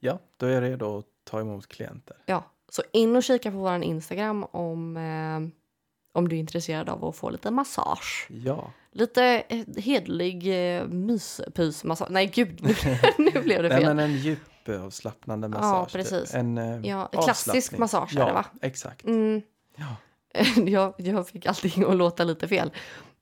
ja 0.00 0.18
då 0.36 0.46
är 0.46 0.50
jag 0.50 0.62
redo 0.62 0.98
att 0.98 1.04
ta 1.24 1.40
emot 1.40 1.66
klienter. 1.66 2.16
Ja, 2.26 2.44
så 2.68 2.82
in 2.92 3.16
och 3.16 3.22
kika 3.22 3.50
på 3.50 3.56
vår 3.56 3.82
Instagram 3.82 4.44
om, 4.44 4.96
eh, 4.96 5.57
om 6.18 6.28
du 6.28 6.36
är 6.36 6.40
intresserad 6.40 6.88
av 6.88 7.04
att 7.04 7.16
få 7.16 7.30
lite 7.30 7.50
massage. 7.50 8.26
Ja, 8.44 8.72
Lite 8.92 9.24
eh, 9.48 9.64
hedlig 9.82 10.46
eh, 10.78 10.86
myspysmassage. 10.88 12.10
Nej, 12.10 12.26
gud, 12.26 12.60
nu, 12.62 12.74
nu 13.18 13.42
blev 13.42 13.62
det 13.62 13.68
Nej, 13.68 13.78
fel. 13.80 13.94
men 13.94 13.98
en 13.98 14.16
djup 14.16 14.38
avslappnande 14.84 15.48
massage. 15.48 15.92
precis. 15.92 16.34
En 16.34 16.58
eh, 16.58 16.80
Ja, 16.86 17.06
klassisk 17.06 17.78
massage 17.78 18.16
är 18.16 18.20
ja, 18.20 18.26
det, 18.26 18.32
va? 18.32 18.44
exakt. 18.62 19.04
Mm. 19.04 19.42
Ja. 19.76 19.96
jag, 20.66 20.94
jag 20.96 21.28
fick 21.28 21.46
allting 21.46 21.84
att 21.84 21.96
låta 21.96 22.24
lite 22.24 22.48
fel. 22.48 22.70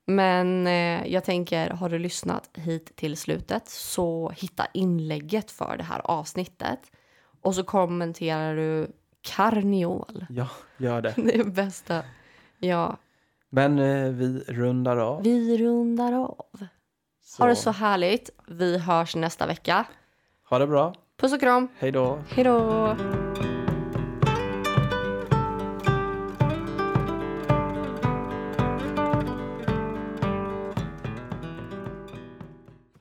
Men 0.04 0.66
eh, 0.66 1.06
jag 1.06 1.24
tänker, 1.24 1.70
har 1.70 1.88
du 1.88 1.98
lyssnat 1.98 2.50
hit 2.54 2.96
till 2.96 3.16
slutet 3.16 3.68
så 3.68 4.30
hitta 4.36 4.66
inlägget 4.74 5.50
för 5.50 5.76
det 5.76 5.84
här 5.84 6.00
avsnittet. 6.04 6.80
Och 7.42 7.54
så 7.54 7.64
kommenterar 7.64 8.56
du 8.56 8.86
karneol. 9.20 10.26
ja, 10.30 10.48
gör 10.78 11.02
det. 11.02 11.14
Det 11.16 11.34
är 11.34 11.44
bästa. 11.44 12.02
Ja, 12.58 12.96
Men 13.50 13.78
eh, 13.78 14.10
vi 14.12 14.44
rundar 14.48 14.96
av. 14.96 15.22
vi 15.22 15.58
rundar 15.58 16.12
av. 16.12 16.66
Ha 17.38 17.46
det 17.46 17.56
så 17.56 17.70
härligt. 17.70 18.30
Vi 18.48 18.78
hörs 18.78 19.16
nästa 19.16 19.46
vecka. 19.46 19.84
Ha 20.50 20.58
det 20.58 20.66
bra. 20.66 20.94
Puss 21.20 21.32
och 21.32 21.40
kram. 21.40 21.68
Hej 21.78 21.92
då. 21.92 22.18
Hej 22.28 22.44
då! 22.44 22.96